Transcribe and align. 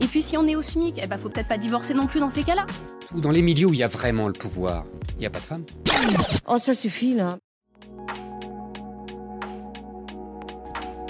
Et 0.00 0.06
puis 0.06 0.22
si 0.22 0.36
on 0.36 0.46
est 0.46 0.54
au 0.54 0.62
SMIC, 0.62 1.00
eh 1.02 1.06
ben 1.06 1.18
faut 1.18 1.28
peut-être 1.28 1.48
pas 1.48 1.58
divorcer 1.58 1.94
non 1.94 2.06
plus 2.06 2.20
dans 2.20 2.28
ces 2.28 2.44
cas-là. 2.44 2.66
Dans 3.14 3.30
les 3.30 3.42
milieux 3.42 3.66
où 3.66 3.74
il 3.74 3.80
y 3.80 3.82
a 3.82 3.88
vraiment 3.88 4.26
le 4.28 4.32
pouvoir, 4.32 4.84
il 5.14 5.20
n'y 5.20 5.26
a 5.26 5.30
pas 5.30 5.40
de 5.40 5.44
femmes. 5.44 5.64
Oh, 6.46 6.58
ça 6.58 6.74
suffit 6.74 7.14
là. 7.14 7.38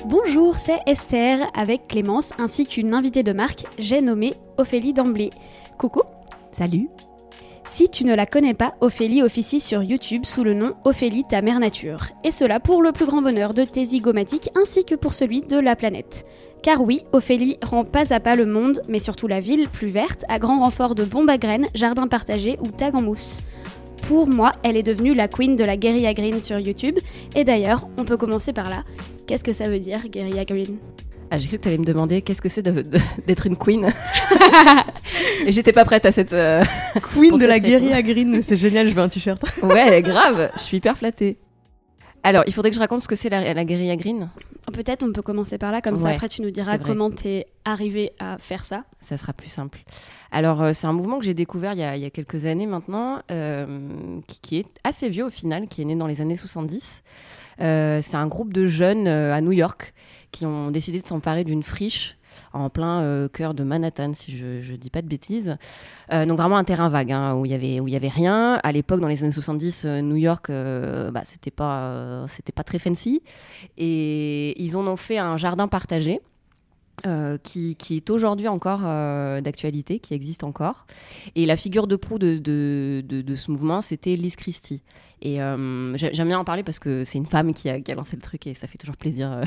Bonjour, 0.06 0.56
c'est 0.56 0.78
Esther 0.86 1.50
avec 1.52 1.86
Clémence 1.88 2.30
ainsi 2.38 2.64
qu'une 2.64 2.94
invitée 2.94 3.22
de 3.22 3.32
marque, 3.32 3.66
j'ai 3.78 4.00
nommé 4.00 4.34
Ophélie 4.56 4.94
d'emblée. 4.94 5.32
Coucou 5.76 6.00
Salut 6.52 6.88
Si 7.66 7.90
tu 7.90 8.04
ne 8.06 8.14
la 8.14 8.24
connais 8.24 8.54
pas, 8.54 8.72
Ophélie 8.80 9.22
officie 9.22 9.60
sur 9.60 9.82
YouTube 9.82 10.24
sous 10.24 10.44
le 10.44 10.54
nom 10.54 10.72
Ophélie 10.84 11.24
ta 11.28 11.42
mère 11.42 11.60
nature. 11.60 12.06
Et 12.24 12.30
cela 12.30 12.58
pour 12.58 12.80
le 12.80 12.92
plus 12.92 13.04
grand 13.04 13.20
bonheur 13.20 13.52
de 13.52 13.64
tes 13.64 13.84
zygomatiques 13.84 14.48
ainsi 14.54 14.86
que 14.86 14.94
pour 14.94 15.12
celui 15.12 15.42
de 15.42 15.58
la 15.58 15.76
planète. 15.76 16.24
Car 16.62 16.80
oui, 16.80 17.02
Ophélie 17.12 17.56
rend 17.64 17.84
pas 17.84 18.12
à 18.12 18.20
pas 18.20 18.36
le 18.36 18.44
monde, 18.46 18.82
mais 18.88 18.98
surtout 18.98 19.28
la 19.28 19.40
ville, 19.40 19.68
plus 19.68 19.88
verte, 19.88 20.24
à 20.28 20.38
grand 20.38 20.60
renfort 20.60 20.94
de 20.94 21.04
bombes 21.04 21.30
à 21.30 21.38
graines, 21.38 21.66
jardins 21.74 22.08
partagés 22.08 22.56
ou 22.60 22.68
tags 22.68 22.90
en 22.94 23.02
mousse. 23.02 23.40
Pour 24.08 24.26
moi, 24.26 24.52
elle 24.64 24.76
est 24.76 24.82
devenue 24.82 25.14
la 25.14 25.28
queen 25.28 25.54
de 25.56 25.64
la 25.64 25.76
guérilla 25.76 26.14
green 26.14 26.40
sur 26.42 26.58
YouTube. 26.58 26.98
Et 27.36 27.44
d'ailleurs, 27.44 27.88
on 27.96 28.04
peut 28.04 28.16
commencer 28.16 28.52
par 28.52 28.70
là. 28.70 28.84
Qu'est-ce 29.26 29.44
que 29.44 29.52
ça 29.52 29.68
veut 29.68 29.78
dire, 29.78 30.08
guérilla 30.08 30.44
green? 30.44 30.76
Ah, 31.30 31.38
J'ai 31.38 31.48
cru 31.48 31.58
que 31.58 31.62
tu 31.62 31.68
allais 31.68 31.78
me 31.78 31.84
demander 31.84 32.22
qu'est-ce 32.22 32.40
que 32.40 32.48
c'est 32.48 32.62
d'être 33.26 33.46
une 33.46 33.56
queen? 33.56 33.86
Et 35.46 35.52
j'étais 35.52 35.72
pas 35.74 35.84
prête 35.84 36.06
à 36.06 36.12
cette. 36.12 36.32
euh, 36.32 36.64
Queen 37.14 37.32
de 37.34 37.40
cette 37.40 37.48
la 37.48 37.58
guérilla 37.60 38.02
green, 38.02 38.40
c'est 38.42 38.56
génial, 38.56 38.88
je 38.88 38.94
veux 38.94 39.02
un 39.02 39.08
t-shirt. 39.08 39.42
Ouais, 39.62 40.00
grave, 40.02 40.50
je 40.56 40.62
suis 40.62 40.78
hyper 40.78 40.96
flattée. 40.96 41.36
Alors, 42.22 42.44
il 42.46 42.52
faudrait 42.52 42.70
que 42.70 42.74
je 42.74 42.80
raconte 42.80 43.02
ce 43.02 43.08
que 43.08 43.16
c'est 43.16 43.28
la, 43.28 43.54
la 43.54 43.64
guérilla 43.64 43.96
green. 43.96 44.28
Peut-être 44.72 45.02
on 45.02 45.12
peut 45.12 45.22
commencer 45.22 45.56
par 45.56 45.72
là, 45.72 45.80
comme 45.80 45.96
ça 45.96 46.08
après 46.08 46.28
tu 46.28 46.42
nous 46.42 46.50
diras 46.50 46.76
comment 46.78 47.10
t'es 47.10 47.46
arrivé 47.64 48.12
à 48.18 48.36
faire 48.38 48.66
ça. 48.66 48.84
Ça 49.00 49.16
sera 49.16 49.32
plus 49.32 49.48
simple. 49.48 49.78
Alors, 50.30 50.62
euh, 50.62 50.72
c'est 50.74 50.86
un 50.86 50.92
mouvement 50.92 51.18
que 51.18 51.24
j'ai 51.24 51.32
découvert 51.32 51.72
il 51.72 51.78
y, 51.78 51.82
a, 51.82 51.96
il 51.96 52.02
y 52.02 52.04
a 52.04 52.10
quelques 52.10 52.44
années 52.44 52.66
maintenant, 52.66 53.22
euh, 53.30 53.66
qui, 54.26 54.40
qui 54.40 54.56
est 54.58 54.66
assez 54.84 55.08
vieux 55.08 55.24
au 55.24 55.30
final, 55.30 55.68
qui 55.68 55.80
est 55.80 55.84
né 55.86 55.96
dans 55.96 56.06
les 56.06 56.20
années 56.20 56.36
70. 56.36 57.02
Euh, 57.60 58.00
c'est 58.02 58.16
un 58.16 58.26
groupe 58.26 58.52
de 58.52 58.66
jeunes 58.66 59.08
euh, 59.08 59.34
à 59.34 59.40
New 59.40 59.52
York 59.52 59.94
qui 60.30 60.44
ont 60.44 60.70
décidé 60.70 61.00
de 61.00 61.06
s'emparer 61.06 61.44
d'une 61.44 61.62
friche 61.62 62.17
en 62.52 62.70
plein 62.70 63.02
euh, 63.02 63.28
cœur 63.28 63.54
de 63.54 63.64
Manhattan, 63.64 64.12
si 64.14 64.36
je 64.36 64.70
ne 64.72 64.76
dis 64.76 64.90
pas 64.90 65.02
de 65.02 65.08
bêtises. 65.08 65.56
Euh, 66.12 66.26
donc 66.26 66.38
vraiment 66.38 66.56
un 66.56 66.64
terrain 66.64 66.88
vague, 66.88 67.12
hein, 67.12 67.34
où 67.34 67.44
il 67.44 67.52
y 67.52 67.96
avait 67.96 68.08
rien. 68.08 68.60
À 68.62 68.72
l'époque, 68.72 69.00
dans 69.00 69.08
les 69.08 69.22
années 69.22 69.32
70, 69.32 69.84
euh, 69.84 70.00
New 70.00 70.16
York, 70.16 70.50
bah, 70.50 71.22
c'était 71.24 71.50
pas 71.50 72.24
c'était 72.28 72.52
pas 72.52 72.64
très 72.64 72.78
fancy. 72.78 73.22
Et 73.76 74.60
ils 74.62 74.76
en 74.76 74.86
ont 74.86 74.96
fait 74.96 75.18
un 75.18 75.36
jardin 75.36 75.68
partagé. 75.68 76.20
Euh, 77.06 77.38
qui, 77.38 77.76
est 77.90 78.10
aujourd'hui 78.10 78.48
encore 78.48 78.80
euh, 78.84 79.40
d'actualité, 79.40 80.00
qui 80.00 80.14
existe 80.14 80.42
encore. 80.42 80.86
Et 81.36 81.46
la 81.46 81.56
figure 81.56 81.86
de 81.86 81.96
proue 81.96 82.18
de, 82.18 82.34
ce 83.36 83.50
mouvement, 83.50 83.80
c'était 83.80 84.16
Liz 84.16 84.36
Christie. 84.36 84.82
Et 85.20 85.40
euh, 85.40 85.96
j'ai- 85.96 86.12
j'aime 86.12 86.28
bien 86.28 86.38
en 86.38 86.44
parler 86.44 86.62
parce 86.62 86.78
que 86.78 87.04
c'est 87.04 87.18
une 87.18 87.26
femme 87.26 87.52
qui 87.52 87.68
a, 87.68 87.78
lancé 87.94 88.16
le 88.16 88.22
truc 88.22 88.46
et 88.46 88.54
ça 88.54 88.66
fait 88.66 88.78
toujours 88.78 88.96
plaisir 88.96 89.40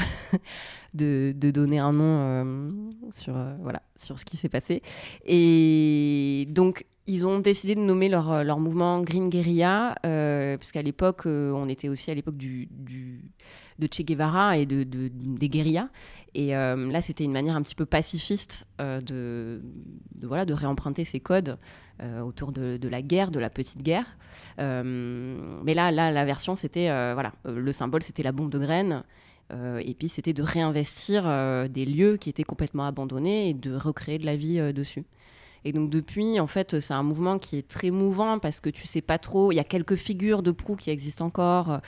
de, 0.94 1.34
donner 1.38 1.79
un 1.79 1.94
nom 1.94 2.73
sur, 3.13 3.34
voilà, 3.61 3.81
sur 3.95 4.19
ce 4.19 4.25
qui 4.25 4.38
s'est 4.38 4.50
passé. 4.50 4.81
Et 5.25 6.47
donc, 6.50 6.85
ils 7.07 7.25
ont 7.25 7.40
décidé 7.40 7.75
de 7.75 7.81
nommer 7.81 8.09
leur, 8.09 8.59
mouvement 8.59 9.01
Green 9.01 9.29
Guerilla, 9.29 9.95
puisqu'à 10.57 10.81
l'époque, 10.81 11.23
on 11.25 11.67
était 11.67 11.90
aussi 11.90 12.11
à 12.11 12.13
l'époque 12.13 12.38
du- 12.38 12.69
de 13.81 13.88
Che 13.92 14.03
Guevara 14.03 14.58
et 14.58 14.66
de, 14.66 14.84
de- 14.84 15.12
des 15.14 15.50
guérillas. 15.50 15.90
Et 16.34 16.56
euh, 16.56 16.90
là, 16.90 17.02
c'était 17.02 17.25
une 17.25 17.34
manière 17.34 17.56
un 17.56 17.62
petit 17.62 17.75
peu 17.75 17.86
pacifiste 17.86 18.66
euh, 18.80 19.02
de, 19.02 19.62
voilà, 20.24 20.46
de 20.46 20.53
réemprunter 20.53 21.03
ces 21.03 21.19
codes 21.19 21.58
euh, 22.02 22.22
autour 22.22 22.53
de, 22.53 22.88
la 22.88 23.02
guerre, 23.02 23.31
de 23.31 23.40
la 23.40 23.50
petite 23.50 23.81
guerre. 23.81 24.18
Mais 24.58 25.74
là, 25.74 25.91
là, 25.91 26.12
la 26.12 26.25
version, 26.25 26.56
c'était 26.56 26.88
voilà, 27.14 27.34
le 27.46 27.72
symbole, 27.72 28.03
c'était 28.03 28.24
la 28.24 28.31
bombe 28.31 28.52
de 28.52 28.59
graines. 28.59 29.03
Et 29.53 29.94
puis, 29.96 30.08
c'était 30.08 30.31
de 30.31 30.44
réinvestir 30.44 31.24
des 31.70 31.86
lieux 31.86 32.16
qui 32.16 32.30
étaient 32.30 32.46
complètement 32.46 32.86
abandonnés 32.86 33.50
et 33.50 33.53
de 33.53 33.75
recréer 33.75 34.18
de 34.18 34.25
la 34.25 34.38
vie 34.38 34.74
dessus. 34.74 35.03
Et 35.63 35.73
donc 35.73 35.89
depuis, 35.89 36.39
en 36.39 36.47
fait, 36.47 36.79
c'est 36.79 36.94
un 36.94 37.03
mouvement 37.03 37.38
qui 37.38 37.57
est 37.57 37.67
très 37.67 37.91
mouvant 37.91 38.39
parce 38.39 38.59
que 38.59 38.69
tu 38.69 38.88
sais 38.88 39.01
pas 39.01 39.17
trop. 39.17 39.51
Il 39.51 39.55
y 39.55 39.59
a 39.59 39.63
quelques 39.63 39.95
figures 39.95 40.41
de 40.41 40.51
proue 40.51 40.75
qui 40.75 40.89
existent 40.89 41.25
encore. 41.25 41.79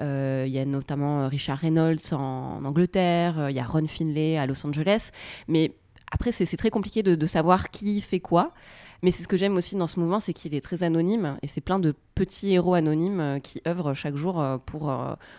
Euh, 0.00 0.44
il 0.46 0.52
y 0.52 0.58
a 0.58 0.64
notamment 0.64 1.28
Richard 1.28 1.58
Reynolds 1.58 2.12
en, 2.12 2.64
Angleterre. 2.64 3.48
Il 3.50 3.56
y 3.56 3.60
a 3.60 3.64
Ron 3.64 3.86
Finlay 3.86 4.36
à 4.36 4.46
Los 4.46 4.66
Angeles. 4.66 5.10
Mais 5.48 5.72
après, 6.10 6.30
c'est 6.32 6.56
très 6.56 6.70
compliqué 6.70 7.02
de, 7.02 7.26
savoir 7.26 7.70
qui 7.70 8.00
fait 8.02 8.20
quoi. 8.20 8.52
Mais 9.02 9.10
c'est 9.10 9.22
ce 9.22 9.28
que 9.28 9.36
j'aime 9.36 9.56
aussi 9.56 9.74
dans 9.74 9.88
ce 9.88 9.98
mouvement, 9.98 10.20
c'est 10.20 10.32
qu'il 10.32 10.54
est 10.54 10.60
très 10.60 10.84
anonyme 10.84 11.36
et 11.42 11.48
c'est 11.48 11.60
plein 11.60 11.80
de 11.80 11.92
petits 12.14 12.52
héros 12.52 12.74
anonymes 12.74 13.18
euh, 13.18 13.38
qui 13.40 13.60
œuvrent 13.66 13.94
chaque 13.94 14.14
jour 14.14 14.40
euh, 14.40 14.58
pour, 14.58 14.94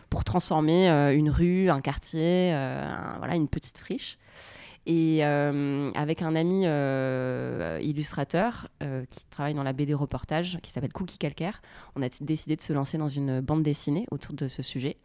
pour 0.10 0.24
transformer 0.26 0.90
une 1.14 1.30
rue, 1.30 1.70
un 1.70 1.80
quartier, 1.80 2.50
voilà, 3.20 3.36
une 3.36 3.48
petite 3.48 3.78
friche. 3.78 4.18
Et 4.86 5.20
euh, 5.22 5.92
avec 5.96 6.22
un 6.22 6.36
ami 6.36 6.64
euh, 6.66 7.80
illustrateur 7.82 8.68
euh, 8.82 9.06
qui 9.10 9.24
travaille 9.30 9.54
dans 9.54 9.64
la 9.64 9.72
BD 9.72 9.94
reportage, 9.94 10.60
qui 10.62 10.72
s'appelle 10.72 10.92
Cookie 10.92 11.18
Calcaire, 11.18 11.62
on 11.96 12.02
a 12.02 12.10
décidé 12.20 12.58
de 12.58 12.62
se 12.62 12.74
lancer 12.74 12.98
dans 12.98 13.08
une 13.08 13.40
bande 13.40 13.64
dessinée 13.64 14.06
autour 14.12 14.34
de 14.34 14.50
ce 14.50 14.62
sujet. 14.62 14.98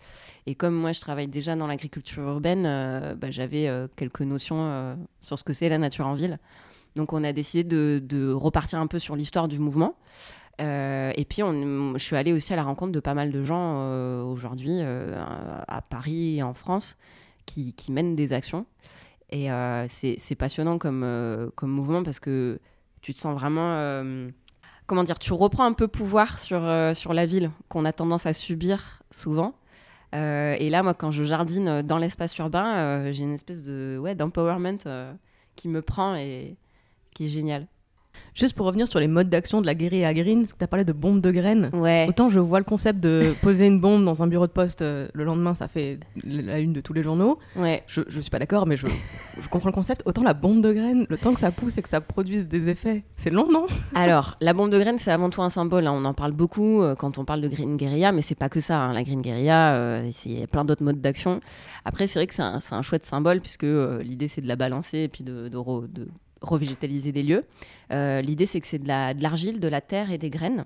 Et 0.46 0.56
comme 0.56 0.74
moi, 0.74 0.90
je 0.90 1.00
travaille 1.00 1.28
déjà 1.28 1.54
dans 1.54 1.68
l'agriculture 1.68 2.24
urbaine, 2.24 2.64
bah, 3.14 3.30
j'avais 3.30 3.70
quelques 3.94 4.22
notions 4.22 4.96
sur 5.20 5.38
ce 5.38 5.44
que 5.44 5.52
c'est 5.52 5.68
la 5.68 5.78
nature 5.78 6.06
en 6.06 6.14
ville. 6.14 6.40
Donc 6.96 7.12
on 7.12 7.22
a 7.22 7.32
décidé 7.32 7.62
de, 7.62 8.32
repartir 8.32 8.80
un 8.80 8.88
peu 8.88 8.98
sur 8.98 9.14
l'histoire 9.14 9.46
du 9.46 9.60
mouvement. 9.60 9.94
Et 10.58 11.26
puis, 11.28 11.42
je 11.42 12.02
suis 12.02 12.16
allée 12.16 12.32
aussi 12.32 12.52
à 12.52 12.56
la 12.56 12.64
rencontre 12.64 12.90
de 12.90 13.00
pas 13.00 13.14
mal 13.14 13.30
de 13.30 13.44
gens 13.44 14.24
aujourd'hui 14.24 14.80
à 14.80 15.82
Paris 15.88 16.38
et 16.38 16.42
en 16.42 16.54
France 16.54 16.96
qui 17.46 17.92
mènent 17.92 18.16
des 18.16 18.32
actions. 18.32 18.66
Et 19.30 19.50
euh, 19.52 19.86
c'est 19.88 20.34
passionnant 20.34 20.78
comme, 20.78 21.02
euh, 21.04 21.50
comme 21.54 21.70
mouvement 21.70 22.02
parce 22.02 22.20
que 22.20 22.58
tu 23.02 23.12
te 23.12 23.18
sens 23.18 23.38
vraiment. 23.38 23.74
euh, 23.76 24.30
comment 24.86 25.04
dire 25.04 25.18
Tu 25.18 25.32
reprends 25.32 25.64
un 25.64 25.72
peu 25.72 25.88
pouvoir 25.88 26.38
sur, 26.38 26.60
sur 26.94 27.12
la 27.12 27.26
ville 27.26 27.50
qu'on 27.68 27.84
a 27.84 27.92
tendance 27.92 28.26
à 28.26 28.32
subir 28.32 29.02
souvent. 29.10 29.54
Et 30.14 30.70
là, 30.70 30.82
moi, 30.82 30.94
quand 30.94 31.10
je 31.10 31.22
jardine 31.24 31.82
dans 31.82 31.98
l'espace 31.98 32.36
urbain, 32.38 33.12
j'ai 33.12 33.24
une 33.24 33.34
espèce 33.34 33.64
de 33.64 33.98
ouais, 34.00 34.14
d'empowerment 34.14 34.78
qui 35.56 35.68
me 35.68 35.82
prend 35.82 36.16
et 36.16 36.56
qui 37.14 37.26
est 37.26 37.28
génial. 37.28 37.66
Juste 38.34 38.54
pour 38.54 38.66
revenir 38.66 38.86
sur 38.86 39.00
les 39.00 39.08
modes 39.08 39.28
d'action 39.28 39.60
de 39.60 39.66
la 39.66 39.74
guérilla 39.74 40.14
green, 40.14 40.40
parce 40.40 40.52
que 40.52 40.58
tu 40.58 40.64
as 40.64 40.68
parlé 40.68 40.84
de 40.84 40.92
bombe 40.92 41.20
de 41.20 41.30
graines. 41.30 41.70
Ouais. 41.72 42.06
Autant 42.08 42.28
je 42.28 42.38
vois 42.38 42.58
le 42.60 42.64
concept 42.64 43.00
de 43.00 43.32
poser 43.42 43.66
une 43.66 43.80
bombe 43.80 44.04
dans 44.04 44.22
un 44.22 44.26
bureau 44.28 44.46
de 44.46 44.52
poste 44.52 44.82
euh, 44.82 45.08
le 45.12 45.24
lendemain, 45.24 45.54
ça 45.54 45.66
fait 45.68 45.98
la 46.24 46.58
une 46.60 46.72
de 46.72 46.80
tous 46.80 46.92
les 46.92 47.02
journaux. 47.02 47.38
Ouais. 47.56 47.82
Je, 47.86 48.02
je 48.06 48.20
suis 48.20 48.30
pas 48.30 48.38
d'accord, 48.38 48.66
mais 48.66 48.76
je, 48.76 48.86
je 48.86 49.48
comprends 49.48 49.68
le 49.70 49.74
concept. 49.74 50.02
Autant 50.06 50.22
la 50.22 50.34
bombe 50.34 50.60
de 50.60 50.72
graines, 50.72 51.06
le 51.08 51.16
temps 51.18 51.34
que 51.34 51.40
ça 51.40 51.50
pousse 51.50 51.78
et 51.78 51.82
que 51.82 51.88
ça 51.88 52.00
produise 52.00 52.46
des 52.46 52.68
effets, 52.68 53.02
c'est 53.16 53.30
long, 53.30 53.48
non 53.50 53.66
Alors, 53.94 54.36
la 54.40 54.52
bombe 54.52 54.70
de 54.70 54.78
graines, 54.78 54.98
c'est 54.98 55.10
avant 55.10 55.30
tout 55.30 55.42
un 55.42 55.48
symbole. 55.50 55.86
hein. 55.86 55.92
On 55.94 56.04
en 56.04 56.14
parle 56.14 56.32
beaucoup 56.32 56.82
euh, 56.82 56.94
quand 56.94 57.18
on 57.18 57.24
parle 57.24 57.40
de 57.40 57.48
green 57.48 57.76
guerilla, 57.76 58.12
mais 58.12 58.22
c'est 58.22 58.34
pas 58.36 58.48
que 58.48 58.60
ça. 58.60 58.78
hein. 58.78 58.92
La 58.92 59.02
green 59.02 59.20
guerilla, 59.22 59.74
euh, 59.74 60.10
il 60.24 60.38
y 60.38 60.42
a 60.42 60.46
plein 60.46 60.64
d'autres 60.64 60.84
modes 60.84 61.00
d'action. 61.00 61.40
Après, 61.84 62.06
c'est 62.06 62.18
vrai 62.20 62.26
que 62.26 62.34
c'est 62.34 62.42
un, 62.42 62.82
chouette 62.82 63.04
symbole 63.06 63.40
puisque 63.40 63.64
l'idée 64.02 64.28
c'est 64.28 64.40
de 64.40 64.48
la 64.48 64.56
balancer 64.56 64.98
et 65.00 65.08
puis 65.08 65.24
de, 65.24 65.48
de, 65.48 65.56
re- 65.56 65.90
de 65.92 66.08
revégétaliser 66.42 67.12
des 67.12 67.22
lieux. 67.22 67.44
Euh, 67.92 68.20
l'idée 68.20 68.46
c'est 68.46 68.60
que 68.60 68.66
c'est 68.66 68.78
de 68.78 68.88
la- 68.88 69.14
de 69.14 69.22
l'argile, 69.22 69.60
de, 69.60 69.68
la 69.68 69.80
terre 69.80 70.10
et 70.10 70.18
des 70.18 70.30
graines. 70.30 70.64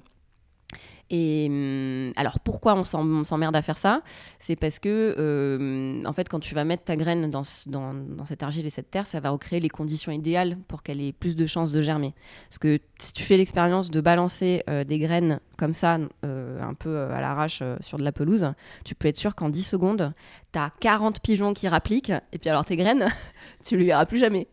Et 1.10 1.46
hum, 1.50 2.12
alors 2.16 2.40
pourquoi 2.40 2.74
on 2.74 2.84
s'emmerde 2.84 3.54
à 3.54 3.60
faire 3.60 3.76
ça? 3.76 4.02
C'est 4.38 4.56
parce 4.56 4.78
que 4.78 5.14
euh, 5.18 6.02
en 6.06 6.12
fait 6.14 6.28
quand 6.28 6.40
tu 6.40 6.54
vas 6.54 6.64
mettre 6.64 6.84
ta 6.84 6.96
graine 6.96 7.28
dans, 7.28 7.42
dans, 7.66 8.24
cette 8.24 8.42
argile 8.42 8.64
et 8.64 8.70
cette 8.70 8.90
terre, 8.90 9.06
ça 9.06 9.20
va 9.20 9.28
recréer 9.30 9.60
les 9.60 9.68
conditions 9.68 10.10
idéales 10.12 10.56
pour 10.68 10.82
qu'elle 10.82 11.02
ait 11.02 11.12
plus 11.12 11.36
de 11.36 11.44
chances 11.44 11.72
de 11.72 11.82
germer. 11.82 12.14
Parce 12.48 12.58
que 12.58 12.78
si 12.98 13.12
tu 13.12 13.24
fais 13.24 13.36
l'expérience 13.36 13.90
de 13.90 14.00
balancer 14.00 14.62
euh, 14.70 14.84
des 14.84 14.98
graines 14.98 15.40
comme 15.58 15.74
ça, 15.74 15.98
un 16.24 16.74
peu 16.74 16.98
à 16.98 17.20
l'arrache 17.20 17.62
sur 17.80 17.96
de 17.98 18.02
la 18.02 18.10
pelouse, 18.10 18.52
tu 18.84 18.96
peux 18.96 19.06
être 19.06 19.16
sûr 19.16 19.36
qu'en 19.36 19.48
10 19.48 19.62
secondes, 19.62 20.12
tu 20.52 20.58
as 20.58 20.70
40 20.80 21.20
pigeons 21.20 21.54
qui 21.54 21.68
rappliquent, 21.68 22.12
et 22.32 22.38
puis 22.38 22.50
alors 22.50 22.64
tes 22.64 22.76
graines, 22.76 23.06
tu 23.64 23.74
ne 23.74 23.80
les 23.80 23.86
verras 23.86 24.06
plus 24.06 24.18
jamais. 24.18 24.48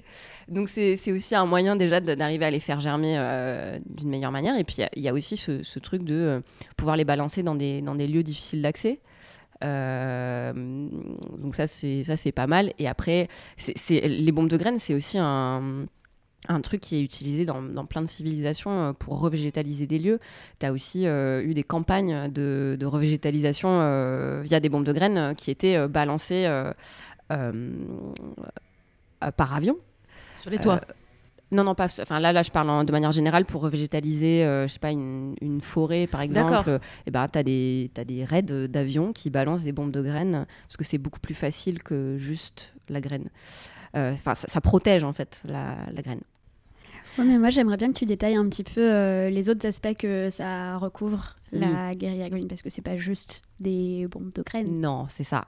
Donc 0.47 0.69
c'est 0.69 1.11
aussi 1.11 1.35
un 1.35 1.45
moyen 1.45 1.75
déjà 1.75 1.99
d'arriver 1.99 2.45
à 2.45 2.51
les 2.51 2.59
faire 2.59 2.79
germer 2.79 3.15
euh, 3.17 3.77
d'une 3.85 4.09
meilleure 4.09 4.31
manière. 4.31 4.57
Et 4.57 4.63
puis 4.63 4.77
il 4.95 5.03
y 5.03 5.07
a- 5.07 5.13
aussi 5.13 5.37
ce, 5.37 5.79
truc 5.79 6.03
de 6.03 6.15
euh, 6.15 6.39
pouvoir 6.77 6.97
les 6.97 7.05
balancer 7.05 7.43
dans 7.43 7.55
des, 7.55 7.81
lieux 7.81 8.23
difficiles 8.23 8.61
d'accès. 8.61 8.99
Euh, 9.61 10.53
donc 11.37 11.53
ça 11.53 11.67
c'est 11.67 12.31
pas 12.33 12.47
mal 12.47 12.71
et 12.79 12.87
après 12.87 13.27
c'est- 13.57 14.07
les 14.07 14.31
bombes 14.31 14.47
de 14.47 14.55
graines 14.55 14.79
c'est 14.79 14.93
aussi 14.93 15.17
un 15.19 15.85
un 16.47 16.61
truc 16.61 16.81
qui 16.81 16.95
est 16.95 17.01
utilisé 17.01 17.45
dans, 17.45 17.61
dans 17.61 17.85
plein 17.85 18.01
de 18.01 18.07
civilisations 18.07 18.71
euh, 18.71 18.93
pour 18.93 19.19
revégétaliser 19.19 19.85
des 19.87 19.99
lieux. 19.99 20.19
Tu 20.59 20.65
as 20.65 20.71
aussi 20.71 21.05
euh, 21.05 21.43
eu 21.43 21.53
des 21.53 21.63
campagnes 21.63 22.31
de, 22.31 22.77
de 22.79 22.85
revégétalisation 22.85 23.69
euh, 23.81 24.41
via 24.43 24.59
des 24.59 24.69
bombes 24.69 24.85
de 24.85 24.93
graines 24.93 25.35
qui 25.35 25.51
étaient 25.51 25.87
balancées 25.87 26.45
euh, 27.31 27.51
par 29.35 29.53
avion. 29.53 29.77
Sur 30.41 30.51
les 30.51 30.59
toits. 30.59 30.81
Non, 31.51 31.63
non, 31.63 31.73
pas. 31.73 31.87
Enfin, 32.01 32.19
là, 32.19 32.31
là, 32.31 32.43
je 32.43 32.51
parle 32.51 32.69
en- 32.69 32.83
de 32.83 32.91
manière 32.91 33.11
générale 33.11 33.43
pour 33.43 33.61
revégétaliser, 33.61 34.43
je 34.43 34.67
sais 34.71 34.77
pas, 34.79 34.91
une, 34.91 35.35
une 35.41 35.61
forêt, 35.61 36.05
par 36.05 36.21
exemple. 36.21 36.79
Et 37.07 37.11
ben, 37.11 37.27
t'as 37.27 37.41
des, 37.41 37.89
t'as 37.93 38.03
des 38.03 38.23
raids 38.23 38.43
d'avions 38.43 39.13
qui 39.13 39.31
balancent 39.31 39.63
des 39.63 39.71
bombes 39.71 39.91
de 39.91 40.01
graines 40.03 40.45
parce 40.67 40.77
que 40.77 40.83
c'est 40.83 40.99
beaucoup 40.99 41.19
plus 41.19 41.33
facile 41.33 41.81
que 41.81 42.17
juste 42.19 42.73
la 42.87 43.01
graine. 43.01 43.29
Euh, 43.95 44.13
Enfin, 44.13 44.35
ça, 44.35 44.47
ça 44.47 44.61
protège 44.61 45.03
en 45.03 45.13
fait 45.13 45.41
la, 45.45 45.77
la 45.91 46.01
graine. 46.01 46.21
Ouais, 47.17 47.25
mais 47.25 47.37
moi 47.37 47.49
j'aimerais 47.49 47.77
bien 47.77 47.91
que 47.91 47.97
tu 47.97 48.05
détailles 48.05 48.35
un 48.35 48.47
petit 48.47 48.63
peu 48.63 48.79
euh, 48.81 49.29
les 49.29 49.49
autres 49.49 49.65
aspects 49.67 49.95
que 49.97 50.29
ça 50.29 50.77
recouvre, 50.77 51.35
la 51.51 51.95
guérilla 51.95 52.29
green, 52.29 52.47
parce 52.47 52.61
que 52.61 52.69
c'est 52.69 52.83
pas 52.83 52.97
juste 52.97 53.43
des 53.59 54.07
bombes 54.07 54.31
de 54.33 54.43
graines. 54.43 54.79
Non, 54.79 55.07
c'est 55.09 55.23
ça. 55.23 55.45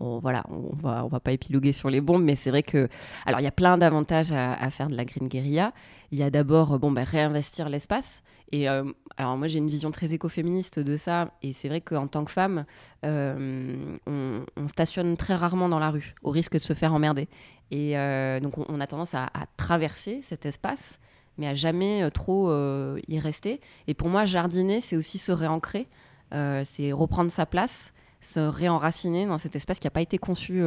On, 0.00 0.20
voilà, 0.20 0.44
on 0.48 0.76
va, 0.76 1.04
on 1.04 1.08
va 1.08 1.18
pas 1.18 1.32
épiloguer 1.32 1.72
sur 1.72 1.90
les 1.90 2.00
bombes, 2.00 2.22
mais 2.22 2.36
c'est 2.36 2.50
vrai 2.50 2.62
que. 2.62 2.88
Alors, 3.26 3.40
il 3.40 3.42
y 3.42 3.48
a 3.48 3.50
plein 3.52 3.78
d'avantages 3.78 4.30
à, 4.30 4.52
à 4.52 4.70
faire 4.70 4.88
de 4.88 4.94
la 4.94 5.04
green 5.04 5.26
guérilla. 5.26 5.72
Il 6.12 6.18
y 6.18 6.22
a 6.22 6.30
d'abord, 6.30 6.74
euh, 6.74 6.78
bon, 6.78 6.92
bah, 6.92 7.02
réinvestir 7.02 7.68
l'espace. 7.68 8.22
Et 8.52 8.68
euh, 8.68 8.84
alors, 9.16 9.36
moi, 9.36 9.48
j'ai 9.48 9.58
une 9.58 9.68
vision 9.68 9.90
très 9.90 10.12
écoféministe 10.14 10.78
de 10.78 10.96
ça. 10.96 11.32
Et 11.42 11.52
c'est 11.52 11.68
vrai 11.68 11.80
qu'en 11.80 12.06
tant 12.06 12.24
que 12.24 12.30
femme, 12.30 12.64
euh, 13.04 13.96
on, 14.06 14.44
on 14.56 14.68
stationne 14.68 15.16
très 15.16 15.34
rarement 15.34 15.68
dans 15.68 15.80
la 15.80 15.90
rue, 15.90 16.14
au 16.22 16.30
risque 16.30 16.52
de 16.52 16.58
se 16.58 16.74
faire 16.74 16.94
emmerder. 16.94 17.28
Et 17.70 17.98
euh, 17.98 18.40
donc, 18.40 18.54
on, 18.58 18.80
a 18.80 18.86
tendance 18.86 19.14
à, 19.14 19.28
traverser 19.56 20.20
cet 20.22 20.46
espace, 20.46 20.98
mais 21.36 21.46
à 21.46 21.54
jamais 21.54 22.02
euh, 22.02 22.10
trop 22.10 22.50
euh, 22.50 22.98
y 23.08 23.18
rester. 23.18 23.60
Et 23.86 23.94
pour 23.94 24.08
moi, 24.08 24.24
jardiner, 24.24 24.80
c'est 24.80 24.96
aussi 24.96 25.18
se 25.18 25.32
réancrer, 25.32 25.86
c'est 26.32 26.92
reprendre 26.92 27.30
sa 27.30 27.46
place 27.46 27.92
se 28.20 28.40
réenraciner 28.40 29.26
dans 29.26 29.38
cet 29.38 29.54
espace 29.54 29.78
qui 29.78 29.86
n'a 29.86 29.92
pas 29.92 30.00
été 30.00 30.18
conçu 30.18 30.60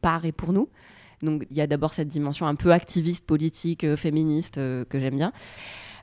par 0.00 0.24
et 0.24 0.30
pour 0.30 0.52
nous. 0.52 0.68
Donc 1.22 1.44
il 1.50 1.56
y 1.56 1.60
a 1.60 1.66
d'abord 1.66 1.92
cette 1.92 2.06
dimension 2.06 2.46
un 2.46 2.54
peu 2.54 2.72
activiste, 2.72 3.26
politique, 3.26 3.96
féministe 3.96 4.54
que 4.54 5.00
j'aime 5.00 5.16
bien. 5.16 5.32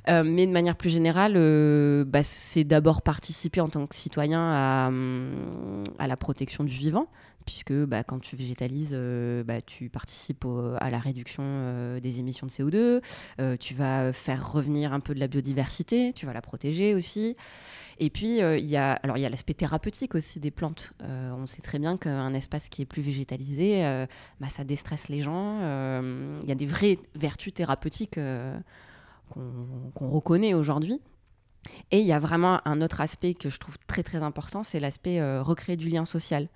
Euh, 0.10 0.24
mais 0.24 0.46
de 0.46 0.52
manière 0.52 0.76
plus 0.76 0.90
générale, 0.90 1.34
euh, 1.36 2.04
bah, 2.06 2.24
c'est 2.24 2.64
d'abord 2.64 3.02
participer 3.02 3.62
en 3.62 3.70
tant 3.70 3.88
que 3.88 3.96
citoyen 3.96 4.42
à, 4.42 4.88
hum, 4.88 5.84
la 6.00 6.16
protection 6.16 6.64
du 6.64 6.74
vivant, 6.74 7.08
puisque 7.46 7.74
bah, 7.74 8.04
quand 8.04 8.20
tu 8.20 8.36
végétalises, 8.36 8.94
euh, 8.94 9.44
bah, 9.44 9.62
tu 9.62 9.90
participes 9.90 10.46
à 10.80 10.90
la 10.90 11.00
réduction 11.00 11.98
des 12.02 12.20
émissions 12.20 12.46
de 12.48 12.52
CO2, 12.52 13.02
euh, 13.40 13.58
tu 13.58 13.74
vas 13.74 14.14
faire 14.14 14.52
revenir 14.52 14.94
un 14.94 15.00
peu 15.00 15.16
de 15.16 15.20
la 15.20 15.28
biodiversité, 15.28 16.14
tu 16.14 16.26
vas 16.26 16.34
la 16.34 16.42
protéger 16.42 16.94
aussi. 16.94 17.36
Et 17.98 18.10
puis, 18.10 18.40
il 18.40 18.70
y 18.70 18.76
a 18.76 19.00
l'aspect 19.06 19.54
thérapeutique 19.54 20.16
aussi 20.16 20.40
des 20.40 20.52
plantes. 20.52 20.94
On 21.00 21.46
sait 21.46 21.62
très 21.62 21.80
bien 21.80 21.96
qu'un 21.96 22.34
espace 22.34 22.68
qui 22.68 22.82
est 22.82 22.86
plus 22.86 23.02
végétalisé, 23.02 24.06
ça 24.50 24.64
déstresse 24.66 25.08
les 25.08 25.22
gens. 25.22 25.60
Il 26.42 26.48
y 26.48 26.52
a 26.52 26.56
des 26.56 26.66
vraies 26.66 27.00
vertus 27.16 27.54
thérapeutiques 27.54 28.20
qu'on 29.30 30.08
reconnaît 30.08 30.54
aujourd'hui. 30.54 31.00
Et 31.92 32.00
il 32.00 32.06
y 32.06 32.14
a 32.14 32.20
vraiment 32.20 32.60
un 32.66 32.82
autre 32.82 33.02
aspect 33.02 33.34
que 33.34 33.50
je 33.50 33.58
trouve 33.58 33.76
très 33.88 34.04
très 34.04 34.22
important, 34.22 34.62
c'est 34.64 34.80
l'aspect 34.80 35.20
euh, 35.20 35.42
recréer 35.42 35.76
du 35.78 35.90
lien 35.90 36.06
social. 36.06 36.48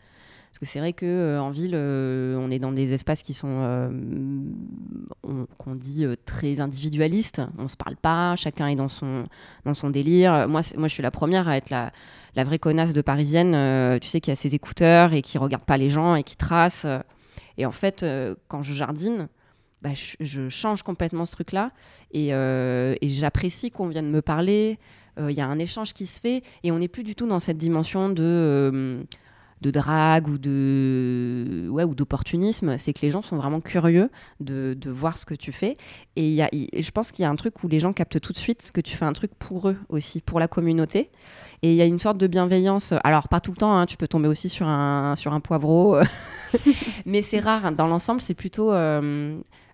Parce 0.52 0.60
que 0.60 0.66
c'est 0.66 0.80
vrai 0.80 0.94
que 0.94 1.06
euh, 1.06 1.50
ville, 1.52 1.74
euh, 1.76 2.36
on 2.38 2.50
est 2.52 2.58
dans 2.60 2.72
des 2.72 2.92
espaces 2.94 3.22
qui 3.24 3.34
sont, 3.34 3.92
on- 5.24 5.46
qu'on 5.58 5.76
dit 5.76 6.06
très 6.26 6.60
individualistes. 6.60 7.42
On 7.58 7.68
se 7.68 7.78
parle 7.78 7.96
pas, 7.96 8.36
chacun 8.36 8.68
est 8.68 8.76
dans 8.76 8.88
son 8.88 9.24
dans 9.66 9.74
son 9.74 9.90
délire. 9.90 10.48
Moi, 10.48 10.62
moi, 10.78 10.88
je 10.88 10.94
suis 10.94 11.04
la 11.04 11.12
première 11.12 11.48
à 11.48 11.58
être 11.58 11.70
la, 11.70 11.92
la 12.36 12.44
vraie 12.44 12.60
connasse 12.60 12.94
de 12.94 13.02
parisienne, 13.02 14.00
tu 14.00 14.08
sais, 14.08 14.22
qui 14.22 14.32
a 14.32 14.36
ses 14.36 14.56
écouteurs 14.56 15.14
et 15.14 15.22
qui 15.22 15.38
regarde 15.38 15.66
pas 15.66 15.78
les 15.78 15.90
gens 15.90 16.16
et 16.16 16.24
qui 16.24 16.36
trace. 16.36 16.86
Et 17.58 17.66
en 17.66 17.72
fait, 17.72 18.06
quand 18.48 18.64
je 18.64 18.74
jardine, 18.74 19.28
bah, 19.82 19.92
je, 19.94 20.50
change 20.50 20.84
complètement 20.84 21.26
ce 21.26 21.32
truc-là 21.32 21.72
et, 22.12 22.34
euh, 22.34 22.96
j'apprécie 23.02 23.72
qu'on 23.72 23.88
vienne 23.88 24.10
me 24.10 24.22
parler. 24.22 24.78
Euh, 25.20 25.32
Il 25.32 25.38
y 25.38 25.42
a 25.42 25.48
un 25.48 25.60
échange 25.60 25.94
qui 25.94 26.06
se 26.06 26.20
fait 26.20 26.44
et 26.64 26.72
on 26.72 26.80
n'est 26.80 26.88
plus 26.88 27.04
du 27.04 27.16
tout 27.16 27.28
dans 27.28 27.40
cette 27.40 27.58
dimension 27.58 28.10
de 28.10 28.24
euh, 28.24 29.04
de 29.62 29.72
drague 29.72 30.28
ou 30.28 30.38
de 30.38 31.68
ouais 31.70 31.84
ou 31.84 31.94
d'opportunisme. 31.94 32.78
C'est 32.78 32.94
que 32.94 33.02
les 33.02 33.12
gens 33.12 33.22
sont 33.22 33.36
vraiment 33.36 33.60
curieux 33.60 34.10
de, 34.40 34.76
de 34.80 34.90
voir 34.90 35.18
ce 35.18 35.26
que 35.26 35.34
tu 35.34 35.52
fais. 35.52 35.78
Et 36.16 36.30
y 36.30 36.42
a, 36.42 36.50
je 36.52 36.92
pense 36.92 37.12
qu'il 37.12 37.24
y 37.24 37.26
a 37.26 37.30
un 37.30 37.36
truc 37.36 37.62
où 37.64 37.68
les 37.68 37.80
gens 37.80 37.92
captent 37.92 38.20
tout 38.20 38.32
de 38.32 38.38
suite 38.38 38.72
que 38.74 38.82
tu 38.82 38.96
fais 38.96 39.06
un 39.06 39.14
truc 39.14 39.32
pour 39.36 39.70
eux 39.70 39.78
aussi 39.90 40.22
pour 40.22 40.40
la 40.40 40.48
communauté. 40.48 41.10
Et 41.62 41.72
il 41.72 41.76
y 41.76 41.82
a 41.82 41.86
une 41.86 42.00
sorte 42.00 42.18
de 42.18 42.28
bienveillance. 42.28 42.94
Alors 43.04 43.28
pas 43.28 43.42
tout 43.42 43.52
le 43.52 43.58
temps 43.58 43.78
hein, 43.78 43.86
tu 43.86 43.98
peux 43.98 44.08
tomber 44.08 44.28
aussi 44.28 44.50
sur 44.50 44.68
un 44.68 45.16
sur 45.16 45.34
un 45.34 45.42
poivreau. 45.42 45.98
Mais 47.06 47.22
c'est 47.22 47.40
rare. 47.40 47.72
Dans 47.74 47.88
l'ensemble 47.88 48.22
c'est 48.22 48.36
plutôt 48.36 48.72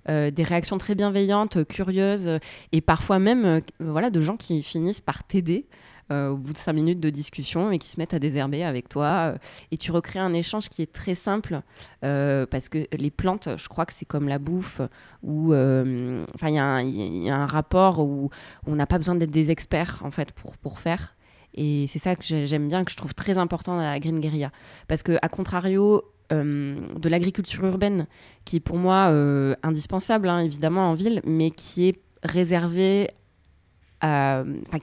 euh, 0.10 0.31
des 0.31 0.44
réactions 0.44 0.78
très 0.78 0.96
bienveillantes, 0.96 1.65
curieuses, 1.65 2.39
et 2.72 2.82
parfois 2.82 3.20
même 3.20 3.46
euh, 3.46 3.60
voilà, 3.79 4.10
de 4.10 4.22
gens 4.22 4.38
qui 4.38 4.62
finissent 4.63 5.01
par 5.01 5.24
t'aider 5.24 5.68
euh, 6.12 6.29
au 6.29 6.38
bout 6.38 6.53
de 6.53 6.58
cinq 6.58 6.74
minutes 6.74 7.00
de 7.00 7.10
discussion 7.10 7.72
et 7.72 7.79
qui 7.79 7.89
se 7.89 8.00
mettent 8.00 8.13
à 8.13 8.20
désherber 8.20 8.63
avec 8.63 8.88
toi. 8.89 9.34
et 9.72 9.77
tu 9.77 9.91
recrées 9.91 10.20
un 10.20 10.34
échange 10.34 10.70
qui 10.70 10.82
est 10.84 10.91
très 10.94 11.15
simple, 11.15 11.62
parce 12.01 12.70
que 12.70 12.86
les 12.96 13.10
plantes, 13.10 13.50
je 13.58 13.68
crois 13.68 13.86
que 13.88 13.94
c'est 13.94 14.06
comme 14.06 14.27
la 14.27 14.38
bouffe, 14.38 14.82
où 15.24 15.53
enfin, 15.53 16.50
il 16.50 16.53
y, 16.53 17.29
a 17.29 17.36
un- 17.36 17.46
rapport 17.48 18.00
où 18.00 18.29
on 18.68 18.75
n'a 18.75 18.86
pas 18.86 18.98
besoin 19.00 19.15
d'être 19.15 19.32
des 19.32 19.50
experts 19.50 20.01
en 20.03 20.12
fait 20.12 20.32
pour, 20.32 20.58
pour 20.58 20.79
faire. 20.79 21.15
Et 21.56 21.86
c'est 21.88 22.00
ça 22.00 22.15
que 22.15 22.24
j'ai- 22.24 22.46
j'aime 22.46 22.68
bien, 22.68 22.84
que 22.84 22.91
je 22.91 22.98
trouve 22.98 23.15
très 23.15 23.38
important 23.38 23.75
dans 23.77 23.82
la 23.82 24.00
Green 24.00 24.20
Guerilla. 24.20 24.51
Parce 24.88 25.03
que, 25.03 25.18
à 25.22 25.29
contrario 25.29 26.03
euh, 26.32 26.75
de 26.98 27.10
l'agriculture 27.10 27.65
urbaine, 27.65 28.08
qui 28.46 28.58
est 28.58 28.60
pour 28.60 28.77
moi 28.77 29.10
euh, 29.10 29.55
indispensable, 29.63 30.27
hein, 30.29 30.39
évidemment, 30.39 30.89
en 30.91 30.94
ville, 30.94 31.22
mais 31.25 31.51
qui 31.51 31.88
est 31.89 32.00
réservée 32.24 33.10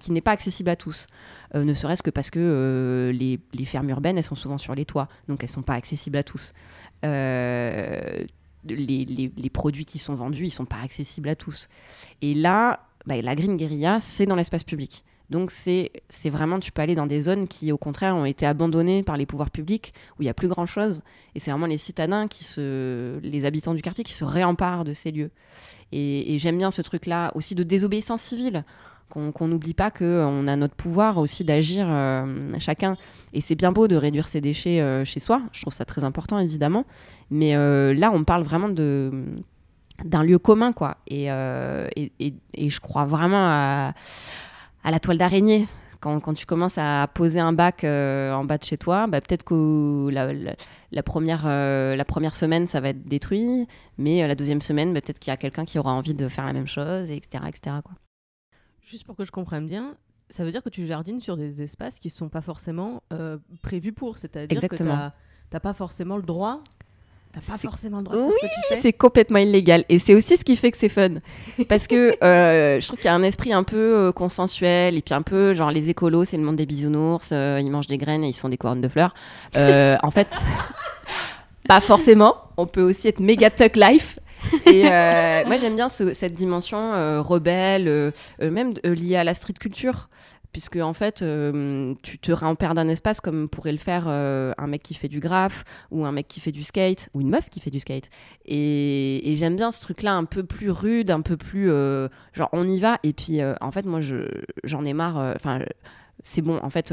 qui 0.01 0.11
n'est 0.11 0.21
pas 0.21 0.33
accessible 0.33 0.69
à 0.71 0.75
tous. 0.75 1.07
Euh, 1.55 1.63
ne 1.63 1.75
serait-ce 1.75 2.03
que 2.03 2.11
parce 2.11 2.29
que 2.31 3.13
les, 3.15 3.39
les 3.55 3.65
fermes 3.65 3.89
urbaines, 3.91 4.19
elles 4.19 4.25
sont 4.25 4.35
souvent 4.35 4.59
sur 4.59 4.75
les 4.75 4.85
toits, 4.85 5.07
donc 5.29 5.45
elles 5.45 5.49
ne 5.51 5.53
sont 5.55 5.63
pas 5.63 5.75
accessibles 5.75 6.17
à 6.17 6.25
tous. 6.25 6.53
Les, 7.03 8.27
les- 9.05 9.33
les 9.37 9.51
produits 9.51 9.85
qui 9.85 9.99
sont 9.99 10.15
vendus, 10.15 10.43
ils 10.43 10.47
ne 10.47 10.51
sont 10.51 10.65
pas 10.65 10.81
accessibles 10.83 11.29
à 11.29 11.37
tous. 11.37 11.69
Et 12.21 12.35
là, 12.35 12.81
bah, 13.07 13.21
la 13.21 13.35
Green 13.37 13.57
Guerilla, 13.57 13.99
c'est 14.01 14.27
dans 14.27 14.37
l'espace 14.37 14.65
public. 14.65 15.05
Donc 15.33 15.51
c'est 15.51 15.91
vraiment, 16.27 16.61
tu 16.61 16.71
peux 16.71 16.83
aller 16.83 16.95
dans 16.95 17.07
des 17.07 17.23
zones 17.23 17.49
qui, 17.49 17.73
au 17.73 17.79
contraire, 17.79 18.15
ont 18.15 18.27
été 18.27 18.47
abandonnées 18.47 19.03
par 19.03 19.17
les 19.17 19.25
pouvoirs 19.27 19.51
publics, 19.51 19.95
où 20.19 20.23
il 20.23 20.27
n'y 20.27 20.31
a 20.31 20.35
plus 20.35 20.47
grand-chose. 20.47 21.03
Et 21.35 21.41
c'est 21.41 21.51
vraiment 21.51 21.67
les 21.67 21.79
citadins, 21.79 22.29
qui 22.29 22.45
se, 22.45 23.19
les 23.21 23.47
habitants 23.47 23.75
du 23.75 23.81
quartier, 23.81 24.05
qui 24.05 24.13
se 24.13 24.25
réemparent 24.25 24.85
de 24.85 24.93
ces 24.93 25.11
lieux. 25.11 25.31
Et, 25.91 26.39
j'aime 26.39 26.59
bien 26.59 26.71
ce 26.71 26.83
truc-là 26.83 27.33
aussi 27.35 27.55
de 27.55 27.63
désobéissance 27.63 28.23
civile 28.23 28.65
qu'on 29.09 29.47
n'oublie 29.47 29.75
pas 29.75 29.91
qu'on 29.91 30.49
a 30.49 30.57
notre 30.57 30.75
pouvoir 30.75 31.19
aussi 31.19 31.45
d'agir 31.45 31.87
euh, 31.87 32.55
chacun. 32.59 32.97
Et 33.35 33.43
c'est 33.43 33.55
bien 33.55 33.71
beau 33.71 33.87
de 33.87 33.95
réduire 33.95 34.27
ses 34.27 34.41
déchets 34.41 34.81
euh, 34.81 35.05
chez 35.05 35.21
soi, 35.21 35.43
je 35.53 35.61
trouve 35.61 35.75
ça 35.75 35.85
très 35.85 36.03
important 36.03 36.39
évidemment. 36.39 36.87
Mais 37.31 37.55
euh, 37.55 37.93
là, 37.93 38.11
on 38.11 38.25
parle 38.25 38.43
vraiment 38.43 38.71
d'un 38.71 40.23
lieu 40.23 40.39
commun, 40.39 40.73
quoi. 40.73 40.97
Et, 41.09 41.27
et, 41.27 42.13
et, 42.21 42.35
et, 42.55 42.69
je 42.71 42.81
crois 42.81 43.05
vraiment 43.05 43.47
à, 43.47 43.93
à 44.85 44.91
la 44.91 45.01
toile 45.01 45.19
d'araignée. 45.19 45.67
Quand, 46.01 46.19
quand, 46.19 46.35
tu 46.35 46.47
commences 46.47 46.79
à 46.79 47.09
poser 47.15 47.39
un 47.39 47.53
bac 47.53 47.85
en 47.85 48.45
bas 48.45 48.59
de 48.59 48.65
chez 48.65 48.77
toi, 48.77 49.07
bah, 49.07 49.21
peut-être 49.21 49.45
que 49.45 50.09
la, 50.11 50.33
la, 50.33 50.57
la 50.91 51.03
première, 51.05 51.47
la 51.47 52.05
première 52.05 52.35
semaine, 52.35 52.67
ça 52.67 52.81
va 52.81 52.89
être 52.89 53.07
détruit, 53.07 53.69
mais 53.99 54.27
la 54.27 54.35
deuxième 54.35 54.63
semaine, 54.63 54.93
bah, 54.93 55.01
peut-être 55.01 55.21
qu'il 55.21 55.31
y 55.31 55.35
a 55.35 55.37
quelqu'un 55.37 55.65
qui 55.65 55.79
aura 55.79 55.93
envie 55.93 56.15
de 56.15 56.27
faire 56.27 56.45
la 56.45 56.53
même 56.53 56.67
chose, 56.67 57.09
etc. 57.09 57.45
etc. 57.47 57.77
quoi. 57.85 57.95
Juste 58.83 59.05
pour 59.05 59.15
que 59.15 59.25
je 59.25 59.31
comprenne 59.31 59.67
bien, 59.67 59.95
ça 60.33 60.45
veut 60.45 60.51
dire 60.51 60.63
que 60.63 60.69
tu 60.69 60.87
jardines 60.87 61.21
sur 61.21 61.37
des 61.37 61.63
espaces 61.63 61.99
qui 61.99 62.09
ne 62.09 62.13
sont 62.13 62.29
pas 62.29 62.41
forcément 62.41 63.03
euh, 63.13 63.39
prévus 63.63 63.93
pour. 63.93 64.19
C'est-à-dire 64.19 64.61
que 64.61 64.77
tu 64.77 64.83
n'as 64.83 65.13
pas 65.61 65.75
forcément 65.75 66.17
le 66.17 66.23
droit. 66.23 66.63
T'as 67.35 67.53
pas 67.53 67.59
forcément 67.59 67.99
le 67.99 68.05
droit 68.05 68.17
de 68.17 68.23
oui, 68.23 68.33
faire 68.41 68.51
ce 68.51 68.57
que 68.57 68.69
tu 68.69 68.75
fais. 68.75 68.81
c'est 68.83 68.93
complètement 68.93 69.39
illégal. 69.39 69.85
Et 69.89 69.99
c'est 69.99 70.15
aussi 70.15 70.37
ce 70.37 70.45
qui 70.45 70.55
fait 70.55 70.71
que 70.71 70.77
c'est 70.77 70.91
fun. 70.91 71.15
Parce 71.67 71.87
que 71.87 72.15
euh, 72.25 72.79
je 72.79 72.87
trouve 72.87 72.99
qu'il 72.99 73.07
y 73.07 73.11
a 73.11 73.15
un 73.15 73.23
esprit 73.23 73.55
un 73.55 73.63
peu 73.63 73.77
euh, 73.77 74.13
consensuel. 74.13 74.97
Et 74.97 75.01
puis 75.01 75.15
un 75.15 75.23
peu, 75.23 75.55
genre, 75.55 75.71
les 75.71 75.89
écolos, 75.89 76.27
c'est 76.27 76.37
le 76.37 76.43
monde 76.43 76.57
des 76.57 76.67
bisounours. 76.67 77.31
Euh, 77.33 77.59
ils 77.63 77.71
mangent 77.71 77.87
des 77.87 77.97
graines 77.97 78.23
et 78.23 78.29
ils 78.29 78.35
se 78.35 78.41
font 78.41 78.51
des 78.51 78.59
couronnes 78.59 78.83
de 78.83 78.89
fleurs. 78.89 79.15
En 79.55 80.11
fait, 80.11 80.29
pas 81.69 81.81
forcément. 81.81 82.37
On 82.59 82.67
peut 82.67 82.83
aussi 82.83 83.09
être 83.09 83.21
méga 83.21 83.49
tuck 83.49 83.77
life. 83.77 84.19
Et 84.67 84.83
moi, 84.83 85.57
j'aime 85.57 85.77
bien 85.77 85.89
ce, 85.89 86.13
cette 86.13 86.35
dimension 86.35 87.23
rebelle, 87.23 88.13
même 88.41 88.75
liée 88.85 89.17
à 89.17 89.25
la 89.25 89.33
street 89.33 89.55
culture. 89.59 90.11
Puisque, 90.53 90.77
en 90.77 90.93
fait, 90.93 91.25
tu 92.03 92.19
te 92.19 92.33
réempères 92.33 92.75
d'un 92.75 92.89
espace 92.89 93.21
comme 93.21 93.49
pourrait 93.49 93.73
le 93.73 93.79
faire 93.79 94.09
un 94.09 94.67
mec 94.67 94.83
qui 94.83 94.95
fait 94.95 95.09
du 95.09 95.21
graphe, 95.21 95.65
ou 95.91 96.05
un 96.05 96.13
mec 96.13 96.29
qui 96.29 96.41
fait 96.41 96.53
du 96.53 96.63
skate, 96.63 97.09
ou 97.15 97.21
une 97.21 97.31
meuf 97.31 97.49
qui 97.49 97.61
fait 97.61 97.71
du 97.71 97.81
skate. 97.81 98.11
Et, 98.45 99.35
j'aime 99.37 99.57
bien 99.57 99.71
ce 99.71 99.81
truc-là 99.81 100.13
un 100.13 100.25
peu 100.25 100.45
plus 100.45 100.71
rude, 100.71 101.11
un 101.11 101.23
peu 101.23 101.37
plus. 101.37 101.69
genre, 102.33 102.51
on 102.53 102.69
y 102.69 102.79
va. 102.81 102.99
Et 103.03 103.13
puis, 103.13 103.41
en 103.61 103.71
fait, 103.71 103.87
moi, 103.87 104.01
j'en 104.65 104.85
ai 104.85 104.93
marre. 104.93 105.17
Enfin, 105.35 105.61
c'est 106.23 106.43
bon. 106.43 106.61
En 106.63 106.71
fait 106.71 106.93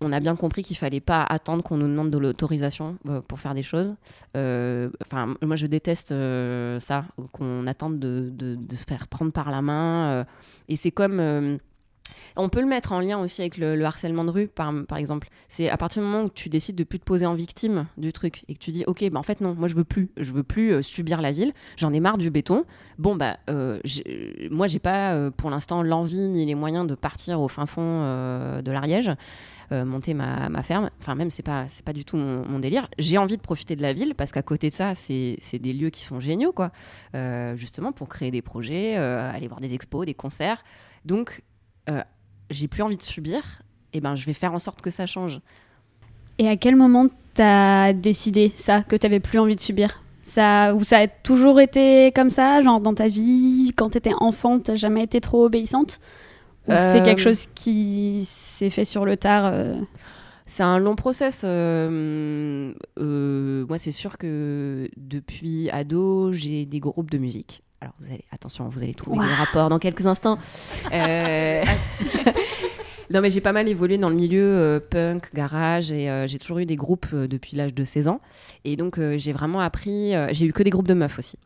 on 0.00 0.12
a 0.12 0.20
bien 0.20 0.36
compris 0.36 0.62
qu'il 0.62 0.76
fallait 0.76 1.00
pas 1.00 1.22
attendre 1.22 1.62
qu'on 1.62 1.76
nous 1.76 1.86
demande 1.86 2.10
de 2.10 2.18
l'autorisation 2.18 2.98
euh, 3.08 3.20
pour 3.20 3.38
faire 3.38 3.54
des 3.54 3.62
choses. 3.62 3.94
Euh, 4.36 4.90
enfin, 5.04 5.34
moi, 5.42 5.56
je 5.56 5.66
déteste 5.66 6.12
euh, 6.12 6.80
ça, 6.80 7.04
qu'on 7.32 7.66
attende 7.66 7.98
de, 7.98 8.30
de, 8.30 8.76
se 8.76 8.84
faire 8.84 9.06
prendre 9.08 9.32
par 9.32 9.50
la 9.50 9.62
main. 9.62 10.10
euh, 10.10 10.24
et 10.68 10.76
c'est 10.76 10.90
comme. 10.90 11.58
Euh, 12.08 12.42
on 12.42 12.48
peut 12.48 12.60
le 12.60 12.66
mettre 12.66 12.92
en 12.92 13.00
lien 13.00 13.18
aussi 13.18 13.40
avec 13.40 13.56
le, 13.58 13.76
le 13.76 13.84
harcèlement 13.84 14.24
de 14.24 14.30
rue, 14.30 14.48
par, 14.48 14.72
exemple. 14.96 15.28
C'est 15.48 15.68
à 15.68 15.76
partir 15.76 16.02
du 16.02 16.08
moment 16.08 16.24
où 16.24 16.30
tu 16.30 16.48
décides 16.48 16.76
de 16.76 16.84
plus 16.84 16.98
te 16.98 17.04
poser 17.04 17.26
en 17.26 17.34
victime 17.34 17.86
du 17.96 18.12
truc 18.12 18.44
et 18.48 18.54
que 18.54 18.58
tu 18.58 18.70
dis, 18.70 18.84
ok, 18.86 19.08
bah 19.10 19.18
en 19.18 19.22
fait 19.22 19.40
non, 19.40 19.54
moi 19.54 19.68
je 19.68 19.74
veux 19.74 19.84
plus, 19.84 20.10
je 20.16 20.32
veux 20.32 20.42
plus 20.42 20.72
euh, 20.72 20.82
subir 20.82 21.20
la 21.20 21.32
ville. 21.32 21.52
J'en 21.76 21.92
ai 21.92 22.00
marre 22.00 22.18
du 22.18 22.30
béton. 22.30 22.64
Bon 22.98 23.16
bah, 23.16 23.38
euh, 23.50 23.78
j'ai- 23.84 24.48
moi 24.50 24.66
j'ai 24.66 24.78
pas 24.78 25.12
euh, 25.12 25.30
pour 25.30 25.50
l'instant 25.50 25.82
l'envie 25.82 26.28
ni 26.28 26.46
les 26.46 26.54
moyens 26.54 26.86
de 26.86 26.94
partir 26.94 27.40
au 27.40 27.48
fin 27.48 27.66
fond 27.66 27.82
euh, 27.82 28.62
de 28.62 28.70
l'Ariège, 28.70 29.10
euh, 29.72 29.84
monter 29.84 30.14
ma, 30.14 30.62
ferme. 30.62 30.90
Enfin 31.00 31.14
même 31.14 31.30
c'est 31.30 31.42
pas 31.42 31.66
c'est 31.68 31.84
pas 31.84 31.92
du 31.92 32.04
tout 32.04 32.16
mon, 32.16 32.46
mon 32.46 32.58
délire. 32.58 32.88
J'ai 32.98 33.18
envie 33.18 33.36
de 33.36 33.42
profiter 33.42 33.76
de 33.76 33.82
la 33.82 33.92
ville 33.92 34.14
parce 34.14 34.32
qu'à 34.32 34.42
côté 34.42 34.70
de 34.70 34.74
ça, 34.74 34.94
c'est 34.94 35.38
des 35.54 35.72
lieux 35.72 35.90
qui 35.90 36.02
sont 36.02 36.20
géniaux 36.20 36.52
quoi, 36.52 36.70
Euh, 37.14 37.56
justement 37.56 37.92
pour 37.92 38.08
créer 38.08 38.30
des 38.30 38.42
projets, 38.42 38.96
euh, 38.96 39.30
aller 39.30 39.48
voir 39.48 39.60
des 39.60 39.74
expos, 39.74 40.06
des 40.06 40.14
concerts. 40.14 40.64
Donc 41.04 41.42
euh, 41.88 42.02
j'ai 42.50 42.68
plus 42.68 42.82
envie 42.82 42.96
de 42.96 43.02
subir, 43.02 43.62
et 43.92 44.00
ben 44.00 44.14
je 44.14 44.26
vais 44.26 44.32
faire 44.34 44.52
en 44.54 44.58
sorte 44.58 44.80
que 44.82 44.90
ça 44.90 45.06
change. 45.06 45.40
Et 46.38 46.48
à 46.48 46.56
quel 46.56 46.76
moment 46.76 47.06
t'as 47.34 47.92
décidé 47.92 48.52
ça, 48.56 48.82
que 48.82 48.96
t'avais 48.96 49.20
plus 49.20 49.38
envie 49.38 49.56
de 49.56 49.60
subir? 49.60 50.02
Ça, 50.22 50.74
Ou 50.74 50.82
ça 50.84 50.98
a 50.98 51.06
toujours 51.06 51.60
été 51.60 52.10
comme 52.12 52.30
ça, 52.30 52.60
genre 52.62 52.80
dans 52.80 52.94
ta 52.94 53.08
vie, 53.08 53.72
quand 53.76 53.90
t'étais 53.90 54.14
enfant, 54.18 54.58
t'as 54.58 54.74
jamais 54.74 55.02
été 55.02 55.20
trop 55.20 55.44
obéissante? 55.44 56.00
Ou 56.66 56.72
c'est 56.76 57.00
Euh, 57.00 57.02
quelque 57.02 57.20
chose 57.20 57.46
qui 57.54 58.20
s'est 58.24 58.70
fait 58.70 58.86
sur 58.86 59.04
le 59.04 59.18
tard 59.18 59.44
euh, 59.52 59.76
C'est 60.46 60.62
un 60.62 60.78
long 60.78 60.96
process. 60.96 61.42
euh, 61.44 62.72
euh, 62.98 63.66
moi, 63.68 63.76
c'est 63.76 63.92
sûr 63.92 64.16
que 64.16 64.88
depuis 64.96 65.68
ado, 65.70 66.32
j'ai 66.32 66.64
des 66.64 66.80
groupes 66.80 67.10
de 67.10 67.18
musique. 67.18 67.63
Alors, 67.84 67.94
attention, 68.32 68.66
vous 68.70 68.82
allez 68.82 68.94
trouver 68.94 69.18
le 69.18 69.44
rapport 69.44 69.68
dans 69.68 69.78
quelques 69.78 70.06
instants. 70.06 70.38
Euh, 70.90 71.62
non, 73.10 73.20
mais 73.20 73.28
j'ai 73.28 73.42
pas 73.42 73.52
mal 73.52 73.68
évolué 73.68 73.98
dans 73.98 74.08
le 74.08 74.14
milieu 74.14 74.42
euh, 74.42 74.80
punk, 74.80 75.34
garage, 75.34 75.92
et 75.92 76.08
euh, 76.08 76.26
j'ai 76.26 76.38
toujours 76.38 76.60
eu 76.60 76.64
des 76.64 76.76
groupes 76.76 77.14
depuis 77.14 77.58
l'âge 77.58 77.74
de 77.74 77.84
16 77.84 78.08
ans. 78.08 78.22
Et 78.64 78.76
donc, 78.76 78.98
j'ai 79.16 79.32
vraiment 79.32 79.60
appris. 79.60 80.14
j'ai 80.30 80.46
eu 80.46 80.54
que 80.54 80.62
des 80.62 80.70
groupes 80.70 80.88
de 80.88 80.94
meufs 80.94 81.18
aussi. 81.18 81.36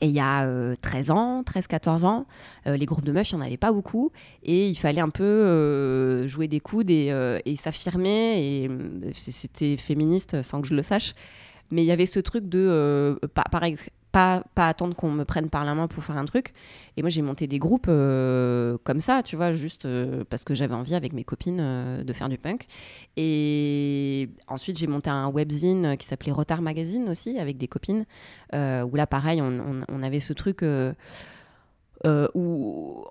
Et 0.00 0.06
il 0.06 0.12
y 0.12 0.20
a 0.20 0.44
euh, 0.44 0.76
13 0.80 1.10
ans, 1.10 1.42
13-14 1.42 2.04
ans, 2.04 2.26
les 2.66 2.86
groupes 2.86 3.04
de 3.04 3.10
meufs, 3.10 3.30
il 3.32 3.34
n'y 3.34 3.42
en 3.42 3.44
avait 3.44 3.56
pas 3.56 3.72
beaucoup. 3.72 4.12
Et 4.44 4.68
il 4.68 4.76
fallait 4.76 5.00
un 5.00 5.08
peu 5.08 6.24
jouer 6.28 6.46
des 6.46 6.60
coudes 6.60 6.90
et, 6.90 7.12
et 7.44 7.56
s'affirmer. 7.56 8.38
Et 8.38 8.70
c'était 9.12 9.76
féministe 9.76 10.40
sans 10.42 10.62
que 10.62 10.68
je 10.68 10.74
le 10.74 10.84
sache. 10.84 11.14
Mais 11.72 11.82
il 11.82 11.86
y 11.86 11.92
avait 11.92 12.06
ce 12.06 12.20
truc 12.20 12.48
de 12.48 13.18
par 13.34 13.64
pas, 14.14 14.44
attendre 14.56 14.94
qu'on 14.94 15.10
me 15.10 15.24
prenne 15.24 15.50
par 15.50 15.64
la 15.64 15.74
main 15.74 15.88
pour 15.88 16.04
faire 16.04 16.16
un 16.16 16.24
truc. 16.24 16.54
Et 16.96 17.02
moi, 17.02 17.10
j'ai 17.10 17.20
monté 17.20 17.48
des 17.48 17.58
groupes 17.58 17.86
euh, 17.88 18.78
comme 18.84 19.00
ça, 19.00 19.24
tu 19.24 19.34
vois, 19.34 19.52
juste 19.52 19.86
euh, 19.86 20.22
parce 20.30 20.44
que 20.44 20.54
j'avais 20.54 20.74
envie 20.74 20.94
avec 20.94 21.12
mes 21.12 21.24
copines 21.24 21.58
euh, 21.60 22.04
de 22.04 22.12
faire 22.12 22.28
du 22.28 22.38
punk. 22.38 22.66
Et 23.16 24.30
ensuite, 24.46 24.78
j'ai 24.78 24.86
monté 24.86 25.10
un 25.10 25.28
webzine 25.28 25.96
qui 25.96 26.06
s'appelait 26.06 26.30
Retard 26.30 26.62
Magazine 26.62 27.08
aussi, 27.08 27.38
avec 27.40 27.58
des 27.58 27.66
copines, 27.66 28.04
où 28.52 28.96
là, 28.96 29.06
pareil, 29.06 29.42
on, 29.42 30.02
avait 30.02 30.20
ce 30.20 30.32
truc 30.32 30.64
où 32.34 33.04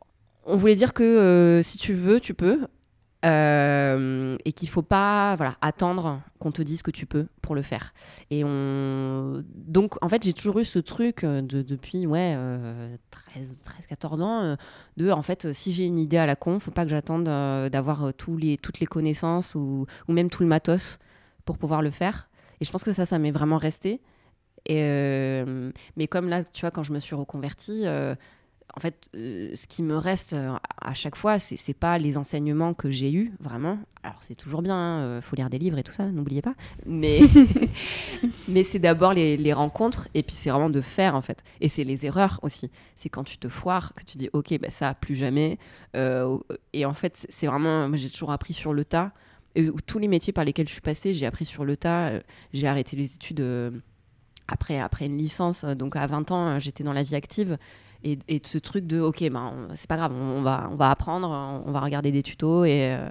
on 0.45 0.55
voulait 0.55 0.75
dire 0.75 0.93
que 0.93 1.59
si 1.63 1.77
tu 1.77 1.93
veux, 1.93 2.21
tu 2.21 2.33
peux. 2.33 2.61
Euh, 3.25 4.37
et 4.43 4.51
qu'il 4.51 4.67
faut 4.67 4.81
pas 4.81 5.35
voilà 5.35 5.55
attendre 5.61 6.21
qu'on 6.39 6.51
te 6.51 6.61
dise 6.61 6.81
que 6.81 6.91
tu 6.91 7.05
peux 7.05 7.27
pour 7.41 7.55
le 7.55 7.61
faire. 7.61 7.93
Et 8.29 8.43
on 8.43 9.43
donc 9.55 9.95
en 10.03 10.09
fait 10.09 10.23
j'ai 10.23 10.33
toujours 10.33 10.59
eu 10.59 10.65
ce 10.65 10.79
truc 10.79 11.23
euh, 11.23 11.41
de, 11.41 11.61
depuis 11.61 12.05
ouais 12.05 12.33
euh, 12.35 12.95
13 13.11 13.63
13 13.63 13.85
14 13.87 14.21
ans 14.21 14.41
euh, 14.41 14.55
de 14.97 15.09
en 15.11 15.21
fait 15.21 15.53
si 15.53 15.71
j'ai 15.71 15.85
une 15.85 15.99
idée 15.99 16.17
à 16.17 16.25
la 16.25 16.35
con 16.35 16.59
faut 16.59 16.71
pas 16.71 16.83
que 16.83 16.91
j'attende 16.91 17.23
d'avoir 17.23 18.13
tous 18.13 18.35
les 18.35 18.57
toutes 18.57 18.79
les 18.79 18.87
connaissances 18.87 19.55
ou, 19.55 19.85
même 20.09 20.29
tout 20.29 20.43
le 20.43 20.49
matos 20.49 20.99
pour 21.45 21.57
pouvoir 21.57 21.81
le 21.81 21.91
faire. 21.91 22.29
Et 22.59 22.65
je 22.65 22.71
pense 22.71 22.83
que 22.83 22.91
ça 22.91 23.05
ça 23.05 23.19
m'est 23.19 23.31
vraiment 23.31 23.57
resté. 23.57 24.01
Mais 24.69 26.07
comme 26.09 26.27
là 26.27 26.43
tu 26.43 26.61
vois 26.61 26.71
quand 26.71 26.83
je 26.83 26.91
me 26.91 26.99
suis 26.99 27.15
reconvertie 27.15 27.85
en 28.75 28.79
fait, 28.79 29.09
euh, 29.15 29.51
ce 29.55 29.67
qui 29.67 29.83
me 29.83 29.95
reste 29.97 30.33
euh, 30.33 30.53
à 30.81 30.93
chaque 30.93 31.15
fois, 31.15 31.39
c'est 31.39 31.57
c'est 31.57 31.73
pas 31.73 31.97
les 31.97 32.17
enseignements 32.17 32.73
que 32.73 32.89
j'ai 32.91 33.11
eus, 33.11 33.33
vraiment. 33.39 33.79
Alors, 34.03 34.17
c'est 34.21 34.35
toujours 34.35 34.61
bien, 34.61 35.17
il 35.17 35.21
faut 35.21 35.35
lire 35.35 35.49
des 35.49 35.59
livres 35.59 35.77
et 35.77 35.83
tout 35.83 35.91
ça, 35.93 36.05
n'oubliez 36.05 36.41
pas. 36.41 36.55
Mais, 36.85 37.21
mais 38.49 38.63
c'est 38.63 38.79
d'abord 38.79 39.13
les, 39.13 39.37
les 39.37 39.53
rencontres, 39.53 40.09
et 40.13 40.23
puis 40.23 40.35
c'est 40.35 40.49
vraiment 40.49 40.69
de 40.69 40.81
faire, 40.81 41.15
en 41.15 41.21
fait. 41.21 41.41
Et 41.61 41.69
c'est 41.69 41.83
les 41.85 42.05
erreurs 42.05 42.39
aussi. 42.43 42.69
C'est 42.95 43.09
quand 43.09 43.23
tu 43.23 43.37
te 43.37 43.47
foires 43.47 43.93
que 43.95 44.03
tu 44.03 44.17
dis, 44.17 44.29
OK, 44.33 44.57
bah, 44.59 44.71
ça, 44.71 44.93
plus 44.93 45.15
jamais. 45.15 45.57
Euh, 45.95 46.37
et 46.73 46.85
en 46.85 46.93
fait, 46.93 47.25
c'est 47.29 47.47
vraiment. 47.47 47.87
Moi, 47.87 47.97
j'ai 47.97 48.09
toujours 48.09 48.31
appris 48.31 48.53
sur 48.53 48.73
le 48.73 48.83
tas. 48.83 49.11
Et, 49.55 49.69
tous 49.85 49.99
les 49.99 50.07
métiers 50.07 50.33
par 50.33 50.43
lesquels 50.45 50.67
je 50.67 50.73
suis 50.73 50.81
passée, 50.81 51.13
j'ai 51.13 51.25
appris 51.25 51.45
sur 51.45 51.63
le 51.65 51.77
tas. 51.77 52.07
Euh, 52.09 52.19
J'ai 52.53 52.67
arrêté 52.67 52.97
les 52.97 53.13
études. 53.15 53.39
euh, 53.41 53.71
après, 54.47 54.79
après 54.79 55.05
une 55.05 55.17
licence, 55.17 55.63
euh, 55.63 55.75
donc 55.75 55.95
à 55.95 56.05
20 56.05 56.31
ans, 56.31 56.47
euh, 56.47 56.59
j'étais 56.59 56.83
dans 56.83 56.93
la 56.93 57.03
vie 57.03 57.15
active. 57.15 57.57
Et, 58.03 58.19
et 58.27 58.41
ce 58.43 58.57
truc 58.57 58.85
de, 58.85 58.99
ok, 58.99 59.23
ben, 59.29 59.53
c'est 59.75 59.87
pas 59.87 59.95
grave, 59.97 60.11
on, 60.13 60.41
va, 60.41 60.69
on 60.71 60.75
va 60.75 60.89
apprendre, 60.91 61.29
on 61.65 61.71
va 61.71 61.79
regarder 61.79 62.11
des 62.11 62.21
tutos 62.23 62.65
et, 62.65 62.93
euh, 62.93 63.09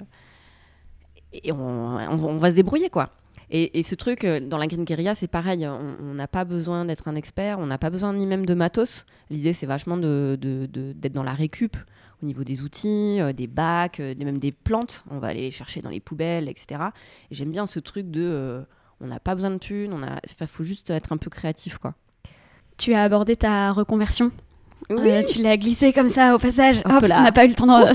et 1.32 1.52
on, 1.52 1.56
on- 1.58 2.38
va 2.38 2.50
se 2.50 2.56
débrouiller, 2.56 2.90
quoi. 2.90 3.10
Et, 3.50 3.78
et 3.78 3.82
ce 3.82 3.94
truc, 3.94 4.24
euh, 4.24 4.40
dans 4.40 4.56
la 4.58 4.66
Green 4.66 4.84
c'est 5.14 5.28
pareil, 5.28 5.66
on 5.66 6.14
n'a 6.14 6.26
pas 6.28 6.44
besoin 6.44 6.84
d'être 6.84 7.08
un 7.08 7.14
expert, 7.14 7.58
on 7.58 7.66
n'a 7.66 7.78
pas 7.78 7.90
besoin 7.90 8.12
ni 8.14 8.26
même 8.26 8.46
de 8.46 8.54
matos. 8.54 9.04
L'idée, 9.30 9.52
c'est 9.52 9.66
vachement 9.66 9.96
de- 9.96 10.38
de- 10.40 10.66
de- 10.70 10.92
d'être 10.92 11.12
dans 11.12 11.22
la 11.22 11.34
récup 11.34 11.76
au 12.22 12.26
niveau 12.26 12.44
des 12.44 12.62
outils, 12.62 13.20
euh, 13.20 13.32
des 13.32 13.46
bacs, 13.46 13.98
même 13.98 14.38
des 14.38 14.52
plantes. 14.52 15.04
On 15.10 15.18
va 15.18 15.28
aller 15.28 15.40
les 15.42 15.50
chercher 15.50 15.82
dans 15.82 15.90
les 15.90 16.00
poubelles, 16.00 16.48
etc. 16.48 16.80
Et 17.30 17.34
j'aime 17.34 17.50
bien 17.50 17.66
ce 17.66 17.78
truc 17.80 18.10
de, 18.10 18.62
on 19.00 19.06
n'a 19.06 19.20
pas 19.20 19.34
besoin 19.34 19.50
de 19.50 19.58
thunes, 19.58 19.92
on 19.92 20.02
a, 20.02 20.20
faut 20.46 20.64
juste 20.64 20.90
être 20.90 21.12
un 21.12 21.16
peu 21.18 21.28
créatif, 21.30 21.78
quoi. 21.78 21.94
Tu 22.78 22.94
as 22.94 23.02
abordé 23.02 23.36
ta 23.36 23.72
reconversion? 23.72 24.30
Oui. 24.90 25.24
tu 25.26 25.40
l'as 25.40 25.56
glissé 25.56 25.92
comme 25.92 26.08
ça 26.08 26.34
au 26.34 26.38
passage. 26.38 26.78
Hop, 26.84 27.02
on 27.02 27.08
n'a 27.08 27.32
pas 27.32 27.44
eu 27.44 27.48
le 27.48 27.54
temps 27.54 27.66
de. 27.66 27.94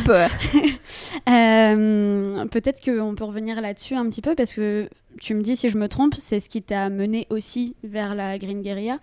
Peut-être 2.48 2.84
qu'on 2.84 3.15
peut 3.15 3.24
revenir 3.24 3.62
là-dessus 3.62 3.96
un 3.96 4.08
petit 4.10 4.22
peu 4.22 4.36
parce 4.36 4.53
que 4.53 4.89
tu 5.20 5.34
me 5.34 5.41
dis 5.41 5.56
si 5.58 5.70
je 5.70 5.77
me 5.77 5.88
trompe, 5.88 6.15
c'est 6.15 6.39
ce 6.39 6.50
qui 6.50 6.62
t'a 6.62 6.89
mené 6.89 7.27
aussi 7.29 7.75
vers 7.84 8.15
la 8.15 8.38
Green 8.38 8.62
Guerilla. 8.62 9.00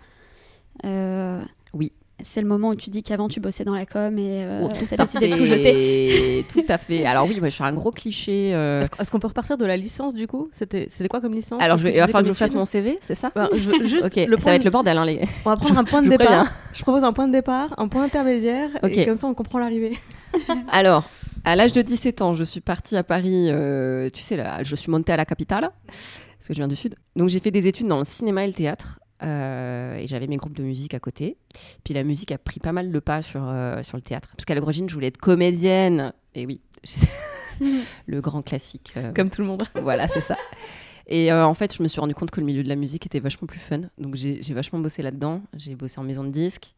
Oui 0.83 1.91
c'est 2.23 2.41
le 2.41 2.47
moment 2.47 2.69
où 2.69 2.75
tu 2.75 2.89
dis 2.89 3.03
qu'avant 3.03 3.27
tu 3.27 3.39
bossais 3.39 3.65
dans 3.65 3.75
la 3.75 3.85
com 3.85 4.17
et 4.17 4.45
euh, 4.45 4.61
oh, 4.63 4.69
tu 4.73 4.93
as 4.93 4.97
décidé 4.97 5.29
de 5.29 5.35
tout 5.35 5.45
jeter. 5.45 6.45
tout 6.53 6.63
à 6.67 6.77
fait. 6.77 7.05
Alors 7.05 7.27
oui, 7.27 7.39
moi, 7.39 7.49
je 7.49 7.55
suis 7.55 7.63
un 7.63 7.73
gros 7.73 7.91
cliché. 7.91 8.51
Euh. 8.53 8.83
Est-ce 8.99 9.11
qu'on 9.11 9.19
peut 9.19 9.27
repartir 9.27 9.57
de 9.57 9.65
la 9.65 9.75
licence 9.75 10.15
du 10.15 10.25
coup? 10.27 10.49
C'était 10.51 10.87
quoi 11.09 11.19
comme 11.19 11.33
licence? 11.33 11.61
Alors 11.61 11.77
je 11.77 11.83
vais, 11.83 11.93
il 11.93 11.99
va 11.99 12.07
falloir 12.07 12.23
que 12.23 12.29
je 12.29 12.33
fasse 12.33 12.53
mon 12.53 12.65
CV, 12.65 12.97
c'est 13.01 13.15
ça? 13.15 13.31
Je, 13.53 13.83
juste 13.87 14.15
le 14.15 14.37
Ça 14.39 14.49
va 14.51 14.55
être 14.55 14.63
le 14.63 14.71
bordel. 14.71 14.97
Hein, 14.97 15.05
les... 15.05 15.21
On 15.45 15.49
va 15.49 15.57
prendre 15.57 15.77
un 15.77 15.83
point 15.83 16.01
de 16.01 16.09
départ. 16.09 16.47
Je 16.73 16.81
propose 16.81 17.03
un 17.03 17.13
point 17.13 17.27
de 17.27 17.33
départ, 17.33 17.73
un 17.77 17.87
point 17.87 18.03
intermédiaire 18.03 18.69
et 18.83 19.05
comme 19.05 19.17
ça 19.17 19.27
on 19.27 19.33
comprend 19.33 19.59
l'arrivée. 19.59 19.97
Alors, 20.71 21.09
à 21.43 21.55
l'âge 21.55 21.71
de 21.71 21.81
17 21.81 22.21
ans, 22.21 22.33
je 22.33 22.43
suis 22.43 22.61
partie 22.61 22.97
à 22.97 23.03
Paris. 23.03 23.47
Euh, 23.49 24.09
tu 24.09 24.21
sais, 24.21 24.35
là, 24.35 24.63
je 24.63 24.75
suis 24.75 24.91
montée 24.91 25.13
à 25.13 25.17
la 25.17 25.25
capitale 25.25 25.69
parce 25.87 26.47
que 26.47 26.53
je 26.53 26.59
viens 26.59 26.67
du 26.67 26.75
sud. 26.75 26.95
Donc 27.15 27.29
j'ai 27.29 27.39
fait 27.39 27.51
des 27.51 27.67
études 27.67 27.87
dans 27.87 27.99
le 27.99 28.05
cinéma 28.05 28.43
et 28.43 28.47
le 28.47 28.53
théâtre. 28.53 28.99
Euh, 29.23 29.95
et 29.95 30.07
j'avais 30.07 30.27
mes 30.27 30.37
groupes 30.37 30.55
de 30.55 30.63
musique 30.63 30.93
à 30.93 30.99
côté. 30.99 31.37
Puis 31.83 31.93
la 31.93 32.03
musique 32.03 32.31
a 32.31 32.37
pris 32.37 32.59
pas 32.59 32.71
mal 32.71 32.91
de 32.91 32.99
pas 32.99 33.21
sur, 33.21 33.47
euh, 33.47 33.81
sur 33.83 33.97
le 33.97 34.01
théâtre. 34.01 34.29
Parce 34.35 34.45
qu'à 34.45 34.55
l'origine, 34.55 34.89
je 34.89 34.93
voulais 34.93 35.07
être 35.07 35.17
comédienne. 35.17 36.13
Et 36.33 36.45
oui, 36.45 36.61
le 38.07 38.21
grand 38.21 38.41
classique. 38.41 38.93
Euh, 38.97 39.13
Comme 39.13 39.29
tout 39.29 39.41
le 39.41 39.47
monde. 39.47 39.63
voilà, 39.81 40.07
c'est 40.07 40.21
ça. 40.21 40.37
Et 41.07 41.31
en 41.31 41.53
fait, 41.53 41.75
je 41.75 41.83
me 41.83 41.87
suis 41.87 41.99
rendu 41.99 42.15
compte 42.15 42.31
que 42.31 42.39
le 42.39 42.47
milieu 42.47 42.63
de 42.63 42.67
la 42.67 42.75
musique 42.75 43.05
était 43.05 43.19
vachement 43.19 43.45
plus 43.45 43.59
fun. 43.59 43.81
Donc 43.99 44.15
j'ai 44.15 44.41
vachement 44.55 44.79
bossé 44.79 45.03
là-dedans. 45.03 45.43
J'ai 45.55 45.75
bossé 45.75 45.99
en 45.99 46.03
maison 46.03 46.23
de 46.23 46.31
disques. 46.31 46.73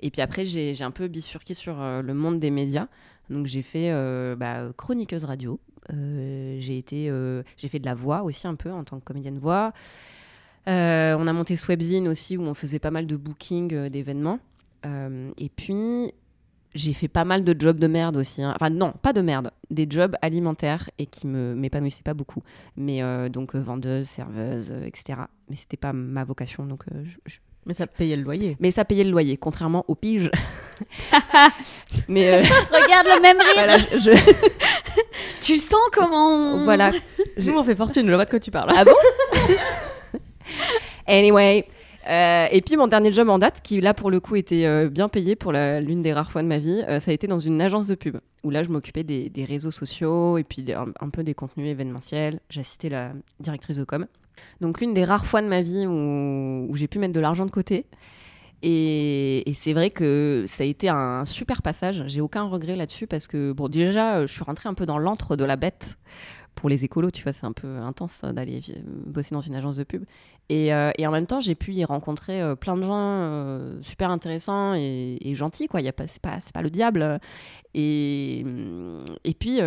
Et 0.00 0.12
puis 0.12 0.22
après, 0.22 0.44
j'ai 0.44 0.80
un 0.82 0.92
peu 0.92 1.08
bifurqué 1.08 1.54
sur 1.54 1.74
le 1.80 2.14
monde 2.14 2.38
des 2.38 2.52
médias. 2.52 2.86
Donc 3.30 3.46
j'ai 3.46 3.62
fait 3.62 3.90
bah, 4.36 4.68
chroniqueuse 4.76 5.24
radio. 5.24 5.58
j'ai 5.90 6.78
été, 6.78 7.10
j'ai 7.56 7.68
fait 7.68 7.80
de 7.80 7.86
la 7.86 7.96
voix 7.96 8.22
aussi 8.22 8.46
un 8.46 8.54
peu 8.54 8.70
en 8.70 8.84
tant 8.84 9.00
que 9.00 9.04
comédienne 9.04 9.40
voix. 9.40 9.72
Euh, 10.68 11.16
on 11.18 11.26
a 11.26 11.32
monté 11.32 11.56
Swebzine 11.56 12.08
aussi, 12.08 12.36
où 12.36 12.42
on 12.42 12.54
faisait 12.54 12.78
pas 12.78 12.90
mal 12.90 13.06
de 13.06 13.16
booking 13.16 13.74
euh, 13.74 13.88
d'événements. 13.88 14.38
Euh, 14.86 15.30
et 15.38 15.48
puis, 15.48 16.12
j'ai 16.74 16.92
fait 16.92 17.08
pas 17.08 17.24
mal 17.24 17.44
de 17.44 17.54
jobs 17.58 17.78
de 17.78 17.86
merde 17.86 18.16
aussi. 18.16 18.42
Hein. 18.42 18.52
Enfin, 18.54 18.70
non, 18.70 18.92
pas 19.02 19.12
de 19.12 19.20
merde, 19.20 19.50
des 19.70 19.86
jobs 19.88 20.16
alimentaires 20.22 20.90
et 20.98 21.06
qui 21.06 21.26
me 21.26 21.54
m'épanouissaient 21.54 22.02
pas 22.02 22.14
beaucoup. 22.14 22.42
Mais 22.76 23.00
donc, 23.30 23.54
vendeuse, 23.54 24.06
serveuse, 24.06 24.72
etc. 24.84 25.20
Mais 25.48 25.56
c'était 25.56 25.76
pas 25.76 25.92
ma 25.92 26.24
vocation. 26.24 26.66
Donc, 26.66 26.84
Mais 27.64 27.74
ça 27.74 27.86
payait 27.86 28.16
le 28.16 28.22
loyer. 28.22 28.56
Mais 28.58 28.72
ça 28.72 28.84
payait 28.84 29.04
le 29.04 29.10
loyer, 29.10 29.36
contrairement 29.36 29.84
aux 29.86 29.94
piges. 29.94 30.30
Mais 32.08 32.40
Regarde 32.42 33.06
le 33.06 33.22
même 33.22 33.38
rire. 33.38 34.18
tu 35.42 35.56
sens 35.58 35.78
comment 35.92 36.64
Voilà. 36.64 36.90
Nous, 37.38 37.56
on 37.56 37.62
fait 37.62 37.76
fortune, 37.76 38.06
je 38.08 38.12
vois 38.12 38.24
de 38.24 38.30
quoi 38.30 38.40
tu 38.40 38.50
parles. 38.50 38.72
Ah 38.76 38.84
bon? 38.84 38.92
Anyway. 41.06 41.66
Euh, 42.08 42.46
et 42.50 42.60
puis 42.60 42.76
mon 42.76 42.86
dernier 42.86 43.12
job 43.12 43.28
en 43.28 43.38
date, 43.38 43.60
qui 43.62 43.80
là 43.80 43.94
pour 43.94 44.10
le 44.10 44.20
coup 44.20 44.36
était 44.36 44.66
euh, 44.66 44.90
bien 44.90 45.08
payé 45.08 45.36
pour 45.36 45.52
l'une 45.52 46.02
des 46.02 46.12
rares 46.12 46.30
fois 46.30 46.42
de 46.42 46.48
ma 46.48 46.58
vie, 46.58 46.84
euh, 46.88 47.00
ça 47.00 47.10
a 47.10 47.14
été 47.14 47.26
dans 47.26 47.38
une 47.38 47.60
agence 47.60 47.86
de 47.86 47.94
pub, 47.94 48.18
où 48.42 48.50
là 48.50 48.62
je 48.62 48.68
m'occupais 48.68 49.04
des, 49.04 49.44
réseaux 49.44 49.70
sociaux 49.70 50.36
et 50.38 50.44
puis 50.44 50.64
un, 50.72 51.08
peu 51.08 51.22
des 51.22 51.34
contenus 51.34 51.68
événementiels. 51.68 52.40
J'assistais 52.50 52.88
la 52.88 53.12
directrice 53.40 53.76
de 53.76 53.84
com. 53.84 54.06
Donc 54.60 54.80
l'une 54.80 54.94
des 54.94 55.04
rares 55.04 55.26
fois 55.26 55.40
de 55.40 55.48
ma 55.48 55.62
vie 55.62 55.86
où, 55.86 56.74
j'ai 56.74 56.88
pu 56.88 56.98
mettre 56.98 57.14
de 57.14 57.20
l'argent 57.20 57.46
de 57.46 57.50
côté. 57.50 57.86
Et, 58.66 59.48
et 59.48 59.54
c'est 59.54 59.74
vrai 59.74 59.90
que 59.90 60.44
ça 60.46 60.64
a 60.64 60.66
été 60.66 60.88
un 60.88 61.26
super 61.26 61.60
passage. 61.60 62.04
J'ai 62.06 62.22
aucun 62.22 62.44
regret 62.44 62.76
là-dessus 62.76 63.06
parce 63.06 63.26
que, 63.26 63.52
bon, 63.52 63.68
déjà, 63.68 64.24
je 64.24 64.32
suis 64.32 64.42
rentrée 64.42 64.70
un 64.70 64.74
peu 64.74 64.86
dans 64.86 64.96
l'antre 64.96 65.36
de 65.36 65.44
la 65.44 65.56
bête 65.56 65.98
pour 66.64 66.70
les 66.70 66.82
écolos, 66.82 67.10
tu 67.10 67.22
vois, 67.22 67.34
c'est 67.34 67.44
un 67.44 67.52
peu 67.52 67.76
intense 67.76 68.22
d'aller 68.24 68.62
bosser 69.04 69.34
dans 69.34 69.42
une 69.42 69.54
agence 69.54 69.76
de 69.76 69.84
pub. 69.84 70.06
Et, 70.48 70.72
euh, 70.72 70.92
et 70.96 71.06
en 71.06 71.10
même 71.10 71.26
temps, 71.26 71.38
j'ai 71.42 71.54
pu 71.54 71.74
y 71.74 71.84
rencontrer 71.84 72.40
euh, 72.40 72.54
plein 72.54 72.74
de 72.74 72.82
gens 72.82 72.94
euh, 72.94 73.76
super 73.82 74.10
intéressants 74.10 74.72
et, 74.72 75.34
gentils, 75.34 75.68
quoi. 75.68 75.82
Il 75.82 75.92
pas, 75.92 76.06
c'est 76.06 76.22
pas, 76.22 76.38
pas 76.54 76.62
le 76.62 76.70
diable. 76.70 77.20
Et, 77.74 78.46
et 79.24 79.34
puis, 79.34 79.60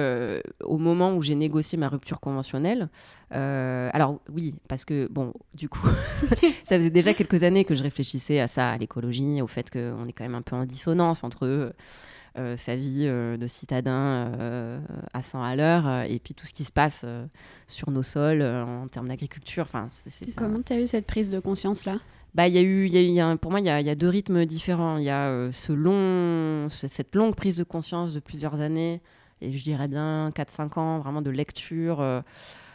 au 0.64 0.78
moment 0.80 1.14
où 1.14 1.22
j'ai 1.22 1.36
négocié 1.36 1.78
ma 1.78 1.88
rupture 1.88 2.20
conventionnelle, 2.20 2.90
alors 3.30 4.20
oui, 4.34 4.56
parce 4.68 4.84
que 4.84 5.08
bon, 5.12 5.34
du 5.54 5.70
coup, 5.70 5.88
ça 6.64 6.78
faisait 6.78 6.90
déjà 6.90 7.14
quelques 7.14 7.44
années 7.44 7.64
que 7.64 7.76
je 7.76 7.84
réfléchissais 7.84 8.40
à 8.40 8.48
ça, 8.48 8.72
à 8.72 8.78
l'écologie, 8.80 9.40
au 9.44 9.48
fait 9.48 9.70
qu'on 9.70 10.06
est 10.06 10.14
quand 10.14 10.24
même 10.24 10.34
un 10.34 10.42
peu 10.42 10.56
en 10.56 10.66
dissonance 10.66 11.24
entre 11.24 11.46
euh, 11.46 11.74
sa 12.58 12.76
vie 12.76 13.06
euh, 13.08 13.38
de 13.38 13.48
citadin 13.48 14.32
euh, 14.40 14.80
à 15.14 15.22
100 15.22 15.44
à 15.44 15.56
l'heure 15.56 16.04
et 16.04 16.20
puis 16.20 16.34
tout 16.34 16.46
ce 16.46 16.54
qui 16.54 16.64
se 16.64 16.72
passe 16.72 17.06
sur 17.68 17.92
nos 17.92 18.04
sols 18.04 18.42
en 18.42 18.88
termes 18.88 19.08
d'agriculture. 19.08 19.64
Enfin, 19.64 19.88
Comment 20.36 20.62
tu 20.66 20.74
as 20.74 20.80
eu 20.80 20.88
cette 20.88 21.08
prise 21.08 21.32
de 21.32 21.40
conscience-là? 21.40 21.98
Bah, 22.36 22.48
y 22.48 22.58
a 22.58 22.62
eu, 22.62 22.88
y 22.88 23.20
a 23.20 23.38
pour 23.38 23.52
moi, 23.52 23.60
il 23.60 23.66
y 23.66 23.70
a, 23.70 23.82
y 23.82 23.90
a, 23.90 23.96
deux 23.96 24.10
rythmes 24.10 24.46
différents. 24.46 24.98
Il 24.98 25.06
y 25.06 25.10
a 25.10 25.52
ce 25.52 25.74
long, 25.74 26.70
cette 26.70 27.16
longue 27.16 27.36
prise 27.36 27.58
de 27.58 27.64
conscience 27.64 28.14
de 28.14 28.20
plusieurs 28.20 28.62
années, 28.62 29.02
et 29.42 29.52
je 29.52 29.64
dirais 29.64 29.88
bien 29.88 30.30
4-5 30.30 30.80
ans, 30.80 31.00
vraiment 31.00 31.22
de 31.22 31.30
lecture, 31.30 32.02
euh, 32.02 32.22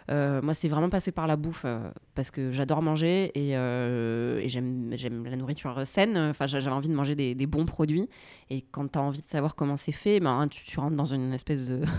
moi, 0.08 0.54
c'est 0.54 0.68
vraiment 0.68 0.88
passé 0.88 1.12
par 1.12 1.26
la 1.26 1.36
bouffe 1.36 1.62
euh, 1.64 1.90
parce 2.14 2.30
que 2.30 2.50
j'adore 2.50 2.82
manger 2.82 3.30
et, 3.34 3.56
euh, 3.56 4.46
j'aime, 4.48 4.90
la 5.24 5.36
nourriture 5.36 5.86
saine. 5.86 6.16
Enfin, 6.16 6.46
j'avais 6.46 6.70
envie 6.70 6.88
de 6.88 6.94
manger 6.94 7.14
des, 7.14 7.46
bons 7.46 7.64
produits. 7.64 8.08
Et 8.50 8.62
quand 8.62 8.92
tu 8.92 8.98
as 8.98 9.02
envie 9.02 9.22
de 9.22 9.28
savoir 9.28 9.54
comment 9.54 9.76
c'est 9.76 9.92
fait, 9.92 10.20
ben, 10.20 10.48
tu, 10.48 10.78
rentres 10.78 10.96
dans 10.96 11.04
une 11.04 11.32
espèce 11.32 11.66
de. 11.66 11.82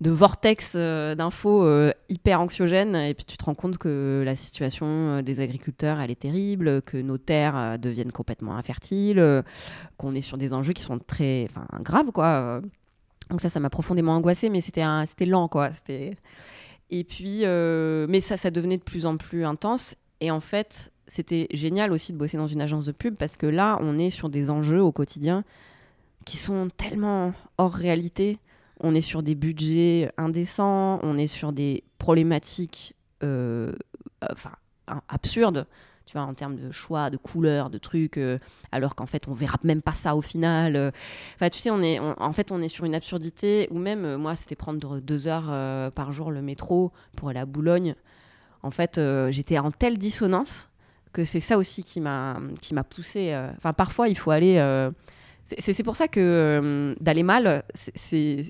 vortex 0.00 0.76
d'infos 0.76 1.68
hyper 2.08 2.40
anxiogène 2.40 2.94
et 2.94 3.14
puis 3.14 3.24
tu 3.24 3.36
te 3.36 3.44
rends 3.44 3.56
compte 3.56 3.78
que 3.78 4.22
la 4.24 4.36
situation 4.36 5.22
des 5.22 5.40
agriculteurs 5.40 5.98
elle 5.98 6.12
est 6.12 6.20
terrible, 6.20 6.82
que 6.82 6.98
nos 6.98 7.18
terres 7.18 7.80
deviennent 7.80 8.12
complètement 8.12 8.56
infertiles, 8.56 9.42
qu'on 9.96 10.14
est 10.14 10.20
sur 10.20 10.38
des 10.38 10.52
enjeux 10.54 10.72
qui 10.72 10.82
sont 10.82 11.00
très 11.00 11.48
graves 11.80 12.12
quoi. 12.12 12.60
Donc 13.28 13.40
ça 13.40 13.48
ça 13.48 13.58
m'a 13.58 13.70
profondément 13.70 14.14
angoissé 14.14 14.50
mais 14.50 14.60
c'était 14.60 14.84
c'était 15.04 15.26
lent 15.26 15.48
quoi, 15.48 15.72
c'était 15.72 16.16
et 16.90 17.04
puis, 17.04 17.40
euh, 17.44 18.06
mais 18.08 18.20
ça, 18.20 18.36
ça 18.36 18.50
devenait 18.50 18.78
de 18.78 18.82
plus 18.82 19.06
en 19.06 19.16
plus 19.16 19.44
intense. 19.44 19.94
Et 20.20 20.30
en 20.30 20.40
fait, 20.40 20.92
c'était 21.06 21.46
génial 21.52 21.92
aussi 21.92 22.12
de 22.12 22.18
bosser 22.18 22.36
dans 22.36 22.46
une 22.46 22.60
agence 22.60 22.86
de 22.86 22.92
pub 22.92 23.16
parce 23.16 23.36
que 23.36 23.46
là, 23.46 23.78
on 23.80 23.98
est 23.98 24.10
sur 24.10 24.28
des 24.28 24.50
enjeux 24.50 24.82
au 24.82 24.92
quotidien 24.92 25.44
qui 26.24 26.36
sont 26.36 26.68
tellement 26.76 27.32
hors 27.56 27.72
réalité. 27.72 28.38
On 28.80 28.94
est 28.94 29.00
sur 29.00 29.22
des 29.22 29.34
budgets 29.34 30.10
indécents, 30.16 31.00
on 31.02 31.16
est 31.18 31.26
sur 31.26 31.52
des 31.52 31.84
problématiques 31.98 32.94
euh, 33.22 33.72
enfin, 34.30 34.52
absurdes 35.08 35.66
tu 36.08 36.16
vois, 36.16 36.26
en 36.26 36.32
termes 36.32 36.56
de 36.56 36.72
choix, 36.72 37.10
de 37.10 37.18
couleurs, 37.18 37.68
de 37.68 37.76
trucs, 37.76 38.16
euh, 38.16 38.38
alors 38.72 38.94
qu'en 38.94 39.04
fait, 39.04 39.28
on 39.28 39.34
verra 39.34 39.58
même 39.62 39.82
pas 39.82 39.92
ça 39.92 40.16
au 40.16 40.22
final. 40.22 40.74
Euh. 40.74 40.90
Enfin, 41.34 41.50
tu 41.50 41.58
sais, 41.58 41.70
on 41.70 41.82
est, 41.82 41.98
en 41.98 42.32
fait, 42.32 42.50
on 42.50 42.62
est 42.62 42.68
sur 42.68 42.86
une 42.86 42.94
absurdité, 42.94 43.68
ou 43.70 43.78
même, 43.78 44.06
euh, 44.06 44.16
moi, 44.16 44.34
c'était 44.34 44.56
prendre 44.56 45.00
deux 45.00 45.28
heures 45.28 45.92
par 45.92 46.12
jour 46.12 46.30
le 46.30 46.40
métro 46.40 46.92
pour 47.14 47.28
aller 47.28 47.40
à 47.40 47.44
Boulogne. 47.44 47.94
En 48.62 48.70
fait, 48.70 48.98
j'étais 49.28 49.58
en 49.58 49.70
telle 49.70 49.98
dissonance 49.98 50.70
que 51.12 51.26
c'est 51.26 51.40
ça 51.40 51.58
aussi 51.58 51.82
qui 51.82 52.00
m'a 52.00 52.40
poussé. 52.88 53.38
Enfin, 53.58 53.74
parfois, 53.74 54.08
il 54.08 54.16
faut 54.16 54.30
aller. 54.30 54.56
c'est 55.58 55.82
pour 55.82 55.96
ça 55.96 56.08
que 56.08 56.96
d'aller 57.00 57.22
mal, 57.22 57.64
c'est 57.74 58.46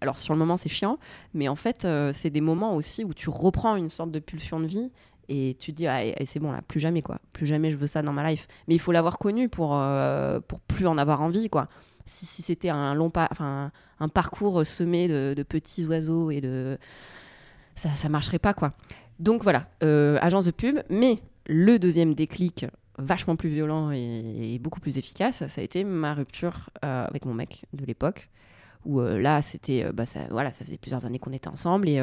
alors 0.00 0.16
sur 0.16 0.32
le 0.32 0.38
moment 0.38 0.56
c'est 0.56 0.70
chiant, 0.70 0.98
mais 1.34 1.48
en 1.48 1.56
fait 1.56 1.86
c'est 2.12 2.30
des 2.30 2.40
moments 2.40 2.74
aussi 2.74 3.04
où 3.04 3.12
tu 3.12 3.28
reprends 3.28 3.76
une 3.76 3.90
sorte 3.90 4.10
de 4.10 4.20
pulsion 4.20 4.58
de 4.60 4.66
vie 4.66 4.90
et 5.28 5.56
tu 5.58 5.72
te 5.72 5.76
dis 5.76 5.86
ah, 5.86 6.00
c'est 6.24 6.38
bon 6.38 6.52
là 6.52 6.62
plus 6.62 6.80
jamais 6.80 7.02
quoi. 7.02 7.18
Plus 7.32 7.46
jamais 7.46 7.70
je 7.70 7.76
veux 7.76 7.86
ça 7.86 8.02
dans 8.02 8.12
ma 8.12 8.28
life. 8.30 8.46
Mais 8.68 8.74
il 8.74 8.78
faut 8.78 8.92
l'avoir 8.92 9.18
connu 9.18 9.48
pour 9.48 9.76
euh, 9.76 10.40
pour 10.40 10.60
plus 10.60 10.86
en 10.86 10.98
avoir 10.98 11.22
envie 11.22 11.48
quoi. 11.48 11.68
Si, 12.06 12.24
si 12.24 12.42
c'était 12.42 12.68
un 12.68 12.94
long 12.94 13.10
enfin 13.16 13.72
un 13.98 14.08
parcours 14.08 14.64
semé 14.64 15.08
de, 15.08 15.42
petits 15.42 15.86
oiseaux 15.86 16.30
et 16.30 16.40
de 16.40 16.78
ça 17.74 17.90
ça 17.90 18.08
marcherait 18.08 18.38
pas 18.38 18.54
quoi. 18.54 18.72
Donc 19.18 19.42
voilà 19.42 19.68
euh, 19.82 20.18
agence 20.20 20.44
de 20.44 20.52
pub. 20.52 20.80
Mais 20.90 21.18
le 21.46 21.78
deuxième 21.78 22.14
déclic 22.14 22.66
vachement 22.98 23.36
plus 23.36 23.50
violent 23.50 23.90
et, 23.90 24.58
beaucoup 24.60 24.80
plus 24.80 24.98
efficace 24.98 25.46
ça 25.46 25.60
a 25.60 25.64
été 25.64 25.84
ma 25.84 26.14
rupture 26.14 26.70
euh, 26.84 27.06
avec 27.06 27.26
mon 27.26 27.34
mec 27.34 27.66
de 27.72 27.84
l'époque 27.84 28.30
où 28.86 29.00
là 29.00 29.42
c'était 29.42 29.92
bah 29.92 30.06
ça 30.06 30.20
voilà 30.30 30.52
ça 30.52 30.64
faisait 30.64 30.78
plusieurs 30.78 31.04
années 31.04 31.18
qu'on 31.18 31.32
était 31.32 31.48
ensemble 31.48 31.88
et 31.88 32.00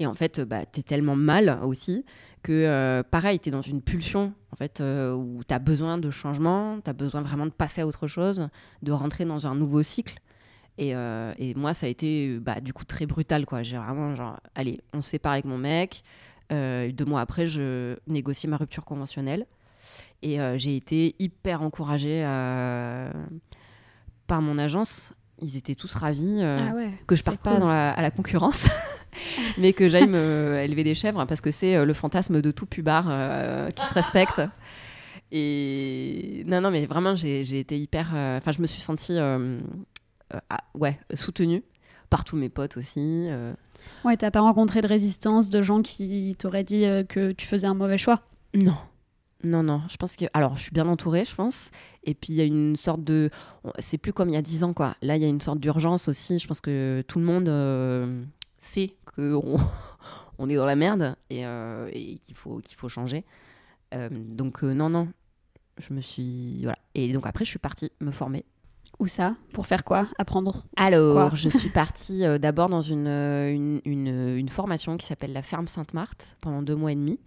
et 0.00 0.06
en 0.06 0.14
fait, 0.14 0.40
bah, 0.40 0.64
tu 0.64 0.80
es 0.80 0.82
tellement 0.82 1.16
mal 1.16 1.58
aussi 1.62 2.04
que, 2.42 2.52
euh, 2.52 3.02
pareil, 3.02 3.40
tu 3.40 3.48
es 3.48 3.52
dans 3.52 3.62
une 3.62 3.82
pulsion 3.82 4.32
en 4.52 4.56
fait, 4.56 4.80
euh, 4.80 5.12
où 5.12 5.40
tu 5.46 5.52
as 5.52 5.58
besoin 5.58 5.98
de 5.98 6.10
changement, 6.10 6.80
tu 6.80 6.88
as 6.88 6.92
besoin 6.92 7.20
vraiment 7.20 7.46
de 7.46 7.50
passer 7.50 7.80
à 7.80 7.86
autre 7.86 8.06
chose, 8.06 8.48
de 8.82 8.92
rentrer 8.92 9.24
dans 9.24 9.46
un 9.46 9.54
nouveau 9.54 9.82
cycle. 9.82 10.18
Et, 10.78 10.94
euh, 10.94 11.34
et 11.38 11.54
moi, 11.54 11.74
ça 11.74 11.86
a 11.86 11.88
été 11.88 12.38
bah, 12.38 12.60
du 12.60 12.72
coup 12.72 12.84
très 12.84 13.06
brutal. 13.06 13.44
quoi. 13.44 13.64
J'ai 13.64 13.76
vraiment, 13.76 14.14
genre, 14.14 14.38
allez, 14.54 14.80
on 14.92 15.00
se 15.00 15.10
sépare 15.10 15.32
avec 15.32 15.44
mon 15.44 15.58
mec. 15.58 16.04
deux 16.50 17.04
mois 17.04 17.20
après, 17.20 17.48
je 17.48 17.96
négocie 18.06 18.46
ma 18.46 18.56
rupture 18.56 18.84
conventionnelle. 18.84 19.46
Et 20.22 20.38
j'ai 20.56 20.76
été 20.76 21.16
hyper 21.18 21.62
encouragée 21.62 22.22
par 24.28 24.40
mon 24.40 24.58
agence. 24.58 25.12
Ils 25.40 25.56
étaient 25.56 25.74
tous 25.74 25.94
ravis 25.94 26.42
Ah 26.42 26.72
que 27.06 27.14
je 27.16 27.22
parte 27.22 27.38
pas 27.40 27.52
cool. 27.52 27.60
dans 27.60 27.68
la- 27.68 27.92
à 27.92 28.02
la 28.02 28.10
concurrence, 28.10 28.66
mais 29.58 29.72
que 29.72 29.88
j'aille 29.88 30.08
me 30.08 30.58
élever 30.64 30.82
des 30.84 30.94
chèvres 30.94 31.24
parce 31.26 31.40
que 31.40 31.50
c'est 31.50 31.76
euh, 31.76 31.84
le 31.84 31.94
fantasme 31.94 32.40
de 32.42 32.50
tout 32.50 32.66
pubard 32.66 33.06
euh, 33.08 33.68
qui 33.70 33.86
se 33.86 33.94
respecte. 33.94 34.42
Et 35.30 36.42
non, 36.46 36.60
non, 36.60 36.70
mais 36.70 36.86
vraiment, 36.86 37.14
j'ai 37.14 37.40
été 37.58 37.78
hyper. 37.78 38.12
euh, 38.14 38.38
Enfin, 38.38 38.52
je 38.52 38.62
me 38.62 38.66
suis 38.66 38.80
sentie, 38.80 39.16
euh, 39.18 39.58
euh, 40.34 40.38
ah, 40.50 40.60
ouais, 40.74 40.98
soutenue 41.14 41.62
par 42.10 42.24
tous 42.24 42.36
mes 42.36 42.48
potes 42.48 42.76
aussi. 42.76 43.26
euh. 43.28 43.52
Ouais, 44.04 44.16
t'as 44.16 44.30
pas 44.30 44.40
rencontré 44.40 44.80
de 44.80 44.86
résistance 44.88 45.50
de 45.50 45.60
gens 45.62 45.82
qui 45.82 46.34
t'auraient 46.38 46.64
dit 46.64 46.84
euh, 46.86 47.04
que 47.04 47.32
tu 47.32 47.46
faisais 47.46 47.66
un 47.66 47.74
mauvais 47.74 47.98
choix? 47.98 48.22
Non. 48.54 48.76
Non, 49.44 49.62
non, 49.62 49.82
je 49.88 49.96
pense 49.96 50.16
que. 50.16 50.24
Alors, 50.34 50.56
je 50.56 50.62
suis 50.64 50.72
bien 50.72 50.88
entourée, 50.88 51.24
je 51.24 51.34
pense. 51.34 51.70
Et 52.04 52.14
puis, 52.14 52.32
il 52.32 52.36
y 52.36 52.40
a 52.40 52.44
une 52.44 52.74
sorte 52.76 53.04
de. 53.04 53.30
C'est 53.78 53.98
plus 53.98 54.12
comme 54.12 54.28
il 54.28 54.32
y 54.34 54.36
a 54.36 54.42
10 54.42 54.64
ans, 54.64 54.72
quoi. 54.72 54.96
Là, 55.00 55.16
il 55.16 55.22
y 55.22 55.24
a 55.24 55.28
une 55.28 55.40
sorte 55.40 55.60
d'urgence 55.60 56.08
aussi. 56.08 56.38
Je 56.38 56.48
pense 56.48 56.60
que 56.60 57.04
tout 57.06 57.18
le 57.20 57.24
monde 57.24 57.48
euh, 57.48 58.24
sait 58.58 58.96
qu'on 59.14 59.58
on 60.38 60.48
est 60.48 60.56
dans 60.56 60.66
la 60.66 60.74
merde 60.76 61.14
et, 61.30 61.46
euh, 61.46 61.88
et 61.92 62.18
qu'il 62.18 62.34
faut, 62.34 62.58
qu'il 62.58 62.76
faut 62.76 62.88
changer. 62.88 63.24
Euh, 63.94 64.08
donc, 64.10 64.62
non, 64.62 64.90
non. 64.90 65.08
Je 65.78 65.92
me 65.94 66.00
suis. 66.00 66.58
Voilà. 66.64 66.78
Et 66.96 67.12
donc, 67.12 67.24
après, 67.26 67.44
je 67.44 67.50
suis 67.50 67.58
partie 67.60 67.92
me 68.00 68.10
former. 68.10 68.44
Où 68.98 69.06
ça? 69.06 69.36
Pour 69.52 69.68
faire 69.68 69.84
quoi? 69.84 70.08
Apprendre? 70.18 70.64
Alors, 70.76 71.28
Quoi? 71.28 71.30
je 71.36 71.48
suis 71.48 71.68
partie 71.70 72.24
d'abord 72.40 72.68
dans 72.68 72.82
une, 72.82 73.06
une, 73.06 73.80
une- 73.84 74.36
une 74.36 74.48
formation 74.48 74.96
qui 74.96 75.06
s'appelle 75.06 75.32
la 75.32 75.42
Ferme 75.42 75.68
Sainte-Marthe 75.68 76.36
pendant 76.40 76.62
deux 76.62 76.74
mois 76.74 76.90
et 76.90 76.96
demi, 76.96 77.20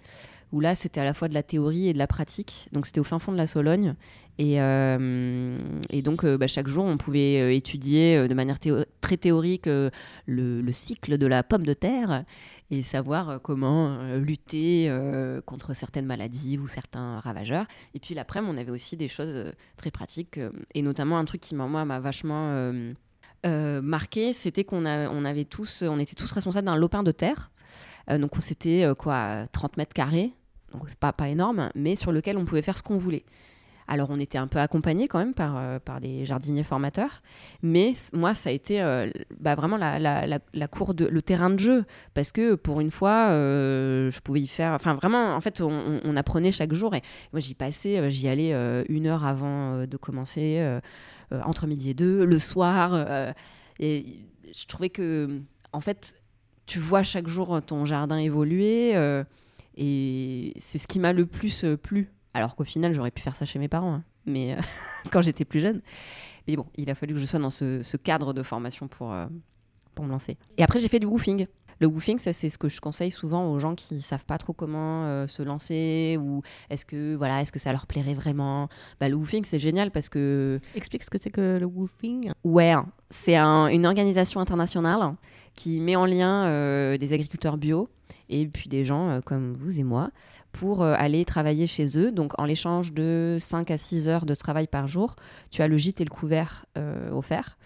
où 0.51 0.59
là, 0.59 0.75
c'était 0.75 0.99
à 0.99 1.05
la 1.05 1.13
fois 1.13 1.27
de 1.27 1.33
la 1.33 1.43
théorie 1.43 1.87
et 1.87 1.93
de 1.93 1.97
la 1.97 2.07
pratique. 2.07 2.67
Donc, 2.71 2.85
c'était 2.85 2.99
au 2.99 3.03
fin 3.05 3.19
fond 3.19 3.31
de 3.31 3.37
la 3.37 3.47
Sologne. 3.47 3.95
Et, 4.37 4.59
euh, 4.61 5.57
et 5.89 6.01
donc, 6.01 6.23
euh, 6.23 6.37
bah, 6.37 6.47
chaque 6.47 6.67
jour, 6.67 6.83
on 6.85 6.97
pouvait 6.97 7.39
euh, 7.41 7.53
étudier 7.53 8.27
de 8.27 8.33
manière 8.33 8.57
très 9.01 9.17
théorique 9.17 9.65
le, 9.67 9.91
le 10.25 10.71
cycle 10.71 11.17
de 11.17 11.27
la 11.27 11.43
pomme 11.43 11.65
de 11.65 11.73
terre 11.73 12.23
et 12.71 12.81
savoir 12.83 13.41
comment 13.41 14.01
lutter 14.15 14.89
contre 15.45 15.73
certaines 15.73 16.05
maladies 16.05 16.57
ou 16.57 16.69
certains 16.69 17.19
ravageurs. 17.19 17.65
Et 17.93 17.99
puis 17.99 18.15
l'après, 18.15 18.39
on 18.41 18.55
avait 18.55 18.71
aussi 18.71 18.95
des 18.95 19.09
choses 19.09 19.51
très 19.75 19.91
pratiques, 19.91 20.39
et 20.73 20.81
notamment 20.81 21.17
un 21.17 21.25
truc 21.25 21.41
qui 21.41 21.53
m'a- 21.53 21.99
vachement 21.99 22.71
marqué, 23.43 24.31
c'était 24.31 24.63
qu'on 24.63 24.85
avait 24.85 25.43
tous, 25.45 25.83
on 25.85 25.99
était 25.99 26.15
tous 26.15 26.31
responsables 26.31 26.65
d'un 26.65 26.77
lopin 26.77 27.03
de 27.03 27.11
terre. 27.11 27.51
Donc 28.09 28.37
on 28.37 28.41
s'était 28.41 28.87
quoi, 28.97 29.47
30 29.51 29.75
mètres 29.75 29.93
carrés, 29.93 30.33
donc 30.71 30.83
c'est 30.87 30.99
pas 30.99 31.13
pas 31.13 31.29
énorme, 31.29 31.69
mais 31.75 31.95
sur 31.95 32.11
lequel 32.11 32.37
on 32.37 32.45
pouvait 32.45 32.61
faire 32.61 32.77
ce 32.77 32.83
qu'on 32.83 32.97
voulait. 32.97 33.23
Alors 33.87 34.09
on 34.09 34.19
était 34.19 34.37
un 34.37 34.47
peu 34.47 34.59
accompagné 34.59 35.09
quand 35.09 35.19
même 35.19 35.33
par, 35.33 35.57
euh, 35.57 35.77
par 35.79 35.99
des 35.99 36.23
jardiniers 36.25 36.63
formateurs, 36.63 37.21
mais 37.61 37.91
moi 38.13 38.33
ça 38.33 38.49
a 38.49 38.53
été 38.53 38.81
euh, 38.81 39.09
bah, 39.39 39.55
vraiment 39.55 39.75
la, 39.75 39.99
la, 39.99 40.25
la, 40.27 40.39
la 40.53 40.67
cour 40.69 40.93
de, 40.93 41.05
le 41.07 41.21
terrain 41.21 41.49
de 41.49 41.59
jeu, 41.59 41.83
parce 42.13 42.31
que 42.31 42.55
pour 42.55 42.79
une 42.79 42.91
fois 42.91 43.29
euh, 43.31 44.09
je 44.09 44.19
pouvais 44.21 44.39
y 44.39 44.47
faire, 44.47 44.71
enfin 44.71 44.93
vraiment 44.93 45.35
en 45.35 45.41
fait 45.41 45.59
on, 45.59 45.99
on- 46.05 46.15
apprenait 46.15 46.51
chaque 46.51 46.73
jour. 46.73 46.95
Et 46.95 47.01
moi 47.33 47.41
j'y 47.41 47.53
passais, 47.53 48.09
j'y 48.09 48.29
allais 48.29 48.53
une 48.87 49.07
heure 49.07 49.25
avant 49.25 49.85
de 49.85 49.97
commencer, 49.97 50.63
entre 51.43 51.67
midi 51.67 51.89
et 51.89 51.93
deux, 51.93 52.23
le 52.23 52.39
soir, 52.39 53.33
et 53.79 54.05
je 54.53 54.65
trouvais 54.67 54.89
que 54.89 55.41
en 55.73 55.81
fait 55.81 56.13
tu 56.65 56.79
vois 56.79 57.03
chaque 57.03 57.27
jour 57.27 57.61
ton 57.65 57.83
jardin 57.83 58.17
évoluer 58.17 58.93
et 59.75 60.53
c'est 60.57 60.77
ce 60.77 60.87
qui 60.87 60.99
m'a 60.99 61.13
le 61.13 61.25
plus 61.25 61.63
euh, 61.63 61.77
plu. 61.77 62.11
Alors 62.33 62.55
qu'au 62.55 62.63
final, 62.63 62.93
j'aurais 62.93 63.11
pu 63.11 63.21
faire 63.21 63.35
ça 63.35 63.45
chez 63.45 63.59
mes 63.59 63.67
parents, 63.67 63.95
hein, 63.95 64.03
mais 64.25 64.53
euh, 64.53 64.61
quand 65.11 65.21
j'étais 65.21 65.45
plus 65.45 65.59
jeune. 65.59 65.81
Mais 66.47 66.55
bon, 66.55 66.65
il 66.75 66.89
a 66.89 66.95
fallu 66.95 67.13
que 67.13 67.19
je 67.19 67.25
sois 67.25 67.39
dans 67.39 67.49
ce, 67.49 67.97
cadre 67.97 68.33
de 68.33 68.43
formation 68.43 68.87
pour, 68.87 69.13
euh, 69.13 69.27
pour 69.95 70.05
me 70.05 70.11
lancer. 70.11 70.37
Et 70.57 70.63
après, 70.63 70.79
j'ai 70.79 70.87
fait 70.87 70.99
du 70.99 71.05
woofing. 71.05 71.47
Le 71.81 71.87
woofing, 71.87 72.17
ça, 72.19 72.31
c'est 72.31 72.47
ce 72.49 72.57
que 72.57 72.69
je 72.69 72.79
conseille 72.79 73.11
souvent 73.11 73.51
aux 73.51 73.59
gens 73.59 73.75
qui 73.75 73.99
savent 74.01 74.23
pas 74.23 74.37
trop 74.37 74.53
comment 74.53 75.03
euh, 75.05 75.27
se 75.27 75.41
lancer 75.41 76.17
ou 76.21 76.41
est-ce 76.69 76.85
que 76.85 77.15
voilà, 77.15 77.41
est-ce 77.41 77.51
que 77.51 77.59
ça 77.59 77.71
leur 77.73 77.87
plairait 77.87 78.13
vraiment. 78.13 78.69
Bah, 78.99 79.09
le 79.09 79.15
woofing, 79.15 79.43
c'est 79.43 79.59
génial 79.59 79.91
parce 79.91 80.07
que 80.07 80.59
Explique 80.75 81.03
ce 81.03 81.09
que 81.09 81.17
c'est 81.17 81.31
que 81.31 81.57
le 81.59 81.65
woofing. 81.65 82.31
Ouais, 82.43 82.75
c'est 83.09 83.35
un- 83.35 83.67
une 83.67 83.85
organisation 83.85 84.39
internationale 84.39 85.15
qui 85.55 85.81
met 85.81 85.95
en 85.95 86.05
lien 86.05 86.45
euh, 86.45 86.97
des 86.97 87.11
agriculteurs 87.13 87.57
bio 87.57 87.89
et 88.29 88.47
puis 88.47 88.69
des 88.69 88.85
gens 88.85 89.09
euh, 89.09 89.19
comme 89.19 89.51
vous 89.51 89.77
et 89.79 89.83
moi 89.83 90.11
pour 90.51 90.81
euh, 90.83 90.93
aller 90.97 91.23
travailler 91.25 91.67
chez 91.67 91.97
eux. 91.97 92.11
Donc 92.11 92.37
en 92.39 92.45
l'échange 92.45 92.93
de 92.93 93.37
5 93.39 93.71
à 93.71 93.77
6 93.77 94.07
heures 94.09 94.25
de 94.25 94.35
travail 94.35 94.67
par 94.67 94.87
jour, 94.87 95.15
tu 95.49 95.61
as 95.61 95.67
le 95.67 95.77
gîte 95.77 96.01
et 96.01 96.03
le 96.03 96.09
couvert 96.09 96.65
euh, 96.77 97.11
offerts. 97.11 97.57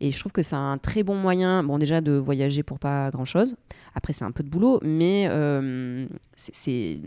Et 0.00 0.10
je 0.10 0.18
trouve 0.18 0.32
que 0.32 0.42
c'est 0.42 0.56
un 0.56 0.78
très 0.78 1.02
bon 1.02 1.14
moyen, 1.16 1.62
bon 1.62 1.76
déjà 1.78 2.00
de 2.00 2.12
voyager 2.12 2.62
pour 2.62 2.78
pas 2.78 3.10
grand-chose. 3.10 3.56
Après 3.94 4.12
c'est 4.12 4.24
un 4.24 4.32
peu 4.32 4.42
de 4.42 4.48
boulot, 4.48 4.80
mais 4.82 5.26
euh, 5.28 6.06
c'est- 6.36 7.00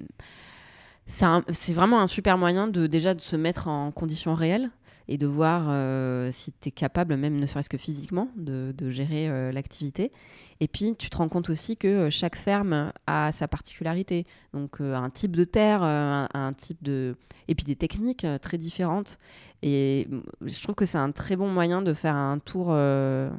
c'est 1.07 1.73
vraiment 1.73 1.99
un 2.01 2.07
super 2.07 2.37
moyen 2.37 2.67
de 2.67 2.87
déjà 2.87 3.13
de 3.13 3.21
se 3.21 3.35
mettre 3.35 3.67
en 3.67 3.91
conditions 3.91 4.33
réelles 4.35 4.69
et 5.07 5.17
de 5.17 5.27
voir 5.27 5.65
euh, 5.67 6.31
si 6.31 6.51
tu 6.51 6.69
es 6.69 6.71
capable, 6.71 7.15
même 7.15 7.39
ne 7.39 7.45
serait-ce 7.45 7.69
que 7.69 7.77
physiquement, 7.77 8.29
de, 8.35 8.73
gérer 8.89 9.29
euh, 9.29 9.51
l'activité. 9.51 10.11
Et 10.59 10.67
puis, 10.67 10.95
tu 10.97 11.09
te 11.09 11.17
rends 11.17 11.29
compte 11.29 11.49
aussi 11.49 11.77
que 11.77 11.87
euh, 11.87 12.09
chaque 12.09 12.35
ferme 12.35 12.93
a 13.07 13.31
sa 13.31 13.47
particularité. 13.47 14.25
Donc, 14.53 14.79
un 14.81 15.09
type 15.09 15.35
de 15.35 15.43
terre, 15.43 15.83
un, 15.83 16.27
un 16.33 16.53
type 16.53 16.81
de... 16.81 17.15
Et 17.49 17.55
puis 17.55 17.65
des 17.65 17.75
techniques 17.75 18.25
très 18.41 18.57
différentes. 18.57 19.17
Et 19.61 20.07
mm, 20.09 20.21
je 20.41 20.63
trouve 20.63 20.75
que 20.75 20.85
c'est 20.85 20.97
un 20.97 21.11
très 21.11 21.35
bon 21.35 21.49
moyen 21.49 21.81
de 21.81 21.93
faire 21.93 22.15
un 22.15 22.39
tour, 22.39 22.75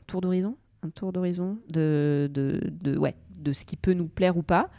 tour 0.07 0.21
d'horizon 0.21 0.57
un 0.85 0.91
tour 0.91 1.13
d'horizon 1.13 1.57
de, 1.71 2.31
de, 2.33 2.61
de, 2.71 2.99
ouais, 2.99 3.15
de 3.37 3.53
ce 3.53 3.65
qui 3.65 3.77
peut 3.77 3.93
nous 3.93 4.07
plaire 4.07 4.37
ou 4.37 4.43
pas. 4.43 4.71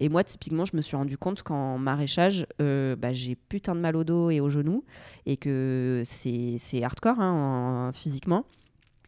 Et 0.00 0.08
moi, 0.08 0.24
typiquement, 0.24 0.64
je 0.64 0.76
me 0.76 0.82
suis 0.82 0.96
rendu 0.96 1.16
compte 1.18 1.42
qu'en 1.42 1.78
maraîchage, 1.78 2.46
euh, 2.60 2.96
bah, 2.96 3.12
j'ai 3.12 3.34
putain 3.34 3.74
de 3.74 3.80
mal 3.80 3.96
au 3.96 4.04
dos 4.04 4.30
et 4.30 4.40
aux 4.40 4.50
genoux 4.50 4.84
et 5.26 5.36
que 5.36 6.02
c'est 6.04 6.58
hardcore 6.82 7.20
hein, 7.20 7.88
en- 7.88 7.92
physiquement. 7.92 8.44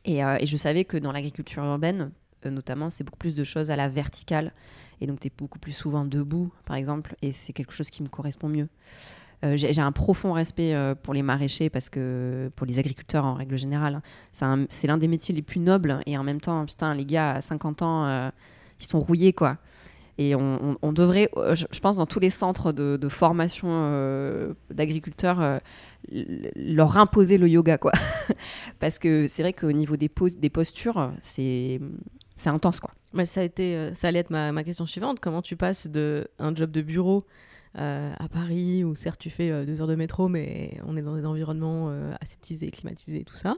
Et, 0.04 0.24
euh, 0.24 0.36
et 0.40 0.46
je 0.46 0.56
savais 0.56 0.84
que 0.84 0.96
dans 0.96 1.12
l'agriculture 1.12 1.62
urbaine, 1.64 2.10
euh, 2.46 2.50
notamment, 2.50 2.88
c'est 2.90 3.04
beaucoup 3.04 3.18
plus 3.18 3.34
de 3.34 3.44
choses 3.44 3.70
à 3.70 3.76
la 3.76 3.88
verticale. 3.88 4.52
Et 5.00 5.06
donc, 5.06 5.20
tu 5.20 5.26
es 5.28 5.32
beaucoup 5.36 5.58
plus 5.58 5.72
souvent 5.72 6.04
debout, 6.04 6.52
par 6.64 6.76
exemple, 6.76 7.14
et 7.22 7.32
c'est 7.32 7.52
quelque 7.52 7.72
chose 7.72 7.90
qui 7.90 8.02
me 8.02 8.08
correspond 8.08 8.48
mieux. 8.48 8.68
J'ai 9.54 9.80
un 9.80 9.92
profond 9.92 10.32
respect 10.32 10.74
pour 11.04 11.14
les 11.14 11.22
maraîchers 11.22 11.70
parce 11.70 11.88
que 11.88 12.50
pour 12.56 12.66
les 12.66 12.80
agriculteurs 12.80 13.24
en 13.24 13.34
règle 13.34 13.56
générale, 13.56 13.94
hein, 13.94 14.02
c'est 14.32 14.44
un- 14.44 14.66
c'est 14.68 14.88
l'un 14.88 14.98
des 14.98 15.06
métiers 15.06 15.32
les 15.32 15.42
plus 15.42 15.60
nobles 15.60 16.00
et 16.06 16.18
en 16.18 16.24
même 16.24 16.40
temps, 16.40 16.66
putain, 16.66 16.92
les 16.92 17.04
gars 17.06 17.34
à 17.34 17.40
50 17.40 17.82
ans, 17.82 18.30
ils 18.80 18.86
sont 18.86 19.00
rouillés 19.00 19.32
quoi. 19.32 19.58
Et 20.20 20.34
on, 20.34 20.92
devrait, 20.92 21.30
euh, 21.36 21.54
je, 21.54 21.78
pense, 21.78 21.96
dans 21.96 22.06
tous 22.06 22.18
les 22.18 22.30
centres 22.30 22.72
de, 22.72 23.08
formation 23.08 23.68
euh, 23.70 24.52
d'agriculteurs, 24.68 25.40
euh, 25.40 25.58
leur 26.56 26.96
imposer 26.96 27.38
le 27.38 27.48
yoga 27.48 27.78
quoi. 27.78 27.92
parce 28.80 28.98
que 28.98 29.28
c'est 29.28 29.42
vrai 29.42 29.52
qu'au 29.52 29.70
niveau 29.70 29.96
des, 29.96 30.08
po- 30.08 30.28
des 30.28 30.50
postures, 30.50 31.12
c'est 31.22 31.80
intense 32.46 32.80
quoi. 32.80 32.90
Mais 33.12 33.24
ça, 33.24 33.42
a 33.42 33.44
été, 33.44 33.94
ça 33.94 34.08
allait 34.08 34.18
être 34.18 34.30
ma, 34.30 34.50
ma 34.50 34.64
question 34.64 34.86
suivante. 34.86 35.20
Comment 35.20 35.40
tu 35.40 35.54
passes 35.54 35.86
de 35.86 36.26
un 36.40 36.52
job 36.52 36.72
de 36.72 36.82
bureau 36.82 37.22
à 37.74 38.28
Paris, 38.32 38.82
où 38.82 38.96
certes 38.96 39.20
tu 39.20 39.30
fais 39.30 39.64
deux 39.64 39.80
heures 39.80 39.86
de 39.86 39.94
métro, 39.94 40.28
mais 40.28 40.80
on 40.84 40.96
est 40.96 41.02
dans 41.02 41.14
des 41.14 41.24
environnements 41.24 41.90
euh, 41.90 42.12
aseptisés, 42.20 42.70
climatisés, 42.70 43.22
tout 43.22 43.36
ça, 43.36 43.54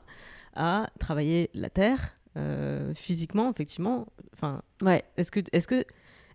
à 0.54 0.90
travailler 0.98 1.48
la 1.54 1.70
terre 1.70 2.14
euh, 2.36 2.94
physiquement, 2.94 3.50
effectivement. 3.50 4.06
Enfin, 4.32 4.62
ouais. 4.82 5.04
Est-ce 5.16 5.30
que 5.30 5.40
est-ce 5.52 5.66
que 5.66 5.84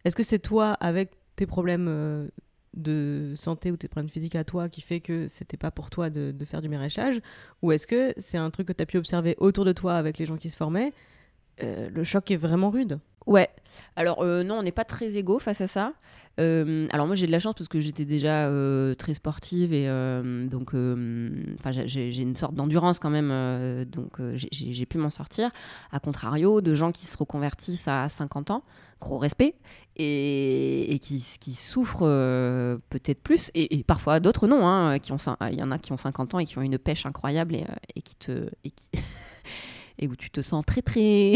est-ce 0.04 0.16
que 0.16 0.24
c'est 0.24 0.40
toi 0.40 0.74
avec 0.74 1.12
tes 1.36 1.46
problèmes 1.46 1.88
euh, 1.88 2.28
de 2.76 3.34
santé 3.36 3.72
ou 3.72 3.78
tes 3.78 3.88
problèmes 3.88 4.10
physiques 4.10 4.36
à 4.36 4.44
toi 4.44 4.70
qui 4.70 4.82
fait 4.82 5.00
que 5.00 5.28
c'était 5.28 5.58
pas 5.58 5.72
pour 5.72 5.90
toi 5.90 6.10
de, 6.10 6.32
de 6.32 6.46
faire 6.46 6.62
du 6.62 6.70
maraîchage? 6.70 7.22
Ou 7.62 7.72
est-ce 7.72 7.88
que 7.88 8.14
c'est 8.18 8.38
un 8.38 8.50
truc 8.52 8.68
que 8.68 8.74
tu 8.74 8.84
as 8.84 8.86
pu 8.86 8.98
observer 8.98 9.36
autour 9.38 9.66
de 9.66 9.72
toi 9.72 9.96
avec 9.96 10.18
les 10.18 10.26
gens 10.26 10.38
qui 10.38 10.50
se 10.50 10.58
formaient 10.58 10.92
euh, 11.64 11.90
le 11.90 12.04
choc 12.04 12.32
est 12.32 12.36
vraiment 12.36 12.70
rude. 12.70 13.00
Ouais. 13.26 13.50
Alors 13.96 14.22
euh, 14.22 14.44
non, 14.44 14.56
on 14.56 14.64
n'est 14.64 14.72
pas 14.72 14.84
très 14.84 15.18
égaux 15.18 15.40
face 15.40 15.60
à 15.62 15.68
ça. 15.68 15.94
Euh, 16.40 16.88
alors 16.92 17.08
moi 17.08 17.16
j'ai 17.16 17.28
de 17.28 17.32
la 17.32 17.40
chance 17.40 17.56
parce 17.56 17.70
que 17.70 17.80
j'étais 17.80 18.04
déjà 18.06 18.52
très 18.98 19.14
sportive 19.14 19.74
et 19.74 19.88
donc 20.52 20.74
j'ai 20.74 22.22
une 22.22 22.36
sorte 22.36 22.54
d'endurance 22.54 23.00
quand 23.00 23.10
même 23.10 23.86
donc 23.86 24.20
j'ai- 24.36 24.86
pu 24.86 24.98
m'en 25.00 25.10
sortir. 25.10 25.50
À 25.92 26.00
contrario 26.00 26.62
de 26.62 26.76
gens 26.76 26.92
qui 26.92 27.06
se 27.06 27.18
reconvertissent 27.18 27.88
à 27.88 28.10
50 28.10 28.52
ans, 28.52 28.64
gros 29.02 29.18
respect 29.18 29.56
et, 29.96 31.00
qui, 31.02 31.54
souffrent 31.54 32.06
peut-être 32.90 33.24
plus 33.24 33.50
et, 33.56 33.84
parfois 33.84 34.20
d'autres 34.20 34.48
non. 34.48 34.68
hein, 34.68 34.98
il 34.98 35.58
y 35.58 35.64
en 35.64 35.72
a 35.72 35.80
qui 35.80 35.94
ont 35.94 35.98
50 35.98 36.36
ans 36.36 36.40
et 36.40 36.46
qui 36.46 36.60
ont 36.60 36.62
une 36.62 36.78
pêche 36.78 37.08
incroyable 37.08 37.56
et, 37.56 37.66
et 37.96 38.02
qui 38.02 38.16
te 38.18 38.50
et 38.64 38.70
qui 38.70 38.90
et 40.00 40.08
où 40.08 40.16
tu 40.16 40.30
te 40.30 40.42
sens 40.42 40.66
très 40.66 40.82
très 40.82 41.36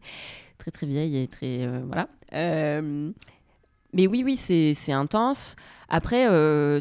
très 0.58 0.70
très 0.70 0.86
vieille 0.86 1.16
et 1.16 1.28
très 1.28 1.64
euh, 1.64 1.82
voilà. 1.86 2.08
Euh, 2.32 3.10
mais 3.92 4.06
oui 4.06 4.22
oui 4.24 4.36
c'est 4.36 4.92
intense. 4.92 5.56
Après 5.88 6.28
euh, 6.28 6.80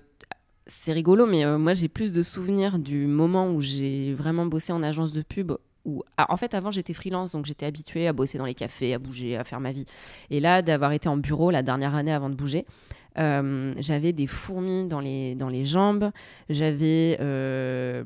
c'est 0.66 0.94
rigolo, 0.94 1.26
mais 1.26 1.46
moi 1.58 1.74
j'ai 1.74 1.88
plus 1.88 2.12
de 2.12 2.24
souvenirs 2.24 2.80
du 2.80 3.06
moment 3.08 3.50
où 3.50 3.62
j'ai 3.62 4.14
vraiment 4.14 4.46
bossé 4.46 4.74
en 4.74 4.84
agence 4.84 5.12
de 5.12 5.22
pub. 5.22 5.54
Où, 5.86 6.02
ah, 6.16 6.32
en 6.32 6.38
fait, 6.38 6.54
avant 6.54 6.72
j'étais 6.72 6.94
freelance, 6.94 7.34
donc 7.34 7.46
j'étais 7.46 7.66
habituée 7.66 8.08
à 8.08 8.14
bosser 8.14 8.38
dans 8.38 8.46
les 8.46 8.54
cafés, 8.54 8.94
à 8.94 9.00
bouger, 9.00 9.36
à 9.36 9.44
faire 9.44 9.60
ma 9.60 9.74
vie. 9.74 9.86
Et 10.30 10.40
là, 10.40 10.62
d'avoir 10.62 10.94
été 10.94 11.10
en 11.10 11.18
bureau 11.18 11.52
la 11.52 11.62
dernière 11.62 11.94
année 11.94 12.14
avant 12.14 12.30
de 12.30 12.36
bouger, 12.36 12.66
euh, 13.18 13.74
j'avais 13.78 14.12
des 14.12 14.28
fourmis 14.28 14.88
dans 14.88 15.00
les, 15.00 15.36
dans 15.36 15.50
les 15.50 15.66
jambes, 15.66 16.12
j'avais, 16.50 17.18
euh, 17.22 18.04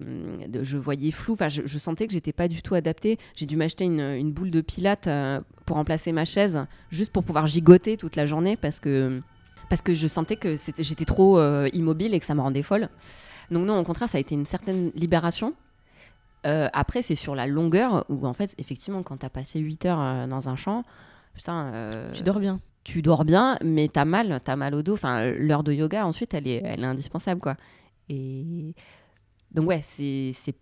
je 0.61 0.77
voyais 0.77 1.11
flou, 1.11 1.33
enfin, 1.33 1.49
je, 1.49 1.77
sentais 1.77 2.07
que 2.07 2.13
j'étais 2.13 2.33
pas 2.33 2.47
du 2.47 2.61
tout 2.61 2.75
adaptée. 2.75 3.17
J'ai 3.35 3.45
dû 3.45 3.55
m'acheter 3.55 3.85
une, 3.85 4.01
une 4.01 4.31
boule 4.31 4.51
de 4.51 4.61
pilates 4.61 5.07
euh, 5.07 5.39
pour 5.65 5.77
remplacer 5.77 6.11
ma 6.11 6.25
chaise, 6.25 6.65
juste 6.89 7.11
pour 7.11 7.23
pouvoir 7.23 7.47
gigoter 7.47 7.97
toute 7.97 8.15
la 8.15 8.25
journée 8.25 8.57
parce 8.57 8.79
que, 8.79 9.21
parce 9.69 9.81
que 9.81 9.93
je 9.93 10.07
sentais 10.07 10.35
que 10.35 10.55
j'étais 10.79 11.05
trop 11.05 11.41
immobile 11.73 12.13
et 12.13 12.19
que 12.19 12.25
ça 12.25 12.35
me 12.35 12.41
rendait 12.41 12.63
folle. 12.63 12.89
Donc 13.51 13.65
non, 13.65 13.79
au 13.79 13.83
contraire, 13.83 14.09
ça 14.09 14.17
a 14.17 14.21
été 14.21 14.35
une 14.35 14.45
certaine 14.45 14.91
libération. 14.95 15.53
Après, 16.43 17.01
c'est 17.01 17.15
sur 17.15 17.35
la 17.35 17.45
longueur 17.45 18.05
où, 18.07 18.25
en 18.25 18.31
fait, 18.31 18.55
effectivement, 18.57 19.03
quand 19.03 19.17
t'as 19.17 19.29
passé 19.29 19.59
8 19.59 19.85
heures 19.85 20.27
dans 20.29 20.47
un 20.47 20.55
champ, 20.55 20.85
putain... 21.33 21.91
Tu 22.13 22.23
dors 22.23 22.39
bien. 22.39 22.61
Tu 22.87 23.01
dors 23.01 23.25
bien, 23.25 23.57
mais 23.65 23.89
t'as 23.89 24.05
mal, 24.05 24.39
t'as 24.45 24.55
mal 24.55 24.73
au 24.73 24.81
dos. 24.81 24.93
Enfin, 24.93 25.31
l'heure 25.31 25.63
de 25.63 25.73
yoga, 25.73 26.05
ensuite, 26.05 26.33
elle 26.33 26.47
est, 26.47 26.61
elle 26.63 26.83
est 26.83 26.87
indispensable, 26.87 27.41
quoi. 27.41 27.57
Et 28.07 28.73
donc, 29.51 29.67
ouais, 29.67 29.81
c'est, 29.83 30.31
c'est, 30.33 30.55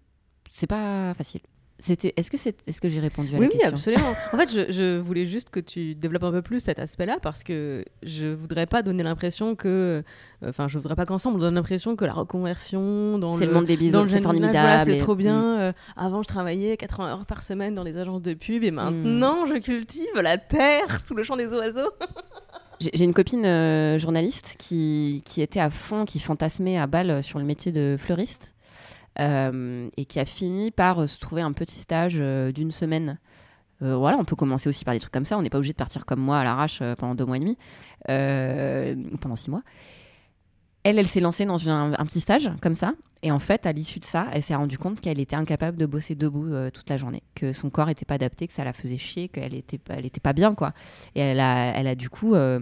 c'est 0.52 0.66
pas 0.66 1.14
facile. 1.14 1.42
C'était, 1.78 2.14
est-ce 2.16 2.32
que 2.32 2.38
c'est, 2.38 2.56
est-ce 2.68 2.80
que 2.80 2.88
j'ai 2.88 3.02
répondu 3.02 3.36
à 3.36 3.38
Oui, 3.38 3.48
la 3.48 3.48
oui, 3.48 3.60
question 3.60 3.74
absolument. 3.76 4.10
en 4.34 4.38
fait, 4.38 4.50
je, 4.50 4.72
je 4.72 4.98
voulais 4.98 5.26
juste 5.26 5.50
que 5.50 5.60
tu 5.60 5.94
développes 5.94 6.24
un 6.24 6.32
peu 6.32 6.42
plus 6.42 6.62
cet 6.62 6.80
aspect-là 6.80 7.18
parce 7.22 7.44
que 7.44 7.84
je 8.02 8.28
voudrais 8.28 8.66
pas 8.66 8.82
donner 8.82 9.04
l'impression 9.04 9.56
que. 9.56 10.02
Enfin, 10.46 10.68
je 10.70 10.78
voudrais 10.78 10.96
pas 10.96 11.06
qu'ensemble 11.06 11.38
on 11.38 11.40
donne 11.40 11.56
l'impression 11.56 11.96
que 11.98 12.06
la 12.06 12.14
reconversion 12.14 13.18
dans 13.20 13.34
C'est 13.34 13.46
le 13.46 13.54
monde 13.54 13.66
des 13.66 13.76
bisous, 13.76 14.00
le 14.00 14.06
c'est 14.06 14.22
formidable 14.22 14.54
voilà, 14.54 14.86
c'est 14.86 14.96
et- 14.96 14.98
trop 14.98 15.16
bien. 15.16 15.58
Mm. 15.58 15.60
Euh, 15.60 15.72
avant, 15.98 16.24
je 16.24 16.28
travaillais 16.30 16.78
80 16.78 17.08
heures 17.12 17.26
par 17.26 17.44
semaine 17.44 17.76
dans 17.76 17.84
des 17.84 17.98
agences 17.98 18.22
de 18.22 18.34
pub 18.34 18.64
et 18.64 18.72
maintenant, 18.72 19.46
je 19.46 19.58
cultive 19.58 20.08
la 20.22 20.38
terre 20.38 21.02
sous 21.06 21.14
le 21.14 21.24
chant 21.24 21.36
des 21.36 21.48
oiseaux. 21.48 21.92
J'ai, 22.82 23.06
une 23.06 23.14
copine 23.14 23.46
euh, 23.46 23.98
journaliste 23.98 24.56
qui, 24.58 25.24
qui 25.26 25.42
était 25.42 25.62
à 25.62 25.70
fond, 25.70 26.04
qui 26.04 26.20
fantasmait 26.20 26.78
à 26.78 26.88
balle 26.88 27.24
sur 27.24 27.40
le 27.40 27.46
métier 27.46 27.72
de 27.72 27.96
fleuriste 27.98 28.52
euh, 28.52 28.55
et 29.18 30.06
qui 30.06 30.20
a 30.20 30.26
fini 30.26 30.72
par 30.72 31.04
euh, 31.04 31.08
se 31.08 31.20
trouver 31.20 31.42
un 31.42 31.54
petit 31.54 31.80
stage 31.80 32.18
euh, 32.20 32.52
d'une 32.52 32.72
semaine. 32.72 33.18
Euh, 33.82 33.96
voilà, 33.96 34.18
on 34.18 34.26
peut 34.26 34.36
commencer 34.36 34.70
aussi 34.70 34.86
par 34.86 34.94
des 34.94 35.00
trucs 35.00 35.14
comme 35.14 35.26
ça. 35.26 35.38
On 35.38 35.42
n'est 35.42 35.50
pas 35.50 35.58
obligé 35.58 35.74
de 35.74 35.78
partir 35.78 36.06
comme 36.06 36.22
moi 36.22 36.40
à 36.40 36.44
l'arrache 36.44 36.80
euh, 36.82 36.96
pendant 36.96 37.16
deux 37.16 37.26
mois 37.26 37.38
et 37.38 37.42
demi, 37.42 37.58
euh, 38.10 38.96
pendant 39.22 39.36
six 39.36 39.50
mois. 39.50 39.64
Elle, 40.86 41.00
elle 41.00 41.08
s'est 41.08 41.20
lancée 41.20 41.46
dans 41.46 41.68
un, 41.68 42.06
petit 42.06 42.20
stage 42.20 42.52
comme 42.62 42.76
ça. 42.76 42.94
Et 43.24 43.32
en 43.32 43.40
fait, 43.40 43.66
à 43.66 43.72
l'issue 43.72 43.98
de 43.98 44.06
ça, 44.06 44.28
elle 44.32 44.44
s'est 44.44 44.54
rendue 44.54 44.78
compte 44.78 45.02
qu'elle 45.02 45.20
était 45.20 45.36
incapable 45.36 45.80
de 45.80 45.88
bosser 45.88 46.14
debout 46.14 46.54
euh, 46.54 46.70
toute 46.70 46.88
la 46.92 46.98
journée, 46.98 47.24
que 47.34 47.54
son 47.54 47.72
corps 47.72 47.88
n'était 47.88 48.06
pas 48.06 48.14
adapté, 48.14 48.46
que 48.46 48.54
ça 48.54 48.64
la 48.64 48.72
faisait 48.72 49.00
chier, 49.00 49.28
qu'elle 49.28 49.56
était, 49.56 49.80
elle 49.90 50.08
pas 50.22 50.34
bien, 50.34 50.54
quoi. 50.54 50.74
Et 51.16 51.22
elle 51.22 51.40
a, 51.40 51.96
du 51.96 52.12
coup 52.12 52.36
euh, 52.36 52.60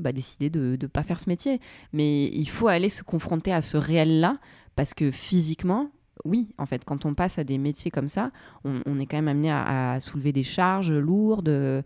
bah, 0.00 0.12
décidé 0.12 0.48
de 0.48 0.78
ne 0.80 0.86
pas 0.86 1.02
faire 1.02 1.20
ce 1.20 1.28
métier. 1.28 1.60
Mais 1.92 2.24
il 2.28 2.48
faut 2.48 2.68
aller 2.68 2.88
se 2.88 3.02
confronter 3.02 3.52
à 3.52 3.60
ce 3.60 3.76
réel-là, 3.76 4.38
parce 4.74 4.94
que 4.94 5.10
physiquement, 5.10 5.90
oui, 6.24 6.54
en 6.56 6.64
fait, 6.64 6.86
quand 6.86 7.04
on 7.04 7.12
passe 7.12 7.38
à 7.38 7.44
des 7.44 7.58
métiers 7.58 7.90
comme 7.90 8.08
ça, 8.08 8.30
on, 8.64 8.98
est 8.98 9.04
quand 9.04 9.18
même 9.18 9.28
amené 9.28 9.52
à, 9.52 9.98
soulever 10.00 10.32
des 10.32 10.42
charges 10.42 10.90
lourdes. 10.90 11.84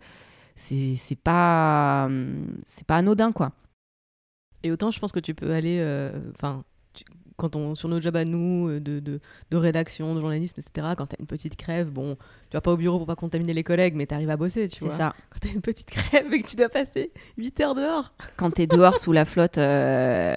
C'est 0.55 1.19
pas, 1.21 2.09
c'est 2.65 2.87
pas 2.87 2.95
anodin, 2.95 3.33
quoi. 3.33 3.51
Et 4.63 4.71
autant, 4.71 4.91
je 4.91 4.99
pense 4.99 5.11
que 5.11 5.19
tu 5.19 5.33
peux 5.33 5.51
aller. 5.53 5.77
euh, 5.79 6.11
Enfin. 6.35 6.63
tu- 6.93 7.03
quand 7.39 7.55
on, 7.55 7.75
sur 7.75 7.87
nos 7.87 8.01
jobs 8.01 8.15
à 8.15 8.25
nous, 8.25 8.67
euh, 8.67 8.79
de, 8.79 8.99
de, 8.99 9.19
de 9.51 9.57
rédaction, 9.57 10.15
de 10.15 10.19
journalisme, 10.19 10.59
etc., 10.59 10.87
quand 10.97 11.05
t'as 11.05 11.17
une 11.19 11.27
petite 11.27 11.55
crève, 11.55 11.91
bon, 11.91 12.15
tu 12.49 12.57
vas 12.57 12.61
pas 12.61 12.71
au 12.71 12.77
bureau 12.77 12.97
pour 12.97 13.05
pas 13.05 13.15
contaminer 13.15 13.53
les 13.53 13.63
collègues, 13.63 13.93
mais 13.93 14.07
t'arrives 14.07 14.31
à 14.31 14.37
bosser, 14.37 14.67
tu 14.67 14.79
C'est 14.79 14.85
vois. 14.85 14.93
ça. 14.95 15.13
Quand 15.29 15.37
t'as 15.41 15.49
une 15.53 15.61
petite 15.61 15.91
crève 15.91 16.33
et 16.33 16.41
que 16.41 16.47
tu 16.47 16.55
dois 16.55 16.69
passer 16.69 17.11
8 17.37 17.59
heures 17.59 17.75
dehors. 17.75 18.15
quand 18.37 18.49
tu 18.49 18.63
es 18.63 18.65
dehors 18.67 18.97
sous 18.97 19.11
la 19.11 19.23
flotte. 19.23 19.59
euh, 19.59 20.35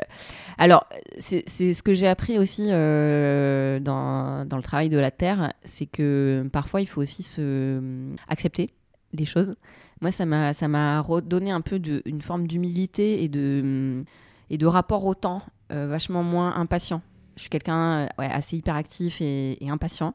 Alors, 0.59 0.87
c'est 1.19 1.43
c'est 1.47 1.73
ce 1.73 1.83
que 1.83 1.95
j'ai 1.95 2.07
appris 2.07 2.39
aussi 2.39 2.67
euh, 2.69 3.81
dans, 3.81 4.45
dans 4.47 4.59
le 4.59 4.63
travail 4.63 4.91
de 4.91 4.99
la 4.99 5.11
terre, 5.11 5.55
c'est 5.65 5.87
que 5.87 6.47
parfois 6.53 6.83
il 6.83 6.87
faut 6.87 7.01
aussi 7.01 7.23
se 7.23 7.81
accepter 8.29 8.75
les 9.15 9.25
choses. 9.25 9.55
Moi, 10.01 10.13
ça 10.13 10.25
m'a 10.27 10.55
ça 10.55 10.69
m'a 10.69 11.01
redonné 11.01 11.51
un 11.51 11.61
peu 11.61 11.79
de, 11.79 12.03
une 12.07 12.23
forme 12.23 12.47
d'humilité 12.47 13.23
et 13.23 13.29
de 13.29 14.05
et 14.51 14.59
de 14.59 14.67
rapport 14.67 15.05
au 15.05 15.15
temps 15.15 15.43
euh, 15.73 15.87
vachement 15.87 16.23
moins 16.23 16.57
impatient. 16.57 17.01
Je 17.37 17.43
suis 17.43 17.51
quelqu'un 17.51 18.01
euh, 18.03 18.07
assez 18.19 18.57
hyperactif 18.57 19.21
et, 19.21 19.57
impatient. 19.69 20.15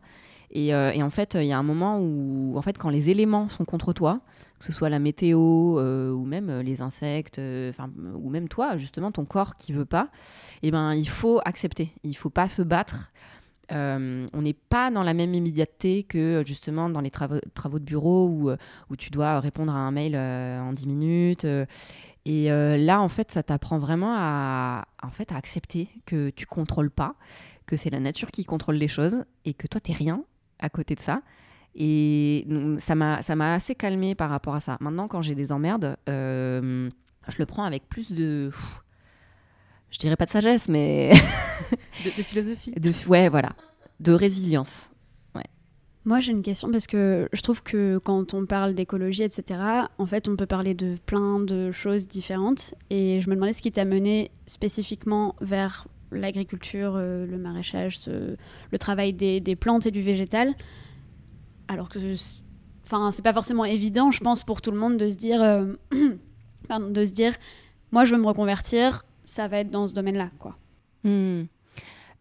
Et, 0.51 0.73
euh, 0.73 0.91
et 0.91 1.01
en 1.01 1.09
fait, 1.09 1.35
il 1.35 1.47
y 1.47 1.53
a 1.53 1.57
un 1.57 1.63
moment 1.63 1.99
où, 1.99 2.53
en 2.57 2.61
fait, 2.61 2.77
quand 2.77 2.89
les 2.89 3.09
éléments 3.09 3.47
sont 3.47 3.65
contre 3.65 3.93
toi, 3.93 4.19
que 4.59 4.65
ce 4.65 4.71
soit 4.71 4.89
la 4.89 4.99
météo 4.99 5.79
ou 5.79 6.25
même 6.25 6.59
les 6.59 6.81
insectes, 6.81 7.39
ou 7.39 8.29
même 8.29 8.47
toi, 8.47 8.77
justement, 8.77 9.11
ton 9.11 9.25
corps 9.25 9.55
qui 9.55 9.73
veut 9.73 9.85
pas, 9.85 10.09
eh 10.61 10.71
ben, 10.71 10.93
il 10.93 11.09
faut 11.09 11.41
accepter. 11.45 11.91
Il 12.03 12.15
faut 12.15 12.29
pas 12.29 12.47
se 12.47 12.61
battre. 12.61 13.11
Euh, 13.71 14.27
on 14.33 14.41
n'est 14.41 14.53
pas 14.53 14.91
dans 14.91 15.03
la 15.03 15.13
même 15.13 15.33
immédiateté 15.33 16.03
que 16.03 16.43
justement 16.45 16.89
dans 16.89 17.01
les 17.01 17.11
travaux, 17.11 17.39
de 17.79 17.83
bureau 17.83 18.27
où, 18.27 18.49
euh, 18.49 18.57
où 18.89 18.95
tu 18.95 19.09
dois 19.09 19.39
répondre 19.39 19.73
à 19.73 19.77
un 19.77 19.91
mail 19.91 20.13
euh, 20.15 20.59
en 20.59 20.73
10 20.73 20.87
minutes. 20.87 21.47
et 22.25 22.47
là, 22.47 23.01
en 23.01 23.07
fait, 23.07 23.31
ça 23.31 23.43
t'apprend 23.43 23.79
vraiment 23.79 24.15
à, 24.17 24.85
en 25.03 25.11
fait, 25.11 25.31
à 25.31 25.35
accepter 25.35 25.89
que 26.05 26.29
tu 26.29 26.45
contrôles 26.45 26.91
pas, 26.91 27.15
que 27.65 27.77
c'est 27.77 27.89
la 27.89 27.99
nature 27.99 28.31
qui 28.31 28.45
contrôle 28.45 28.75
les 28.75 28.87
choses 28.87 29.23
et 29.45 29.53
que 29.53 29.67
toi, 29.67 29.81
t'es 29.81 29.93
rien 29.93 30.23
à 30.59 30.69
côté 30.69 30.95
de 30.95 31.01
ça. 31.01 31.21
Et 31.75 32.47
ça 32.77 32.95
m'a 32.95 33.53
assez 33.53 33.75
calmé 33.75 34.15
par 34.15 34.29
rapport 34.29 34.55
à 34.55 34.59
ça. 34.59 34.77
Maintenant, 34.79 35.07
quand 35.07 35.21
j'ai 35.21 35.35
des 35.35 35.51
emmerdes, 35.51 35.97
je 36.07 37.37
le 37.37 37.45
prends 37.45 37.63
avec 37.63 37.89
plus 37.89 38.11
de. 38.11 38.49
pff, 38.51 38.84
je 39.95 39.99
dirais 39.99 40.17
pas 40.17 40.25
de 40.25 40.29
sagesse, 40.29 40.67
mais. 40.67 41.13
De, 42.03 42.09
de 42.09 42.23
philosophie. 42.23 42.71
de, 42.71 42.91
ouais, 43.07 43.29
voilà. 43.29 43.53
De 44.01 44.11
résilience. 44.11 44.91
Ouais. 45.33 45.45
Moi, 46.03 46.19
j'ai 46.19 46.33
une 46.33 46.41
question 46.43 46.69
parce 46.69 46.85
que 46.85 47.29
je 47.31 47.41
trouve 47.41 47.63
que 47.63 47.97
quand 47.99 48.33
on 48.33 48.45
parle 48.45 48.73
d'écologie, 48.75 49.23
etc., 49.23 49.57
en 49.97 50.05
fait, 50.05 50.27
on 50.27 50.35
peut 50.35 50.45
parler 50.45 50.73
de 50.73 50.97
plein 51.05 51.39
de 51.39 51.71
choses 51.71 52.07
différentes. 52.09 52.73
Et 52.89 53.21
je 53.21 53.29
me 53.29 53.35
demandais 53.35 53.53
ce 53.53 53.61
qui 53.61 53.71
t'a 53.71 53.85
mené 53.85 54.31
spécifiquement 54.45 55.35
vers 55.39 55.87
l'agriculture, 56.11 56.95
euh, 56.97 57.25
le 57.25 57.37
maraîchage, 57.37 57.97
ce- 57.97 58.35
le 58.71 58.77
travail 58.77 59.13
des, 59.13 59.39
des 59.39 59.55
plantes 59.55 59.85
et 59.85 59.91
du 59.91 60.01
végétal. 60.01 60.53
Alors 61.69 61.87
que, 61.87 61.99
enfin, 62.85 63.11
c'est 63.13 63.23
pas 63.23 63.33
forcément 63.33 63.63
évident, 63.65 64.11
je 64.11 64.19
pense, 64.19 64.43
pour 64.43 64.61
tout 64.61 64.71
le 64.71 64.77
monde 64.77 64.97
de 64.97 65.09
se 65.09 65.15
dire, 65.15 65.41
euh, 65.41 65.73
pardon, 66.67 66.89
de 66.91 67.05
se 67.05 67.13
dire, 67.13 67.33
moi, 67.91 68.03
je 68.03 68.13
veux 68.13 68.21
me 68.21 68.27
reconvertir, 68.27 69.04
ça 69.25 69.47
va 69.47 69.59
être 69.59 69.69
dans 69.69 69.87
ce 69.87 69.93
domaine-là, 69.93 70.29
quoi. 70.39 70.55
Hmm. 71.03 71.43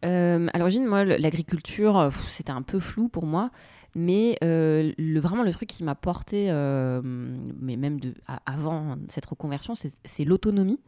Euh, 0.05 0.49
à 0.53 0.59
l'origine, 0.59 0.85
moi, 0.85 1.05
l'agriculture, 1.05 1.97
euh, 1.97 2.11
c'était 2.29 2.51
un 2.51 2.63
peu 2.63 2.81
flou 2.81 3.09
pour 3.09 3.27
moi. 3.27 3.51
Mais 3.95 4.37
euh, 4.43 4.93
vraiment, 4.99 5.45
le 5.45 5.53
truc 5.53 5.69
qui 5.69 5.85
m'a 5.85 5.95
porté, 5.95 6.49
mais 6.51 7.77
même 7.77 8.01
de, 8.01 8.13
avant 8.45 8.97
cette 9.09 9.27
reconversion, 9.27 9.75
c'est 9.77 10.25
l'autonomie. 10.25 10.81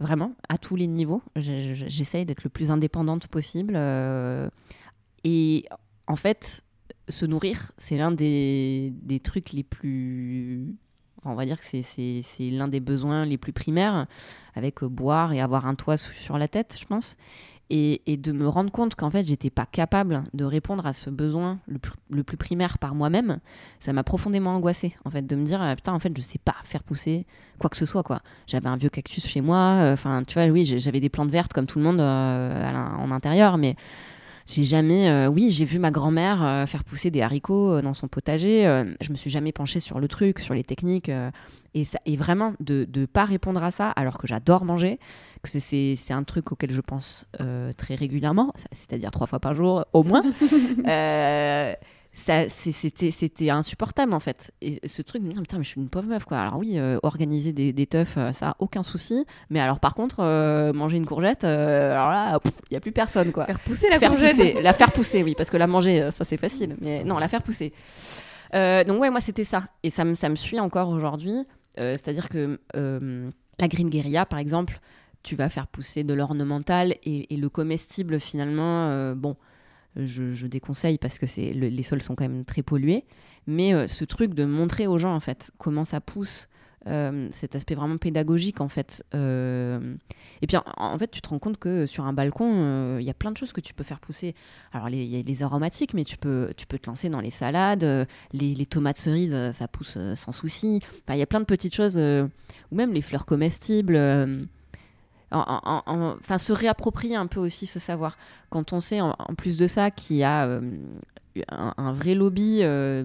Vraiment, 0.00 0.32
à 0.48 0.58
tous 0.58 0.74
les 0.74 0.88
niveaux. 0.88 1.22
J'essaye 1.36 2.26
d'être 2.26 2.42
le 2.42 2.50
plus 2.50 2.72
indépendante 2.72 3.28
possible. 3.28 3.76
et 5.22 5.64
en 6.08 6.16
fait, 6.16 6.64
se 7.08 7.26
nourrir, 7.26 7.70
c'est 7.78 7.96
l'un 7.96 8.10
des, 8.10 8.92
des 9.02 9.20
trucs 9.20 9.52
les 9.52 9.62
plus. 9.62 10.74
On 11.24 11.34
va 11.34 11.44
dire 11.44 11.58
que 11.60 11.64
c'est- 11.64 12.50
l'un 12.50 12.68
des 12.68 12.80
besoins 12.80 13.24
les 13.24 13.38
plus 13.38 13.52
primaires, 13.52 14.06
avec 14.54 14.82
euh, 14.82 14.88
boire 14.88 15.32
et 15.32 15.40
avoir 15.40 15.66
un 15.66 15.74
toit 15.74 15.96
sur 15.96 16.38
la 16.38 16.48
tête, 16.48 16.76
je 16.80 16.84
pense. 16.86 17.16
Et, 17.74 18.02
et 18.06 18.18
de 18.18 18.32
me 18.32 18.46
rendre 18.46 18.70
compte 18.70 18.96
qu'en 18.96 19.08
fait, 19.10 19.22
j'étais 19.24 19.48
pas 19.48 19.64
capable 19.64 20.24
de 20.34 20.44
répondre 20.44 20.84
à 20.84 20.92
ce 20.92 21.08
besoin 21.08 21.58
le 21.66 21.78
plus, 21.78 21.92
le 22.10 22.22
plus 22.22 22.36
primaire 22.36 22.76
par 22.76 22.94
moi-même, 22.94 23.38
ça 23.80 23.94
m'a 23.94 24.02
profondément 24.02 24.54
angoissée, 24.54 24.94
en 25.06 25.10
fait, 25.10 25.26
de 25.26 25.34
me 25.36 25.44
dire, 25.46 25.62
ah, 25.62 25.74
putain, 25.74 25.94
en 25.94 25.98
fait, 25.98 26.12
je 26.14 26.20
sais 26.20 26.38
pas 26.38 26.56
faire 26.64 26.82
pousser 26.82 27.24
quoi 27.58 27.70
que 27.70 27.78
ce 27.78 27.86
soit, 27.86 28.02
quoi. 28.02 28.20
J'avais 28.46 28.68
un 28.68 28.76
vieux 28.76 28.90
cactus 28.90 29.26
chez 29.26 29.40
moi, 29.40 29.56
euh, 29.56 29.94
enfin, 29.94 30.22
tu 30.24 30.34
vois, 30.34 30.48
oui, 30.48 30.66
j'avais 30.66 31.00
des 31.00 31.08
plantes 31.08 31.30
vertes 31.30 31.54
comme 31.54 31.64
tout 31.66 31.78
le 31.78 31.84
monde 31.84 32.00
euh, 32.00 32.70
en 32.98 33.10
intérieur, 33.10 33.56
mais 33.56 33.74
j'ai 34.46 34.64
jamais, 34.64 35.08
euh, 35.08 35.28
oui, 35.28 35.50
j'ai 35.50 35.64
vu 35.64 35.78
ma 35.78 35.90
grand-mère 35.90 36.42
euh, 36.44 36.66
faire 36.66 36.84
pousser 36.84 37.10
des 37.10 37.22
haricots 37.22 37.72
euh, 37.74 37.82
dans 37.82 37.94
son 37.94 38.08
potager. 38.08 38.62
je 39.00 39.10
me 39.10 39.16
suis 39.16 39.30
jamais 39.30 39.52
penchée 39.52 39.80
sur 39.80 40.00
le 40.00 40.08
truc, 40.08 40.38
sur 40.40 40.54
les 40.54 40.64
techniques, 40.64 41.10
et, 41.74 41.84
ça, 41.84 41.98
et 42.06 42.16
vraiment 42.16 42.54
de 42.60 42.86
ne 42.94 43.06
pas 43.06 43.24
répondre 43.24 43.62
à 43.62 43.70
ça, 43.70 43.90
alors 43.90 44.18
que 44.18 44.26
j'adore 44.26 44.64
manger, 44.64 44.98
que 45.42 45.48
c'est- 45.58 45.96
un 46.12 46.22
truc 46.24 46.52
auquel 46.52 46.70
je 46.70 46.80
pense 46.80 47.24
très 47.76 47.94
régulièrement, 47.94 48.52
c'est-à-dire 48.72 49.10
trois 49.10 49.26
fois 49.26 49.40
par 49.40 49.54
jour 49.54 49.84
au 49.92 50.02
moins. 50.02 50.22
Ça, 52.14 52.46
c'est- 52.50 52.72
c'était, 52.72 53.10
c'était 53.10 53.48
insupportable 53.48 54.12
en 54.12 54.20
fait. 54.20 54.50
Et 54.60 54.80
ce 54.86 55.00
truc 55.00 55.22
de 55.22 55.28
me 55.28 55.32
dire, 55.32 55.40
putain, 55.40 55.56
mais 55.56 55.64
je 55.64 55.70
suis 55.70 55.80
une 55.80 55.88
pauvre 55.88 56.08
meuf 56.08 56.24
quoi. 56.26 56.38
Alors 56.40 56.58
oui, 56.58 56.78
euh, 56.78 56.98
organiser 57.02 57.52
des, 57.54 57.72
des 57.72 57.86
teufs, 57.86 58.18
euh, 58.18 58.32
ça, 58.34 58.54
aucun 58.58 58.82
souci. 58.82 59.24
Mais 59.48 59.60
alors 59.60 59.80
par 59.80 59.94
contre, 59.94 60.16
euh, 60.20 60.74
manger 60.74 60.98
une 60.98 61.06
courgette, 61.06 61.44
euh, 61.44 61.92
alors 61.92 62.10
là, 62.10 62.38
il 62.44 62.50
n'y 62.72 62.76
a 62.76 62.80
plus 62.80 62.92
personne 62.92 63.32
quoi. 63.32 63.46
Faire 63.46 63.60
pousser 63.60 63.88
la 63.88 63.98
Faire 63.98 64.10
courgette. 64.10 64.36
pousser, 64.36 64.60
la 64.60 64.72
faire 64.74 64.92
pousser, 64.92 65.22
oui, 65.22 65.34
parce 65.34 65.48
que 65.48 65.56
la 65.56 65.66
manger, 65.66 66.10
ça 66.10 66.24
c'est 66.24 66.36
facile. 66.36 66.76
Mais 66.82 67.02
non, 67.02 67.18
la 67.18 67.28
faire 67.28 67.42
pousser. 67.42 67.72
Donc 68.52 69.00
ouais, 69.00 69.08
moi 69.10 69.20
c'était 69.22 69.44
ça. 69.44 69.64
Et 69.82 69.88
ça 69.90 70.04
me, 70.04 70.14
ça 70.14 70.28
me 70.28 70.36
suit 70.36 70.60
encore 70.60 70.90
aujourd'hui. 70.90 71.46
Euh, 71.78 71.92
C'est-à-dire 71.96 72.28
que 72.28 72.60
euh, 72.76 73.30
la 73.58 73.68
green 73.68 73.88
guerilla, 73.88 74.26
par 74.26 74.38
exemple, 74.38 74.80
tu 75.22 75.36
vas 75.36 75.48
faire 75.48 75.66
pousser 75.66 76.04
de 76.04 76.12
l'ornemental 76.12 76.94
et, 77.04 77.32
et 77.32 77.36
le 77.38 77.48
comestible, 77.48 78.20
finalement, 78.20 79.14
bon, 79.14 79.36
je, 79.96 80.46
déconseille 80.46 80.98
parce 80.98 81.18
que 81.18 81.26
les 81.52 81.82
sols 81.82 82.02
sont 82.02 82.14
quand 82.14 82.28
même 82.28 82.44
très 82.44 82.62
pollués. 82.62 83.04
Mais 83.46 83.74
euh, 83.74 83.88
ce 83.88 84.04
truc 84.04 84.34
de 84.34 84.44
montrer 84.44 84.86
aux 84.86 84.98
gens, 84.98 85.14
en 85.14 85.20
fait, 85.20 85.50
comment 85.58 85.84
ça 85.84 86.00
pousse, 86.00 86.48
euh, 86.88 87.28
cet 87.30 87.54
aspect 87.54 87.74
vraiment 87.74 87.96
pédagogique, 87.96 88.60
en 88.60 88.68
fait. 88.68 89.04
euh, 89.14 89.94
Et 90.40 90.46
puis, 90.46 90.56
en, 90.76 90.98
fait, 90.98 91.10
tu 91.10 91.20
te 91.20 91.28
rends 91.28 91.38
compte 91.38 91.58
que 91.58 91.86
sur 91.86 92.04
un 92.06 92.12
balcon, 92.12 92.98
il 92.98 93.04
y 93.04 93.10
a 93.10 93.14
plein 93.14 93.30
de 93.30 93.36
choses 93.36 93.52
que 93.52 93.60
tu 93.60 93.74
peux 93.74 93.84
faire 93.84 94.00
pousser. 94.00 94.34
Alors, 94.72 94.88
il 94.88 95.04
y 95.04 95.18
a 95.18 95.22
les 95.22 95.42
aromatiques, 95.42 95.94
mais 95.94 96.04
tu 96.04 96.16
peux, 96.16 96.52
te 96.56 96.86
lancer 96.86 97.08
dans 97.08 97.20
les 97.20 97.30
salades. 97.30 98.06
les, 98.32 98.66
tomates 98.66 98.98
cerises, 98.98 99.36
ça 99.52 99.68
pousse 99.68 99.98
sans 100.14 100.32
souci. 100.32 100.80
Il 101.08 101.16
y 101.16 101.22
a 101.22 101.26
plein 101.26 101.40
de 101.40 101.44
petites 101.44 101.74
choses, 101.74 101.96
ou 101.96 102.74
même 102.74 102.92
les 102.92 103.02
fleurs 103.02 103.26
comestibles. 103.26 103.96
En- 105.32 105.60
en- 105.64 105.82
en- 105.86 106.16
Enfin, 106.20 106.38
se 106.38 106.52
réapproprier 106.52 107.16
un 107.16 107.26
peu 107.26 107.40
aussi 107.40 107.66
ce 107.66 107.78
savoir. 107.78 108.16
Quand 108.50 108.72
on 108.72 108.80
sait, 108.80 109.00
en, 109.00 109.14
plus 109.36 109.56
de 109.56 109.66
ça, 109.66 109.90
qu'il 109.90 110.16
y 110.16 110.24
a 110.24 110.46
euh, 110.46 110.60
un, 111.48 111.92
vrai 111.92 112.14
lobby, 112.14 112.58
euh, 112.62 113.02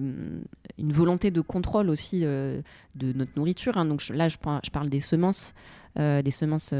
une 0.78 0.92
volonté 0.92 1.30
de 1.30 1.40
contrôle 1.40 1.88
aussi 1.90 2.20
euh, 2.24 2.60
de 2.94 3.12
notre 3.12 3.32
nourriture. 3.36 3.76
hein. 3.78 3.84
Donc 3.86 4.00
je- 4.00 4.12
là, 4.12 4.28
je, 4.28 4.36
parle 4.38 4.88
des 4.88 5.00
semences, 5.00 5.54
des 5.96 6.30
semences 6.30 6.72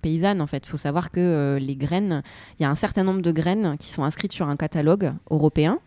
paysannes. 0.00 0.40
En 0.40 0.46
fait, 0.46 0.66
il 0.66 0.70
faut 0.70 0.76
savoir 0.78 1.10
que 1.10 1.58
les 1.60 1.76
graines, 1.76 2.22
il 2.58 2.62
y 2.62 2.66
a 2.66 2.70
un 2.70 2.74
certain 2.76 3.04
nombre 3.04 3.20
de 3.20 3.30
graines 3.32 3.76
qui 3.78 3.90
sont 3.90 4.04
inscrites 4.04 4.32
sur 4.32 4.48
un 4.48 4.56
catalogue 4.56 5.12
européen. 5.30 5.80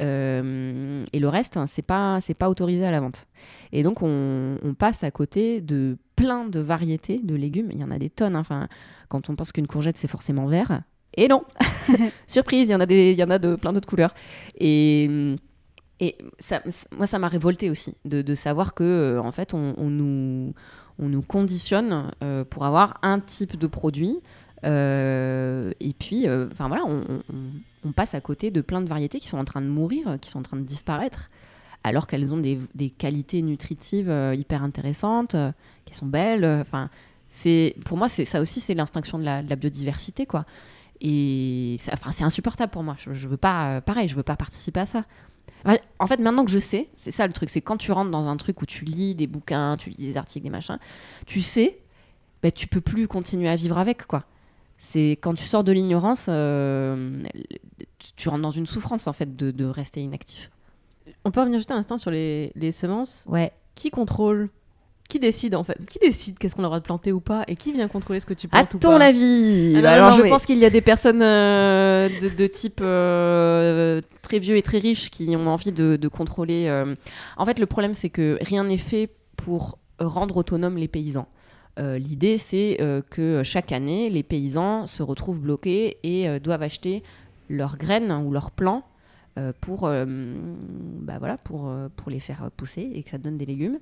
Euh, 0.00 1.04
et 1.12 1.18
le 1.20 1.28
reste, 1.28 1.56
hein, 1.56 1.66
c'est 1.66 1.82
pas 1.82 2.20
c'est 2.20 2.34
pas 2.34 2.48
autorisé 2.50 2.84
à 2.86 2.90
la 2.90 3.00
vente. 3.00 3.26
Et 3.72 3.82
donc 3.82 4.02
on, 4.02 4.56
on 4.62 4.74
passe 4.74 5.04
à 5.04 5.10
côté 5.10 5.60
de 5.60 5.96
plein 6.16 6.46
de 6.46 6.60
variétés 6.60 7.18
de 7.22 7.34
légumes. 7.34 7.68
Il 7.72 7.78
y 7.80 7.84
en 7.84 7.90
a 7.90 7.98
des 7.98 8.10
tonnes. 8.10 8.36
hein. 8.36 8.40
Enfin, 8.40 8.68
quand 9.08 9.30
on 9.30 9.36
pense 9.36 9.52
qu'une 9.52 9.66
courgette 9.66 9.98
c'est 9.98 10.08
forcément 10.08 10.46
vert, 10.46 10.82
et 11.16 11.28
non, 11.28 11.44
surprise, 12.28 12.68
il 12.68 12.72
y 12.72 12.74
en 12.74 12.80
a 12.80 12.86
des, 12.86 13.12
il 13.12 13.18
y 13.18 13.24
en 13.24 13.30
a 13.30 13.38
de 13.38 13.56
plein 13.56 13.72
d'autres 13.72 13.88
couleurs. 13.88 14.14
Et 14.58 15.36
et 16.02 16.16
ça, 16.38 16.62
moi, 16.96 17.06
ça 17.06 17.18
m'a 17.18 17.28
révolté 17.28 17.68
aussi 17.68 17.94
de, 18.06 18.22
de 18.22 18.34
savoir 18.34 18.72
que, 18.74 18.82
euh, 18.84 19.20
en 19.20 19.32
fait, 19.32 19.52
on, 19.52 19.74
on 19.76 19.90
nous, 19.90 20.54
on 20.98 21.08
nous 21.10 21.20
conditionne 21.22 22.10
euh, 22.24 22.42
pour 22.44 22.64
avoir 22.64 22.98
un 23.02 23.20
type 23.20 23.58
de 23.58 23.66
produit. 23.66 24.18
euh, 24.64 25.72
et 25.80 25.92
puis, 25.92 26.26
enfin 26.30 26.68
voilà, 26.68 26.84
on, 26.86 27.04
on- 27.84 27.92
passe 27.92 28.14
à 28.14 28.20
côté 28.20 28.50
de 28.50 28.60
plein 28.60 28.80
de 28.80 28.88
variétés 28.88 29.20
qui 29.20 29.28
sont 29.28 29.38
en 29.38 29.44
train 29.44 29.60
de 29.60 29.66
mourir, 29.66 30.18
qui 30.20 30.30
sont 30.30 30.38
en 30.40 30.42
train 30.42 30.56
de 30.56 30.62
disparaître, 30.62 31.30
alors 31.84 32.06
qu'elles 32.06 32.32
ont 32.34 32.38
des, 32.38 32.58
des 32.74 32.90
qualités 32.90 33.42
nutritives 33.42 34.10
euh, 34.10 34.34
hyper 34.34 34.62
intéressantes, 34.62 35.34
euh, 35.34 35.52
qui 35.86 35.94
sont 35.94 36.06
belles. 36.06 36.44
euh, 36.44 36.60
Enfin, 36.60 36.90
c'est 37.30 37.74
pour 37.84 37.96
moi, 37.96 38.08
ça 38.08 38.40
aussi, 38.40 38.60
c'est 38.60 38.74
l'extinction 38.74 39.18
de 39.18 39.24
la, 39.24 39.42
biodiversité, 39.56 40.26
quoi. 40.26 40.44
Et 41.00 41.76
enfin, 41.92 42.12
c'est 42.12 42.24
insupportable 42.24 42.70
pour 42.70 42.82
moi. 42.82 42.96
Je, 42.98 43.14
je 43.14 43.28
veux 43.28 43.36
pas, 43.38 43.76
euh, 43.76 43.80
pareil, 43.80 44.08
je 44.08 44.14
veux 44.14 44.22
pas 44.22 44.36
participer 44.36 44.80
à 44.80 44.86
ça. 44.86 45.04
En 45.98 46.06
fait, 46.06 46.18
maintenant 46.18 46.44
que 46.44 46.50
je 46.50 46.58
sais, 46.58 46.88
c'est 46.96 47.10
ça 47.10 47.26
le 47.26 47.32
truc, 47.34 47.50
c'est 47.50 47.60
quand 47.60 47.76
tu 47.76 47.92
rentres 47.92 48.10
dans 48.10 48.28
un 48.28 48.36
truc 48.36 48.62
où 48.62 48.66
tu 48.66 48.84
lis 48.86 49.14
des 49.14 49.26
bouquins, 49.26 49.76
tu 49.78 49.90
lis 49.90 50.06
des 50.06 50.16
articles, 50.16 50.42
des 50.44 50.50
machins, 50.50 50.78
tu 51.26 51.42
sais, 51.42 51.78
bah, 52.42 52.50
tu 52.50 52.66
peux 52.66 52.80
plus 52.80 53.06
continuer 53.08 53.48
à 53.48 53.56
vivre 53.56 53.76
avec, 53.78 54.06
quoi. 54.06 54.24
C'est 54.82 55.10
quand 55.20 55.34
tu 55.34 55.44
sors 55.44 55.62
de 55.62 55.72
l'ignorance, 55.72 56.24
euh, 56.30 57.22
tu, 58.16 58.30
rentres 58.30 58.40
dans 58.40 58.50
une 58.50 58.64
souffrance, 58.66 59.06
en 59.06 59.12
fait, 59.12 59.36
de, 59.36 59.50
de 59.50 59.66
rester 59.66 60.00
inactif. 60.00 60.50
On 61.26 61.30
peut 61.30 61.40
revenir 61.40 61.58
juste 61.58 61.70
un 61.70 61.76
instant 61.76 61.98
sur 61.98 62.10
les, 62.10 62.50
les 62.56 62.72
semences. 62.72 63.24
Ouais. 63.28 63.52
Qui 63.74 63.90
contrôle? 63.90 64.48
Qui 65.10 65.18
décide 65.18 65.54
en 65.56 65.64
fait? 65.64 65.76
Qui 65.90 65.98
décide 65.98 66.38
qu'est-ce 66.38 66.54
qu'on 66.54 66.62
a 66.62 66.66
le 66.66 66.68
droit 66.68 66.78
de 66.78 66.84
planter 66.84 67.12
ou 67.12 67.20
pas? 67.20 67.42
Et 67.48 67.56
qui 67.56 67.72
vient 67.72 67.88
contrôler 67.88 68.20
ce 68.20 68.26
que 68.26 68.32
tu 68.32 68.46
À 68.52 68.64
plantes 68.64 68.74
ou 68.74 68.78
ton 68.78 68.96
pas? 68.98 69.04
avis 69.04 69.74
Ah 69.76 69.90
Alors, 69.90 70.10
non, 70.12 70.16
je 70.16 70.22
mais- 70.22 70.30
pense 70.30 70.46
qu'il 70.46 70.56
y 70.58 70.64
a 70.64 70.70
des 70.70 70.80
personnes 70.80 71.20
euh, 71.20 72.08
de, 72.20 72.28
de 72.28 72.46
type 72.46 72.80
euh, 72.80 74.00
très 74.22 74.38
vieux 74.38 74.56
et 74.56 74.62
très 74.62 74.78
riches 74.78 75.10
qui 75.10 75.34
ont 75.36 75.46
envie 75.48 75.72
de, 75.72 75.96
de 75.96 76.08
contrôler. 76.08 76.68
euh. 76.68 76.94
En 77.36 77.44
fait, 77.44 77.58
le 77.58 77.66
problème, 77.66 77.94
c'est 77.94 78.08
que 78.08 78.38
rien 78.40 78.64
n'est 78.64 78.78
fait 78.78 79.10
pour 79.36 79.78
rendre 79.98 80.36
autonomes 80.38 80.76
les 80.78 80.88
paysans. 80.88 81.26
Euh, 81.80 81.98
L'idée, 81.98 82.38
c'est 82.38 82.76
euh, 82.80 83.02
que 83.08 83.42
chaque 83.42 83.72
année, 83.72 84.10
les 84.10 84.22
paysans 84.22 84.86
se 84.86 85.02
retrouvent 85.02 85.40
bloqués 85.40 85.96
et 86.02 86.28
euh, 86.28 86.38
doivent 86.38 86.62
acheter 86.62 87.02
leurs 87.48 87.78
graines 87.78 88.12
ou 88.12 88.30
leurs 88.30 88.50
plants 88.50 88.84
pour, 89.62 89.82
bah 89.82 91.18
voilà, 91.18 91.38
pour, 91.38 91.72
pour 91.96 92.10
les 92.10 92.20
faire 92.20 92.50
pousser 92.58 92.90
et 92.92 93.02
que 93.02 93.08
ça 93.08 93.16
donne 93.16 93.38
des 93.38 93.46
légumes. 93.46 93.78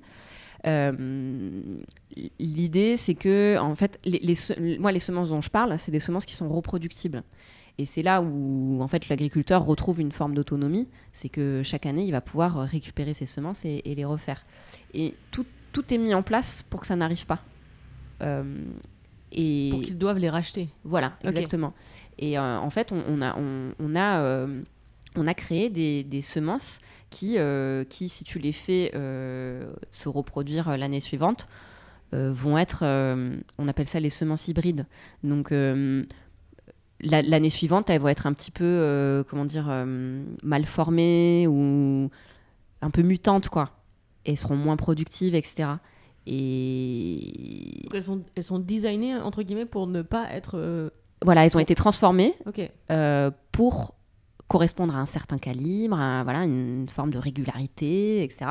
L'idée, 2.39 2.95
c'est 2.95 3.15
que, 3.15 3.57
en 3.59 3.75
fait, 3.75 3.99
les, 4.05 4.35
moi, 4.79 4.93
les 4.93 4.99
semences 4.99 5.29
dont 5.29 5.41
je 5.41 5.49
parle, 5.49 5.77
c'est 5.77 5.91
des 5.91 5.99
semences 5.99 6.25
qui 6.25 6.33
sont 6.33 6.47
reproductibles. 6.47 7.23
Et 7.77 7.85
c'est 7.85 8.03
là 8.03 8.21
où, 8.21 8.79
en 8.81 8.87
fait, 8.87 9.09
l'agriculteur 9.09 9.65
retrouve 9.65 9.99
une 9.99 10.13
forme 10.13 10.33
d'autonomie. 10.33 10.87
C'est 11.11 11.29
que 11.29 11.61
chaque 11.61 11.85
année, 11.85 12.05
il 12.05 12.11
va 12.11 12.21
pouvoir 12.21 12.59
récupérer 12.59 13.13
ses 13.13 13.25
semences 13.25 13.65
et, 13.65 13.81
et 13.83 13.95
les 13.95 14.05
refaire. 14.05 14.45
Et 14.93 15.13
tout, 15.31 15.45
tout 15.73 15.93
est 15.93 15.97
mis 15.97 16.13
en 16.13 16.23
place 16.23 16.63
pour 16.69 16.79
que 16.79 16.87
ça 16.87 16.95
n'arrive 16.95 17.25
pas. 17.25 17.43
Euh, 18.21 18.43
et 19.31 19.69
Pour 19.71 19.81
qu'ils 19.81 19.97
doivent 19.97 20.17
les 20.17 20.29
racheter. 20.29 20.69
voilà, 20.83 21.13
exactement. 21.23 21.73
Et 22.17 22.37
euh, 22.37 22.57
en 22.57 22.69
fait, 22.69 22.91
on, 22.91 23.01
on 23.07 23.21
a, 23.21 23.37
on, 23.37 23.73
on 23.79 23.95
a, 23.95 24.19
euh, 24.21 24.61
on 25.15 25.27
a 25.27 25.33
créé 25.33 25.69
des, 25.69 26.03
des 26.03 26.21
semences 26.21 26.79
qui, 27.09 27.37
euh, 27.37 27.83
qui, 27.83 28.09
si 28.09 28.23
tu 28.23 28.39
les 28.39 28.51
fais 28.51 28.91
euh, 28.95 29.71
se 29.91 30.09
reproduire 30.09 30.75
l'année 30.77 30.99
suivante, 30.99 31.47
euh, 32.13 32.31
vont 32.33 32.57
être, 32.57 32.83
on 33.57 33.67
appelle 33.67 33.87
ça 33.87 33.99
les 33.99 34.09
semences 34.09 34.47
hybrides. 34.47 34.85
Donc, 35.23 35.51
la- 35.51 37.21
l'année 37.21 37.49
suivante, 37.49 37.89
elles 37.89 38.01
vont 38.01 38.07
être 38.09 38.27
un 38.27 38.33
petit 38.33 38.51
peu, 38.51 39.23
comment 39.29 39.45
dire, 39.45 39.67
mal 40.43 40.65
formées 40.65 41.45
ou 41.47 42.09
un 42.81 42.89
peu 42.89 43.01
mutantes, 43.03 43.49
quoi. 43.49 43.69
Et 44.25 44.35
seront 44.35 44.55
moins 44.57 44.75
productives, 44.75 45.35
etc. 45.35 45.69
Et 46.31 47.81
Donc 47.83 47.95
elles 47.95 48.03
sont, 48.03 48.21
elles 48.35 48.43
sont 48.43 48.59
designées 48.59 49.15
entre 49.15 49.41
guillemets 49.43 49.65
pour 49.65 49.87
ne 49.87 50.01
pas 50.01 50.27
être. 50.31 50.57
euh, 50.57 50.89
voilà, 51.23 51.45
elles 51.45 51.55
ont 51.57 51.59
été 51.59 51.75
transformées 51.75 52.33
Ok. 52.45 52.61
euh, 52.91 53.31
pour 53.51 53.95
correspondre 54.47 54.95
à 54.95 54.99
un 54.99 55.05
certain 55.05 55.37
calibre, 55.37 55.99
à 55.99 56.23
voilà, 56.23 56.43
une 56.43 56.87
forme 56.89 57.11
de 57.11 57.19
régularité, 57.19 58.23
etc. 58.23 58.45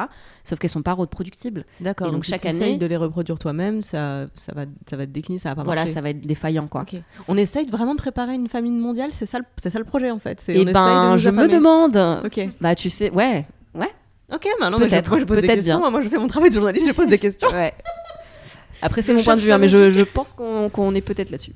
Sauf 0.45 0.59
qu'elles 0.61 0.71
sont 0.71 0.83
pas 0.83 0.93
reproductibles. 0.93 1.64
D'accord. 1.81 2.07
Donc, 2.09 2.17
donc 2.17 2.23
chaque 2.25 2.43
si 2.43 2.49
année, 2.49 2.77
de 2.77 2.87
les 2.87 2.97
reproduire 2.97 3.37
toi-même, 3.38 3.83
ça, 3.83 4.27
ça 4.35 4.53
va, 4.55 4.64
ça 4.88 4.97
va 4.97 5.07
te 5.07 5.11
décliner, 5.11 5.41
ça 5.41 5.49
va 5.49 5.55
pas 5.57 5.62
voilà, 5.64 5.81
marcher. 5.83 5.95
ça 5.95 6.01
va 6.01 6.11
être 6.11 6.21
défaillant, 6.21 6.69
quoi. 6.69 6.83
Ok. 6.83 6.97
On 7.27 7.37
essaye 7.37 7.67
vraiment 7.67 7.95
de 7.95 8.01
préparer 8.01 8.35
une 8.35 8.47
famine 8.49 8.79
mondiale, 8.79 9.11
c'est 9.12 9.27
ça, 9.27 9.41
c'est 9.61 9.71
ça 9.71 9.79
le 9.81 9.85
projet 9.85 10.12
en 10.12 10.21
fait. 10.21 10.41
Et 10.49 10.53
on 10.53 10.62
essaye 10.62 10.67
de 10.67 10.73
ben, 10.73 11.17
je 11.17 11.31
me 11.31 11.49
demande. 11.49 11.97
Ok. 12.25 12.49
Bah, 12.61 12.77
tu 12.77 12.91
sais, 12.91 13.11
ouais. 13.11 13.45
Ok, 14.33 14.47
maintenant 14.61 14.79
moi, 14.79 14.87
je, 14.88 14.93
Peut-être, 14.93 15.11
moi, 15.11 15.21
je 15.21 15.25
pose 15.25 15.41
des 15.41 15.47
questions. 15.47 15.79
bien. 15.81 15.91
Moi, 15.91 16.01
je 16.03 16.09
fais 16.09 16.19
mon 16.19 16.27
travail 16.27 16.51
de 16.51 16.55
journaliste, 16.55 16.87
je 16.87 16.93
pose 16.93 17.09
des 17.09 17.19
questions. 17.19 17.49
Ouais. 17.49 17.73
Après, 18.83 19.03
c'est 19.03 19.12
mon 19.14 19.23
point 19.23 19.37
de 19.37 19.41
vue, 19.41 19.53
hein, 19.53 19.59
mais 19.59 19.69
je, 19.69 20.03
pense 20.03 20.33
qu'on 20.35 20.95
est 20.95 21.01
peut-être 21.01 21.31
là-dessus. 21.31 21.55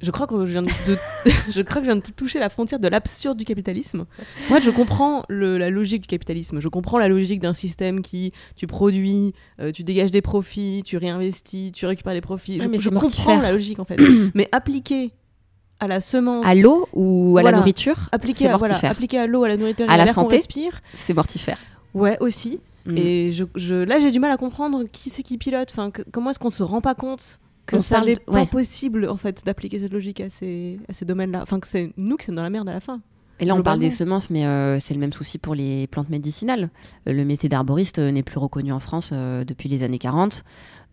Je 0.00 0.10
crois 0.10 0.26
que 0.26 0.44
je 0.44 0.50
viens 0.50 0.62
de, 0.62 0.68
je 1.50 1.62
crois 1.62 1.76
que 1.76 1.86
je 1.86 1.92
viens 1.92 1.96
de 1.96 2.02
toucher 2.16 2.40
la 2.40 2.48
frontière 2.48 2.80
de 2.80 2.88
l'absurde 2.88 3.38
du 3.38 3.44
capitalisme. 3.44 4.06
Moi, 4.50 4.58
je 4.58 4.70
comprends 4.70 5.24
le- 5.28 5.58
la 5.58 5.70
logique 5.70 6.02
du 6.02 6.08
capitalisme. 6.08 6.58
Je 6.58 6.68
comprends 6.68 6.98
la 6.98 7.06
logique 7.06 7.40
d'un 7.40 7.54
système 7.54 8.02
qui 8.02 8.32
tu 8.56 8.66
produis, 8.66 9.32
euh, 9.60 9.70
tu 9.70 9.84
dégages 9.84 10.10
des 10.10 10.20
profits, 10.20 10.82
tu 10.84 10.96
réinvestis, 10.96 11.70
tu 11.72 11.86
récupères 11.86 12.14
les 12.14 12.20
profits. 12.20 12.58
Ouais, 12.58 12.64
je 12.64 12.68
mais 12.68 12.78
je 12.78 12.90
comprends 12.90 13.38
la 13.40 13.52
logique 13.52 13.78
en 13.78 13.84
fait. 13.84 13.96
mais 14.34 14.48
appliquer 14.50 15.12
à 15.78 15.86
la 15.86 16.00
semence, 16.00 16.46
À 16.46 16.56
l'eau 16.56 16.88
ou 16.92 17.38
à 17.38 17.42
la 17.42 17.52
nourriture, 17.52 18.08
appliquer 18.10 18.48
à, 18.48 18.56
voilà, 18.56 18.74
mortifère. 18.74 18.90
appliquer 18.90 19.18
à 19.20 19.26
l'eau, 19.28 19.44
à 19.44 19.48
la 19.48 19.56
nourriture, 19.56 19.88
À 19.88 19.96
la 19.96 20.08
santé. 20.08 20.40
C'est 20.94 21.14
mortifère. 21.14 21.58
Ouais, 21.94 22.16
aussi. 22.20 22.60
Mm. 22.86 22.96
Et 22.96 23.30
je, 23.30 23.44
je- 23.54 23.74
là, 23.74 23.98
j'ai 24.00 24.10
du 24.10 24.18
mal 24.20 24.30
à 24.30 24.36
comprendre 24.36 24.84
qui 24.90 25.10
c'est 25.10 25.22
qui 25.22 25.38
pilote. 25.38 25.68
Enfin, 25.72 25.90
que- 25.90 26.02
comment 26.10 26.30
est-ce 26.30 26.38
qu'on 26.38 26.50
se 26.50 26.62
rend 26.62 26.80
pas 26.80 26.94
compte 26.94 27.38
que 27.66 27.76
On 27.76 27.78
ça 27.80 28.00
n'est 28.00 28.16
pas 28.16 28.32
ouais. 28.32 28.46
possible 28.46 29.08
en 29.08 29.16
fait 29.16 29.44
d'appliquer 29.44 29.78
cette 29.78 29.92
logique 29.92 30.20
à 30.20 30.28
ces, 30.28 30.80
à 30.88 30.92
ces 30.92 31.04
domaines-là. 31.04 31.40
Enfin, 31.42 31.60
que 31.60 31.66
c'est 31.66 31.92
nous 31.96 32.16
qui 32.16 32.26
sommes 32.26 32.34
dans 32.34 32.42
la 32.42 32.50
merde 32.50 32.68
à 32.68 32.72
la 32.72 32.80
fin. 32.80 33.00
Et 33.40 33.44
là, 33.44 33.56
on 33.56 33.62
parle 33.62 33.80
des 33.80 33.90
semences, 33.90 34.30
mais 34.30 34.46
euh, 34.46 34.78
c'est 34.78 34.94
le 34.94 35.00
même 35.00 35.12
souci 35.12 35.36
pour 35.38 35.54
les 35.56 35.88
plantes 35.88 36.10
médicinales. 36.10 36.70
Euh, 37.08 37.12
le 37.12 37.24
métier 37.24 37.48
d'arboriste 37.48 37.98
euh, 37.98 38.10
n'est 38.12 38.22
plus 38.22 38.38
reconnu 38.38 38.70
en 38.72 38.78
France 38.78 39.10
euh, 39.12 39.42
depuis 39.44 39.68
les 39.68 39.82
années 39.82 39.98
40. 39.98 40.44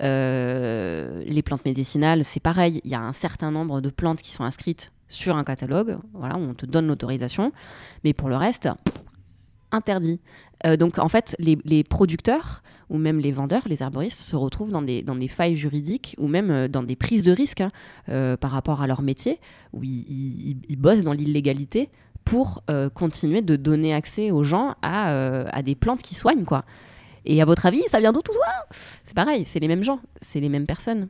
Euh, 0.01 1.23
les 1.25 1.41
plantes 1.41 1.63
médicinales, 1.65 2.25
c'est 2.25 2.39
pareil. 2.39 2.81
Il 2.85 2.91
y 2.91 2.95
a 2.95 3.01
un 3.01 3.13
certain 3.13 3.51
nombre 3.51 3.81
de 3.81 3.89
plantes 3.89 4.21
qui 4.21 4.31
sont 4.31 4.43
inscrites 4.43 4.91
sur 5.07 5.35
un 5.35 5.43
catalogue. 5.43 5.97
Voilà, 6.13 6.37
on 6.37 6.53
te 6.53 6.65
donne 6.65 6.87
l'autorisation. 6.87 7.51
Mais 8.03 8.13
pour 8.13 8.29
le 8.29 8.35
reste, 8.35 8.69
interdit. 9.71 10.19
Euh, 10.65 10.77
donc 10.77 10.97
en 10.97 11.07
fait, 11.07 11.35
les, 11.39 11.83
producteurs 11.83 12.61
ou 12.89 12.97
même 12.97 13.19
les 13.19 13.31
vendeurs, 13.31 13.63
les 13.67 13.81
herboristes, 13.81 14.19
se 14.19 14.35
retrouvent 14.35 14.71
dans 14.71 14.81
des, 14.81 15.27
failles 15.27 15.55
juridiques 15.55 16.15
ou 16.17 16.27
même 16.27 16.51
euh, 16.51 16.67
dans 16.67 16.83
des 16.83 16.95
prises 16.95 17.23
de 17.23 17.31
risques 17.31 17.61
hein, 17.61 17.71
euh, 18.09 18.35
par 18.37 18.51
rapport 18.51 18.81
à 18.81 18.87
leur 18.87 19.01
métier, 19.01 19.39
où 19.73 19.83
ils, 19.83 20.75
bossent 20.77 21.03
dans 21.03 21.13
l'illégalité 21.13 21.89
pour 22.25 22.63
continuer 22.93 23.41
de 23.41 23.55
donner 23.55 23.93
accès 23.93 24.29
aux 24.29 24.43
gens 24.43 24.75
à, 24.83 25.47
à 25.51 25.61
des 25.63 25.73
plantes 25.73 26.03
qui 26.03 26.13
soignent, 26.13 26.45
quoi. 26.45 26.63
Et 27.25 27.41
à 27.41 27.45
votre 27.45 27.65
avis, 27.65 27.81
ça 27.87 27.99
vient 27.99 28.11
d'où 28.11 28.21
tout 28.21 28.33
ça? 28.33 28.67
C'est 29.03 29.15
pareil, 29.15 29.45
c'est 29.45 29.59
les 29.59 29.67
mêmes 29.67 29.83
gens, 29.83 29.99
c'est 30.21 30.39
les 30.39 30.49
mêmes 30.49 30.67
personnes. 30.67 31.07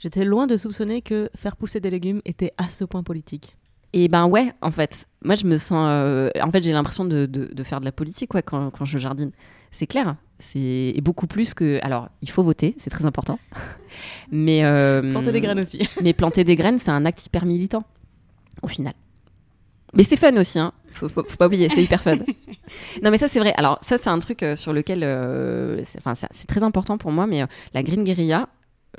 J'étais 0.00 0.24
loin 0.24 0.48
de 0.48 0.56
soupçonner 0.56 1.02
que 1.02 1.30
faire 1.36 1.56
pousser 1.56 1.78
des 1.78 1.90
légumes 1.90 2.20
était 2.24 2.52
à 2.58 2.68
ce 2.68 2.84
point 2.84 3.04
politique. 3.04 3.56
Et 3.92 4.08
ben 4.08 4.26
ouais, 4.26 4.52
en 4.62 4.70
fait, 4.70 5.06
moi 5.24 5.34
je 5.34 5.46
me 5.46 5.56
sens. 5.56 5.86
euh, 5.90 6.30
en 6.42 6.50
fait, 6.50 6.62
j'ai 6.62 6.72
l'impression 6.72 7.04
de, 7.04 7.26
de- 7.26 7.52
de 7.52 7.64
faire 7.64 7.80
de 7.80 7.84
la 7.84 7.92
politique 7.92 8.32
ouais, 8.34 8.42
quand, 8.42 8.70
quand 8.70 8.84
je 8.84 8.98
jardine. 8.98 9.32
C'est 9.72 9.86
clair. 9.86 10.16
C'est 10.38 10.94
beaucoup 11.02 11.26
plus 11.26 11.54
que. 11.54 11.78
Alors, 11.82 12.08
il 12.22 12.30
faut 12.30 12.42
voter, 12.42 12.74
c'est 12.78 12.90
très 12.90 13.04
important. 13.04 13.38
mais. 14.30 14.64
euh, 14.64 15.10
Planter 15.12 15.32
des 15.32 15.40
graines 15.40 15.58
aussi. 15.60 15.88
mais 16.02 16.12
planter 16.12 16.44
des 16.44 16.56
graines, 16.56 16.78
c'est 16.78 16.90
un 16.90 17.04
acte 17.04 17.24
hyper 17.26 17.44
militant, 17.46 17.82
au 18.62 18.68
final. 18.68 18.94
Mais 19.94 20.04
c'est 20.04 20.16
fun 20.16 20.36
aussi, 20.36 20.58
hein. 20.58 20.72
Faut, 20.92 21.08
faut, 21.08 21.24
faut 21.28 21.36
pas 21.36 21.46
oublier, 21.46 21.68
c'est 21.68 21.82
hyper 21.82 22.02
fun. 22.02 22.16
non, 23.02 23.10
mais 23.10 23.18
ça, 23.18 23.26
c'est 23.28 23.40
vrai. 23.40 23.52
Alors, 23.56 23.78
ça, 23.82 23.96
c'est 23.98 24.08
un 24.08 24.18
truc 24.20 24.42
euh, 24.42 24.54
sur 24.56 24.72
lequel. 24.72 25.02
euh, 25.02 25.82
c'est- 25.84 25.98
Enfin, 25.98 26.14
c'est 26.14 26.28
c'est 26.30 26.46
très 26.46 26.62
important 26.62 26.96
pour 26.96 27.10
moi, 27.10 27.26
mais 27.26 27.42
euh, 27.42 27.46
la 27.74 27.82
green 27.82 28.04
guerilla, 28.04 28.48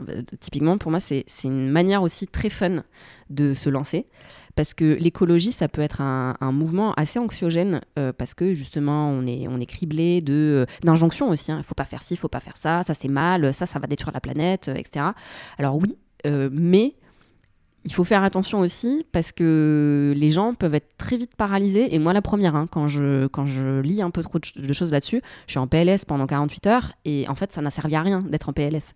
euh, 0.10 0.22
typiquement, 0.42 0.78
pour 0.78 0.92
moi, 0.92 1.00
c'est 1.00 1.24
c'est 1.28 1.48
une 1.48 1.70
manière 1.70 2.02
aussi 2.04 2.28
très 2.28 2.50
fun 2.50 2.84
de 3.30 3.54
se 3.54 3.70
lancer. 3.70 4.06
Parce 4.56 4.74
que 4.74 4.98
l'écologie, 5.00 5.52
ça 5.52 5.68
peut 5.68 5.82
être 5.82 6.02
un, 6.02 6.36
mouvement 6.52 6.94
assez 6.94 7.20
anxiogène, 7.20 7.82
euh, 7.98 8.12
parce 8.12 8.34
que 8.34 8.54
justement, 8.54 9.10
on 9.10 9.26
est, 9.26 9.48
on 9.48 9.60
est 9.60 9.66
criblé 9.66 10.24
euh, 10.30 10.66
d'injonctions 10.84 11.30
aussi. 11.30 11.52
Il 11.52 11.58
ne 11.58 11.62
faut 11.62 11.76
pas 11.76 11.86
faire 11.86 12.04
ci, 12.04 12.16
il 12.16 12.18
faut 12.18 12.28
pas 12.28 12.40
faire 12.40 12.58
ça, 12.58 12.84
ça 12.84 12.94
c'est 12.94 13.08
mal, 13.08 13.54
ça, 13.54 13.66
ça 13.66 13.80
va 13.80 13.88
détruire 13.88 14.14
la 14.14 14.20
planète, 14.20 14.68
euh, 14.68 14.76
etc. 14.76 15.06
Alors 15.58 15.78
oui, 15.78 15.96
mais 16.52 16.94
il 17.84 17.92
faut 17.94 18.04
faire 18.04 18.22
attention 18.24 18.60
aussi 18.60 19.08
parce 19.12 19.32
que 19.32 20.14
les 20.16 20.30
gens 20.30 20.54
peuvent 20.54 20.76
être 20.76 20.96
très 20.98 21.18
vite 21.18 21.36
paralysés. 21.36 21.96
Et 21.96 21.98
moi, 21.98 22.14
la 22.14 22.22
première, 22.22 22.56
hein, 22.56 22.68
quand, 22.70 22.88
je, 22.88 23.26
quand 23.28 23.48
je 23.48 23.80
lis 23.80 24.04
un 24.04 24.12
peu 24.12 24.22
trop 24.22 24.38
de, 24.38 24.46
ch- 24.46 24.64
de 24.64 24.74
choses 24.74 24.92
là-dessus, 24.92 25.22
je 25.48 25.54
suis 25.54 25.60
en 25.60 25.66
PLS 25.66 26.06
pendant 26.06 26.28
48 26.28 26.68
heures 26.68 26.92
et 27.06 27.28
en 27.28 27.34
fait, 27.34 27.52
ça 27.52 27.62
n'a 27.62 27.72
servi 27.72 27.96
à 27.96 28.04
rien 28.04 28.20
d'être 28.20 28.50
en 28.50 28.54
PLS. 28.54 28.94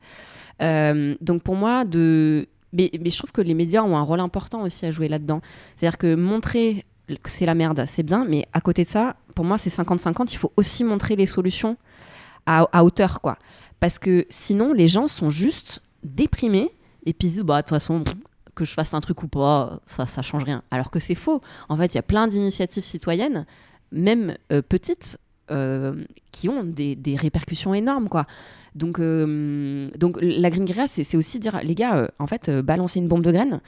Donc 1.22 1.42
pour 1.42 1.56
moi, 1.56 1.84
de... 1.84 2.48
mais, 2.76 2.92
je 3.10 3.18
trouve 3.18 3.32
que 3.32 3.42
les 3.42 3.54
médias 3.54 3.84
ont 3.84 3.98
un 3.98 4.02
rôle 4.02 4.20
important 4.20 4.64
aussi 4.64 4.86
à 4.86 4.92
jouer 4.92 5.08
là-dedans. 5.08 5.42
C'est-à-dire 5.76 5.98
que 5.98 6.16
montrer 6.16 6.86
que 7.08 7.30
c'est 7.30 7.46
la 7.46 7.56
merde, 7.56 7.84
c'est 7.88 8.04
bien, 8.04 8.26
mais 8.26 8.48
à 8.54 8.62
côté 8.62 8.84
de 8.84 8.90
ça, 8.90 9.16
pour 9.36 9.46
moi, 9.46 9.58
c'est 9.58 9.70
50-50. 9.70 10.32
Il 10.32 10.38
faut 10.38 10.52
aussi 10.58 10.84
montrer 10.84 11.16
les 11.16 11.26
solutions 11.26 11.78
à, 12.46 12.84
hauteur, 12.84 13.22
quoi. 13.22 13.38
Parce 13.80 14.00
que 14.00 14.26
sinon, 14.30 14.74
les 14.74 14.88
gens 14.88 15.08
sont 15.08 15.30
juste 15.30 15.82
déprimés 16.04 16.70
et 17.06 17.14
puis 17.14 17.28
ils 17.28 17.32
se 17.32 17.36
disent, 17.38 17.46
bah, 17.46 17.58
de 17.58 17.62
toute 17.62 17.70
façon, 17.70 18.04
que 18.56 18.66
je 18.66 18.74
fasse 18.74 18.94
un 18.94 19.02
truc 19.02 19.22
ou 19.24 19.28
pas, 19.28 19.80
ça, 19.86 20.06
ça 20.06 20.22
change 20.22 20.44
rien. 20.44 20.64
Alors 20.72 20.90
que 20.90 21.00
c'est 21.00 21.16
faux. 21.16 21.42
En 21.70 21.78
fait, 21.78 21.94
il 21.94 21.96
y 21.96 22.00
a 22.00 22.04
plein 22.04 22.28
d'initiatives 22.28 22.84
citoyennes, 22.84 23.46
même 23.92 24.36
euh, 24.52 24.62
petites, 24.62 25.18
qui 26.32 26.50
ont 26.50 26.64
des, 26.64 26.96
des 26.96 27.16
répercussions 27.16 27.74
énormes, 27.74 28.10
quoi. 28.10 28.26
Donc, 28.76 29.00
euh, 29.00 29.88
donc 29.98 30.18
la 30.22 30.50
green 30.50 30.66
guerilla, 30.66 30.88
c'est 30.88 31.16
aussi 31.18 31.40
dire, 31.40 31.60
les 31.64 31.76
gars, 31.76 31.96
euh, 31.98 32.08
en 32.20 32.28
fait, 32.28 32.50
euh, 32.50 32.62
balancer 32.62 33.00
une 33.00 33.08
bombe 33.08 33.24
de 33.24 33.32
graines, 33.32 33.62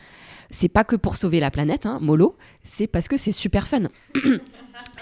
c'est 0.51 0.67
pas 0.69 0.84
que 0.84 0.95
pour 0.95 1.15
sauver 1.17 1.39
la 1.39 1.51
planète, 1.51 1.86
hein, 1.86 1.99
mollo, 2.01 2.36
c'est 2.63 2.88
parce 2.88 3.07
que 3.07 3.15
c'est 3.17 3.32
super 3.32 3.67
fun. 3.67 3.84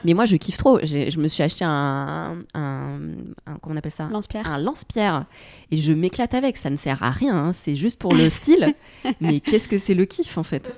Mais 0.04 0.14
moi, 0.14 0.26
je 0.26 0.36
kiffe 0.36 0.58
trop. 0.58 0.80
Je 0.84 1.20
me 1.20 1.28
suis 1.28 1.42
acheté 1.42 1.66
un, 1.66 2.38
un, 2.54 3.00
un- 3.48 3.58
comment 3.62 3.74
on 3.74 3.78
appelle 3.78 3.92
ça? 3.92 4.08
Lance-pierre. 4.12 4.52
Un 4.52 4.60
lance-pierre. 4.60 5.26
Et 5.72 5.78
je 5.78 5.94
m'éclate 5.94 6.34
avec. 6.36 6.58
Ça 6.58 6.70
ne 6.70 6.76
sert 6.76 7.02
à 7.02 7.10
rien. 7.10 7.36
hein. 7.36 7.54
C'est 7.54 7.76
juste 7.76 7.98
pour 8.00 8.14
le 8.14 8.30
style. 8.30 8.74
Mais 9.22 9.40
qu'est-ce 9.40 9.68
que 9.68 9.80
c'est 9.80 9.96
le 9.96 10.06
kiff, 10.06 10.38
en 10.38 10.44
fait? 10.44 10.76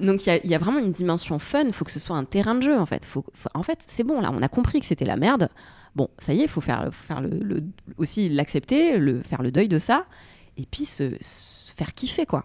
Donc 0.00 0.26
il 0.26 0.40
y 0.44 0.54
a- 0.54 0.58
vraiment 0.58 0.78
une 0.78 0.92
dimension 0.92 1.38
fun, 1.38 1.64
il 1.66 1.72
faut 1.72 1.84
que 1.84 1.90
ce 1.90 2.00
soit 2.00 2.16
un 2.16 2.24
terrain 2.24 2.54
de 2.54 2.62
jeu 2.62 2.78
en 2.78 2.86
fait. 2.86 3.08
En 3.54 3.62
fait, 3.62 3.84
c'est 3.86 4.04
bon 4.04 4.20
là, 4.20 4.30
on 4.32 4.42
a 4.42 4.48
compris 4.48 4.80
que 4.80 4.86
c'était 4.86 5.04
la 5.04 5.16
merde. 5.16 5.48
Bon, 5.94 6.08
ça 6.18 6.34
y 6.34 6.40
est, 6.40 6.44
il 6.44 6.48
faut 6.48 6.60
faire, 6.60 6.90
aussi 7.96 8.28
l'accepter, 8.28 8.92
faire 9.24 9.42
le 9.42 9.50
deuil 9.50 9.68
de 9.68 9.78
ça, 9.78 10.04
et 10.58 10.64
puis 10.70 10.84
se, 10.84 11.16
faire 11.20 11.92
kiffer 11.94 12.26
quoi. 12.26 12.44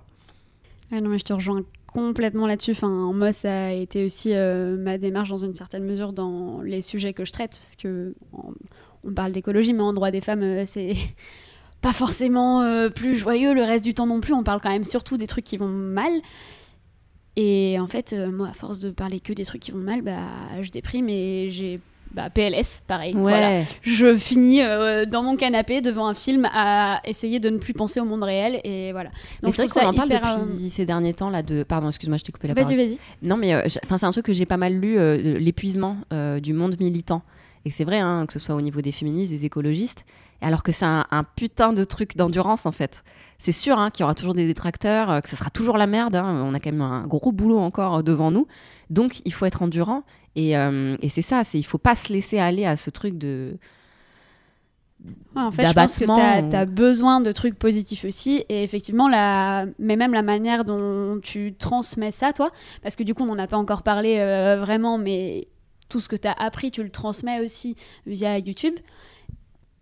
Non, 0.91 1.09
mais 1.09 1.17
je 1.17 1.25
te 1.25 1.33
rejoins 1.33 1.63
complètement 1.87 2.47
là-dessus. 2.47 2.71
Enfin, 2.71 3.11
moi, 3.13 3.31
ça 3.31 3.67
a 3.67 3.71
été 3.71 4.05
aussi 4.05 4.33
euh, 4.33 4.77
ma 4.77 4.97
démarche 4.97 5.29
dans 5.29 5.37
une 5.37 5.53
certaine 5.55 5.83
mesure 5.83 6.13
dans 6.13 6.61
les 6.61 6.81
sujets 6.81 7.13
que 7.13 7.25
je 7.25 7.31
traite, 7.31 7.57
parce 7.57 7.75
que 7.75 8.13
on 9.03 9.11
parle 9.13 9.31
d'écologie, 9.31 9.73
mais 9.73 9.81
en 9.81 9.93
droit 9.93 10.11
des 10.11 10.21
femmes, 10.21 10.43
euh, 10.43 10.63
c'est 10.65 10.93
pas 11.81 11.93
forcément 11.93 12.61
euh, 12.61 12.89
plus 12.89 13.17
joyeux 13.17 13.53
le 13.53 13.63
reste 13.63 13.83
du 13.83 13.93
temps 13.93 14.05
non 14.07 14.19
plus. 14.19 14.33
On 14.33 14.43
parle 14.43 14.61
quand 14.61 14.69
même 14.69 14.83
surtout 14.83 15.17
des 15.17 15.27
trucs 15.27 15.45
qui 15.45 15.57
vont 15.57 15.67
mal. 15.67 16.11
Et 17.35 17.77
en 17.79 17.87
fait, 17.87 18.13
euh, 18.13 18.31
moi, 18.31 18.49
à 18.49 18.53
force 18.53 18.79
de 18.79 18.91
parler 18.91 19.19
que 19.19 19.33
des 19.33 19.45
trucs 19.45 19.61
qui 19.61 19.71
vont 19.71 19.79
mal, 19.79 20.01
bah, 20.01 20.19
je 20.61 20.69
déprime 20.71 21.07
et 21.09 21.49
j'ai 21.49 21.79
bah, 22.13 22.29
PLS, 22.29 22.83
pareil. 22.85 23.13
Ouais. 23.15 23.21
Voilà. 23.21 23.63
Je 23.81 24.15
finis 24.17 24.61
euh, 24.61 25.05
dans 25.05 25.23
mon 25.23 25.37
canapé 25.37 25.81
devant 25.81 26.07
un 26.07 26.13
film 26.13 26.47
à 26.53 26.99
essayer 27.05 27.39
de 27.39 27.49
ne 27.49 27.57
plus 27.57 27.73
penser 27.73 27.99
au 27.99 28.05
monde 28.05 28.23
réel 28.23 28.59
et 28.63 28.91
voilà. 28.91 29.11
Donc, 29.41 29.53
c'est 29.53 29.65
vrai 29.65 29.81
qu'on 29.81 29.87
en 29.89 29.93
parle 29.93 30.11
euh, 30.11 30.37
depuis 30.45 30.69
ces 30.69 30.85
derniers 30.85 31.13
temps 31.13 31.29
là 31.29 31.41
de. 31.41 31.63
Pardon, 31.63 31.87
excuse-moi, 31.87 32.17
je 32.17 32.23
t'ai 32.23 32.31
coupé 32.31 32.49
la 32.49 32.53
Vas-y, 32.53 32.75
parole. 32.75 32.77
vas-y. 32.85 32.97
Non, 33.21 33.37
mais 33.37 33.53
euh, 33.53 33.67
c'est 33.67 34.03
un 34.03 34.11
truc 34.11 34.25
que 34.25 34.33
j'ai 34.33 34.45
pas 34.45 34.57
mal 34.57 34.73
lu, 34.73 34.97
l'épuisement 35.39 35.97
du 36.41 36.53
monde 36.53 36.75
militant. 36.79 37.21
Et 37.63 37.69
c'est 37.69 37.83
vrai, 37.83 37.99
hein, 37.99 38.25
que 38.25 38.33
ce 38.33 38.39
soit 38.39 38.55
au 38.55 38.61
niveau 38.61 38.81
des 38.81 38.91
féministes, 38.91 39.31
des 39.31 39.45
écologistes, 39.45 40.03
alors 40.41 40.63
que 40.63 40.71
c'est 40.71 40.85
un, 40.85 41.05
un 41.11 41.23
putain 41.23 41.73
de 41.73 41.83
truc 41.83 42.17
d'endurance 42.17 42.65
en 42.65 42.71
fait. 42.71 43.03
C'est 43.41 43.51
sûr 43.51 43.79
hein, 43.79 43.89
qu'il 43.89 44.01
y 44.01 44.03
aura 44.03 44.13
toujours 44.13 44.35
des 44.35 44.45
détracteurs, 44.45 45.09
euh, 45.09 45.19
que 45.19 45.27
ce 45.27 45.35
sera 45.35 45.49
toujours 45.49 45.75
la 45.79 45.87
merde. 45.87 46.15
hein. 46.15 46.43
On 46.45 46.53
a 46.53 46.59
quand 46.59 46.71
même 46.71 46.81
un 46.83 47.07
gros 47.07 47.31
boulot 47.31 47.57
encore 47.57 47.95
euh, 47.95 48.01
devant 48.03 48.29
nous. 48.29 48.45
Donc 48.91 49.21
il 49.25 49.33
faut 49.33 49.47
être 49.47 49.63
endurant. 49.63 50.03
Et, 50.35 50.55
euh, 50.55 50.95
et 51.01 51.09
c'est 51.09 51.23
ça, 51.23 51.43
c'est 51.43 51.57
il 51.57 51.63
faut 51.63 51.79
pas 51.79 51.95
se 51.95 52.13
laisser 52.13 52.37
aller 52.37 52.65
à 52.67 52.77
ce 52.77 52.91
truc 52.91 53.17
de. 53.17 53.57
Ouais, 55.35 55.41
en 55.41 55.51
fait, 55.51 55.65
je 55.65 55.73
pense 55.73 55.97
que 55.97 56.05
tu 56.05 56.55
as, 56.55 56.63
ou- 56.63 56.67
besoin 56.67 57.19
de 57.19 57.31
trucs 57.31 57.57
positifs 57.57 58.05
aussi. 58.05 58.45
Et 58.47 58.61
effectivement, 58.61 59.09
la... 59.09 59.65
mais 59.79 59.95
même 59.95 60.13
la 60.13 60.21
manière 60.21 60.63
dont 60.63 61.19
tu 61.23 61.55
transmets 61.57 62.11
ça, 62.11 62.33
toi, 62.33 62.51
parce 62.83 62.95
que 62.95 63.01
du 63.01 63.15
coup, 63.15 63.23
on 63.23 63.25
n'en 63.25 63.39
a 63.39 63.47
pas 63.47 63.57
encore 63.57 63.81
parlé 63.81 64.17
euh, 64.19 64.57
vraiment, 64.59 64.99
mais 64.99 65.47
tout 65.89 65.99
ce 65.99 66.07
que 66.09 66.15
tu 66.15 66.27
as 66.27 66.33
appris, 66.33 66.69
tu 66.69 66.83
le 66.83 66.91
transmets 66.91 67.43
aussi 67.43 67.75
via 68.05 68.37
YouTube. 68.37 68.75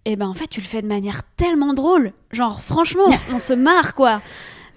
Et 0.05 0.15
ben 0.15 0.27
en 0.27 0.33
fait, 0.33 0.47
tu 0.47 0.61
le 0.61 0.65
fais 0.65 0.81
de 0.81 0.87
manière 0.87 1.21
tellement 1.37 1.73
drôle. 1.73 2.13
Genre, 2.31 2.61
franchement, 2.61 3.07
on 3.33 3.39
se 3.39 3.53
marre, 3.53 3.93
quoi. 3.95 4.21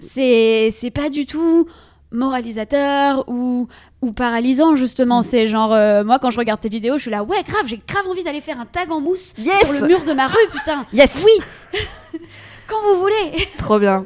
C'est 0.00 0.70
c'est 0.76 0.90
pas 0.90 1.08
du 1.10 1.26
tout 1.26 1.66
moralisateur 2.10 3.24
ou, 3.28 3.68
ou 4.02 4.12
paralysant 4.12 4.74
justement. 4.76 5.22
C'est 5.22 5.46
genre 5.46 5.72
euh, 5.72 6.04
moi 6.04 6.18
quand 6.18 6.30
je 6.30 6.38
regarde 6.38 6.60
tes 6.60 6.68
vidéos 6.68 6.98
je 6.98 7.02
suis 7.02 7.10
là 7.10 7.22
ouais 7.24 7.42
grave 7.42 7.62
j'ai 7.66 7.80
grave 7.88 8.06
envie 8.06 8.22
d'aller 8.22 8.40
faire 8.42 8.60
un 8.60 8.66
tag 8.66 8.90
en 8.90 9.00
mousse 9.00 9.32
Yes. 9.38 9.60
sur 9.64 9.72
le 9.80 9.86
mur 9.88 10.04
de 10.04 10.12
ma 10.12 10.26
rue 10.26 10.48
putain. 10.52 10.84
Yes. 10.92 11.24
Oui. 11.24 11.80
Quand 12.66 12.76
vous 12.82 13.00
voulez. 13.00 13.48
Trop 13.58 13.78
bien. 13.78 14.04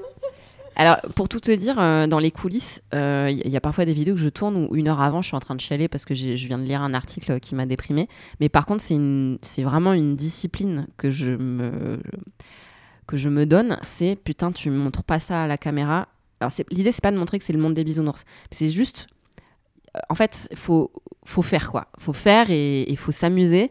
Alors, 0.79 0.99
pour 1.14 1.31
tout 1.31 1.41
te 1.41 1.51
dire, 1.51 1.81
euh, 1.81 2.07
dans 2.07 2.18
les 2.18 2.31
coulisses, 2.31 2.83
euh, 2.93 3.31
il 3.31 3.51
y 3.51 3.57
a 3.57 3.61
parfois 3.62 3.87
des 3.87 3.95
vidéos 3.95 4.14
que 4.14 4.20
je 4.20 4.29
tourne 4.29 4.57
où 4.57 4.77
une 4.77 4.89
heure 4.89 5.01
avant, 5.01 5.22
je 5.22 5.29
suis 5.29 5.37
en 5.37 5.41
train 5.41 5.55
de 5.55 5.61
chialer 5.61 5.89
parce 5.89 6.05
que 6.05 6.14
je 6.14 6.47
viens 6.47 6.59
de 6.59 6.64
lire 6.64 6.83
un 6.83 6.93
article 6.93 7.41
qui 7.41 7.55
m'a 7.55 7.64
déprimé. 7.64 8.11
Mais 8.41 8.51
par 8.51 8.66
contre, 8.66 8.85
c'est 8.85 9.62
vraiment 9.62 9.95
une 9.95 10.16
discipline 10.16 10.87
que 10.99 11.11
je 11.11 11.31
me, 11.31 11.99
donne. 13.47 13.79
C'est 13.85 14.16
putain, 14.22 14.53
tu 14.53 14.68
montres 14.68 15.03
pas 15.03 15.18
ça 15.18 15.45
à 15.45 15.47
la 15.47 15.57
caméra. 15.57 16.09
Alors, 16.41 16.53
l'idée, 16.70 16.93
c'est 16.93 17.03
pas 17.03 17.12
de 17.12 17.16
montrer 17.16 17.39
que 17.39 17.45
c'est 17.47 17.55
le 17.55 17.59
monde 17.59 17.72
des 17.72 17.85
bisounours. 17.85 18.27
C'est 18.51 18.68
juste, 18.68 19.07
euh, 19.97 20.01
en 20.11 20.14
fait, 20.14 20.51
faut, 20.55 20.93
faut 21.24 21.41
faire 21.41 21.70
quoi. 21.70 21.87
Faut 21.99 22.12
faire 22.12 22.51
et 22.51 22.85
il 22.91 22.99
faut 22.99 23.12
s'amuser. 23.12 23.70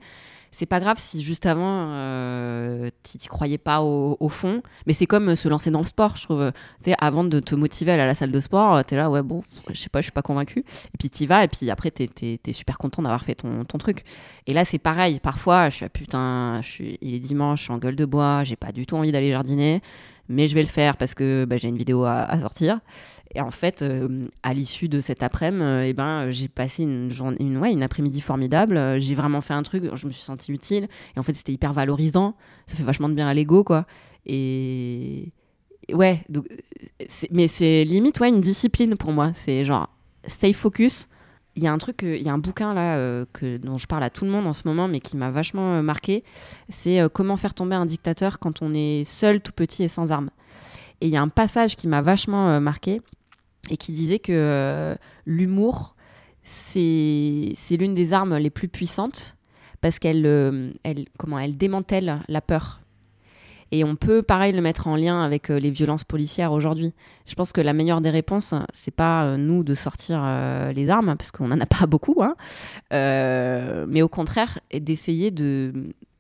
C'est 0.55 0.65
pas 0.65 0.79
grave 0.79 0.95
si 0.97 1.21
juste 1.21 1.45
avant, 1.45 1.89
euh, 1.89 2.89
tu 3.03 3.17
t'y 3.17 3.27
croyais 3.27 3.57
pas 3.57 3.81
au, 3.81 4.29
fond. 4.29 4.63
Mais 4.87 4.93
c'est 4.93 5.05
comme 5.05 5.27
euh, 5.27 5.35
se 5.35 5.49
lancer 5.49 5.69
dans 5.69 5.81
le 5.81 5.85
sport, 5.85 6.15
je 6.15 6.23
trouve. 6.23 6.49
Tu 6.81 6.91
sais, 6.91 6.95
avant 6.97 7.25
de 7.25 7.41
te 7.41 7.55
motiver 7.55 7.91
à 7.91 7.95
aller 7.95 8.03
à 8.03 8.05
la 8.05 8.15
salle 8.15 8.31
de 8.31 8.39
sport, 8.39 8.85
tu 8.85 8.93
es 8.93 8.97
là, 8.97 9.09
ouais, 9.09 9.21
bon, 9.21 9.41
je 9.69 9.77
sais 9.77 9.89
pas, 9.89 9.99
je 9.99 10.05
suis 10.05 10.13
pas 10.13 10.21
convaincu. 10.21 10.59
Et 10.59 10.97
puis 10.97 11.09
tu 11.09 11.25
vas, 11.25 11.43
et 11.43 11.49
puis 11.49 11.69
après, 11.69 11.91
tu 11.91 12.03
es, 12.05 12.53
super 12.53 12.77
content 12.77 13.01
d'avoir 13.01 13.25
fait 13.25 13.35
ton, 13.35 13.65
truc. 13.77 14.03
Et 14.47 14.53
là, 14.53 14.63
c'est 14.63 14.79
pareil. 14.79 15.19
Parfois, 15.19 15.69
je 15.69 15.75
suis, 15.75 15.89
putain, 15.89 16.61
il 17.01 17.13
est 17.13 17.19
dimanche, 17.19 17.59
je 17.59 17.63
suis 17.65 17.73
en 17.73 17.77
gueule 17.77 17.97
de 17.97 18.05
bois, 18.05 18.45
j'ai 18.45 18.55
pas 18.55 18.71
du 18.71 18.85
tout 18.85 18.95
envie 18.95 19.11
d'aller 19.11 19.33
jardiner. 19.33 19.81
Mais 20.27 20.47
je 20.47 20.55
vais 20.55 20.61
le 20.61 20.67
faire 20.67 20.97
parce 20.97 21.13
que 21.13 21.45
bah, 21.45 21.57
j'ai 21.57 21.67
une 21.67 21.77
vidéo 21.77 22.03
à, 22.03 22.39
sortir. 22.39 22.79
Et 23.33 23.41
en 23.41 23.51
fait, 23.51 23.81
euh, 23.81 24.27
à 24.43 24.53
l'issue 24.53 24.87
de 24.87 24.99
cet 25.01 25.21
après-midi, 25.23 25.63
euh, 25.63 25.85
eh 25.85 25.93
ben, 25.93 26.27
euh, 26.27 26.31
j'ai 26.31 26.47
passé 26.47 26.83
une, 26.83 27.11
journée, 27.11 27.37
ouais, 27.57 27.71
une 27.71 27.83
après-midi 27.83 28.21
formidable. 28.21 28.77
Euh, 28.77 28.99
J'ai 28.99 29.13
vraiment 29.13 29.41
fait 29.41 29.53
un 29.53 29.63
truc, 29.63 29.83
je 29.93 30.07
me 30.07 30.11
suis 30.11 30.23
sentie 30.23 30.51
utile. 30.51 30.87
Et 31.15 31.19
en 31.19 31.23
fait, 31.23 31.33
c'était 31.33 31.51
hyper 31.51 31.73
valorisant. 31.73 32.35
Ça 32.67 32.75
fait 32.75 32.83
vachement 32.83 33.09
de 33.09 33.13
bien 33.13 33.27
à 33.27 33.33
l'ego, 33.33 33.63
quoi. 33.63 33.85
Et 34.25 35.31
ouais, 35.91 36.23
donc, 36.29 36.47
c'est- 37.07 37.29
mais 37.31 37.47
c'est 37.47 37.83
limite 37.83 38.19
ouais, 38.19 38.29
une 38.29 38.41
discipline 38.41 38.95
pour 38.95 39.11
moi. 39.11 39.31
C'est 39.33 39.63
genre, 39.65 39.89
stay 40.27 40.53
focus, 40.53 41.07
il 41.55 41.63
y 41.63 41.67
a 41.67 41.71
un 41.71 41.77
truc, 41.77 42.01
il 42.01 42.21
y 42.21 42.29
a 42.29 42.33
un 42.33 42.37
bouquin 42.37 42.73
là 42.73 42.97
euh, 42.97 43.25
que, 43.31 43.57
dont 43.57 43.77
je 43.77 43.87
parle 43.87 44.03
à 44.03 44.09
tout 44.09 44.25
le 44.25 44.31
monde 44.31 44.45
en 44.45 44.53
ce 44.53 44.63
moment, 44.65 44.87
mais 44.87 44.99
qui 44.99 45.15
m'a 45.15 45.31
vachement 45.31 45.75
euh, 45.75 45.81
marqué. 45.81 46.23
C'est 46.69 46.99
euh, 46.99 47.09
Comment 47.09 47.37
faire 47.37 47.53
tomber 47.53 47.75
un 47.75 47.85
dictateur 47.85 48.39
quand 48.39 48.61
on 48.61 48.73
est 48.73 49.03
seul, 49.05 49.41
tout 49.41 49.53
petit 49.53 49.83
et 49.83 49.87
sans 49.87 50.11
armes. 50.11 50.29
Et 51.01 51.07
il 51.07 51.11
y 51.11 51.17
a 51.17 51.21
un 51.21 51.29
passage 51.29 51.75
qui 51.75 51.87
m'a 51.87 52.01
vachement 52.01 52.59
marqué 52.61 53.01
et 53.69 53.75
qui 53.75 53.91
disait 53.91 54.19
que 54.19 54.95
l'humour, 55.25 55.95
c'est 56.43 57.53
l'une 57.71 57.93
des 57.93 58.13
armes 58.13 58.37
les 58.37 58.49
plus 58.49 58.69
puissantes 58.69 59.35
parce 59.81 59.99
qu'elle 59.99 60.71
elle, 60.83 61.05
comment, 61.17 61.37
elle 61.37 61.57
démantèle 61.57 62.21
la 62.29 62.39
peur. 62.39 62.79
Et 63.75 63.83
on 63.83 63.97
peut, 63.97 64.21
pareil, 64.23 64.53
le 64.53 64.61
mettre 64.61 64.87
en 64.87 64.95
lien 64.95 65.21
avec 65.21 65.49
euh, 65.49 65.59
les 65.59 65.69
violences 65.69 66.05
policières 66.05 66.53
aujourd'hui. 66.53 66.93
Je 67.25 67.35
pense 67.35 67.51
que 67.51 67.59
la 67.59 67.73
meilleure 67.73 67.99
des 67.99 68.09
réponses, 68.09 68.53
c'est 68.73 68.95
pas 68.95 69.25
euh, 69.25 69.37
nous 69.37 69.65
de 69.65 69.73
sortir 69.73 70.21
euh, 70.23 70.71
les 70.71 70.89
armes, 70.89 71.15
parce 71.17 71.31
qu'on 71.31 71.49
n'en 71.49 71.59
a 71.59 71.65
pas 71.65 71.85
beaucoup, 71.85 72.23
hein, 72.23 72.35
mais 72.91 74.01
au 74.01 74.07
contraire, 74.07 74.59
d'essayer 74.73 75.29
de, 75.29 75.73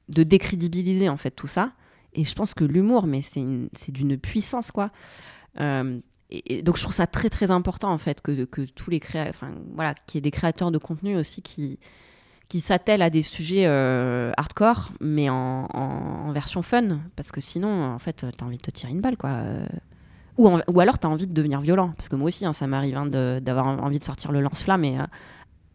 décrédibiliser 0.09 1.07
en 1.07 1.15
fait 1.15 1.31
tout 1.31 1.47
ça. 1.47 1.71
Et 2.13 2.25
je 2.25 2.35
pense 2.35 2.53
que 2.53 2.65
l'humour, 2.65 3.07
mais 3.07 3.21
c'est 3.21 3.39
une- 3.39 3.69
c'est 3.73 3.93
d'une 3.93 4.17
puissance, 4.17 4.71
quoi. 4.71 4.89
Donc 5.57 6.75
je 6.75 6.81
trouve 6.81 6.93
ça 6.93 7.07
très 7.07 7.29
très 7.29 7.51
important 7.51 7.91
en 7.93 7.97
fait 7.97 8.19
que, 8.19 8.45
tous 8.65 8.89
les 8.89 8.99
créa 8.99 9.27
enfin 9.29 9.51
voilà 9.75 9.93
qu'il 9.93 10.17
y 10.17 10.19
ait 10.19 10.21
des 10.21 10.31
créateurs 10.31 10.71
de 10.71 10.77
contenu 10.77 11.15
aussi 11.15 11.41
qui 11.41 11.79
qui 12.47 12.59
s'attellent 12.59 13.01
à 13.01 13.09
des 13.09 13.21
sujets 13.23 13.65
euh, 13.65 14.31
hardcore 14.37 14.91
mais 15.01 15.29
en, 15.29 15.67
en- 15.73 16.27
en 16.27 16.31
version 16.31 16.61
fun. 16.61 16.99
Parce 17.15 17.31
que 17.31 17.41
sinon 17.41 17.83
en 17.85 17.99
fait 17.99 18.25
t'as 18.37 18.45
envie 18.45 18.57
de 18.57 18.61
te 18.61 18.71
tirer 18.71 18.91
une 18.91 19.01
balle 19.01 19.17
quoi. 19.17 19.29
Euh, 19.31 19.65
ou, 20.37 20.47
en- 20.49 20.61
ou 20.67 20.79
alors 20.79 20.99
t'as 20.99 21.07
envie 21.07 21.27
de 21.27 21.33
devenir 21.33 21.59
violent. 21.61 21.93
Parce 21.97 22.09
que 22.09 22.15
moi 22.15 22.27
aussi 22.27 22.45
hein, 22.45 22.53
ça 22.53 22.67
m'arrive 22.67 22.97
hein, 22.97 23.07
d'avoir 23.07 23.67
envie 23.67 23.99
de 23.99 24.03
sortir 24.03 24.31
le 24.31 24.41
lance-flamme 24.41 24.83
et, 24.83 24.99
euh, 24.99 25.03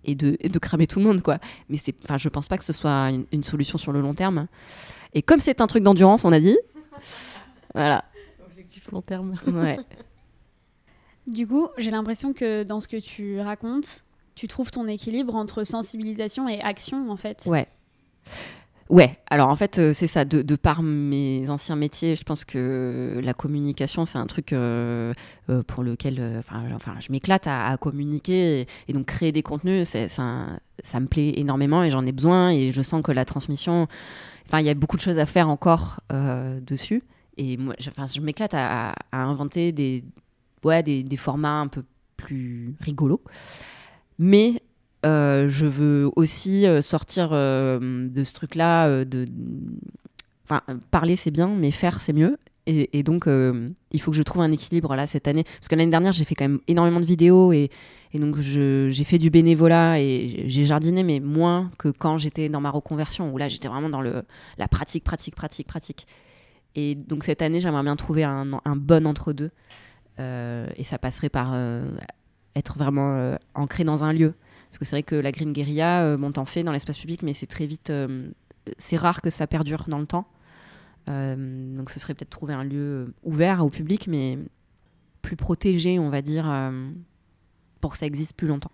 et, 0.04 0.14
de, 0.14 0.36
et 0.40 0.48
de 0.48 0.58
cramer 0.58 0.86
tout 0.86 0.98
le 1.00 1.04
monde 1.06 1.22
quoi. 1.22 1.38
Mais 1.68 1.76
c'est 1.76 1.94
enfin 2.04 2.18
je 2.18 2.28
pense 2.28 2.46
pas 2.48 2.56
que 2.58 2.64
ce 2.64 2.72
soit 2.72 3.10
une, 3.10 3.26
une 3.32 3.42
solution 3.44 3.76
sur 3.78 3.92
le 3.92 4.00
long 4.00 4.14
terme. 4.14 4.46
Et 5.14 5.22
comme 5.22 5.40
c'est 5.40 5.60
un 5.60 5.66
truc 5.66 5.82
d'endurance 5.82 6.24
on 6.24 6.32
a 6.32 6.40
dit. 6.40 6.58
Voilà. 7.74 8.04
Objectif 8.46 8.90
long 8.90 9.00
terme. 9.02 9.34
ouais. 9.46 9.78
Du 11.26 11.46
coup, 11.46 11.68
j'ai 11.78 11.90
l'impression 11.90 12.32
que 12.32 12.64
dans 12.64 12.80
ce 12.80 12.88
que 12.88 12.96
tu 12.96 13.38
racontes, 13.40 14.02
tu 14.40 14.48
trouves 14.48 14.70
ton 14.70 14.88
équilibre 14.88 15.34
entre 15.34 15.64
sensibilisation 15.64 16.48
et 16.48 16.62
action, 16.62 17.10
en 17.10 17.18
fait. 17.18 17.42
Ouais. 17.44 17.68
Ouais, 18.88 19.18
alors 19.28 19.50
en 19.50 19.54
fait, 19.54 19.78
euh, 19.78 19.92
c'est 19.92 20.06
ça. 20.06 20.24
De, 20.24 20.56
par 20.56 20.82
mes 20.82 21.50
anciens 21.50 21.76
métiers, 21.76 22.16
je 22.16 22.24
pense 22.24 22.46
que 22.46 23.20
la 23.22 23.34
communication, 23.34 24.06
c'est 24.06 24.16
un 24.16 24.26
truc 24.26 24.54
euh, 24.54 25.12
euh, 25.50 25.62
pour 25.62 25.82
lequel 25.82 26.38
enfin, 26.38 26.64
je 27.00 27.12
m'éclate 27.12 27.46
à, 27.46 27.76
communiquer. 27.78 28.66
Et, 28.88 28.92
donc, 28.94 29.04
créer 29.04 29.30
des 29.30 29.42
contenus, 29.42 29.86
c'est, 29.86 30.08
ça 30.08 30.20
me 30.94 31.06
plaît 31.06 31.34
énormément 31.36 31.84
et 31.84 31.90
j'en 31.90 32.06
ai 32.06 32.12
besoin. 32.12 32.50
Et 32.50 32.70
je 32.70 32.80
sens 32.80 33.02
que 33.02 33.12
la 33.12 33.26
transmission, 33.26 33.88
il 34.54 34.62
y 34.62 34.70
a 34.70 34.74
beaucoup 34.74 34.96
de 34.96 35.02
choses 35.02 35.18
à 35.18 35.26
faire 35.26 35.50
encore 35.50 36.00
dessus. 36.62 37.02
Et 37.36 37.58
moi, 37.58 37.74
je, 37.78 37.90
je 37.90 38.20
m'éclate 38.22 38.54
à, 38.54 38.94
inventer 39.12 39.70
des, 39.72 40.02
ouais, 40.64 40.82
des 40.82 41.16
formats 41.18 41.60
un 41.60 41.68
peu 41.68 41.84
plus 42.16 42.74
rigolos. 42.80 43.22
Mais 44.22 44.62
euh, 45.06 45.48
je 45.48 45.64
veux 45.64 46.10
aussi 46.14 46.66
euh, 46.66 46.82
sortir 46.82 47.30
euh, 47.32 48.06
de 48.06 48.22
ce 48.22 48.34
truc-là. 48.34 49.02
enfin, 50.44 50.60
parler 50.90 51.16
c'est 51.16 51.30
bien, 51.30 51.48
mais 51.48 51.70
faire 51.70 52.02
c'est 52.02 52.12
mieux. 52.12 52.38
Et, 52.66 53.02
donc, 53.02 53.26
il 53.26 54.00
faut 54.00 54.12
que 54.12 54.16
je 54.16 54.22
trouve 54.22 54.42
un 54.42 54.52
équilibre 54.52 54.94
là 54.94 55.08
cette 55.08 55.26
année. 55.26 55.42
Parce 55.42 55.66
que 55.66 55.74
l'année 55.74 55.90
dernière, 55.90 56.12
j'ai 56.12 56.24
fait 56.24 56.36
quand 56.36 56.44
même 56.44 56.60
énormément 56.68 57.00
de 57.00 57.04
vidéos 57.04 57.52
et, 57.52 57.68
donc 58.14 58.38
j'ai 58.38 59.04
fait 59.04 59.18
du 59.18 59.28
bénévolat 59.28 59.98
et 59.98 60.44
j'ai 60.46 60.66
jardiné, 60.66 61.02
mais 61.02 61.18
moins 61.18 61.72
que 61.78 61.88
quand 61.88 62.16
j'étais 62.16 62.48
dans 62.48 62.60
ma 62.60 62.70
reconversion, 62.70 63.32
où 63.32 63.38
là 63.38 63.48
j'étais 63.48 63.66
vraiment 63.66 63.88
dans 63.88 64.02
la 64.02 64.68
pratique, 64.68 65.02
pratique, 65.02 65.34
pratique, 65.34 65.66
pratique. 65.66 66.06
Et 66.76 66.94
donc 66.94 67.24
cette 67.24 67.42
année, 67.42 67.58
j'aimerais 67.58 67.82
bien 67.82 67.96
trouver 67.96 68.22
un, 68.22 68.46
bon 68.76 69.04
entre-deux. 69.04 69.50
Et 70.18 70.84
ça 70.84 70.98
passerait 70.98 71.30
par 71.30 71.56
être 72.56 72.78
vraiment 72.78 73.14
euh, 73.14 73.36
ancré 73.54 73.84
dans 73.84 74.04
un 74.04 74.12
lieu. 74.12 74.34
Parce 74.68 74.78
que 74.78 74.84
c'est 74.84 74.96
vrai 74.96 75.02
que 75.02 75.16
la 75.16 75.32
Green 75.32 75.52
Guerilla, 75.52 76.02
euh, 76.02 76.16
bon, 76.16 76.30
t'en 76.32 76.44
fais 76.44 76.62
dans 76.62 76.72
l'espace 76.72 76.98
public, 76.98 77.22
mais 77.22 77.34
c'est 77.34 77.46
très 77.46 77.66
vite. 77.66 77.90
euh, 77.90 78.30
c'est 78.78 78.96
rare 78.96 79.20
que 79.22 79.30
ça 79.30 79.46
perdure 79.46 79.84
dans 79.88 79.98
le 79.98 80.06
temps. 80.06 80.26
Donc 81.06 81.90
ce 81.90 81.98
serait 81.98 82.14
peut-être 82.14 82.30
trouver 82.30 82.54
un 82.54 82.62
lieu 82.62 83.06
ouvert 83.24 83.64
au 83.64 83.68
public, 83.68 84.06
mais 84.06 84.38
plus 85.22 85.34
protégé, 85.34 85.98
on 85.98 86.08
va 86.08 86.22
dire, 86.22 86.48
pour 87.80 87.92
que 87.92 87.98
ça 87.98 88.06
existe 88.06 88.34
plus 88.36 88.46
longtemps. 88.46 88.70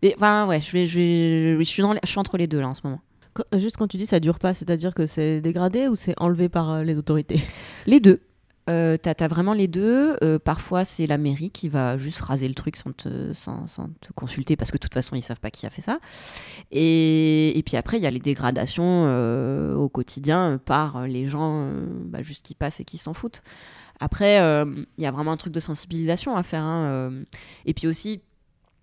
Mais 0.00 0.14
enfin, 0.16 0.46
ouais, 0.46 0.60
je, 0.60 0.70
vais, 0.70 0.86
je, 0.86 0.98
vais, 1.00 1.58
je, 1.58 1.64
suis 1.64 1.82
dans, 1.82 1.94
je 1.94 2.08
suis 2.08 2.18
entre 2.20 2.36
les 2.36 2.46
deux 2.46 2.60
là 2.60 2.68
en 2.68 2.74
ce 2.74 2.82
moment. 2.84 3.00
Quand- 3.32 3.58
juste 3.58 3.76
quand 3.76 3.88
tu 3.88 3.96
dis 3.96 4.06
ça 4.06 4.20
dure 4.20 4.38
pas, 4.38 4.54
c'est-à-dire 4.54 4.94
que 4.94 5.06
c'est 5.06 5.40
dégradé 5.40 5.88
ou 5.88 5.96
c'est 5.96 6.14
enlevé 6.20 6.48
par 6.48 6.70
euh, 6.70 6.82
les 6.84 6.96
autorités? 6.96 7.42
Les 7.86 7.98
deux. 7.98 8.20
Euh, 8.70 8.96
t'as, 8.96 9.28
vraiment 9.28 9.52
les 9.52 9.68
deux. 9.68 10.16
Euh, 10.22 10.38
parfois, 10.38 10.84
c'est 10.84 11.06
la 11.06 11.18
mairie 11.18 11.50
qui 11.50 11.68
va 11.68 11.98
juste 11.98 12.20
raser 12.20 12.48
le 12.48 12.54
truc 12.54 12.76
sans 12.76 12.92
te, 12.92 13.32
sans, 13.32 13.66
te 14.00 14.12
consulter 14.14 14.56
parce 14.56 14.70
que 14.70 14.76
de 14.76 14.80
toute 14.80 14.94
façon, 14.94 15.16
ils 15.16 15.22
savent 15.22 15.40
pas 15.40 15.50
qui 15.50 15.66
a 15.66 15.70
fait 15.70 15.82
ça. 15.82 15.98
Et, 16.70 17.58
et 17.58 17.62
puis 17.62 17.76
après, 17.76 17.98
il 17.98 18.02
y 18.02 18.06
a 18.06 18.10
les 18.10 18.20
dégradations 18.20 19.04
euh, 19.06 19.74
au 19.74 19.88
quotidien 19.88 20.58
par 20.64 21.06
les 21.06 21.26
gens 21.26 21.68
bah, 22.06 22.22
juste 22.22 22.44
qui 22.44 22.54
passent 22.54 22.80
et 22.80 22.84
qui 22.84 22.98
s'en 22.98 23.12
foutent. 23.12 23.42
Après, 24.00 24.36
il 24.36 25.02
y 25.02 25.06
a 25.06 25.10
vraiment 25.10 25.32
un 25.32 25.36
truc 25.36 25.52
de 25.52 25.60
sensibilisation 25.60 26.36
à 26.36 26.42
faire. 26.42 26.64
hein. 26.64 27.12
Et 27.64 27.74
puis 27.74 27.86
aussi, 27.86 28.22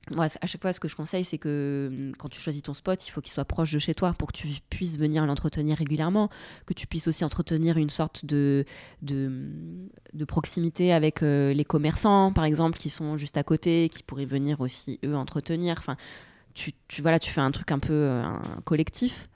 moi, 0.10 0.28
à 0.42 0.48
chaque 0.48 0.62
fois, 0.62 0.74
ce 0.74 0.80
que 0.80 0.88
je 0.88 0.96
conseille, 0.96 1.24
c'est 1.24 1.38
que 1.38 1.90
hum, 1.92 2.16
quand 2.18 2.30
tu 2.30 2.40
choisis 2.40 2.64
ton 2.64 2.74
spot, 2.74 3.08
il 3.08 3.12
faut 3.12 3.22
qu'il 3.22 3.32
soit 3.32 3.46
proche 3.46 3.72
de 3.72 3.80
chez 3.80 3.94
toi 3.94 4.14
pour 4.14 4.32
que 4.32 4.38
tu 4.38 4.48
puisses 4.70 4.98
venir 4.98 5.26
l'entretenir 5.26 5.78
régulièrement, 5.78 6.30
que 6.66 6.74
tu 6.74 6.88
puisses 6.88 7.08
aussi 7.08 7.24
entretenir 7.24 7.78
une 7.78 7.92
sorte 7.92 8.26
de, 8.26 8.66
de, 9.04 9.32
de 10.14 10.26
proximité 10.26 10.92
avec 10.92 11.22
euh, 11.22 11.54
les 11.54 11.66
commerçants, 11.66 12.34
par 12.34 12.46
exemple, 12.46 12.80
qui 12.80 12.90
sont 12.90 13.16
juste 13.16 13.38
à 13.38 13.44
côté, 13.44 13.90
qui 13.90 14.02
pourraient 14.02 14.26
venir 14.26 14.60
aussi, 14.60 15.00
eux, 15.06 15.16
entretenir. 15.16 15.76
Enfin, 15.78 15.96
tu, 16.56 16.72
tu, 16.88 17.02
voilà, 17.02 17.20
tu 17.20 17.32
fais 17.32 17.42
un 17.42 17.52
truc 17.52 17.72
un 17.72 17.80
peu 17.80 17.94
euh, 17.94 18.24
collectif. 18.66 19.30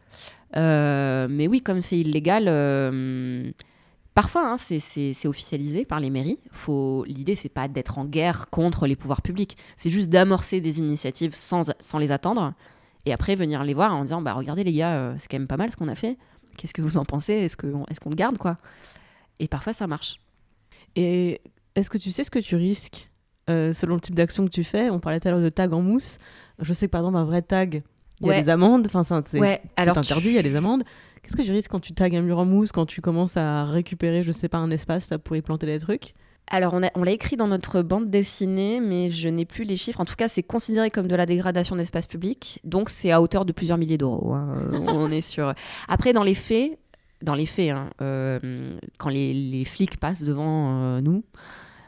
Euh, 0.55 1.28
mais 1.30 1.47
oui, 1.47 1.61
comme 1.61 1.82
c'est 1.82 1.99
illégal, 1.99 2.45
euh, 2.47 3.51
parfois 4.16 4.49
hein, 4.49 4.57
c'est- 4.57 4.80
officialisé 5.28 5.86
par 5.86 5.99
les 5.99 6.09
mairies. 6.09 6.39
Faut- 6.51 7.03
L'idée, 7.07 7.36
c'est 7.36 7.49
pas 7.49 7.68
d'être 7.68 7.99
en 7.99 8.05
guerre 8.05 8.49
contre 8.49 8.88
les 8.88 8.95
pouvoirs 8.95 9.22
publics, 9.22 9.55
c'est 9.78 9.91
juste 9.91 10.09
d'amorcer 10.09 10.59
des 10.61 10.80
initiatives 10.80 11.36
sans, 11.36 11.72
sans 11.80 11.99
les 11.99 12.11
attendre 12.11 12.53
et 13.05 13.13
après 13.13 13.36
venir 13.36 13.63
les 13.63 13.76
voir 13.76 13.93
en 13.95 14.01
disant 14.01 14.22
bah 14.24 14.34
regardez 14.34 14.63
les 14.63 14.74
gars, 14.74 14.93
euh, 14.95 15.13
c'est 15.20 15.28
quand 15.30 15.38
même 15.38 15.47
pas 15.47 15.57
mal 15.57 15.70
ce 15.72 15.78
qu'on 15.78 15.88
a 15.89 15.95
fait. 15.95 16.18
Qu'est-ce 16.57 16.74
que 16.74 16.82
vous 16.82 16.97
en 16.97 17.05
pensez? 17.05 17.34
Est-ce 17.34 17.55
qu'on 17.57 17.84
est 17.86 18.09
le 18.09 18.16
garde 18.16 18.38
quoi? 18.39 18.57
Et 19.39 19.47
parfois 19.47 19.74
ça 19.74 19.86
marche. 19.86 20.16
Et 20.95 21.41
est-ce 21.76 21.89
que 21.89 21.97
tu 21.97 22.11
sais 22.11 22.24
ce 22.24 22.32
que 22.32 22.39
tu 22.39 22.55
risques? 22.55 23.09
Euh, 23.47 23.74
selon 23.74 23.93
le 23.95 24.01
type 24.01 24.16
d'action 24.16 24.43
que 24.45 24.49
tu 24.49 24.63
fais 24.63 24.89
On 24.89 24.99
parlait 24.99 25.20
tout 25.20 25.28
à 25.28 25.32
l'heure 25.32 25.39
de 25.41 25.49
tag 25.49 25.72
en 25.74 25.82
mousse. 25.82 26.18
Je 26.59 26.74
sais 26.74 26.88
que 26.88 26.91
par 26.91 27.01
exemple, 27.01 27.18
un 27.18 27.26
vrai 27.26 27.43
tag, 27.43 27.84
il 28.22 28.26
y 28.26 28.30
a 28.30 28.34
Ouais. 28.34 28.41
des 28.41 28.49
amendes. 28.49 28.88
Enfin, 28.88 29.03
c'est 29.26 29.39
Ouais, 29.39 29.61
interdit, 29.78 30.22
tu- 30.24 30.28
il 30.30 30.34
y 30.34 30.39
a 30.39 30.41
des 30.41 30.55
amendes. 30.55 30.84
Qu'est-ce 31.26 31.36
que 31.38 31.41
tu 31.41 31.51
risques 31.51 31.71
quand 31.71 31.80
tu 31.80 31.93
tags 31.93 32.05
un 32.13 32.21
mur 32.21 32.38
en 32.38 32.45
mousse, 32.45 32.71
quand 32.71 32.86
tu 32.86 33.01
commences 33.01 33.36
à 33.36 33.63
récupérer, 33.65 34.21
je 34.21 34.32
sais 34.32 34.47
pas, 34.47 34.59
un 34.59 34.69
espace 34.69 35.09
là, 35.09 35.17
pour 35.17 35.36
y 35.36 35.41
planter 35.41 35.65
des 35.65 35.80
trucs? 35.80 36.13
Alors, 36.47 36.76
on, 36.76 36.84
a- 36.84 36.91
on 36.93 37.03
l'a 37.03 37.11
écrit 37.11 37.36
dans 37.38 37.47
notre 37.47 37.82
bande 37.82 38.11
dessinée, 38.11 38.80
mais 38.80 39.09
je 39.09 39.28
n'ai 39.30 39.45
plus 39.45 39.63
les 39.63 39.76
chiffres. 39.78 39.99
En 39.99 40.05
tout 40.05 40.13
cas, 40.15 40.28
c'est 40.28 40.43
considéré 40.43 40.91
comme 40.91 41.07
de 41.07 41.15
la 41.15 41.26
dégradation 41.26 41.76
d'espace 41.76 42.05
public. 42.05 42.59
Donc, 42.63 42.89
c'est 42.91 43.09
à 43.11 43.19
hauteur 43.23 43.45
de 43.45 43.51
plusieurs 43.51 43.80
milliers 43.80 43.97
d'euros. 43.97 44.34
hein. 44.36 44.69
On 44.88 45.09
est 45.09 45.21
sur. 45.23 45.53
Après, 45.88 46.13
dans 46.13 46.21
les 46.21 46.36
faits, 46.36 46.78
dans 47.23 47.34
les 47.34 47.47
faits, 47.47 47.71
hein, 47.71 47.89
euh, 48.03 48.78
quand 48.99 49.09
les, 49.09 49.34
les 49.34 49.65
flics 49.65 49.97
passent 49.99 50.23
devant 50.23 50.84
euh, 50.84 51.01
nous, 51.01 51.23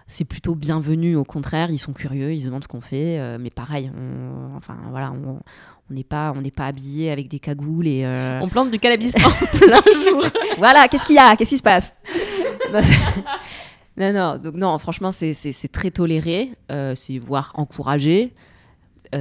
c'est 0.07 0.25
plutôt 0.25 0.55
bienvenu. 0.55 1.15
Au 1.15 1.23
contraire, 1.25 1.69
ils 1.69 1.77
sont 1.79 1.93
curieux, 1.93 2.33
ils 2.33 2.41
se 2.41 2.45
demandent 2.45 2.63
ce 2.63 2.67
qu'on 2.67 2.81
fait. 2.81 3.19
euh, 3.19 3.37
mais 3.39 3.49
pareil, 3.49 3.91
on, 3.95 4.55
enfin 4.55 4.77
voilà, 4.89 5.11
on 5.11 5.39
n'est 5.93 6.03
pas, 6.03 6.33
on 6.35 6.41
n'est 6.41 6.51
pas 6.51 6.67
habillé 6.67 7.11
avec 7.11 7.27
des 7.27 7.39
cagoules 7.39 7.87
et. 7.87 8.03
euh, 8.05 8.39
On 8.41 8.49
plante 8.49 8.71
du 8.71 8.79
cannabis 8.79 9.13
en 9.25 9.57
plein 9.57 9.81
jour. 10.09 10.23
voilà, 10.57 10.87
qu'est-ce 10.87 11.05
qu'il 11.05 11.15
y 11.15 11.19
a? 11.19 11.35
Qu'est-ce 11.35 11.49
qui 11.51 11.57
se 11.57 11.63
passe? 11.63 11.93
Non, 13.97 14.13
non, 14.13 14.37
donc 14.37 14.55
non, 14.55 14.77
franchement, 14.79 15.11
c'est- 15.11 15.71
très 15.71 15.91
toléré, 15.91 16.51
euh, 16.71 16.93
c'est 16.95 17.17
voire 17.19 17.51
encouragé 17.55 18.33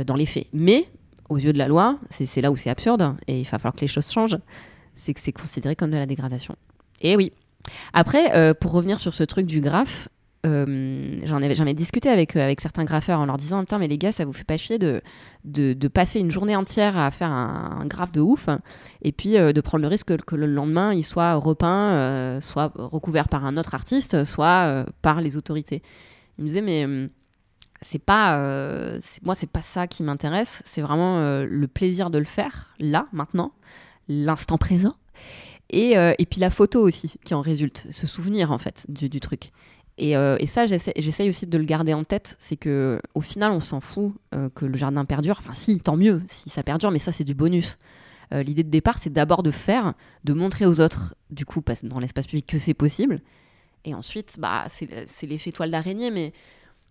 dans 0.06 0.14
les 0.14 0.26
faits. 0.26 0.48
Mais 0.52 0.88
aux 1.28 1.38
yeux 1.38 1.52
de 1.52 1.58
la 1.58 1.68
loi, 1.68 1.98
c'est 2.10 2.26
c'est 2.26 2.40
là 2.40 2.50
où 2.50 2.56
c'est 2.56 2.70
absurde 2.70 3.14
et 3.28 3.40
il 3.40 3.44
va 3.44 3.58
falloir 3.58 3.74
que 3.74 3.80
les 3.80 3.86
choses 3.88 4.10
changent. 4.10 4.38
C'est 4.96 5.14
que 5.14 5.20
c'est 5.20 5.32
considéré 5.32 5.76
comme 5.76 5.90
de 5.90 5.96
la 5.96 6.06
dégradation. 6.06 6.56
Et 7.00 7.16
oui. 7.16 7.32
Après, 7.92 8.34
euh, 8.36 8.54
pour 8.54 8.72
revenir 8.72 8.98
sur 8.98 9.12
ce 9.14 9.22
truc 9.24 9.46
du 9.46 9.60
graphe, 9.60 10.08
euh, 10.46 11.18
j'en 11.24 11.42
avais, 11.42 11.74
discuté 11.74 12.08
avec, 12.08 12.36
euh, 12.36 12.42
avec 12.42 12.60
certains 12.60 12.84
graffeurs 12.84 13.20
en 13.20 13.26
leur 13.26 13.36
disant 13.36 13.60
Putain, 13.60 13.78
mais 13.78 13.88
les 13.88 13.98
gars, 13.98 14.12
ça 14.12 14.24
vous 14.24 14.32
fait 14.32 14.44
pas 14.44 14.56
chier 14.56 14.78
de, 14.78 15.02
de, 15.44 15.88
passer 15.88 16.20
une 16.20 16.30
journée 16.30 16.54
entière 16.54 16.96
à 16.96 17.10
faire 17.10 17.30
un, 17.30 17.78
un 17.80 17.86
graphe 17.86 18.12
de 18.12 18.20
ouf 18.20 18.48
et 19.02 19.12
puis 19.12 19.36
euh, 19.36 19.52
de 19.52 19.60
prendre 19.60 19.82
le 19.82 19.88
risque 19.88 20.16
que, 20.16 20.36
le 20.36 20.46
lendemain 20.46 20.92
il 20.92 21.04
soit 21.04 21.34
repeint, 21.34 22.38
soit 22.40 22.72
recouvert 22.76 23.28
par 23.28 23.44
un 23.44 23.56
autre 23.56 23.74
artiste, 23.74 24.24
soit 24.24 24.84
par 25.02 25.20
les 25.20 25.36
autorités. 25.36 25.82
Il 26.38 26.42
me 26.42 26.48
disait 26.48 26.60
Mais 26.60 26.86
c'est 27.80 28.02
pas 28.02 28.38
euh, 28.38 29.00
moi 29.24 29.34
c'est 29.34 29.50
pas 29.50 29.62
ça 29.62 29.86
qui 29.86 30.02
m'intéresse. 30.02 30.62
C'est 30.64 30.82
vraiment 30.82 31.20
le 31.20 31.66
plaisir 31.66 32.10
de 32.10 32.18
le 32.18 32.24
faire 32.24 32.74
là 32.78 33.06
maintenant 33.12 33.52
l'instant 34.08 34.58
présent. 34.58 34.94
Et, 35.70 35.92
et 35.92 36.26
puis 36.26 36.40
la 36.40 36.50
photo 36.50 36.82
aussi 36.82 37.14
qui 37.24 37.34
en 37.34 37.40
résulte 37.40 37.86
ce 37.90 38.06
souvenir 38.06 38.52
en 38.52 38.58
fait 38.58 38.86
du 38.88 39.20
truc 39.20 39.52
et, 39.98 40.16
euh, 40.16 40.36
et 40.40 40.46
ça 40.46 40.66
j'essaye 40.66 41.28
aussi 41.28 41.46
de 41.46 41.56
le 41.56 41.64
garder 41.64 41.94
en 41.94 42.04
tête 42.04 42.36
c'est 42.38 42.56
que 42.56 43.00
au 43.14 43.22
final 43.22 43.50
on 43.50 43.60
s'en 43.60 43.80
fout 43.80 44.12
euh, 44.34 44.50
que 44.50 44.66
le 44.66 44.76
jardin 44.76 45.04
perdure. 45.04 45.36
Enfin 45.38 45.54
si 45.54 45.78
tant 45.80 45.96
mieux 45.96 46.22
si 46.26 46.50
ça 46.50 46.62
perdure 46.62 46.90
mais 46.90 46.98
ça 46.98 47.12
c'est 47.12 47.24
du 47.24 47.34
bonus. 47.34 47.78
Euh, 48.34 48.42
l'idée 48.42 48.64
de 48.64 48.70
départ 48.70 48.98
c'est 48.98 49.12
d'abord 49.12 49.42
de 49.42 49.50
faire 49.50 49.94
de 50.24 50.32
montrer 50.34 50.66
aux 50.66 50.80
autres 50.80 51.14
du 51.30 51.46
coup 51.46 51.62
dans 51.82 51.98
l'espace 51.98 52.26
public 52.26 52.46
que 52.46 52.58
c'est 52.58 52.74
possible. 52.74 53.22
Et 53.84 53.94
ensuite 53.94 54.36
bah 54.38 54.64
c'est 54.68 55.26
l'effet 55.26 55.52
toile 55.52 55.70
d'araignée 55.70 56.10
mais 56.10 56.32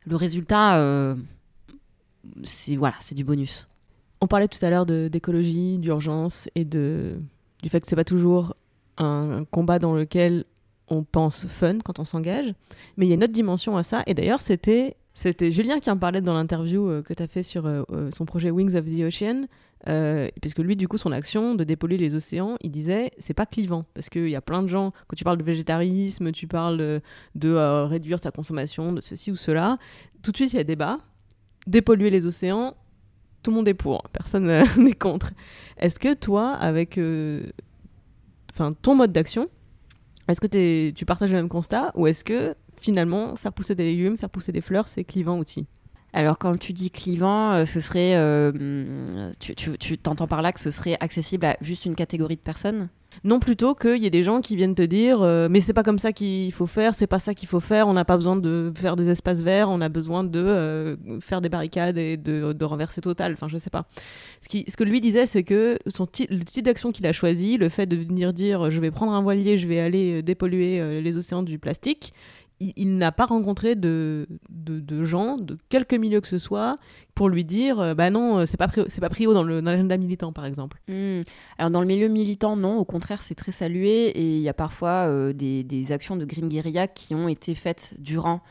le 0.08 0.16
résultat, 0.16 1.16
c'est 2.44 2.76
voilà, 2.76 2.94
c'est 3.00 3.16
du 3.16 3.24
bonus. 3.24 3.68
On 4.22 4.28
parlait 4.28 4.48
tout 4.48 4.64
à 4.64 4.70
l'heure 4.70 4.86
d'écologie, 4.86 5.78
d'urgence 5.80 6.48
et 6.54 6.64
de, 6.64 7.18
du 7.64 7.70
fait 7.70 7.80
que 7.80 7.88
c'est 7.88 7.96
pas 7.96 8.04
toujours 8.04 8.54
un 8.98 9.46
combat 9.52 9.80
dans 9.80 9.94
lequel 9.94 10.46
on 10.90 11.04
pense 11.04 11.46
fun 11.48 11.80
quand 11.80 12.00
on 12.00 12.06
s'engage. 12.06 12.54
Mais 12.98 13.06
il 13.06 13.10
y 13.10 13.12
a 13.12 13.16
une 13.16 13.24
autre 13.24 13.34
dimension 13.34 13.78
à 13.78 13.84
ça. 13.84 14.04
Et 14.08 14.14
d'ailleurs, 14.14 14.42
c'était, 14.42 14.96
c'était 15.14 15.52
Julien 15.52 15.80
qui 15.80 15.90
en 15.90 15.98
parlait 15.98 16.22
dans 16.22 16.34
l'interview 16.34 16.90
euh, 16.90 17.02
que 17.02 17.14
tu 17.14 17.24
as 17.24 17.28
fait 17.28 17.44
sur 17.44 17.66
euh, 17.66 17.84
euh, 17.92 18.10
son 18.12 18.26
projet 18.26 18.52
Wings 18.52 18.76
of 18.76 18.86
the 18.86 19.02
Ocean. 19.02 19.46
Euh, 19.88 20.30
puisque 20.42 20.60
lui, 20.60 20.76
du 20.76 20.88
coup, 20.88 20.98
son 20.98 21.12
action 21.12 21.54
de 21.54 21.64
dépolluer 21.64 21.98
les 21.98 22.16
océans, 22.16 22.58
il 22.62 22.72
disait 22.72 23.12
c'est 23.18 23.34
pas 23.34 23.46
clivant. 23.46 23.84
Parce 23.94 24.10
qu'il 24.10 24.30
y 24.30 24.36
a 24.36 24.42
plein 24.42 24.64
de 24.64 24.68
gens, 24.68 24.90
quand 25.08 25.16
tu 25.16 25.24
parles 25.24 25.38
de 25.38 25.44
végétarisme, 25.44 26.32
tu 26.32 26.48
parles 26.48 27.02
de, 27.36 27.84
réduire 27.86 28.20
sa 28.20 28.32
consommation, 28.32 28.94
de 28.94 29.02
ceci 29.02 29.32
ou 29.32 29.36
cela, 29.36 29.78
tout 30.24 30.32
de 30.32 30.38
suite, 30.38 30.54
il 30.54 30.58
y 30.58 30.60
a 30.60 30.64
débat. 30.64 30.98
Dépolluer 31.68 32.10
les 32.10 32.26
océans, 32.26 32.76
tout 33.44 33.52
le 33.52 33.58
monde 33.58 33.68
est 33.68 33.76
pour, 33.76 34.04
personne 34.10 34.64
n'est 34.78 34.94
contre. 34.94 35.32
Est-ce 35.78 36.00
que 36.00 36.16
toi, 36.16 36.52
avec 36.54 37.00
ton 38.82 38.96
mode 38.96 39.12
d'action, 39.12 39.46
est-ce 40.28 40.42
que 40.42 40.92
tu 40.92 41.06
partages 41.06 41.32
le 41.32 41.38
même 41.38 41.50
constat 41.50 41.92
ou 41.96 42.08
est-ce 42.08 42.24
que 42.24 42.56
finalement 42.80 43.36
faire 43.36 43.54
pousser 43.54 43.76
des 43.76 43.86
légumes, 43.86 44.18
faire 44.18 44.30
pousser 44.30 44.52
des 44.52 44.62
fleurs, 44.62 44.88
c'est 44.88 45.04
clivant 45.04 45.38
aussi? 45.38 45.68
Alors 46.14 46.38
quand 46.38 46.58
tu 46.58 46.72
dis 46.72 46.92
clivant, 46.92 47.52
euh, 47.52 47.66
ce 47.66 47.82
serait, 47.82 48.16
euh, 48.16 48.52
hum, 48.52 49.32
tu 49.80 49.98
t'entends 49.98 50.28
par 50.28 50.42
là 50.42 50.54
que 50.54 50.62
ce 50.62 50.72
serait 50.72 50.98
accessible 51.02 51.46
à 51.46 51.58
juste 51.62 51.86
une 51.86 51.96
catégorie 51.96 52.38
de 52.38 52.42
personnes? 52.42 52.88
Non, 53.24 53.40
plutôt 53.40 53.76
qu'il 53.76 53.98
y 53.98 54.06
ait 54.06 54.12
des 54.12 54.24
gens 54.24 54.42
qui 54.42 54.56
viennent 54.56 54.76
te 54.76 54.84
dire 54.84 55.22
euh, 55.22 55.48
mais 55.50 55.60
c'est 55.60 55.74
pas 55.74 55.84
comme 55.84 56.00
ça 56.00 56.12
qu'il 56.12 56.52
faut 56.52 56.68
faire, 56.68 56.94
c'est 56.94 57.08
pas 57.08 57.20
ça 57.20 57.34
qu'il 57.34 57.48
faut 57.48 57.60
faire, 57.60 57.88
on 57.88 57.94
n'a 57.94 58.06
pas 58.06 58.16
besoin 58.16 58.36
de 58.36 58.72
faire 58.76 58.96
des 58.96 59.10
espaces 59.10 59.42
verts, 59.42 59.70
on 59.70 59.82
a 59.82 59.90
besoin 59.90 60.24
de 60.24 60.40
euh, 60.40 61.20
faire 61.22 61.42
des 61.42 61.50
barricades 61.50 61.98
et 61.98 62.18
de, 62.18 62.54
de 62.54 62.66
renverser 62.66 63.02
total. 63.02 63.34
Enfin, 63.34 63.48
je 63.48 63.58
sais 63.58 63.70
pas. 63.70 63.86
Ce, 64.42 64.50
qui, 64.50 64.66
ce 64.68 64.78
que 64.78 64.84
lui 64.84 65.02
disait, 65.02 65.26
c'est 65.26 65.44
que 65.44 65.80
son 65.88 66.08
le 66.30 66.44
type 66.44 66.66
d'action 66.66 66.92
qu'il 66.92 67.06
a 67.08 67.14
choisi, 67.14 67.58
le 67.58 67.70
fait 67.70 67.86
de 67.86 67.96
venir 67.96 68.34
dire 68.34 68.70
je 68.70 68.80
vais 68.80 68.92
prendre 68.92 69.14
un 69.14 69.22
voilier, 69.22 69.58
je 69.58 69.68
vais 69.68 69.80
aller 69.80 70.20
euh, 70.20 70.22
dépolluer 70.22 71.02
les 71.02 71.18
océans 71.18 71.44
du 71.44 71.60
plastique, 71.60 72.14
il, 72.60 72.98
n'a 72.98 73.12
pas 73.12 73.26
rencontré 73.26 73.76
de, 73.76 74.28
de, 74.50 75.04
gens, 75.04 75.36
de 75.38 75.58
quelque 75.70 75.96
milieu 75.96 76.22
que 76.22 76.28
ce 76.28 76.38
soit, 76.38 76.76
pour 77.14 77.30
lui 77.30 77.44
dire 77.44 77.80
euh, 77.80 77.94
bah 77.94 78.10
non, 78.10 78.40
euh, 78.40 78.46
c'est 78.46 78.58
pas, 78.58 78.70
c'est 78.88 79.02
pas 79.02 79.10
prio 79.10 79.34
dans 79.34 79.44
le- 79.44 79.62
dans 79.62 79.72
l'agenda 79.72 79.98
militant, 79.98 80.32
par 80.32 80.46
exemple. 80.46 80.80
Hmm. 80.88 81.22
Alors 81.58 81.72
dans 81.72 81.82
le 81.82 81.88
milieu 81.88 82.08
militant, 82.08 82.56
non, 82.56 82.78
au 82.78 82.86
contraire, 82.86 83.22
c'est 83.22 83.36
très 83.36 83.52
salué 83.52 84.08
et 84.08 84.38
il 84.38 84.42
y 84.42 84.50
a 84.50 84.54
parfois 84.54 85.08
euh, 85.08 85.34
des, 85.34 85.64
des 85.64 85.92
actions 85.92 86.16
de 86.16 86.26
green 86.26 86.48
guérilla 86.48 86.88
qui 86.88 87.14
ont 87.14 87.28
été 87.28 87.56
faites 87.56 87.96
durant 88.00 88.42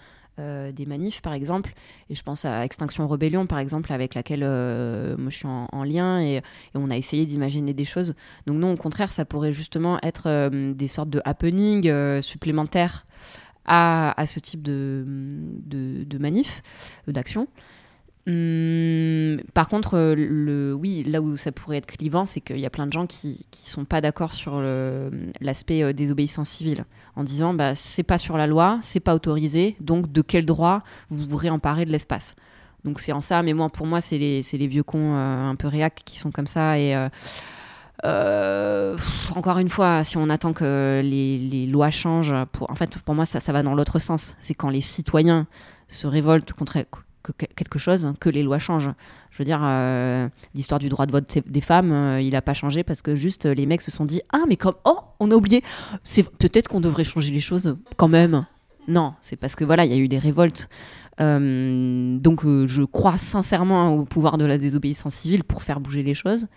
euh, 0.41 0.73
des 0.73 0.85
manifs, 0.85 1.23
par 1.23 1.33
exemple. 1.33 1.73
Et 2.11 2.15
je 2.15 2.23
pense 2.23 2.45
à 2.45 2.65
Extinction 2.65 3.07
Rebellion, 3.07 3.47
par 3.47 3.61
exemple, 3.61 3.93
avec 3.93 4.15
laquelle 4.15 4.41
moi 4.41 5.31
je 5.31 5.37
suis 5.37 5.47
en, 5.47 5.69
en 5.71 5.85
lien 5.85 6.21
et, 6.21 6.43
on 6.75 6.91
a 6.91 6.97
essayé 6.97 7.25
d'imaginer 7.25 7.73
des 7.73 7.85
choses. 7.85 8.15
Donc 8.47 8.57
non, 8.57 8.73
au 8.73 8.77
contraire, 8.77 9.13
ça 9.13 9.25
pourrait 9.25 9.53
justement 9.53 9.99
être 10.03 10.51
des 10.51 10.89
sortes 10.89 11.11
de 11.11 11.23
happenings 11.25 11.89
euh, 11.89 12.21
supplémentaires 12.21 13.07
à, 13.67 14.25
ce 14.27 14.41
type 14.41 14.63
de, 14.63 15.05
de, 15.67 16.19
manif, 16.19 16.63
euh, 17.09 17.13
d'action. 17.13 17.49
Hum, 18.27 19.43
par 19.53 19.69
contre, 19.69 19.99
euh, 19.99 20.15
le, 20.17 20.73
oui, 20.73 21.05
là 21.05 21.21
où 21.21 21.37
ça 21.37 21.53
pourrait 21.53 21.77
être 21.77 21.87
clivant, 21.87 22.25
c'est 22.25 22.41
qu'il 22.41 22.59
y 22.59 22.65
a 22.65 22.71
plein 22.71 22.87
de 22.87 22.93
gens 22.93 23.07
qui 23.07 23.45
qui 23.51 23.69
sont 23.69 23.85
pas 23.85 24.01
d'accord 24.01 24.33
sur 24.33 24.63
l'aspect 25.41 25.83
euh, 25.83 25.93
désobéissance 25.93 26.49
civile, 26.49 26.87
en 27.17 27.25
disant 27.25 27.53
bah 27.53 27.75
c'est 27.75 28.03
pas 28.03 28.17
sur 28.17 28.39
la 28.39 28.47
loi, 28.47 28.79
c'est 28.83 29.01
pas 29.01 29.15
autorisé, 29.15 29.77
donc 29.81 30.11
de 30.11 30.23
quel 30.23 30.47
droit 30.47 30.83
vous 31.11 31.27
vous 31.27 31.37
réemparez 31.37 31.85
de 31.85 31.91
l'espace? 31.91 32.35
Donc 32.85 33.01
c'est 33.01 33.13
en 33.13 33.21
ça, 33.21 33.43
mais 33.43 33.53
moi 33.53 33.69
pour 33.69 33.87
moi 33.87 34.01
c'est 34.01 34.19
les 34.19 34.41
les 34.53 34.67
vieux 34.67 34.83
cons 34.83 35.15
un 35.15 35.55
peu 35.57 35.69
réac 35.69 36.03
qui 36.05 36.19
sont 36.19 36.31
comme 36.31 36.47
ça 36.47 36.79
et 36.79 36.95
euh, 38.05 38.97
encore 39.35 39.59
une 39.59 39.69
fois, 39.69 40.03
si 40.05 40.17
on 40.17 40.29
attend 40.31 40.53
que 40.53 41.01
les, 41.05 41.39
les 41.39 41.67
lois 41.67 41.91
changent, 41.91 42.35
pour, 42.53 42.71
en 42.71 42.75
fait, 42.75 42.99
pour 42.99 43.15
moi, 43.15 43.27
ça, 43.27 43.41
ça 43.41 43.53
va 43.53 43.63
dans 43.63 43.75
l'autre 43.75 43.99
sens. 43.99 44.35
C'est 44.41 44.55
quand 44.55 44.69
les 44.71 44.81
citoyens 44.81 45.47
se 45.89 46.07
révoltent 46.07 46.53
contre 46.53 46.79
que- 47.23 47.33
que- 47.33 47.47
quelque 47.55 47.79
chose 47.79 48.13
que 48.21 48.29
les 48.29 48.43
lois 48.43 48.59
changent. 48.59 48.91
Je 49.31 49.39
veux 49.39 49.45
dire, 49.45 49.61
euh, 49.63 50.29
l'histoire 50.55 50.79
du 50.79 50.89
droit 50.89 51.07
de 51.07 51.13
vote 51.13 51.39
des 51.47 51.61
femmes, 51.61 51.93
euh, 51.93 52.21
il 52.21 52.33
n'a 52.33 52.43
pas 52.43 52.55
changé 52.55 52.83
parce 52.85 53.03
que 53.03 53.15
juste 53.17 53.47
les 53.47 53.67
mecs 53.67 53.83
se 53.83 53.91
sont 53.91 54.05
dit 54.05 54.21
Ah, 54.33 54.43
mais 54.49 54.57
comme, 54.57 54.75
oh, 54.85 54.99
on 55.21 55.31
a 55.31 55.35
oublié, 55.35 55.63
c'est 56.05 56.23
peut-être 56.29 56.69
qu'on 56.69 56.81
devrait 56.81 57.05
changer 57.05 57.33
les 57.33 57.41
choses 57.41 57.77
quand 57.97 58.09
même. 58.09 58.45
Non, 58.87 59.15
c'est 59.23 59.37
parce 59.37 59.57
que 59.57 59.65
voilà, 59.65 59.87
il 59.87 59.91
y 59.91 59.95
a 59.95 59.99
eu 59.99 60.09
des 60.09 60.19
révoltes. 60.19 60.69
Euh, 61.21 62.19
donc 62.19 62.45
euh, 62.45 62.67
je 62.67 62.83
crois 62.83 63.19
sincèrement 63.19 63.95
au 63.95 64.05
pouvoir 64.05 64.39
de 64.39 64.45
la 64.45 64.59
désobéissance 64.59 65.15
civile 65.15 65.45
pour 65.45 65.63
faire 65.63 65.81
bouger 65.81 66.03
les 66.03 66.15
choses. 66.15 66.49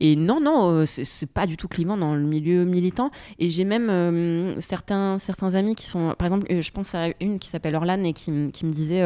Et 0.00 0.16
non, 0.16 0.40
non, 0.40 0.70
euh, 0.70 0.86
c'est 0.86 1.30
pas 1.30 1.46
du 1.46 1.56
tout 1.56 1.68
clivant 1.68 1.96
dans 1.96 2.14
le 2.14 2.24
milieu 2.24 2.64
militant. 2.64 3.10
Et 3.38 3.48
j'ai 3.48 3.64
même 3.64 4.56
certains, 4.60 5.18
certains 5.18 5.54
amis 5.54 5.74
qui 5.74 5.86
sont, 5.86 6.14
par 6.18 6.26
exemple, 6.26 6.46
je 6.48 6.70
pense 6.70 6.94
à 6.94 7.08
une 7.20 7.38
qui 7.38 7.48
s'appelle 7.48 7.74
Orlan 7.76 8.02
et 8.04 8.12
qui, 8.12 8.30
me 8.32 8.72
disait... 8.72 9.02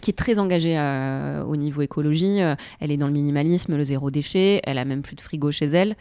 qui 0.00 0.10
est 0.10 0.14
très 0.14 0.38
engagée 0.38 0.78
au 1.46 1.56
niveau 1.56 1.82
écologie. 1.82 2.38
Elle 2.80 2.90
est 2.90 2.96
dans 2.96 3.06
le 3.06 3.12
minimalisme, 3.12 3.76
le 3.76 3.84
zéro 3.84 4.10
déchet. 4.10 4.60
Elle 4.64 4.78
a 4.78 4.84
même 4.84 5.02
plus 5.02 5.16
de 5.16 5.20
frigo 5.20 5.50
chez 5.50 5.66
elle. 5.66 5.96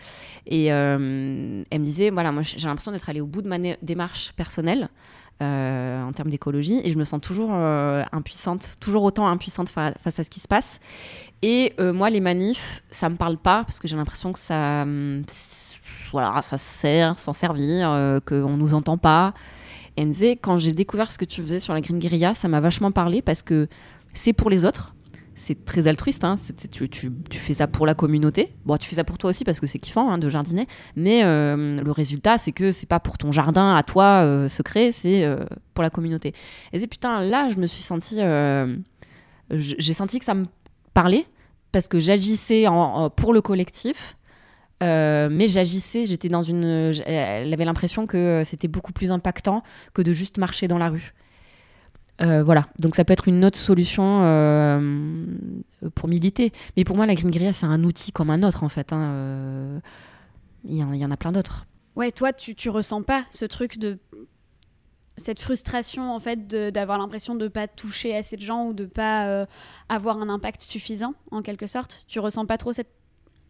Et 0.48 0.66
elle 0.66 1.00
me 1.00 1.84
disait, 1.84 2.10
voilà, 2.10 2.32
moi 2.32 2.42
j'ai 2.44 2.68
l'impression 2.68 2.92
d'être 2.92 3.10
allée 3.10 3.22
au 3.22 3.28
bout 3.28 3.42
de 3.42 3.50
ma 3.50 3.58
démarche 3.82 4.34
personnelle 4.34 4.90
euh, 5.42 6.04
en 6.04 6.12
termes 6.14 6.30
d'écologie 6.30 6.80
et 6.84 6.92
je 6.92 6.98
me 6.98 7.04
sens 7.04 7.20
toujours 7.20 7.50
euh, 7.54 8.04
impuissante, 8.12 8.76
toujours 8.80 9.04
autant 9.04 9.28
impuissante 9.28 9.70
fa- 9.70 9.94
face 10.02 10.20
à 10.20 10.24
ce 10.24 10.30
qui 10.30 10.39
se 10.39 10.48
passe. 10.48 10.80
Et 11.42 11.74
euh, 11.80 11.92
moi, 11.92 12.10
les 12.10 12.22
manifs, 12.22 12.84
ça 12.92 13.10
me 13.10 13.16
parle 13.16 13.38
pas 13.38 13.64
parce 13.64 13.80
que 13.80 13.88
j'ai 13.88 13.96
l'impression 13.98 14.32
que 14.32 14.39
ça, 14.39 14.84
hum, 14.84 15.24
voilà, 16.12 16.42
ça 16.42 16.58
sert, 16.58 17.18
s'en 17.20 17.34
servir, 17.34 18.20
qu'on 18.26 18.58
nous 18.58 18.74
entend 18.74 18.98
pas. 18.98 19.34
Et 19.98 20.02
elle 20.02 20.08
me 20.08 20.14
disait, 20.14 20.36
quand 20.36 20.58
j'ai 20.58 20.72
découvert 20.72 21.12
ce 21.12 21.18
que 21.18 21.26
tu 21.26 21.42
faisais 21.42 21.60
sur 21.60 21.74
la 21.74 21.82
Green 21.82 22.00
Guerilla, 22.00 22.34
ça 22.34 22.48
m'a 22.48 22.60
vachement 22.60 22.92
parlé 22.92 23.22
parce 23.22 23.42
que 23.42 23.68
c'est 24.14 24.34
pour 24.34 24.50
les 24.50 24.64
autres. 24.66 24.94
C'est 25.42 25.66
très 25.66 25.88
altruiste, 25.88 26.24
hein. 26.24 26.36
tu, 26.70 27.10
fais 27.32 27.56
ça 27.56 27.66
pour 27.66 27.88
la 27.88 27.96
communauté. 27.96 28.54
Bon, 28.64 28.78
tu 28.78 28.88
fais 28.88 28.98
ça 28.98 29.04
pour 29.04 29.18
toi 29.18 29.32
aussi 29.32 29.44
parce 29.44 29.60
que 29.60 29.66
c'est 29.66 29.80
kiffant 29.80 30.08
hein, 30.12 30.20
de 30.20 30.30
jardiner. 30.30 30.68
Mais 30.96 31.24
euh, 31.24 31.82
le 31.82 31.92
résultat, 31.92 32.38
c'est 32.38 32.52
que 32.52 32.72
c'est 32.72 32.86
pas 32.86 33.00
pour 33.00 33.18
ton 33.18 33.32
jardin 33.32 33.76
à 33.76 33.82
toi 33.82 34.22
euh, 34.24 34.48
secret, 34.48 34.92
c'est 34.92 35.24
euh, 35.24 35.44
pour 35.74 35.82
la 35.82 35.89
communauté. 35.89 36.36
Et 36.74 36.78
dit, 36.78 36.86
putain, 36.86 37.22
là, 37.24 37.50
je 37.50 37.58
me 37.58 37.66
suis 37.66 37.82
sentie. 37.82 38.20
j'ai 39.50 39.94
senti 39.94 40.20
que 40.20 40.26
ça 40.26 40.36
me 40.36 40.46
parlait 40.94 41.26
parce 41.72 41.88
que 41.88 42.00
j'agissais 42.00 42.66
pour 43.16 43.34
le 43.34 43.42
collectif. 43.42 44.18
mais 44.80 45.48
j'agissais, 45.48 46.06
j'étais 46.06 46.30
dans 46.30 46.44
une. 46.44 46.94
Elle 47.08 47.52
avait 47.52 47.66
l'impression 47.66 48.06
que 48.06 48.44
c'était 48.46 48.68
beaucoup 48.68 48.94
plus 48.94 49.12
impactant 49.12 49.64
que 49.96 50.04
de 50.04 50.14
juste 50.14 50.38
marcher 50.38 50.68
dans 50.68 50.78
la 50.78 50.89
rue. 50.89 51.16
Euh, 52.22 52.43
voilà, 52.43 52.68
donc 52.78 52.95
ça 52.95 53.03
peut 53.03 53.14
être 53.14 53.28
une 53.28 53.43
autre 53.45 53.57
solution 53.57 54.22
euh, 54.24 55.26
pour 55.95 56.07
militer. 56.07 56.51
Mais 56.78 56.84
pour 56.84 56.95
moi, 56.95 57.05
la 57.05 57.16
Green 57.16 57.32
Guerilla, 57.32 57.53
c'est 57.53 57.66
un 57.66 57.84
outil 57.84 58.12
comme 58.12 58.30
un 58.30 58.43
autre, 58.43 58.64
en 58.64 58.70
fait. 58.70 58.93
hein, 58.93 58.99
euh, 59.01 59.80
Il 60.64 60.76
y, 60.76 60.84
en- 60.84 61.12
a 61.12 61.18
plein 61.18 61.32
d'autres. 61.32 61.66
Ouais, 61.95 62.12
toi, 62.12 62.32
tu, 62.32 62.53
tu 62.55 62.70
ressens 62.70 63.01
pas 63.01 63.26
ce 63.32 63.45
truc 63.45 63.78
de. 63.80 63.97
Cette 65.18 65.41
frustration, 65.41 66.14
en 66.16 66.20
fait, 66.20 66.47
d'avoir 66.47 66.97
l'impression 66.97 67.36
de 67.36 67.47
pas 67.47 67.68
toucher 67.68 68.16
assez 68.16 68.38
de 68.38 68.41
gens 68.41 68.68
ou 68.68 68.74
de 68.74 68.86
pas 68.86 69.45
avoir 69.89 70.18
un 70.20 70.30
impact 70.30 70.62
suffisant, 70.62 71.14
en 71.32 71.41
quelque 71.41 71.68
sorte? 71.68 72.05
Tu 72.07 72.20
ressens 72.20 72.45
pas 72.45 72.57
trop 72.57 72.72
cette 72.74 72.91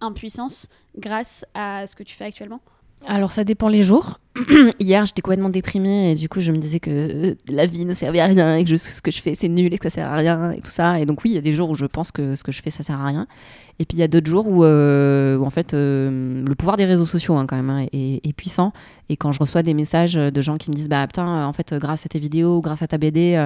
impuissance 0.01 0.67
grâce 0.97 1.45
à 1.53 1.85
ce 1.85 1.95
que 1.95 2.03
tu 2.03 2.15
fais 2.15 2.25
actuellement? 2.25 2.61
Alors 3.07 3.31
ça 3.31 3.43
dépend 3.43 3.67
les 3.67 3.83
jours. 3.83 4.19
hier, 4.79 5.05
j'étais 5.05 5.21
complètement 5.21 5.49
déprimée 5.49 6.11
et 6.11 6.15
du 6.15 6.29
coup, 6.29 6.39
je 6.39 6.51
me 6.51 6.57
disais 6.57 6.79
que 6.79 6.89
euh, 6.89 7.35
la 7.49 7.65
vie 7.65 7.83
ne 7.85 7.93
servait 7.93 8.19
à 8.21 8.25
rien 8.27 8.55
et 8.55 8.63
que 8.63 8.69
je- 8.69 8.75
ce 8.77 9.01
que 9.01 9.11
je 9.11 9.21
fais, 9.21 9.35
c'est 9.35 9.49
nul 9.49 9.73
et 9.73 9.77
que 9.77 9.83
ça 9.89 9.95
sert 9.95 10.07
à 10.07 10.15
rien 10.15 10.51
et 10.51 10.61
tout 10.61 10.71
ça. 10.71 10.99
Et 10.99 11.05
donc, 11.05 11.23
oui, 11.23 11.31
il 11.31 11.33
y 11.33 11.37
a 11.37 11.41
des 11.41 11.51
jours 11.51 11.69
où 11.69 11.75
je 11.75 11.85
pense 11.85 12.11
que 12.11 12.35
ce 12.35 12.43
que 12.43 12.51
je 12.51 12.61
fais, 12.61 12.69
ça 12.69 12.83
sert 12.83 12.99
à 13.01 13.05
rien. 13.05 13.27
Et 13.81 13.85
puis, 13.85 13.97
il 13.97 13.99
y 14.01 14.03
a 14.03 14.07
d'autres 14.07 14.29
jours 14.29 14.47
où, 14.47 14.63
euh, 14.63 15.39
en 15.39 15.49
fait, 15.49 15.73
euh, 15.73 16.45
le 16.47 16.53
pouvoir 16.53 16.77
des 16.77 16.85
réseaux 16.85 17.07
sociaux, 17.07 17.35
hein, 17.35 17.47
quand 17.47 17.55
même, 17.55 17.71
hein, 17.71 17.87
est, 17.91 18.33
puissant. 18.33 18.73
Et 19.09 19.17
quand 19.17 19.31
je 19.31 19.39
reçois 19.39 19.63
des 19.63 19.73
messages 19.73 20.13
de 20.13 20.41
gens 20.41 20.57
qui 20.57 20.69
me 20.69 20.75
disent, 20.75 20.87
bah 20.87 21.07
putain, 21.07 21.27
euh, 21.27 21.45
en 21.45 21.51
fait, 21.51 21.73
grâce 21.73 22.05
à 22.05 22.09
tes 22.09 22.19
vidéos, 22.19 22.61
grâce 22.61 22.83
à 22.83 22.87
ta 22.87 22.99
BD, 22.99 23.43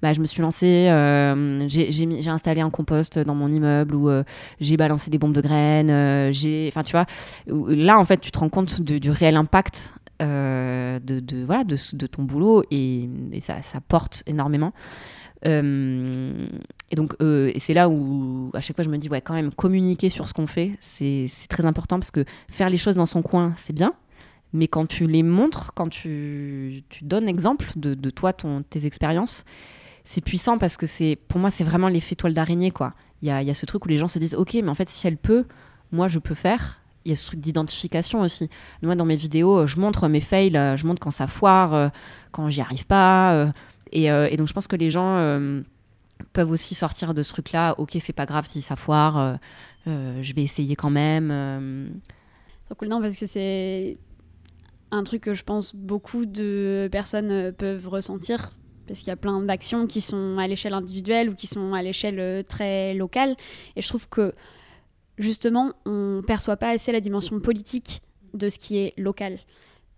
bah, 0.00 0.14
je 0.14 0.20
me 0.20 0.24
suis 0.24 0.40
lancée, 0.40 0.86
j'ai 1.68 2.30
installé 2.30 2.62
un 2.62 2.70
compost 2.70 3.18
dans 3.18 3.34
mon 3.34 3.52
immeuble 3.52 3.94
ou 3.94 4.08
j'ai 4.58 4.78
balancé 4.78 5.10
des 5.10 5.18
bombes 5.18 5.34
de 5.34 5.42
graines, 5.42 6.32
j'ai, 6.32 6.66
enfin, 6.68 6.82
tu 6.82 6.92
vois, 6.92 7.04
là, 7.68 7.98
en 7.98 8.06
fait, 8.06 8.22
tu 8.22 8.30
te 8.30 8.38
rends 8.38 8.48
compte 8.48 8.80
du 8.80 9.10
réel 9.10 9.36
impact 9.36 9.92
de, 10.20 11.44
voilà, 11.44 11.64
de, 11.64 12.06
ton 12.06 12.22
boulot 12.22 12.64
et, 12.70 13.06
ça, 13.40 13.60
porte 13.86 14.22
énormément. 14.26 14.72
Et 16.94 16.96
donc, 16.96 17.16
euh, 17.20 17.50
c'est 17.58 17.74
là 17.74 17.88
où 17.88 18.52
à 18.54 18.60
chaque 18.60 18.76
fois 18.76 18.84
je 18.84 18.88
me 18.88 18.98
dis, 18.98 19.08
ouais, 19.08 19.20
quand 19.20 19.34
même, 19.34 19.52
communiquer 19.52 20.10
sur 20.10 20.28
ce 20.28 20.32
qu'on 20.32 20.46
fait, 20.46 20.76
c'est 20.78 21.26
très 21.48 21.64
important 21.64 21.98
parce 21.98 22.12
que 22.12 22.24
faire 22.48 22.70
les 22.70 22.76
choses 22.76 22.94
dans 22.94 23.04
son 23.04 23.20
coin, 23.20 23.52
c'est 23.56 23.72
bien. 23.72 23.94
Mais 24.52 24.68
quand 24.68 24.86
tu 24.86 25.08
les 25.08 25.24
montres, 25.24 25.72
quand 25.74 25.88
tu, 25.88 26.84
tu 26.90 27.02
donnes 27.02 27.28
exemple 27.28 27.66
de, 27.74 27.94
de 27.94 28.10
toi, 28.10 28.32
ton, 28.32 28.62
tes 28.62 28.86
expériences, 28.86 29.44
c'est 30.04 30.20
puissant 30.20 30.56
parce 30.56 30.76
que 30.76 30.86
c'est, 30.86 31.18
pour 31.26 31.40
moi, 31.40 31.50
c'est 31.50 31.64
vraiment 31.64 31.88
l'effet 31.88 32.14
toile 32.14 32.32
d'araignée, 32.32 32.70
quoi. 32.70 32.94
Il 33.22 33.26
y 33.26 33.32
a, 33.32 33.42
y 33.42 33.50
a 33.50 33.54
ce 33.54 33.66
truc 33.66 33.84
où 33.86 33.88
les 33.88 33.98
gens 33.98 34.06
se 34.06 34.20
disent, 34.20 34.36
ok, 34.36 34.54
mais 34.54 34.68
en 34.68 34.76
fait, 34.76 34.88
si 34.88 35.04
elle 35.08 35.16
peut, 35.16 35.46
moi, 35.90 36.06
je 36.06 36.20
peux 36.20 36.36
faire. 36.36 36.80
Il 37.04 37.08
y 37.08 37.12
a 37.12 37.16
ce 37.16 37.26
truc 37.26 37.40
d'identification 37.40 38.20
aussi. 38.20 38.48
Moi, 38.82 38.94
dans 38.94 39.04
mes 39.04 39.16
vidéos, 39.16 39.66
je 39.66 39.80
montre 39.80 40.06
mes 40.06 40.20
fails, 40.20 40.56
euh, 40.56 40.76
je 40.76 40.86
montre 40.86 41.00
quand 41.00 41.10
ça 41.10 41.26
foire, 41.26 41.74
euh, 41.74 41.88
quand 42.30 42.50
j'y 42.50 42.60
arrive 42.60 42.86
pas. 42.86 43.52
et, 43.90 44.36
donc, 44.36 44.46
je 44.46 44.52
pense 44.52 44.68
que 44.68 44.76
les 44.76 44.90
gens 44.90 45.52
peuvent 46.32 46.50
aussi 46.50 46.74
sortir 46.74 47.14
de 47.14 47.22
ce 47.22 47.30
truc-là. 47.30 47.74
Ok, 47.78 47.96
c'est 48.00 48.12
pas 48.12 48.26
grave 48.26 48.46
si 48.48 48.62
ça 48.62 48.76
foire, 48.76 49.18
euh, 49.18 49.34
euh, 49.86 50.22
je 50.22 50.34
vais 50.34 50.42
essayer 50.42 50.76
quand 50.76 50.90
même. 50.90 51.30
euh. 51.30 51.88
Trop 52.66 52.74
cool, 52.74 52.88
non, 52.88 53.00
parce 53.00 53.16
que 53.16 53.26
c'est 53.26 53.98
un 54.90 55.02
truc 55.02 55.22
que 55.22 55.34
je 55.34 55.44
pense 55.44 55.74
beaucoup 55.74 56.26
de 56.26 56.88
personnes 56.90 57.52
peuvent 57.52 57.88
ressentir. 57.88 58.52
Parce 58.86 58.98
qu'il 58.98 59.08
y 59.08 59.12
a 59.12 59.16
plein 59.16 59.40
d'actions 59.40 59.86
qui 59.86 60.02
sont 60.02 60.36
à 60.38 60.46
l'échelle 60.46 60.74
individuelle 60.74 61.30
ou 61.30 61.34
qui 61.34 61.46
sont 61.46 61.72
à 61.72 61.82
l'échelle 61.82 62.44
très 62.44 62.92
locale. 62.92 63.34
Et 63.76 63.82
je 63.82 63.88
trouve 63.88 64.08
que 64.10 64.34
justement, 65.16 65.72
on 65.86 66.22
perçoit 66.26 66.58
pas 66.58 66.70
assez 66.70 66.92
la 66.92 67.00
dimension 67.00 67.40
politique 67.40 68.02
de 68.34 68.48
ce 68.48 68.58
qui 68.58 68.76
est 68.78 68.92
local 68.98 69.38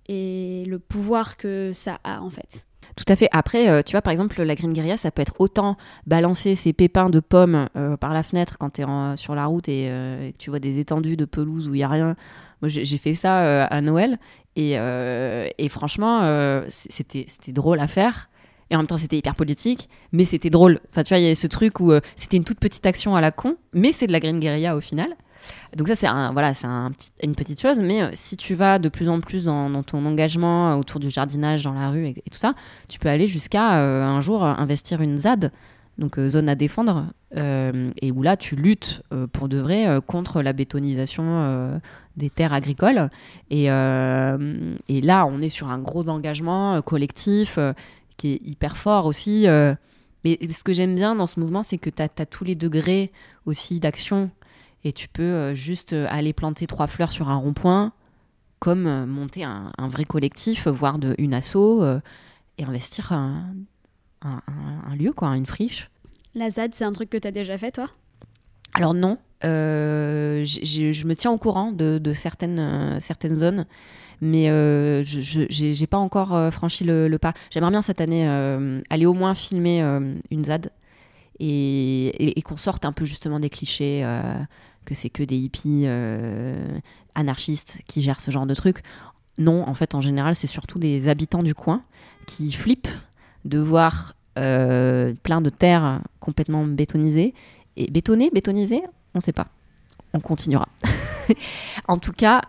et 0.08 0.64
le 0.66 0.78
pouvoir 0.78 1.36
que 1.36 1.72
ça 1.74 1.98
a 2.04 2.22
en 2.22 2.30
fait. 2.30 2.66
Tout 2.96 3.04
à 3.08 3.16
fait. 3.16 3.28
Après, 3.30 3.68
euh, 3.68 3.82
tu 3.82 3.92
vois, 3.92 4.00
par 4.00 4.10
exemple, 4.10 4.42
la 4.42 4.54
Green 4.54 4.72
Guerilla, 4.72 4.96
ça 4.96 5.10
peut 5.10 5.20
être 5.20 5.34
autant 5.38 5.76
balancer 6.06 6.54
ses 6.54 6.72
pépins 6.72 7.10
de 7.10 7.20
pommes 7.20 7.68
euh, 7.76 7.96
par 7.98 8.14
la 8.14 8.22
fenêtre 8.22 8.56
quand 8.58 8.70
tu 8.70 8.82
es 8.82 9.16
sur 9.16 9.34
la 9.34 9.44
route 9.46 9.68
et, 9.68 9.88
euh, 9.90 10.30
que 10.32 10.36
tu 10.38 10.48
vois 10.48 10.60
des 10.60 10.78
étendues 10.78 11.16
de 11.16 11.26
pelouse 11.26 11.68
où 11.68 11.74
il 11.74 11.78
n'y 11.78 11.84
a 11.84 11.88
rien. 11.88 12.16
Moi, 12.62 12.70
j'ai 12.70 12.98
fait 12.98 13.14
ça 13.14 13.42
euh, 13.44 13.66
à 13.68 13.82
Noël 13.82 14.18
et, 14.56 14.78
euh, 14.78 15.46
et 15.58 15.68
franchement, 15.68 16.20
euh, 16.22 16.64
c'était 16.70 17.26
drôle 17.52 17.80
à 17.80 17.86
faire. 17.86 18.30
Et 18.70 18.74
en 18.74 18.78
même 18.78 18.86
temps, 18.86 18.96
c'était 18.96 19.18
hyper 19.18 19.34
politique, 19.36 19.88
mais 20.10 20.24
c'était 20.24 20.50
drôle. 20.50 20.80
Enfin, 20.90 21.02
tu 21.04 21.10
vois, 21.10 21.18
il 21.18 21.28
y 21.28 21.30
a 21.30 21.34
ce 21.34 21.46
truc 21.46 21.78
où 21.78 21.92
euh, 21.92 22.00
c'était 22.16 22.36
une 22.38 22.44
toute 22.44 22.58
petite 22.58 22.84
action 22.86 23.14
à 23.14 23.20
la 23.20 23.30
con, 23.30 23.56
mais 23.74 23.92
c'est 23.92 24.06
de 24.08 24.12
la 24.12 24.18
Green 24.20 24.40
Guerilla 24.40 24.74
au 24.74 24.80
final. 24.80 25.14
Donc 25.76 25.88
ça, 25.88 25.94
c'est 25.94 26.06
un, 26.06 26.32
voilà, 26.32 26.54
c'est 26.54 26.66
un 26.66 26.90
petit- 26.90 27.10
une 27.22 27.34
petite 27.34 27.60
chose, 27.60 27.78
mais 27.78 28.02
euh, 28.02 28.10
si 28.14 28.36
tu 28.36 28.54
vas 28.54 28.78
de 28.78 28.88
plus 28.88 29.08
en 29.08 29.20
plus 29.20 29.44
dans, 29.44 29.82
ton 29.82 30.04
engagement 30.06 30.72
euh, 30.72 30.76
autour 30.76 31.00
du 31.00 31.10
jardinage 31.10 31.64
dans 31.64 31.74
la 31.74 31.90
rue 31.90 32.06
et, 32.06 32.14
tout 32.30 32.38
ça, 32.38 32.54
tu 32.88 32.98
peux 32.98 33.08
aller 33.08 33.26
jusqu'à 33.26 33.78
euh, 33.78 34.04
un 34.04 34.20
jour 34.20 34.44
investir 34.44 35.00
une 35.00 35.18
ZAD, 35.18 35.52
donc 35.98 36.18
zone 36.18 36.48
à 36.48 36.54
défendre, 36.54 37.06
et 37.34 38.12
où 38.12 38.22
là, 38.22 38.36
tu 38.36 38.54
luttes 38.54 39.02
pour 39.32 39.48
de 39.48 39.56
vrai 39.56 39.98
contre 40.06 40.42
la 40.42 40.52
bétonisation 40.52 41.80
des 42.16 42.28
terres 42.28 42.52
agricoles. 42.52 43.08
Et, 43.50 43.64
et 43.64 45.00
là, 45.00 45.26
on 45.26 45.40
est 45.40 45.48
sur 45.48 45.70
un 45.70 45.78
gros 45.78 46.06
engagement 46.10 46.82
collectif 46.82 47.58
qui 48.18 48.34
est 48.34 48.46
hyper 48.46 48.76
fort 48.76 49.06
aussi. 49.06 49.46
mais 50.24 50.38
ce 50.50 50.64
que 50.64 50.74
j'aime 50.74 50.94
bien 50.94 51.14
dans 51.14 51.26
ce 51.26 51.40
mouvement, 51.40 51.62
c'est 51.62 51.78
que 51.78 51.88
tu 51.88 52.02
as, 52.02 52.26
tous 52.26 52.44
les 52.44 52.56
degrés 52.56 53.10
aussi 53.46 53.80
d'action 53.80 54.30
et 54.86 54.92
tu 54.92 55.08
peux 55.08 55.22
euh, 55.24 55.54
juste 55.54 55.92
euh, 55.94 56.06
aller 56.10 56.32
planter 56.32 56.68
trois 56.68 56.86
fleurs 56.86 57.10
sur 57.10 57.28
un 57.28 57.34
rond-point, 57.34 57.92
comme 58.60 58.86
euh, 58.86 59.04
monter 59.04 59.42
un, 59.42 59.72
un 59.78 59.88
vrai 59.88 60.04
collectif, 60.04 60.68
voire 60.68 61.00
de, 61.00 61.16
une 61.18 61.34
asso, 61.34 61.56
euh, 61.56 61.98
et 62.58 62.64
investir 62.64 63.12
un, 63.12 63.52
un- 64.22 64.94
lieu, 64.96 65.12
quoi, 65.12 65.36
une 65.36 65.44
friche. 65.44 65.90
La 66.36 66.50
ZAD, 66.50 66.74
c'est 66.74 66.84
un 66.84 66.92
truc 66.92 67.10
que 67.10 67.16
tu 67.18 67.26
as 67.26 67.32
déjà 67.32 67.58
fait 67.58 67.72
toi? 67.72 67.88
Alors 68.74 68.94
non, 68.94 69.18
euh, 69.44 70.44
je 70.44 71.06
me 71.06 71.14
tiens 71.14 71.32
au 71.32 71.38
courant 71.38 71.72
de, 71.72 71.98
de 71.98 72.12
certaines, 72.12 72.58
euh, 72.60 73.00
certaines 73.00 73.34
zones, 73.34 73.66
mais 74.20 74.48
euh, 74.50 75.02
je 75.02 75.46
j'ai 75.50 75.86
pas 75.86 75.98
encore 75.98 76.52
franchi 76.52 76.84
le, 76.84 77.08
le 77.08 77.18
pas. 77.18 77.32
J'aimerais 77.50 77.72
bien 77.72 77.82
cette 77.82 78.00
année 78.00 78.26
aller 78.90 79.06
au 79.06 79.14
moins 79.14 79.34
filmer 79.34 79.80
une 80.30 80.44
ZAD 80.44 80.70
et, 81.40 82.06
et- 82.08 82.38
et 82.38 82.42
qu'on 82.42 82.56
sorte 82.56 82.84
un 82.86 82.92
peu 82.92 83.04
justement 83.04 83.38
des 83.40 83.50
clichés, 83.50 84.02
que 84.86 84.94
c'est 84.94 85.10
que 85.10 85.22
des 85.22 85.36
hippies 85.36 85.82
euh, 85.84 86.78
anarchistes 87.14 87.80
qui 87.86 88.00
gèrent 88.00 88.22
ce 88.22 88.30
genre 88.30 88.46
de 88.46 88.54
trucs. 88.54 88.82
Non, 89.36 89.68
en 89.68 89.74
fait, 89.74 89.94
en 89.94 90.00
général, 90.00 90.34
c'est 90.34 90.46
surtout 90.46 90.78
des 90.78 91.08
habitants 91.08 91.42
du 91.42 91.54
coin 91.54 91.82
qui 92.26 92.52
flippent 92.52 92.88
de 93.44 93.58
voir 93.58 94.14
euh, 94.38 95.12
plein 95.22 95.42
de 95.42 95.50
terres 95.50 96.00
complètement 96.20 96.64
bétonisées. 96.64 97.34
Et 97.76 97.90
bétonnées, 97.90 98.30
bétonisées, 98.32 98.82
on 99.14 99.18
ne 99.18 99.20
sait 99.20 99.32
pas. 99.32 99.48
On 100.14 100.20
continuera. 100.20 100.68
en 101.88 101.98
tout 101.98 102.12
cas, 102.12 102.40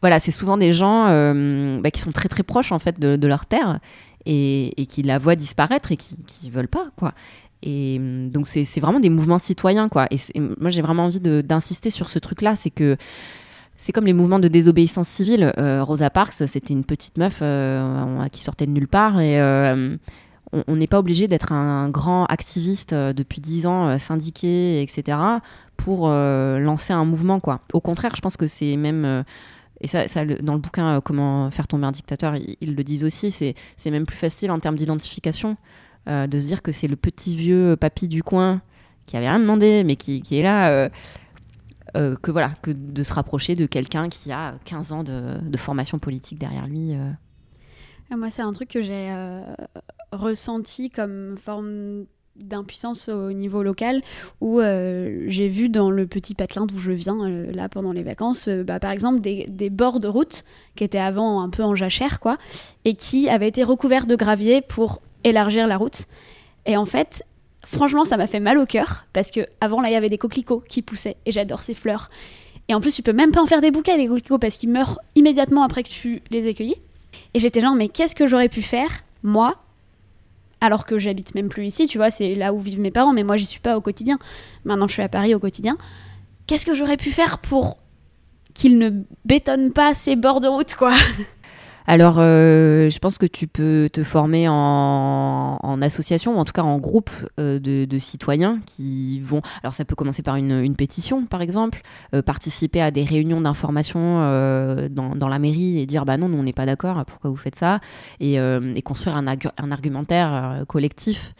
voilà, 0.00 0.20
c'est 0.20 0.30
souvent 0.30 0.56
des 0.56 0.72
gens 0.72 1.06
euh, 1.08 1.80
bah, 1.80 1.90
qui 1.90 2.00
sont 2.00 2.12
très 2.12 2.28
très 2.28 2.42
proches 2.42 2.72
en 2.72 2.78
fait 2.78 2.98
de, 2.98 3.16
de 3.16 3.26
leur 3.26 3.46
terre 3.46 3.80
et, 4.26 4.86
qui 4.88 5.02
la 5.02 5.18
voient 5.18 5.36
disparaître 5.36 5.92
et 5.92 5.96
qui, 5.96 6.22
qui 6.24 6.50
veulent 6.50 6.68
pas 6.68 6.88
quoi. 6.96 7.12
Et 7.64 7.96
hum, 7.98 8.30
donc 8.30 8.46
c'est 8.46 8.80
vraiment 8.80 9.00
des 9.00 9.10
mouvements 9.10 9.38
citoyens 9.40 9.88
quoi. 9.88 10.06
Et 10.10 10.18
moi 10.60 10.70
j'ai 10.70 10.82
vraiment 10.82 11.06
envie 11.06 11.20
d'insister 11.20 11.90
sur 11.90 12.08
ce 12.08 12.18
truc 12.18 12.42
là, 12.42 12.54
c'est 12.54 12.70
que 12.70 12.96
c'est 13.76 13.90
comme 13.92 14.06
les 14.06 14.12
mouvements 14.12 14.38
de 14.38 14.48
désobéissance 14.48 15.08
civile. 15.08 15.52
Euh, 15.58 15.82
Rosa 15.82 16.08
Parks, 16.10 16.34
c'était 16.46 16.72
une 16.72 16.84
petite 16.84 17.18
meuf 17.18 17.40
euh, 17.42 18.28
qui 18.30 18.44
sortait 18.44 18.66
de 18.66 18.70
nulle 18.70 18.86
part 18.86 19.18
et 19.20 19.40
euh, 19.40 19.96
on 20.68 20.76
n'est 20.76 20.86
pas 20.86 20.98
obligé 20.98 21.26
d'être 21.26 21.52
un 21.52 21.88
grand 21.88 22.26
activiste 22.26 22.92
euh, 22.92 23.12
depuis 23.12 23.40
10 23.40 23.66
ans, 23.66 23.88
euh, 23.88 23.98
syndiqué, 23.98 24.80
etc., 24.82 25.18
pour 25.76 26.08
euh, 26.08 26.58
lancer 26.58 26.92
un 26.92 27.04
mouvement. 27.04 27.40
Quoi. 27.40 27.60
Au 27.72 27.80
contraire, 27.80 28.12
je 28.14 28.20
pense 28.20 28.36
que 28.36 28.46
c'est 28.46 28.76
même... 28.76 29.04
euh, 29.04 29.22
et 29.80 29.88
ça, 29.88 30.04
dans 30.40 30.54
le 30.54 30.60
bouquin 30.60 30.96
euh, 30.96 31.00
Comment 31.00 31.50
faire 31.50 31.66
tomber 31.66 31.86
un 31.86 31.92
dictateur, 31.92 32.36
ils, 32.36 32.56
ils 32.60 32.74
le 32.76 32.84
disent 32.84 33.04
aussi, 33.04 33.30
c'est 33.32 33.54
même 33.90 34.06
plus 34.06 34.16
facile 34.16 34.50
en 34.50 34.60
termes 34.60 34.76
d'identification 34.76 35.56
euh, 36.08 36.26
de 36.26 36.38
se 36.38 36.46
dire 36.46 36.62
que 36.62 36.70
c'est 36.70 36.88
le 36.88 36.96
petit 36.96 37.34
vieux 37.34 37.76
papy 37.76 38.08
du 38.08 38.22
coin 38.22 38.60
qui 39.06 39.16
avait 39.16 39.28
rien 39.28 39.40
demandé, 39.40 39.84
mais 39.84 39.96
qui, 39.96 40.20
qui 40.20 40.38
est 40.38 40.42
là, 40.42 40.70
euh, 40.70 40.88
euh, 41.96 42.16
que 42.16 42.30
voilà, 42.30 42.50
que 42.62 42.70
de 42.70 43.02
se 43.02 43.12
rapprocher 43.12 43.54
de 43.54 43.66
quelqu'un 43.66 44.08
qui 44.08 44.32
a 44.32 44.54
15 44.64 44.92
ans 44.92 45.04
de, 45.04 45.56
formation 45.56 45.98
politique 45.98 46.38
derrière 46.38 46.66
lui. 46.66 46.92
Ah, 48.10 48.16
Moi, 48.16 48.30
c'est 48.30 48.42
un 48.42 48.52
truc 48.52 48.68
que 48.68 48.82
j'ai 48.82 49.14
ressenti 50.12 50.90
comme 50.90 51.36
forme 51.38 52.04
d'impuissance 52.36 53.08
au 53.08 53.32
niveau 53.32 53.62
local 53.62 54.02
où 54.40 54.60
j'ai 54.60 55.48
vu 55.48 55.68
dans 55.68 55.90
le 55.90 56.06
petit 56.06 56.34
patelin 56.34 56.66
d'où 56.66 56.80
je 56.80 56.90
viens 56.90 57.28
là 57.28 57.68
pendant 57.68 57.92
les 57.92 58.02
vacances 58.02 58.48
bah, 58.48 58.80
par 58.80 58.90
exemple 58.90 59.20
des, 59.20 59.46
des 59.48 59.70
bords 59.70 60.00
de 60.00 60.08
route 60.08 60.44
qui 60.74 60.82
étaient 60.82 60.98
avant 60.98 61.42
un 61.42 61.48
peu 61.48 61.62
en 61.62 61.76
jachère 61.76 62.18
quoi 62.18 62.36
et 62.84 62.96
qui 62.96 63.28
avaient 63.28 63.46
été 63.46 63.62
recouverts 63.62 64.08
de 64.08 64.16
gravier 64.16 64.62
pour 64.62 65.00
élargir 65.24 65.66
la 65.66 65.76
route 65.76 66.04
et 66.66 66.76
en 66.76 66.84
fait 66.84 67.24
franchement 67.64 68.04
ça 68.04 68.16
m'a 68.16 68.26
fait 68.26 68.40
mal 68.40 68.58
au 68.58 68.66
cœur 68.66 69.06
parce 69.12 69.30
que 69.30 69.46
avant 69.60 69.80
là 69.80 69.88
il 69.88 69.92
y 69.92 69.96
avait 69.96 70.08
des 70.08 70.18
coquelicots 70.18 70.62
qui 70.68 70.82
poussaient 70.82 71.16
et 71.26 71.32
j'adore 71.32 71.62
ces 71.62 71.74
fleurs 71.74 72.10
et 72.68 72.74
en 72.74 72.80
plus 72.80 72.94
tu 72.94 73.02
peux 73.02 73.12
même 73.12 73.32
pas 73.32 73.42
en 73.42 73.46
faire 73.46 73.60
des 73.60 73.70
bouquets 73.70 73.96
les 73.96 74.06
coquelicots 74.06 74.38
parce 74.38 74.56
qu'ils 74.56 74.70
meurent 74.70 74.98
immédiatement 75.14 75.62
après 75.62 75.82
que 75.82 75.88
tu 75.88 76.22
les 76.30 76.46
aies 76.46 76.54
cueillis 76.54 76.76
et 77.34 77.40
j'étais 77.40 77.60
genre, 77.60 77.74
mais 77.74 77.88
qu'est-ce 77.88 78.14
que 78.14 78.26
j'aurais 78.26 78.48
pu 78.48 78.62
faire, 78.62 78.90
moi, 79.22 79.56
alors 80.60 80.86
que 80.86 80.98
j'habite 80.98 81.34
même 81.34 81.48
plus 81.48 81.66
ici, 81.66 81.86
tu 81.86 81.98
vois, 81.98 82.10
c'est 82.10 82.34
là 82.34 82.52
où 82.52 82.60
vivent 82.60 82.80
mes 82.80 82.90
parents, 82.90 83.12
mais 83.12 83.24
moi, 83.24 83.36
j'y 83.36 83.46
suis 83.46 83.60
pas 83.60 83.76
au 83.76 83.80
quotidien. 83.80 84.18
Maintenant, 84.64 84.86
je 84.86 84.92
suis 84.92 85.02
à 85.02 85.08
Paris 85.08 85.34
au 85.34 85.40
quotidien. 85.40 85.76
Qu'est-ce 86.46 86.66
que 86.66 86.74
j'aurais 86.74 86.96
pu 86.96 87.10
faire 87.10 87.38
pour 87.38 87.78
qu'ils 88.54 88.78
ne 88.78 88.90
bétonnent 89.24 89.72
pas 89.72 89.94
ces 89.94 90.16
bords 90.16 90.40
de 90.40 90.48
route, 90.48 90.74
quoi? 90.74 90.94
Alors, 91.86 92.16
euh, 92.18 92.88
je 92.88 92.98
pense 92.98 93.18
que 93.18 93.26
tu 93.26 93.46
peux 93.46 93.90
te 93.92 94.04
former 94.04 94.48
en, 94.48 95.82
association, 95.82 96.36
ou 96.36 96.38
en 96.38 96.44
tout 96.46 96.52
cas 96.52 96.62
en 96.62 96.78
groupe 96.78 97.10
euh, 97.38 97.58
de, 97.58 97.98
citoyens 97.98 98.60
qui 98.64 99.20
vont. 99.20 99.42
Alors, 99.62 99.74
ça 99.74 99.84
peut 99.84 99.94
commencer 99.94 100.22
par 100.22 100.36
une, 100.36 100.74
pétition, 100.76 101.26
par 101.26 101.42
exemple, 101.42 101.82
euh, 102.14 102.22
participer 102.22 102.80
à 102.80 102.90
des 102.90 103.04
réunions 103.04 103.40
d'information 103.42 104.14
dans, 104.88 105.28
la 105.28 105.38
mairie 105.38 105.78
et 105.78 105.86
dire 105.86 106.04
bah 106.04 106.16
non, 106.16 106.28
nous, 106.28 106.38
on 106.38 106.42
n'est 106.42 106.52
pas 106.52 106.66
d'accord, 106.66 107.04
pourquoi 107.04 107.30
vous 107.30 107.36
faites 107.36 107.56
ça? 107.56 107.80
Et, 108.20 108.38
construire 108.82 109.16
un, 109.16 109.26
argu- 109.26 109.52
un 109.58 109.70
argumentaire 109.70 110.64
collectif. 110.66 111.34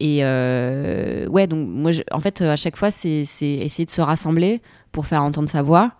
Et 0.00 0.22
ouais, 0.22 1.46
donc 1.46 1.66
moi, 1.66 1.92
en 2.12 2.20
fait, 2.20 2.42
à 2.42 2.56
chaque 2.56 2.76
fois, 2.76 2.90
c'est 2.90 3.22
essayer 3.22 3.86
de 3.86 3.90
se 3.90 4.02
rassembler 4.02 4.60
pour 4.92 5.06
faire 5.06 5.22
entendre 5.22 5.48
sa 5.48 5.62
voix. 5.62 5.92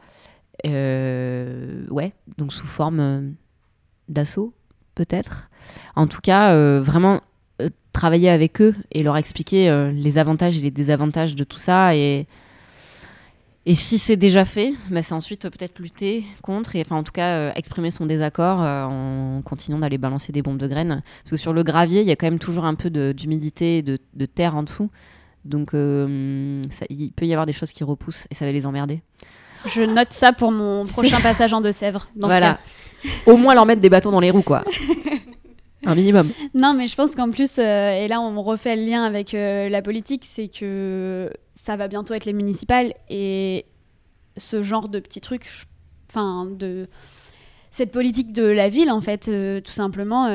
Ouais, 0.65 2.13
donc 2.37 2.53
sous 2.53 2.67
forme 2.67 3.35
d'assaut, 4.09 4.53
peut-être. 4.95 5.49
En 5.97 6.07
tout 6.07 6.21
cas, 6.21 6.53
euh, 6.53 6.81
vraiment 6.83 7.21
euh, 7.61 7.71
travailler 7.93 8.31
avec 8.31 8.61
eux 8.61 8.75
et 8.93 9.03
leur 9.03 9.17
expliquer 9.17 9.69
euh, 9.69 9.91
les 9.91 10.19
avantages 10.19 10.59
et 10.59 10.61
les 10.61 10.71
désavantages 10.71 11.35
de 11.35 11.45
tout 11.45 11.59
ça. 11.59 11.95
Et, 11.95 12.27
et 13.67 13.75
si 13.75 13.99
c'est 13.99 14.17
déjà 14.17 14.45
fait, 14.45 14.73
bah, 14.91 15.03
c'est 15.03 15.15
ensuite 15.15 15.49
peut-être 15.49 15.79
lutter 15.79 16.25
contre 16.43 16.77
et 16.77 16.81
enfin 16.81 16.97
en 16.97 17.03
tout 17.03 17.13
cas 17.13 17.53
exprimer 17.55 17.91
son 17.91 18.07
désaccord 18.07 18.61
en 18.61 19.43
continuant 19.45 19.79
d'aller 19.79 19.99
balancer 19.99 20.33
des 20.33 20.43
bombes 20.43 20.59
de 20.59 20.67
graines. 20.67 21.03
Parce 21.23 21.31
que 21.33 21.37
sur 21.37 21.53
le 21.53 21.63
gravier, 21.63 22.01
il 22.01 22.07
y 22.07 22.11
a 22.11 22.17
quand 22.17 22.27
même 22.27 22.39
toujours 22.39 22.65
un 22.65 22.75
peu 22.75 22.91
d'humidité 23.13 23.79
et 23.79 23.83
de, 23.83 23.99
terre 24.27 24.57
en 24.57 24.63
dessous. 24.63 24.91
Donc 25.45 25.75
il 25.75 27.13
peut 27.15 27.27
y 27.27 27.33
avoir 27.33 27.45
des 27.45 27.53
choses 27.53 27.73
qui 27.73 27.85
repoussent 27.85 28.27
et 28.31 28.35
ça 28.35 28.47
va 28.47 28.53
les 28.53 28.65
emmerder. 28.65 29.03
Je 29.67 29.83
note 29.83 30.13
ça 30.13 30.33
pour 30.33 30.53
mon 30.53 30.85
prochain 30.93 31.21
passage 31.23 31.53
en 31.53 31.61
Deux-Sèvres. 31.61 32.09
voilà. 32.17 32.59
Au 33.27 33.37
moins 33.37 33.55
leur 33.55 33.67
mettre 33.67 33.81
des 33.81 33.91
bâtons 33.91 34.11
dans 34.11 34.21
les 34.21 34.31
roues, 34.31 34.43
quoi. 34.43 34.65
Un 35.85 35.95
minimum. 35.95 36.31
Non, 36.55 36.75
mais 36.75 36.87
je 36.87 36.97
pense 36.97 37.15
qu'en 37.15 37.31
plus, 37.31 37.59
euh, 37.59 37.93
et 37.93 38.09
là 38.09 38.21
on 38.21 38.43
refait 38.43 38.77
le 38.77 38.83
lien 38.83 39.05
avec 39.05 39.33
euh, 39.33 39.69
la 39.69 39.81
politique, 39.81 40.25
c'est 40.25 40.49
que 40.49 41.31
ça 41.55 41.77
va 41.77 41.89
bientôt 41.89 42.15
être 42.15 42.25
les 42.25 42.33
municipales 42.33 42.93
et 43.09 43.65
ce 44.37 44.63
genre 44.63 44.89
de 44.89 44.99
petits 44.99 45.21
trucs, 45.21 45.47
enfin 46.11 46.47
de 46.47 46.89
cette 47.71 47.93
politique 47.93 48.33
de 48.33 48.45
la 48.45 48.69
ville 48.69 48.91
en 48.91 49.01
fait, 49.01 49.29
euh, 49.29 49.61
tout 49.61 49.73
simplement, 49.73 50.27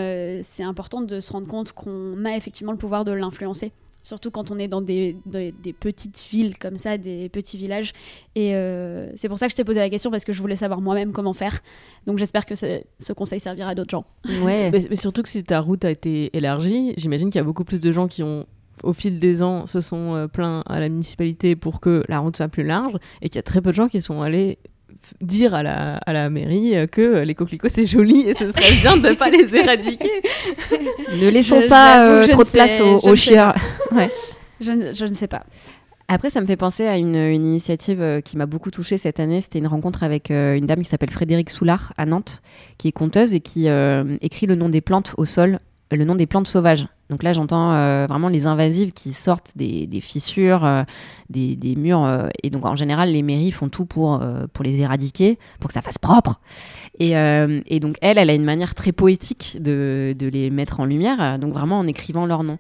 c'est 0.44 0.64
important 0.64 1.02
de 1.02 1.20
se 1.20 1.32
rendre 1.32 1.48
compte 1.48 1.74
qu'on 1.74 2.24
a 2.26 2.36
effectivement 2.38 2.72
le 2.72 2.78
pouvoir 2.78 3.04
de 3.04 3.12
l'influencer. 3.12 3.74
Surtout 4.04 4.32
quand 4.32 4.52
on 4.52 4.60
est 4.60 4.68
dans 4.68 4.82
des, 4.82 5.16
des- 5.26 5.54
des 5.54 5.74
petites 5.74 6.22
villes 6.30 6.58
comme 6.58 6.78
ça, 6.78 6.98
des 6.98 7.30
petits 7.30 7.58
villages. 7.58 7.94
Et 8.36 8.54
euh, 8.54 9.10
c'est 9.16 9.30
pour 9.30 9.38
ça 9.40 9.48
que 9.48 9.52
je 9.52 9.56
t'ai 9.56 9.64
posé 9.64 9.80
la 9.80 9.90
question, 9.90 10.12
parce 10.12 10.26
que 10.26 10.34
je 10.34 10.42
voulais 10.42 10.58
savoir 10.58 10.82
moi-même 10.82 11.14
comment 11.14 11.34
faire. 11.34 11.62
Donc 12.06 12.18
j'espère 12.18 12.46
que 12.46 12.56
ce, 12.56 12.82
ce 13.00 13.14
conseil 13.14 13.40
servira 13.40 13.70
à 13.70 13.76
d'autres 13.76 13.92
gens. 13.92 14.06
Ouais. 14.44 14.70
Mais, 14.72 14.80
mais 14.90 14.96
surtout 14.98 15.24
que 15.24 15.30
si 15.30 15.42
ta 15.44 15.60
route 15.62 15.86
a 15.86 15.90
été 15.90 16.36
élargie, 16.36 16.94
j'imagine 16.98 17.30
qu'il 17.30 17.40
y 17.40 17.42
a 17.42 17.46
beaucoup 17.46 17.64
plus 17.64 17.80
de 17.80 17.92
gens 17.92 18.08
qui 18.08 18.24
ont, 18.24 18.46
au 18.84 18.92
fil 18.92 19.20
des 19.20 19.42
ans, 19.42 19.68
se 19.68 19.80
sont 19.80 20.16
euh, 20.16 20.28
plaints 20.28 20.64
à 20.66 20.80
la 20.82 20.90
municipalité 20.90 21.56
pour 21.56 21.80
que 21.80 22.04
la 22.10 22.20
route 22.20 22.36
soit 22.36 22.50
plus 22.50 22.64
large, 22.64 22.96
et 23.22 23.30
qu'il 23.30 23.38
y 23.38 23.40
a 23.40 23.44
très 23.44 23.62
peu 23.62 23.70
de 23.70 23.76
gens 23.76 23.88
qui 23.88 24.02
sont 24.02 24.22
allés 24.22 24.58
dire 25.22 25.54
à 25.54 25.64
la, 25.64 25.96
à 25.98 26.14
la 26.14 26.30
mairie 26.30 26.76
euh, 26.76 26.88
que 26.88 27.20
les 27.24 27.36
coquelicots 27.36 27.70
c'est 27.70 27.86
joli 27.86 28.22
et 28.28 28.34
ce 28.34 28.48
serait 28.52 28.72
bien 28.82 28.98
de 28.98 29.10
ne 29.10 29.14
pas 29.14 29.30
les 29.30 29.54
éradiquer. 29.56 30.12
Ne 31.22 31.30
laissons 31.30 31.62
Je- 31.62 31.68
pas 31.68 32.08
euh, 32.08 32.28
trop 32.28 32.44
de 32.44 32.50
place 32.50 32.82
aux, 32.82 32.98
aux 33.08 33.16
chiens. 33.16 33.54
Ouais. 33.92 34.10
Je, 34.60 34.72
ne- 34.72 34.94
je 34.94 35.06
ne 35.06 35.14
sais 35.14 35.28
pas. 35.28 35.44
Après, 36.08 36.30
ça 36.30 36.42
me 36.42 36.46
fait 36.46 36.58
penser 36.58 36.86
à 36.88 36.98
une, 36.98 37.16
une 37.16 37.46
initiative 37.46 38.02
euh, 38.02 38.20
qui 38.22 38.36
m'a 38.36 38.46
beaucoup 38.46 38.72
touchée 38.72 38.98
cette 38.98 39.20
année. 39.20 39.40
C'était 39.42 39.60
une 39.60 39.68
rencontre 39.68 40.04
avec 40.04 40.32
euh, 40.32 40.56
une 40.56 40.66
dame 40.66 40.80
qui 40.82 40.90
s'appelle 40.90 41.12
Frédéric 41.12 41.50
Soulard 41.50 41.94
à 41.98 42.06
Nantes, 42.06 42.42
qui 42.78 42.88
est 42.88 42.92
conteuse 42.92 43.34
et 43.34 43.40
qui 43.40 43.70
euh, 43.70 44.18
écrit 44.22 44.46
le 44.48 44.56
nom 44.56 44.70
des 44.70 44.82
plantes 44.82 45.14
au 45.18 45.26
sol, 45.26 45.56
euh, 45.56 45.58
le 45.96 46.06
nom 46.06 46.16
des 46.16 46.28
plantes 46.28 46.48
sauvages. 46.48 46.88
Donc 47.10 47.22
là, 47.24 47.34
j'entends 47.34 47.74
euh, 47.74 48.06
vraiment 48.08 48.30
les 48.30 48.48
invasives 48.48 48.92
qui 48.92 49.14
sortent 49.14 49.52
des, 49.56 49.88
fissures, 50.02 50.66
euh, 50.66 50.84
des, 51.30 51.76
murs. 51.78 52.04
euh, 52.04 52.28
et 52.42 52.50
donc, 52.50 52.66
en 52.66 52.76
général, 52.76 53.12
les 53.12 53.22
mairies 53.22 53.52
font 53.52 53.70
tout 53.70 53.86
pour, 53.86 54.22
les 54.62 54.80
éradiquer, 54.80 55.38
pour 55.60 55.68
que 55.68 55.74
ça 55.74 55.82
fasse 55.82 55.98
propre. 55.98 56.40
Et, 57.00 57.12
donc, 57.80 57.98
elle, 58.02 58.18
elle 58.18 58.30
a 58.30 58.34
une 58.34 58.46
manière 58.46 58.76
très 58.76 58.92
poétique 58.92 59.58
de, 59.60 60.16
les 60.20 60.50
mettre 60.50 60.80
en 60.80 60.86
lumière, 60.86 61.38
donc 61.40 61.54
vraiment 61.54 61.80
en 61.80 61.88
écrivant 61.88 62.26
leur 62.26 62.44
nom. 62.44 62.58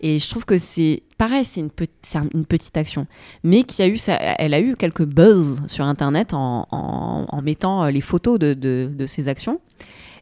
Et 0.00 0.20
je 0.20 0.30
trouve 0.30 0.44
que 0.44 0.58
c'est 0.58 1.02
pareil, 1.16 1.44
c'est 1.44 1.60
une, 1.60 1.70
petite 1.70 2.76
action, 2.76 3.08
mais 3.42 3.64
qui 3.64 3.82
a 3.82 3.88
eu, 3.88 3.98
elle 4.06 4.54
a 4.54 4.60
eu 4.60 4.76
quelques 4.76 5.04
buzz 5.04 5.62
sur 5.66 5.84
Internet 5.84 6.34
en, 6.34 7.40
mettant 7.42 7.86
les 7.86 8.00
photos 8.00 8.38
de 8.38 9.06
ces 9.06 9.26
actions. 9.26 9.60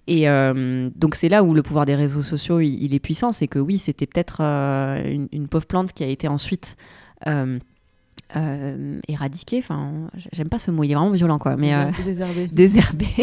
Et 0.09 0.29
euh, 0.29 0.89
donc 0.95 1.15
c'est 1.17 1.29
là 1.29 1.43
où 1.43 1.53
le 1.53 1.63
pouvoir 1.63 1.85
des 1.85 1.97
réseaux 1.97 2.23
sociaux 2.23 2.61
il, 2.61 2.83
il 2.83 2.95
est 2.95 3.01
puissant, 3.01 3.33
c'est 3.33 3.49
que 3.49 3.59
oui, 3.59 3.79
c'était 3.79 4.07
peut-être 4.07 4.39
euh, 4.41 5.03
une, 5.13 5.29
une 5.33 5.49
pauvre 5.49 5.67
plante 5.67 5.93
qui 5.93 6.05
a 6.05 6.07
été 6.07 6.29
ensuite 6.29 6.77
euh, 7.27 7.59
éradiquée. 9.09 9.59
Enfin, 9.59 9.93
j'aime 10.33 10.49
pas 10.49 10.59
ce 10.59 10.71
mot, 10.71 10.85
il 10.85 10.93
est 10.93 10.95
vraiment 10.95 11.11
violent 11.11 11.39
quoi. 11.39 11.57
Mais 11.57 11.73
Désherbé. 12.05 12.47
désherbé. 12.49 13.07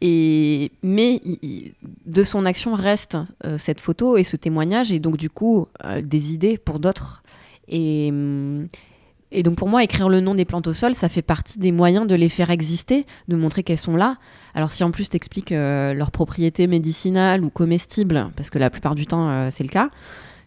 Et 0.00 0.70
mais 0.84 1.20
il- 1.24 1.72
de 2.06 2.22
son 2.22 2.44
action 2.44 2.72
reste 2.74 3.16
euh, 3.44 3.58
cette 3.58 3.80
photo 3.80 4.16
et 4.16 4.22
ce 4.22 4.36
témoignage 4.36 4.92
et 4.92 5.00
donc 5.00 5.16
du 5.16 5.28
coup 5.28 5.66
euh, 5.84 6.00
des 6.02 6.32
idées 6.32 6.56
pour 6.56 6.78
d'autres. 6.78 7.24
Et, 7.66 8.08
hum, 8.12 8.68
et 9.30 9.42
donc 9.42 9.56
pour 9.56 9.68
moi 9.68 9.84
écrire 9.84 10.08
le 10.08 10.20
nom 10.20 10.34
des 10.34 10.44
plantes 10.44 10.66
au 10.66 10.72
sol, 10.72 10.94
ça 10.94 11.08
fait 11.08 11.22
partie 11.22 11.58
des 11.58 11.70
moyens 11.70 12.06
de 12.06 12.14
les 12.14 12.28
faire 12.28 12.50
exister, 12.50 13.06
de 13.28 13.36
montrer 13.36 13.62
qu'elles 13.62 13.78
sont 13.78 13.96
là. 13.96 14.16
Alors 14.54 14.72
si 14.72 14.82
en 14.84 14.90
plus 14.90 15.08
t'expliques 15.08 15.52
euh, 15.52 15.92
leurs 15.92 16.10
propriétés 16.10 16.66
médicinales 16.66 17.44
ou 17.44 17.50
comestibles, 17.50 18.30
parce 18.36 18.48
que 18.50 18.58
la 18.58 18.70
plupart 18.70 18.94
du 18.94 19.06
temps 19.06 19.28
euh, 19.28 19.48
c'est 19.50 19.64
le 19.64 19.68
cas, 19.68 19.90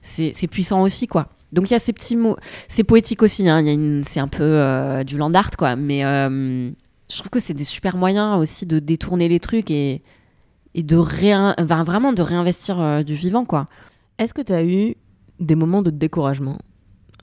c'est 0.02 0.48
puissant 0.48 0.82
aussi 0.82 1.08
quoi. 1.08 1.30
Donc 1.52 1.70
il 1.70 1.74
y 1.74 1.76
a 1.76 1.80
ces 1.80 1.94
petits 1.94 2.16
mots, 2.16 2.38
c'est 2.68 2.84
poétique 2.84 3.22
aussi, 3.22 3.48
hein, 3.48 3.62
c'est 4.04 4.20
un 4.20 4.28
peu 4.28 4.44
euh, 4.44 5.04
du 5.04 5.18
land 5.18 5.34
art 5.34 5.52
quoi, 5.58 5.76
mais 5.76 6.04
euh, 6.04 6.72
je 7.10 7.18
trouve 7.18 7.30
que 7.30 7.40
c'est 7.40 7.54
des 7.54 7.66
super 7.66 7.98
moyens 7.98 8.40
aussi 8.40 8.66
de 8.66 8.80
détourner 8.80 9.28
les 9.28 9.40
trucs 9.40 9.70
et, 9.70 10.02
de 10.74 10.96
vraiment 10.96 12.14
de 12.14 12.22
réinvestir 12.22 13.04
du 13.04 13.14
vivant 13.14 13.46
quoi. 13.46 13.68
Est-ce 14.18 14.34
que 14.34 14.42
tu 14.42 14.54
as 14.54 14.64
eu 14.64 14.96
des 15.40 15.56
moments 15.56 15.82
de 15.82 15.92
découragement? 15.92 16.58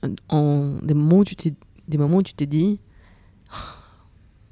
Des, 0.03 0.93
moments 0.93 1.17
où 1.17 1.23
tu 1.23 1.35
t'es, 1.35 1.53
des 1.87 1.97
moments 1.97 2.21
tu 2.21 2.33
t'es 2.33 2.45
dit 2.45 2.79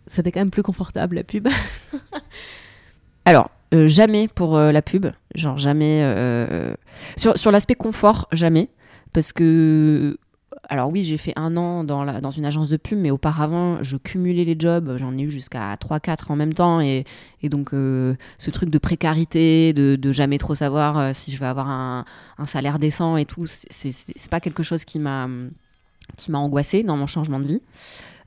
c'était 0.07 0.31
quand 0.31 0.39
même 0.39 0.51
plus 0.51 0.63
confortable 0.63 1.15
la 1.15 1.23
pub 1.23 1.47
Alors, 3.25 3.51
euh, 3.73 3.87
jamais 3.87 4.29
pour 4.29 4.55
euh, 4.55 4.71
la 4.71 4.81
pub, 4.81 5.07
genre 5.35 5.57
jamais. 5.57 5.99
euh, 6.01 6.73
sur 7.17 7.51
l'aspect 7.51 7.75
confort, 7.75 8.27
jamais. 8.31 8.69
Parce 9.11 9.33
que. 9.33 10.17
Alors 10.69 10.89
oui, 10.89 11.05
j'ai 11.05 11.17
fait 11.17 11.33
un 11.37 11.55
an 11.55 11.85
dans, 11.85 12.19
dans 12.19 12.31
une 12.31 12.45
agence 12.45 12.69
de 12.69 12.77
pub, 12.77 12.99
mais 12.99 13.09
auparavant, 13.09 13.81
je 13.83 13.95
cumulais 13.95 14.43
les 14.43 14.55
jobs. 14.59 14.97
J'en 14.97 15.17
ai 15.17 15.21
eu 15.21 15.31
jusqu'à 15.31 15.75
3-4 15.75 16.29
en 16.29 16.35
même 16.35 16.53
temps. 16.53 16.81
Et, 16.81 17.05
et 17.41 17.49
donc, 17.49 17.73
euh, 17.73 18.15
ce 18.37 18.51
truc 18.51 18.69
de 18.69 18.77
précarité, 18.77 19.71
de, 19.73 20.11
jamais 20.11 20.37
trop 20.37 20.55
savoir 20.55 20.97
euh, 20.97 21.11
si 21.13 21.31
je 21.31 21.39
vais 21.39 21.45
avoir 21.45 21.69
un, 21.69 22.05
salaire 22.45 22.79
décent 22.79 23.17
et 23.17 23.25
tout, 23.25 23.45
c'est 23.47 24.29
pas 24.29 24.39
quelque 24.39 24.63
chose 24.63 24.85
qui 24.85 24.99
m'a 24.99 25.27
qui 26.15 26.31
m'a 26.31 26.37
angoissée 26.37 26.83
dans 26.83 26.95
mon 26.95 27.07
changement 27.07 27.39
de 27.39 27.45
vie. 27.45 27.61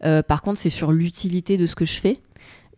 Euh, 0.04 0.22
par 0.22 0.42
contre, 0.42 0.58
c'est 0.58 0.70
sur 0.70 0.92
l'utilité 0.92 1.56
de 1.56 1.64
ce 1.64 1.74
que 1.74 1.86
je 1.86 1.98
fais 1.98 2.20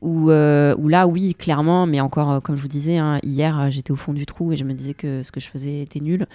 où, 0.03 0.31
euh, 0.31 0.75
où 0.79 0.89
là, 0.89 1.07
oui, 1.07 1.35
clairement, 1.35 1.87
mais 1.87 2.01
encore, 2.01 2.31
euh, 2.33 2.41
comme 2.41 2.57
je 2.57 2.63
vous 2.63 2.69
disais, 2.69 2.99
hein, 2.99 3.19
hier, 3.23 3.59
euh, 3.59 3.71
j'étais 3.71 3.93
au 3.93 3.97
fond 3.97 4.13
du 4.13 4.27
trou 4.27 4.53
et 4.53 4.57
je 4.57 4.65
me 4.65 4.75
disais 4.75 4.95
que 4.95 5.23
ce 5.23 5.31
que 5.31 5.41
je 5.41 5.49
faisais 5.49 5.81
était 5.81 6.01
nul. 6.01 6.27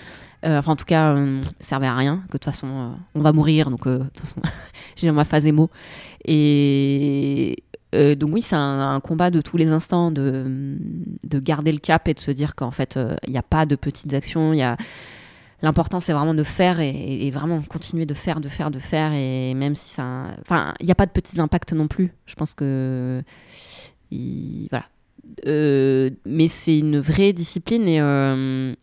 Enfin, 0.44 0.72
en 0.72 0.76
tout 0.78 0.86
cas, 0.86 1.14
ça 1.44 1.52
servait 1.60 1.88
à 1.88 1.96
rien, 1.96 2.18
que 2.28 2.28
de 2.28 2.32
toute 2.38 2.46
façon, 2.46 2.94
on 3.16 3.22
va 3.22 3.34
mourir, 3.34 3.70
donc 3.70 3.86
de 3.86 3.98
toute 3.98 4.22
façon, 4.22 4.42
j'ai 4.96 5.12
ma 5.12 5.26
phase 5.26 5.46
émo. 5.46 5.70
Et 6.24 7.58
donc 7.94 8.30
oui, 8.32 8.42
c'est 8.42 8.56
un, 8.56 9.02
combat 9.02 9.30
de 9.30 9.42
tous 9.42 9.58
les 9.58 9.68
instants, 9.68 10.10
de, 10.10 10.78
de 11.24 11.40
garder 11.40 11.74
le 11.74 11.80
cap 11.80 12.08
et 12.08 12.14
de 12.14 12.20
se 12.20 12.32
dire 12.32 12.56
qu'en 12.56 12.72
fait, 12.72 12.98
il 13.26 13.32
n'y 13.32 13.38
a 13.38 13.44
pas 13.44 13.66
de 13.66 13.76
petites 13.76 14.14
actions, 14.14 14.54
il 14.54 14.60
y 14.60 14.64
a... 14.64 14.78
L'important, 15.62 16.00
c'est 16.00 16.14
vraiment 16.14 16.36
de 16.36 16.44
faire 16.44 16.80
et, 16.80 17.30
vraiment 17.32 17.62
continuer 17.64 18.06
de 18.06 18.14
faire, 18.14 18.40
de 18.42 18.48
faire, 18.50 18.70
de 18.70 18.80
faire. 18.80 19.12
Et 19.14 19.54
même 19.56 19.76
si 19.76 19.90
ça. 19.90 20.26
Enfin, 20.42 20.74
il 20.80 20.86
n'y 20.86 20.92
a 20.92 20.96
pas 20.96 21.06
de 21.08 21.12
petits 21.12 21.40
impacts 21.40 21.74
non 21.74 21.88
plus. 21.88 22.14
Je 22.26 22.36
pense 22.36 22.54
que. 22.54 23.24
il- 24.12 24.68
Voilà. 24.70 24.86
Euh, 25.46 26.10
mais 26.26 26.48
c'est 26.48 26.78
une 26.78 27.00
vraie 27.00 27.34
discipline. 27.34 27.88
Et 27.88 28.00
euh, 28.00 28.74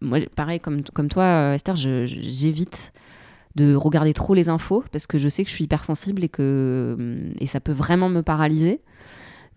moi, 0.00 0.18
pareil, 0.36 0.60
comme, 0.60 0.82
comme 0.92 1.08
toi, 1.08 1.54
Esther, 1.54 1.76
j'évite 1.76 2.92
de 3.54 3.74
regarder 3.74 4.12
trop 4.12 4.34
les 4.34 4.48
infos 4.48 4.84
parce 4.92 5.06
que 5.06 5.18
je 5.18 5.28
sais 5.28 5.42
que 5.42 5.50
je 5.50 5.54
suis 5.54 5.64
hypersensible 5.64 6.22
et 6.22 6.28
que 6.28 6.96
et 7.40 7.46
ça 7.46 7.58
peut 7.60 7.72
vraiment 7.72 8.08
me 8.08 8.22
paralyser. 8.22 8.80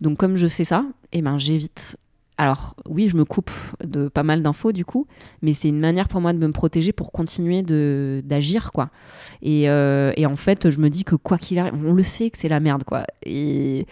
Donc 0.00 0.18
comme 0.18 0.34
je 0.36 0.46
sais 0.48 0.64
ça, 0.64 0.84
eh 1.12 1.22
ben 1.22 1.38
j'évite. 1.38 1.96
Alors 2.38 2.74
oui, 2.88 3.08
je 3.08 3.16
me 3.16 3.24
coupe 3.24 3.50
de 3.84 4.08
pas 4.08 4.22
mal 4.22 4.42
d'infos 4.42 4.72
du 4.72 4.84
coup, 4.84 5.06
mais 5.42 5.54
c'est 5.54 5.68
une 5.68 5.78
manière 5.78 6.08
pour 6.08 6.20
moi 6.20 6.32
de 6.32 6.38
me 6.38 6.50
protéger 6.50 6.92
pour 6.92 7.12
continuer 7.12 7.62
d'agir 8.22 8.72
quoi. 8.72 8.90
Et, 9.42 9.68
euh, 9.68 10.12
et 10.16 10.26
en 10.26 10.36
fait, 10.36 10.70
je 10.70 10.80
me 10.80 10.88
dis 10.90 11.04
que 11.04 11.14
quoi 11.14 11.38
qu'il 11.38 11.58
arrive, 11.58 11.74
on 11.86 11.92
le 11.92 12.02
sait 12.02 12.30
que 12.30 12.38
c'est 12.38 12.48
la 12.48 12.58
merde 12.60 12.84
quoi. 12.84 13.04
Et 13.24 13.86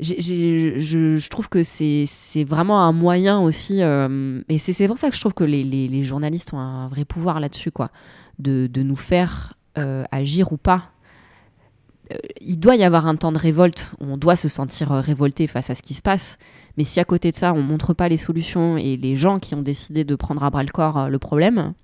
je, 0.00 1.28
trouve 1.28 1.48
que 1.48 1.62
c'est 1.62 2.06
vraiment 2.44 2.82
un 2.84 2.92
moyen 2.92 3.38
aussi, 3.40 3.82
euh, 3.82 4.40
et 4.48 4.58
c'est 4.58 4.86
pour 4.86 4.98
ça 4.98 5.10
que 5.10 5.16
je 5.16 5.20
trouve 5.20 5.34
que 5.34 5.44
les, 5.44 5.62
les- 5.62 5.88
les 5.88 6.04
journalistes 6.04 6.52
ont 6.52 6.58
un 6.58 6.86
vrai 6.86 7.04
pouvoir 7.04 7.40
là-dessus, 7.40 7.70
quoi, 7.70 7.90
de, 8.38 8.68
de 8.72 8.82
nous 8.82 8.96
faire 8.96 9.54
euh, 9.76 10.04
agir 10.10 10.52
ou 10.52 10.56
pas. 10.56 10.90
Euh, 12.12 12.16
il 12.40 12.58
doit 12.58 12.76
y 12.76 12.84
avoir 12.84 13.06
un 13.06 13.16
temps 13.16 13.32
de 13.32 13.38
révolte, 13.38 13.92
on 14.00 14.16
doit 14.16 14.36
se 14.36 14.48
sentir 14.48 14.92
euh, 14.92 15.00
révolté 15.00 15.46
face 15.46 15.70
à 15.70 15.74
ce 15.74 15.82
qui 15.82 15.94
se 15.94 16.02
passe, 16.02 16.38
mais 16.76 16.84
si 16.84 17.00
à 17.00 17.04
côté 17.04 17.30
de 17.30 17.36
ça, 17.36 17.52
on 17.52 17.62
montre 17.62 17.92
pas 17.94 18.08
les 18.08 18.16
solutions 18.16 18.76
et 18.76 18.96
les 18.96 19.16
gens 19.16 19.38
qui 19.38 19.54
ont 19.54 19.62
décidé 19.62 20.04
de 20.04 20.14
prendre 20.14 20.42
à 20.42 20.50
bras 20.50 20.62
le 20.62 20.70
corps 20.70 20.98
euh, 20.98 21.08
le 21.08 21.18
problème, 21.18 21.74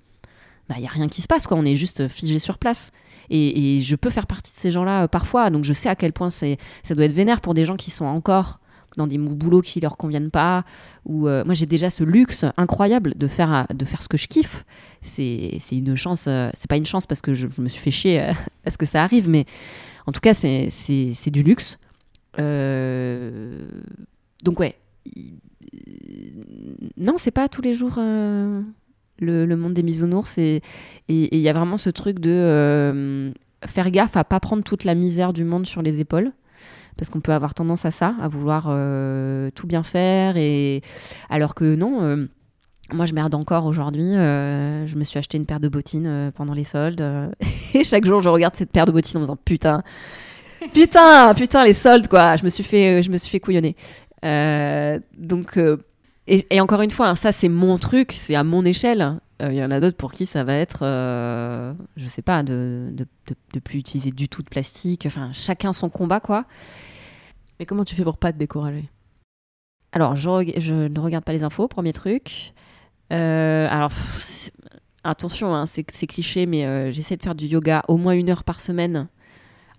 il 0.74 0.80
n'y 0.80 0.86
a 0.86 0.90
rien 0.90 1.08
qui 1.08 1.20
se 1.20 1.26
passe, 1.26 1.46
quoi. 1.46 1.56
on 1.56 1.64
est 1.64 1.74
juste 1.74 2.08
figé 2.08 2.38
sur 2.38 2.58
place. 2.58 2.90
Et, 3.30 3.80
je 3.80 3.96
peux 3.96 4.10
faire 4.10 4.26
partie 4.26 4.52
de 4.52 4.58
ces 4.58 4.70
gens-là 4.70 5.04
euh, 5.04 5.08
parfois, 5.08 5.50
donc 5.50 5.64
je 5.64 5.72
sais 5.72 5.88
à 5.88 5.96
quel 5.96 6.12
point 6.12 6.30
ça 6.30 6.46
doit 6.90 7.04
être 7.04 7.12
vénère 7.12 7.40
pour 7.40 7.54
des 7.54 7.64
gens 7.64 7.76
qui 7.76 7.90
sont 7.90 8.04
encore 8.04 8.60
dans 8.96 9.06
des 9.06 9.18
boulots 9.18 9.60
qui 9.60 9.80
leur 9.80 9.96
conviennent 9.96 10.30
pas. 10.30 10.64
Ou 11.04 11.28
euh, 11.28 11.44
moi 11.44 11.54
j'ai 11.54 11.66
déjà 11.66 11.90
ce 11.90 12.04
luxe 12.04 12.44
incroyable 12.56 13.14
de 13.16 13.26
faire 13.26 13.52
euh, 13.52 13.74
de 13.74 13.84
faire 13.84 14.02
ce 14.02 14.08
que 14.08 14.16
je 14.16 14.28
kiffe. 14.28 14.64
C'est, 15.02 15.58
une 15.72 15.96
chance, 15.96 16.26
euh, 16.28 16.50
c'est 16.54 16.68
pas 16.68 16.76
une 16.76 16.86
chance 16.86 17.06
parce 17.06 17.20
que 17.20 17.34
je, 17.34 17.48
je 17.54 17.60
me 17.60 17.68
suis 17.68 17.80
fait 17.80 17.90
chier 17.90 18.22
euh, 18.22 18.32
parce 18.64 18.76
que 18.76 18.86
ça 18.86 19.02
arrive, 19.02 19.28
mais 19.28 19.46
en 20.06 20.12
tout 20.12 20.20
cas 20.20 20.34
c'est, 20.34 20.70
du 21.30 21.42
luxe. 21.42 21.78
Euh, 22.38 23.66
donc 24.42 24.60
ouais, 24.60 24.76
non 26.96 27.14
c'est 27.16 27.30
pas 27.30 27.48
tous 27.48 27.62
les 27.62 27.74
jours. 27.74 27.94
euh, 27.98 28.62
le, 29.20 29.46
le 29.46 29.56
monde 29.56 29.74
des 29.74 29.84
bisounours 29.84 30.38
et 30.38 30.60
et 31.08 31.36
il 31.36 31.40
y 31.40 31.48
a 31.48 31.52
vraiment 31.52 31.76
ce 31.76 31.88
truc 31.88 32.18
de 32.18 32.32
euh, 32.32 33.30
faire 33.64 33.92
gaffe 33.92 34.16
à 34.16 34.24
pas 34.24 34.40
prendre 34.40 34.64
toute 34.64 34.82
la 34.82 34.96
misère 34.96 35.32
du 35.32 35.44
monde 35.44 35.66
sur 35.66 35.82
les 35.82 36.00
épaules 36.00 36.32
parce 36.96 37.10
qu'on 37.10 37.20
peut 37.20 37.32
avoir 37.32 37.54
tendance 37.54 37.84
à 37.84 37.92
ça 37.92 38.16
à 38.20 38.26
vouloir 38.26 38.64
tout 39.54 39.66
bien 39.68 39.84
faire 39.84 40.36
et 40.36 40.82
alors 41.30 41.54
que 41.54 41.76
non 41.76 42.26
moi 42.92 43.06
je 43.06 43.14
merde 43.14 43.34
encore 43.34 43.66
aujourd'hui 43.66 44.14
euh, 44.14 44.86
je 44.86 44.96
me 44.96 45.04
suis 45.04 45.18
acheté 45.18 45.36
une 45.36 45.46
paire 45.46 45.60
de 45.60 45.68
bottines 45.68 46.06
euh, 46.06 46.30
pendant 46.30 46.54
les 46.54 46.64
soldes 46.64 47.00
euh, 47.00 47.30
et 47.74 47.84
chaque 47.84 48.04
jour 48.04 48.20
je 48.20 48.28
regarde 48.28 48.54
cette 48.56 48.70
paire 48.70 48.86
de 48.86 48.92
bottines 48.92 49.16
en 49.16 49.20
me 49.20 49.24
disant 49.24 49.38
putain 49.42 49.82
putain 50.72 51.34
putain 51.34 51.64
les 51.64 51.72
soldes 51.72 52.08
quoi 52.08 52.36
je 52.36 52.44
me 52.44 52.48
suis 52.48 52.64
fait 52.64 53.02
je 53.02 53.10
me 53.10 53.18
suis 53.18 53.30
fait 53.30 53.40
couillonner 53.40 53.76
donc 55.16 55.58
et, 56.26 56.46
et 56.48 56.60
encore 56.62 56.80
une 56.80 56.90
fois, 56.90 57.10
hein, 57.10 57.16
ça 57.16 57.32
c'est 57.32 57.50
mon 57.50 57.76
truc, 57.76 58.12
c'est 58.12 58.34
à 58.34 58.44
mon 58.44 58.64
échelle. 58.64 59.20
Il 59.42 59.52
y 59.52 59.62
en 59.62 59.70
a 59.70 59.78
d'autres 59.78 59.98
pour 59.98 60.10
qui 60.12 60.24
ça 60.24 60.42
va 60.42 60.54
être, 60.54 60.86
je 60.86 62.06
sais 62.06 62.22
pas, 62.22 62.42
de, 62.42 62.88
de, 62.92 63.04
de, 63.26 63.34
de 63.52 63.60
plus 63.60 63.78
utiliser 63.78 64.10
du 64.10 64.26
tout 64.26 64.42
de 64.42 64.48
plastique. 64.48 65.04
Enfin, 65.04 65.32
chacun 65.34 65.74
son 65.74 65.90
combat, 65.90 66.20
quoi. 66.20 66.46
Mais 67.58 67.66
comment 67.66 67.84
tu 67.84 67.94
fais 67.94 68.04
pour 68.04 68.16
pas 68.16 68.32
te 68.32 68.38
décourager? 68.38 68.88
Alors, 69.92 70.16
je 70.16 70.28
ne 70.30 71.00
regarde 71.00 71.24
pas 71.24 71.32
les 71.32 71.42
infos, 71.42 71.68
premier 71.68 71.92
truc. 71.92 72.54
Euh, 73.12 73.66
alors, 73.70 73.92
attention, 75.02 75.54
hein, 75.54 75.66
c'est 75.66 75.84
cliché, 75.84 76.46
mais 76.46 76.66
euh, 76.66 76.92
j'essaie 76.92 77.16
de 77.16 77.22
faire 77.22 77.34
du 77.34 77.46
yoga 77.46 77.82
au 77.88 77.96
moins 77.96 78.14
une 78.14 78.30
heure 78.30 78.44
par 78.44 78.60
semaine. 78.60 79.08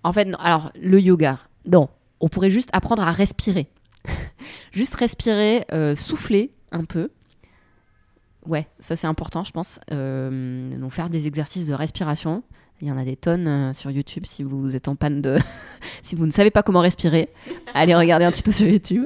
En 0.03 0.13
fait, 0.13 0.27
alors, 0.39 0.71
le 0.79 0.99
yoga, 0.99 1.39
non. 1.65 1.89
On 2.19 2.29
pourrait 2.29 2.49
juste 2.49 2.69
apprendre 2.73 3.03
à 3.03 3.11
respirer. 3.11 3.67
juste 4.71 4.95
respirer, 4.95 5.65
euh, 5.71 5.95
souffler 5.95 6.53
un 6.71 6.85
peu. 6.85 7.09
Ouais, 8.45 8.67
ça 8.79 8.95
c'est 8.95 9.07
important, 9.07 9.43
je 9.43 9.51
pense. 9.51 9.79
Donc 9.89 10.91
faire 10.91 11.09
des 11.09 11.25
exercices 11.25 11.67
de 11.67 11.73
respiration. 11.73 12.43
Il 12.81 12.87
y 12.87 12.91
en 12.91 12.97
a 12.97 13.05
des 13.05 13.15
tonnes 13.15 13.47
euh, 13.47 13.73
sur 13.73 13.89
YouTube 13.89 14.23
si 14.25 14.43
vous 14.43 14.75
êtes 14.75 14.87
en 14.87 14.95
panne 14.95 15.21
de... 15.21 15.37
si 16.03 16.15
vous 16.15 16.25
ne 16.25 16.31
savez 16.31 16.51
pas 16.51 16.61
comment 16.61 16.81
respirer, 16.81 17.29
allez 17.73 17.95
regarder 17.95 18.25
un 18.25 18.31
tuto 18.31 18.51
sur 18.51 18.67
YouTube. 18.67 19.05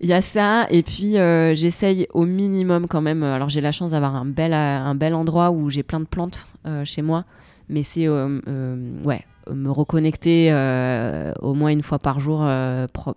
Il 0.00 0.08
y 0.08 0.12
a 0.14 0.22
ça, 0.22 0.66
et 0.70 0.82
puis 0.82 1.18
euh, 1.18 1.54
j'essaye 1.54 2.06
au 2.14 2.24
minimum 2.24 2.86
quand 2.88 3.00
même. 3.02 3.22
euh, 3.22 3.34
Alors 3.34 3.48
j'ai 3.48 3.60
la 3.60 3.72
chance 3.72 3.90
d'avoir 3.90 4.14
un 4.16 4.24
bel, 4.24 4.54
un 4.54 4.94
bel 4.94 5.14
endroit 5.14 5.50
où 5.50 5.68
j'ai 5.68 5.82
plein 5.82 6.00
de 6.00 6.06
plantes 6.06 6.46
chez 6.84 7.02
moi, 7.02 7.24
mais 7.68 7.82
c'est 7.82 8.08
ouais, 8.08 9.24
me 9.50 9.70
reconnecter 9.70 10.50
au 11.40 11.54
moins 11.54 11.70
une 11.70 11.82
fois 11.82 11.98
par 11.98 12.20
jour 12.20 12.48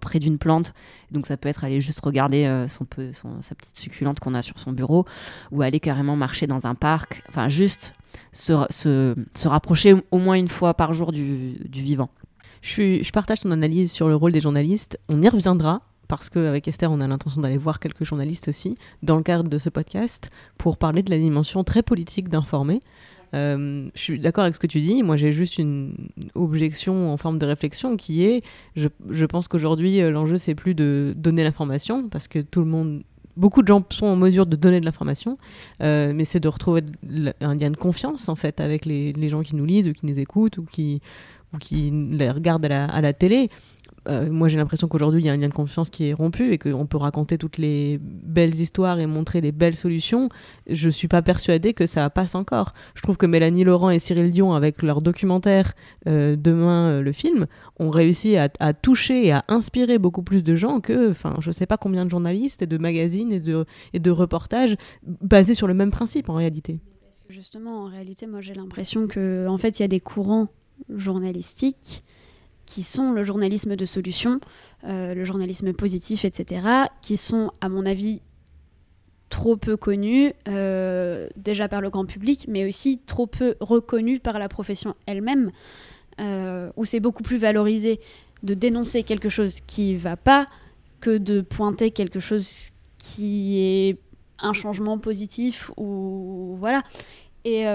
près 0.02 0.20
d'une 0.20 0.38
plante. 0.40 0.74
Donc 1.12 1.26
ça 1.28 1.38
peut 1.38 1.48
être 1.48 1.64
aller 1.64 1.80
juste 1.80 2.00
regarder 2.04 2.66
son 2.68 2.86
peu, 2.86 3.14
son- 3.14 3.42
sa 3.42 3.54
petite 3.56 3.78
succulente 3.78 4.20
qu'on 4.20 4.34
a 4.34 4.42
sur 4.42 4.58
son 4.60 4.72
bureau, 4.74 5.06
ou 5.52 5.62
aller 5.62 5.80
carrément 5.80 6.16
marcher 6.16 6.48
dans 6.48 6.66
un 6.66 6.76
parc. 6.76 7.24
Enfin 7.30 7.48
juste 7.50 7.94
se, 8.32 8.66
se, 8.70 9.48
rapprocher 9.48 9.96
au 10.12 10.18
moins 10.18 10.36
une 10.36 10.48
fois 10.48 10.74
par 10.74 10.94
jour 10.94 11.12
du, 11.12 11.54
du 11.66 11.82
vivant. 11.82 12.10
je, 12.62 12.70
suis, 12.70 13.04
je 13.04 13.12
partage 13.12 13.42
ton 13.42 13.52
analyse 13.52 13.92
sur 13.92 14.08
le 14.08 14.16
rôle 14.16 14.32
des 14.32 14.42
journalistes. 14.42 15.00
On 15.10 15.22
y 15.22 15.30
reviendra 15.30 15.82
parce 16.08 16.30
qu'avec 16.30 16.68
Esther, 16.68 16.92
on 16.92 17.02
a 17.02 17.08
l'intention 17.08 17.42
d'aller 17.42 17.58
voir 17.58 17.80
quelques 17.80 18.04
journalistes 18.04 18.48
aussi 18.48 18.78
dans 19.02 19.18
le 19.18 19.24
cadre 19.24 19.50
de 19.50 19.58
ce 19.58 19.70
podcast 19.70 20.30
pour 20.58 20.78
parler 20.78 21.02
de 21.02 21.10
la 21.10 21.18
dimension 21.18 21.64
très 21.64 21.82
politique 21.82 22.30
d'informer. 22.30 22.80
Euh, 23.34 23.90
je 23.96 24.00
suis 24.00 24.20
d'accord 24.20 24.44
avec 24.44 24.56
ce 24.56 24.60
que 24.60 24.68
tu 24.68 24.80
dis. 24.80 25.02
Moi, 25.02 25.18
j'ai 25.18 25.32
juste 25.32 25.58
une 25.58 26.10
objection 26.36 27.12
en 27.12 27.18
forme 27.18 27.40
de 27.40 27.46
réflexion 27.46 27.98
qui 27.98 28.24
est, 28.26 28.44
je, 28.76 28.90
je 29.10 29.26
pense 29.26 29.48
qu'aujourd'hui, 29.48 30.02
euh, 30.02 30.12
l'enjeu, 30.12 30.38
c'est 30.38 30.56
plus 30.56 30.76
de 30.76 31.14
donner 31.18 31.44
l'information 31.44 32.10
parce 32.10 32.28
que 32.28 32.40
tout 32.40 32.60
le 32.60 32.68
monde, 32.68 33.04
beaucoup 33.38 33.62
de 33.62 33.68
gens 33.68 33.84
sont 33.90 34.06
en 34.06 34.16
mesure 34.16 34.46
de 34.46 34.56
donner 34.56 34.80
de 34.80 34.86
l'information, 34.86 35.38
euh, 35.82 36.14
mais 36.16 36.26
c'est 36.26 36.40
de 36.40 36.48
retrouver 36.48 36.82
un 37.42 37.54
lien 37.54 37.70
de 37.70 37.78
confiance 37.78 38.30
en 38.30 38.36
fait 38.36 38.60
avec 38.60 38.86
les, 38.86 39.30
gens 39.30 39.42
qui 39.42 39.56
nous 39.56 39.66
lisent 39.66 39.88
ou 39.88 39.94
qui 39.94 40.06
nous 40.06 40.20
écoutent 40.20 40.58
ou 40.58 40.64
qui, 40.64 41.02
ou 41.54 41.58
qui 41.58 41.92
les 41.92 42.30
regardent 42.30 42.66
à 42.66 43.02
la 43.02 43.14
télé. 43.14 43.50
Euh, 44.08 44.30
moi, 44.30 44.48
j'ai 44.48 44.58
l'impression 44.58 44.88
qu'aujourd'hui, 44.88 45.22
il 45.22 45.26
y 45.26 45.30
a 45.30 45.34
un 45.34 45.38
lien 45.38 45.48
de 45.48 45.54
confiance 45.54 45.90
qui 45.90 46.06
est 46.06 46.14
rompu 46.14 46.52
et 46.52 46.58
qu'on 46.58 46.86
peut 46.86 46.98
raconter 46.98 47.38
toutes 47.38 47.58
les 47.58 48.00
belles 48.02 48.56
histoires 48.56 49.00
et 49.00 49.06
montrer 49.06 49.42
les 49.42 49.52
belles 49.52 49.76
solutions. 49.76 50.30
Je 50.70 50.90
suis 50.90 51.08
pas 51.08 51.22
persuadée 51.22 51.74
que 51.74 51.86
ça 51.86 52.10
passe 52.10 52.36
encore. 52.36 52.74
Je 52.96 53.02
trouve 53.02 53.18
que 53.18 53.26
Mélanie 53.26 53.64
Laurent 53.64 53.90
et 53.90 54.00
Cyril 54.00 54.32
Dion, 54.32 54.54
avec 54.54 54.82
leur 54.82 55.02
documentaire 55.02 55.74
euh, 56.08 56.36
Demain 56.36 56.90
euh, 56.90 57.02
le 57.02 57.12
film, 57.12 57.48
ont 57.80 57.90
réussi 57.90 58.38
à, 58.38 58.50
à 58.60 58.74
toucher 58.74 59.28
et 59.28 59.32
à 59.32 59.44
inspirer 59.48 59.98
beaucoup 60.00 60.24
plus 60.24 60.44
de 60.44 60.56
gens 60.56 60.82
que, 60.82 61.10
enfin, 61.10 61.36
je 61.40 61.52
sais 61.52 61.66
pas 61.66 61.78
combien 61.78 62.06
de 62.06 62.12
journalistes 62.12 62.62
et 62.62 62.68
de 62.68 62.78
magazines 62.78 63.32
et 63.32 63.40
de, 63.40 63.66
et 63.94 64.00
de 64.00 64.12
reportages 64.12 64.76
basés 65.04 65.54
sur 65.54 65.68
le 65.68 65.74
même 65.74 65.92
principe 65.92 66.30
en 66.30 66.36
réalité. 66.36 66.80
Justement, 67.30 67.84
en 67.84 67.86
réalité, 67.86 68.28
moi 68.28 68.42
j'ai 68.42 68.54
l'impression 68.54 69.08
que 69.08 69.48
en 69.48 69.58
fait, 69.58 69.80
il 69.80 69.84
y 69.84 69.86
a 69.86 69.88
des 69.88 70.00
courants 70.00 70.50
journalistiques 70.90 72.04
qui 72.66 72.84
sont 72.84 73.12
le 73.12 73.24
journalisme 73.24 73.76
de 73.76 73.86
solution, 73.86 74.40
euh, 74.86 75.14
le 75.14 75.26
journalisme 75.26 75.74
positif, 75.74 76.26
etc., 76.26 76.68
qui 77.02 77.18
sont, 77.18 77.52
à 77.62 77.70
mon 77.70 77.86
avis, 77.86 78.22
trop 79.30 79.58
peu 79.58 79.78
connus, 79.78 80.34
euh, 80.48 81.28
déjà 81.36 81.68
par 81.68 81.82
le 81.82 81.90
grand 81.90 82.06
public, 82.06 82.46
mais 82.48 82.68
aussi 82.68 83.00
trop 83.06 83.28
peu 83.28 83.56
reconnus 83.60 84.20
par 84.22 84.40
la 84.40 84.48
profession 84.48 84.96
elle-même, 85.06 85.52
euh, 86.20 86.72
où 86.78 86.86
c'est 86.86 87.00
beaucoup 87.00 87.24
plus 87.24 87.38
valorisé 87.38 88.00
de 88.44 88.54
dénoncer 88.54 89.04
quelque 89.04 89.30
chose 89.30 89.56
qui 89.66 89.96
va 89.96 90.18
pas 90.18 90.48
que 91.00 91.18
de 91.18 91.42
pointer 91.42 91.92
quelque 91.92 92.20
chose 92.20 92.70
qui 92.98 93.60
est 93.60 93.98
un 94.40 94.54
changement 94.54 94.98
positif 95.00 95.72
ou 95.78 96.54
voilà. 96.56 96.84
Et 97.46 97.66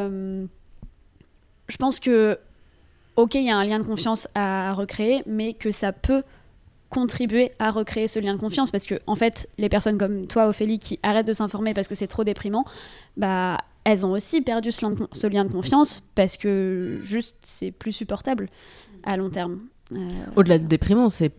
je 1.69 1.77
pense 1.77 2.01
que, 2.01 2.39
ok, 3.19 3.35
il 3.35 3.45
y 3.45 3.51
a 3.51 3.57
un 3.57 3.65
lien 3.65 3.79
de 3.81 3.85
confiance 3.85 4.29
à 4.35 4.73
recréer, 4.73 5.23
mais 5.27 5.53
que 5.53 5.71
ça 5.73 5.93
peut 5.93 6.23
contribuer 6.89 7.51
à 7.59 7.71
recréer 7.71 8.09
ce 8.09 8.19
lien 8.19 8.33
de 8.33 8.41
confiance 8.41 8.71
parce 8.71 8.87
que 8.87 8.95
en 9.07 9.15
fait 9.15 9.47
les 9.59 9.69
personnes 9.69 9.99
comme 9.99 10.27
toi 10.27 10.49
Ophélie 10.49 10.79
qui 10.79 10.99
arrêtent 11.03 11.27
de 11.27 11.35
s'informer 11.35 11.75
parce 11.75 11.87
que 11.87 11.95
c'est 11.95 12.07
trop 12.07 12.25
déprimant 12.25 12.65
bah 13.19 13.59
elles 13.85 14.07
ont 14.07 14.13
aussi 14.13 14.41
perdu 14.41 14.73
ce 14.73 14.87
lien, 14.87 14.91
de, 14.93 15.07
ce 15.13 15.27
lien 15.27 15.45
de 15.45 15.53
confiance 15.53 16.03
parce 16.15 16.39
que 16.39 16.99
juste 17.03 17.37
c'est 17.43 17.73
plus 17.73 17.93
supportable 17.93 18.49
à 19.03 19.19
long 19.19 19.29
terme. 19.29 19.61
Euh, 19.93 19.97
Au-delà 20.37 20.59
de 20.59 20.65
déprimant, 20.65 21.09
c'est 21.11 21.33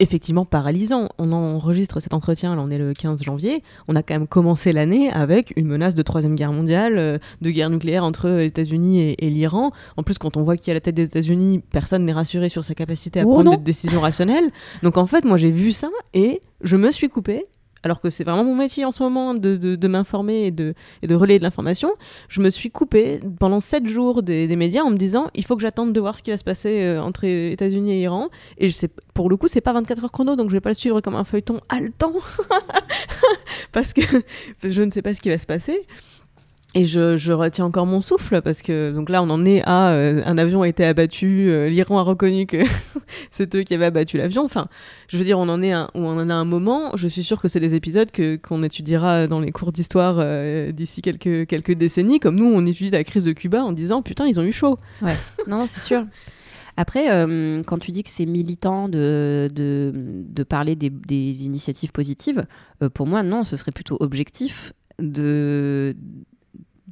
effectivement 0.00 0.44
paralysant. 0.44 1.08
On 1.18 1.32
enregistre 1.32 2.00
cet 2.00 2.14
entretien, 2.14 2.56
là 2.56 2.62
on 2.66 2.70
est 2.70 2.78
le 2.78 2.92
15 2.94 3.22
janvier, 3.22 3.62
on 3.86 3.94
a 3.94 4.02
quand 4.02 4.14
même 4.14 4.26
commencé 4.26 4.72
l'année 4.72 5.10
avec 5.12 5.52
une 5.56 5.66
menace 5.66 5.94
de 5.94 6.02
troisième 6.02 6.34
guerre 6.34 6.52
mondiale, 6.52 6.98
euh, 6.98 7.18
de 7.40 7.50
guerre 7.50 7.70
nucléaire 7.70 8.02
entre 8.02 8.28
les 8.28 8.46
États-Unis 8.46 9.00
et, 9.00 9.26
et 9.26 9.30
l'Iran. 9.30 9.70
En 9.96 10.02
plus, 10.02 10.18
quand 10.18 10.36
on 10.36 10.42
voit 10.42 10.56
qui 10.56 10.70
est 10.70 10.72
à 10.72 10.74
la 10.74 10.80
tête 10.80 10.94
des 10.94 11.04
États-Unis, 11.04 11.60
personne 11.70 12.04
n'est 12.04 12.12
rassuré 12.12 12.48
sur 12.48 12.64
sa 12.64 12.74
capacité 12.74 13.20
à 13.20 13.24
Oh 13.26 13.34
prendre 13.34 13.50
non. 13.52 13.56
des 13.56 13.62
décisions 13.62 14.00
rationnelles. 14.00 14.50
Donc 14.82 14.96
en 14.96 15.06
fait, 15.06 15.24
moi 15.24 15.36
j'ai 15.36 15.50
vu 15.50 15.70
ça 15.72 15.88
et 16.14 16.40
je 16.62 16.76
me 16.76 16.90
suis 16.90 17.08
coupée. 17.08 17.44
Alors 17.82 18.00
que 18.00 18.10
c'est 18.10 18.24
vraiment 18.24 18.44
mon 18.44 18.54
métier 18.54 18.84
en 18.84 18.92
ce 18.92 19.02
moment 19.02 19.32
de, 19.34 19.56
de- 19.56 19.88
m'informer 19.88 20.46
et 20.46 20.50
de, 20.50 20.74
et 21.02 21.06
de 21.06 21.14
relayer 21.14 21.38
de 21.38 21.44
l'information, 21.44 21.92
je 22.28 22.40
me 22.42 22.50
suis 22.50 22.70
coupée 22.70 23.20
pendant 23.38 23.58
sept 23.58 23.86
jours 23.86 24.22
des, 24.22 24.46
des 24.46 24.56
médias 24.56 24.82
en 24.82 24.90
me 24.90 24.96
disant 24.96 25.28
il 25.34 25.44
faut 25.44 25.56
que 25.56 25.62
j'attende 25.62 25.92
de 25.92 26.00
voir 26.00 26.16
ce 26.16 26.22
qui 26.22 26.30
va 26.30 26.36
se 26.36 26.44
passer 26.44 26.82
euh, 26.82 27.00
entre 27.02 27.24
États-Unis 27.24 27.92
et 27.92 28.00
Iran. 28.02 28.28
Et 28.58 28.68
je 28.68 28.74
sais, 28.74 28.90
pour 29.14 29.30
le 29.30 29.36
coup, 29.36 29.48
c'est 29.48 29.60
pas 29.62 29.72
24 29.72 30.04
heures 30.04 30.12
chrono, 30.12 30.36
donc 30.36 30.48
je 30.50 30.52
vais 30.54 30.60
pas 30.60 30.70
le 30.70 30.74
suivre 30.74 31.00
comme 31.00 31.14
un 31.16 31.24
feuilleton 31.24 31.60
haletant 31.70 32.12
parce 33.72 33.92
que 33.92 34.02
je 34.62 34.82
ne 34.82 34.90
sais 34.90 35.02
pas 35.02 35.14
ce 35.14 35.20
qui 35.20 35.28
va 35.30 35.38
se 35.38 35.46
passer. 35.46 35.86
Et 36.74 36.84
je, 36.84 37.16
je 37.16 37.32
retiens 37.32 37.64
encore 37.64 37.86
mon 37.86 38.00
souffle 38.00 38.42
parce 38.42 38.62
que 38.62 38.92
donc 38.92 39.08
là 39.08 39.22
on 39.24 39.30
en 39.30 39.44
est 39.44 39.60
à 39.66 39.90
euh, 39.90 40.22
un 40.24 40.38
avion 40.38 40.62
a 40.62 40.68
été 40.68 40.84
abattu, 40.84 41.50
euh, 41.50 41.68
l'Iran 41.68 41.98
a 41.98 42.02
reconnu 42.02 42.46
que 42.46 42.58
c'est 43.32 43.52
eux 43.56 43.62
qui 43.62 43.74
avaient 43.74 43.86
abattu 43.86 44.18
l'avion. 44.18 44.44
Enfin, 44.44 44.68
je 45.08 45.16
veux 45.16 45.24
dire 45.24 45.38
on 45.40 45.48
en 45.48 45.62
est 45.62 45.72
à, 45.72 45.90
on 45.94 46.06
en 46.06 46.30
a 46.30 46.34
un 46.34 46.44
moment. 46.44 46.92
Je 46.94 47.08
suis 47.08 47.24
sûre 47.24 47.40
que 47.40 47.48
c'est 47.48 47.58
des 47.58 47.74
épisodes 47.74 48.12
que 48.12 48.36
qu'on 48.36 48.62
étudiera 48.62 49.26
dans 49.26 49.40
les 49.40 49.50
cours 49.50 49.72
d'histoire 49.72 50.16
euh, 50.20 50.70
d'ici 50.70 51.02
quelques 51.02 51.48
quelques 51.48 51.74
décennies. 51.74 52.20
Comme 52.20 52.36
nous 52.36 52.46
on 52.46 52.64
étudie 52.64 52.90
la 52.90 53.02
crise 53.02 53.24
de 53.24 53.32
Cuba 53.32 53.64
en 53.64 53.72
disant 53.72 54.00
putain 54.00 54.28
ils 54.28 54.38
ont 54.38 54.44
eu 54.44 54.52
chaud. 54.52 54.78
Ouais. 55.02 55.16
non, 55.48 55.66
c'est 55.66 55.80
sûr. 55.80 56.04
Après, 56.76 57.10
euh, 57.10 57.62
quand 57.64 57.78
tu 57.78 57.90
dis 57.90 58.02
que 58.02 58.08
c'est 58.08 58.26
militant 58.26 58.88
de, 58.88 59.50
de, 59.52 59.92
de 59.94 60.42
parler 60.44 60.76
des, 60.76 60.88
des 60.88 61.44
initiatives 61.44 61.90
positives, 61.92 62.46
euh, 62.82 62.88
pour 62.88 63.06
moi, 63.06 63.22
non, 63.22 63.44
ce 63.44 63.56
serait 63.56 63.72
plutôt 63.72 63.96
objectif 64.00 64.72
de, 64.98 65.94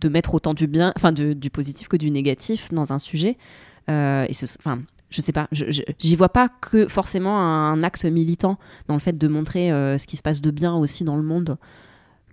de 0.01 0.09
mettre 0.09 0.35
autant 0.35 0.55
du 0.55 0.67
bien, 0.67 0.93
enfin 0.97 1.13
du 1.13 1.51
positif 1.51 1.89
que 1.89 1.97
du 1.97 2.11
négatif 2.11 2.73
dans 2.73 2.93
un 2.93 2.99
sujet. 2.99 3.37
Euh, 3.89 4.27
et 4.29 4.35
ce, 4.35 4.47
enfin, 4.59 4.81
je 5.11 5.21
sais 5.21 5.33
pas, 5.33 5.49
j'y 5.53 6.17
vois 6.17 6.29
pas 6.29 6.49
que 6.49 6.87
forcément 6.89 7.39
un 7.39 7.83
acte 7.83 8.05
militant 8.05 8.59
dans 8.89 8.95
le 8.95 9.01
fait 9.01 9.17
de 9.17 9.29
montrer 9.29 9.73
euh, 9.73 9.97
ce 9.99 10.07
qui 10.07 10.17
se 10.17 10.23
passe 10.23 10.41
de 10.41 10.51
bien 10.51 10.75
aussi 10.75 11.05
dans 11.05 11.17
le 11.17 11.23
monde. 11.23 11.57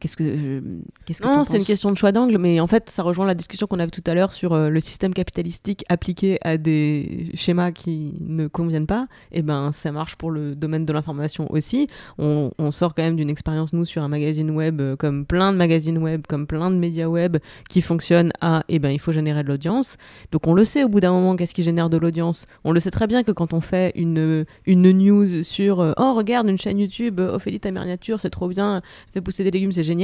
Qu'est-ce 0.01 0.17
que, 0.17 0.23
euh, 0.23 0.61
qu'est-ce 1.05 1.21
que 1.21 1.27
Non, 1.27 1.35
t'en 1.35 1.43
c'est 1.45 1.57
une 1.57 1.63
question 1.63 1.89
de 1.89 1.97
choix 1.97 2.11
d'angle, 2.11 2.37
mais 2.37 2.59
en 2.59 2.67
fait, 2.67 2.89
ça 2.89 3.01
rejoint 3.01 3.25
la 3.25 3.33
discussion 3.33 3.65
qu'on 3.65 3.79
avait 3.79 3.91
tout 3.91 4.03
à 4.05 4.13
l'heure 4.13 4.33
sur 4.33 4.51
euh, 4.53 4.69
le 4.69 4.79
système 4.81 5.13
capitalistique 5.13 5.85
appliqué 5.87 6.37
à 6.41 6.57
des 6.57 7.31
schémas 7.33 7.71
qui 7.71 8.13
ne 8.19 8.47
conviennent 8.47 8.87
pas. 8.87 9.07
Et 9.31 9.41
ben, 9.41 9.71
ça 9.71 9.93
marche 9.93 10.17
pour 10.17 10.31
le 10.31 10.53
domaine 10.53 10.85
de 10.85 10.91
l'information 10.91 11.49
aussi. 11.49 11.87
On, 12.17 12.51
on 12.57 12.71
sort 12.71 12.93
quand 12.93 13.03
même 13.03 13.15
d'une 13.15 13.29
expérience, 13.29 13.71
nous, 13.71 13.85
sur 13.85 14.03
un 14.03 14.09
magazine 14.09 14.51
web, 14.51 14.81
euh, 14.81 14.95
comme 14.97 15.25
plein 15.25 15.53
de 15.53 15.57
magazines 15.57 15.97
web, 15.97 16.23
comme 16.27 16.45
plein 16.45 16.69
de 16.71 16.75
médias 16.75 17.07
web, 17.07 17.37
qui 17.69 17.81
fonctionnent 17.81 18.33
à, 18.41 18.63
eh 18.67 18.79
ben, 18.79 18.89
il 18.89 18.99
faut 18.99 19.13
générer 19.13 19.43
de 19.43 19.47
l'audience. 19.47 19.95
Donc, 20.33 20.45
on 20.45 20.53
le 20.53 20.65
sait 20.65 20.83
au 20.83 20.89
bout 20.89 20.99
d'un 20.99 21.11
moment, 21.11 21.37
qu'est-ce 21.37 21.53
qui 21.53 21.63
génère 21.63 21.89
de 21.89 21.97
l'audience? 21.97 22.47
On 22.65 22.73
le 22.73 22.81
sait 22.81 22.91
très 22.91 23.07
bien 23.07 23.23
que 23.23 23.31
quand 23.31 23.53
on 23.53 23.61
fait 23.61 23.93
une, 23.95 24.45
une 24.65 24.91
news 24.91 25.43
sur, 25.43 25.79
euh, 25.79 25.93
oh, 25.97 26.13
regarde, 26.15 26.49
une 26.49 26.57
chaîne 26.57 26.79
YouTube, 26.79 27.21
Ophélie, 27.21 27.61
ta 27.61 27.71
mère 27.71 27.85
nature, 27.85 28.19
c'est 28.19 28.29
trop 28.29 28.49
bien, 28.49 28.81
fait 29.13 29.21
pousser 29.21 29.45
des 29.45 29.51
légumes, 29.51 29.71
c'est 29.71 29.83
génial, 29.83 29.94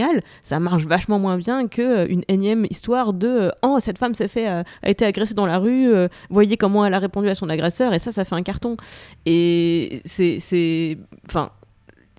ça 0.44 0.60
marche 0.60 0.86
vachement 0.86 1.20
moins 1.20 1.38
bien 1.38 1.68
que 1.68 1.82
euh, 1.82 2.06
une 2.10 2.24
énième 2.28 2.66
histoire 2.70 3.14
de 3.14 3.28
euh, 3.28 3.50
oh 3.64 3.78
cette 3.80 3.98
femme 3.98 4.16
s'est 4.16 4.28
fait 4.28 4.48
euh, 4.50 4.64
a 4.84 4.90
été 4.90 5.06
agressée 5.06 5.34
dans 5.34 5.46
la 5.46 5.58
rue, 5.58 5.92
voyez 6.30 6.58
comment 6.58 6.86
elle 6.86 6.94
a 6.94 7.00
répondu 7.00 7.30
à 7.30 7.36
son 7.36 7.50
agresseur 7.50 7.94
et 7.94 8.00
ça 8.00 8.12
ça 8.12 8.26
fait 8.26 8.36
un 8.36 8.44
carton 8.44 8.78
et 9.26 10.02
c'est 10.06 10.40
c'est 10.40 10.98
enfin 11.28 11.52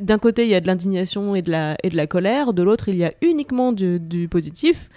d'un 0.00 0.18
côté 0.18 0.44
il 0.44 0.50
y 0.50 0.54
a 0.54 0.60
de 0.60 0.66
l'indignation 0.66 1.34
et 1.34 1.42
de 1.42 1.50
la 1.50 1.76
et 1.82 1.90
de 1.90 1.96
la 1.96 2.06
colère, 2.06 2.52
de 2.52 2.62
l'autre 2.62 2.88
il 2.88 2.96
y 2.96 3.04
a 3.04 3.12
uniquement 3.22 3.72
du, 3.72 4.00
du 4.00 4.28
positif. 4.28 4.88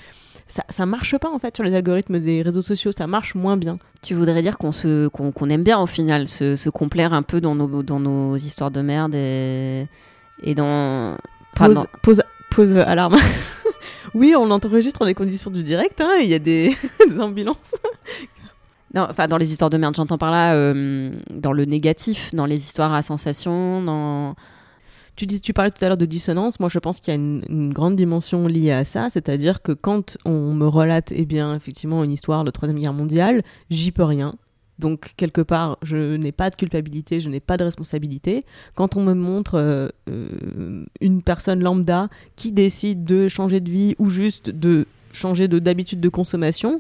Ça, 0.48 0.64
ça 0.70 0.86
marche 0.86 1.18
pas 1.18 1.30
en 1.32 1.40
fait 1.40 1.56
sur 1.56 1.64
les 1.64 1.74
algorithmes 1.74 2.20
des 2.20 2.44
réseaux 2.44 2.62
sociaux, 2.62 2.92
ça 2.96 3.08
marche 3.08 3.34
moins 3.34 3.58
bien. 3.58 3.78
Tu 4.04 4.14
voudrais 4.14 4.44
dire 4.44 4.60
qu'on 4.60 4.72
se 4.72 5.08
qu'on 5.08 5.50
aime 5.50 5.64
bien 5.64 5.80
au 5.80 5.88
final 5.88 6.28
se, 6.28 6.56
se 6.56 6.70
complaire 6.70 7.14
un 7.14 7.24
peu 7.24 7.42
dans 7.42 7.56
nos 7.56 7.82
dans 7.82 8.00
nos 8.00 8.36
histoires 8.36 8.70
de 8.70 8.82
merde 8.82 9.16
et 9.16 9.88
et 10.44 10.54
dans 10.54 11.18
Pause, 11.56 11.76
dans- 11.76 11.86
pause, 12.56 12.78
alarme. 12.78 13.18
oui, 14.14 14.34
on 14.38 14.50
enregistre 14.50 15.00
dans 15.00 15.06
les 15.06 15.14
conditions 15.14 15.52
du 15.52 15.62
direct, 15.62 16.00
hein, 16.02 16.14
il 16.22 16.28
y 16.28 16.34
a 16.34 16.40
des, 16.40 16.76
des 17.08 17.20
ambulances. 17.20 17.76
Non, 18.94 19.08
enfin 19.10 19.28
dans 19.28 19.38
les 19.38 19.52
histoires 19.52 19.70
de 19.70 19.78
merde, 19.78 19.96
j'entends 19.96 20.18
par 20.18 20.32
là 20.32 20.56
euh, 20.56 21.12
dans 21.30 21.52
le 21.52 21.66
négatif, 21.66 22.34
dans 22.34 22.46
les 22.46 22.58
histoires 22.58 22.94
à 22.94 23.02
sensation, 23.02 23.84
dans 23.84 24.36
Tu, 25.18 25.26
dis, 25.26 25.42
tu 25.42 25.52
parlais 25.52 25.72
tout 25.72 25.84
à 25.84 25.90
l'heure 25.90 25.98
de 25.98 26.06
dissonance. 26.06 26.62
Moi, 26.62 26.70
je 26.70 26.80
pense 26.80 27.02
qu'il 27.02 27.14
y 27.14 27.18
a 27.18 27.20
une, 27.20 27.44
une 27.50 27.74
grande 27.74 27.96
dimension 27.96 28.48
liée 28.48 28.72
à 28.72 28.86
ça. 28.86 29.10
C'est-à-dire 29.10 29.62
que 29.62 29.74
quand 29.74 30.18
on 30.24 30.54
me 30.54 30.68
relate, 30.68 31.12
eh 31.12 31.26
bien, 31.26 31.56
effectivement, 31.56 32.06
une 32.06 32.12
histoire 32.12 32.46
de 32.46 32.52
Troisième 32.52 32.80
Guerre 32.80 32.94
mondiale, 32.94 33.44
j'y 33.70 33.92
peux 33.92 34.04
rien. 34.04 34.36
Donc, 34.78 35.14
quelque 35.16 35.42
part, 35.42 35.78
je 35.84 36.16
n'ai 36.18 36.32
pas 36.34 36.50
de 36.50 36.56
culpabilité, 36.56 37.20
je 37.22 37.30
n'ai 37.30 37.40
pas 37.40 37.56
de 37.58 37.64
responsabilité. 37.64 38.44
Quand 38.76 38.98
on 38.98 39.04
me 39.04 39.14
montre 39.14 39.56
euh, 39.56 39.88
euh, 40.10 40.84
une 41.00 41.22
personne 41.22 41.62
lambda 41.64 42.10
qui 42.36 42.52
décide 42.52 43.06
de 43.06 43.28
changer 43.28 43.62
de 43.62 43.70
vie 43.72 43.96
ou 44.00 44.10
juste 44.10 44.50
de 44.50 44.86
changer 45.14 45.48
de- 45.48 45.60
d'habitude 45.60 46.02
de 46.02 46.10
consommation, 46.10 46.80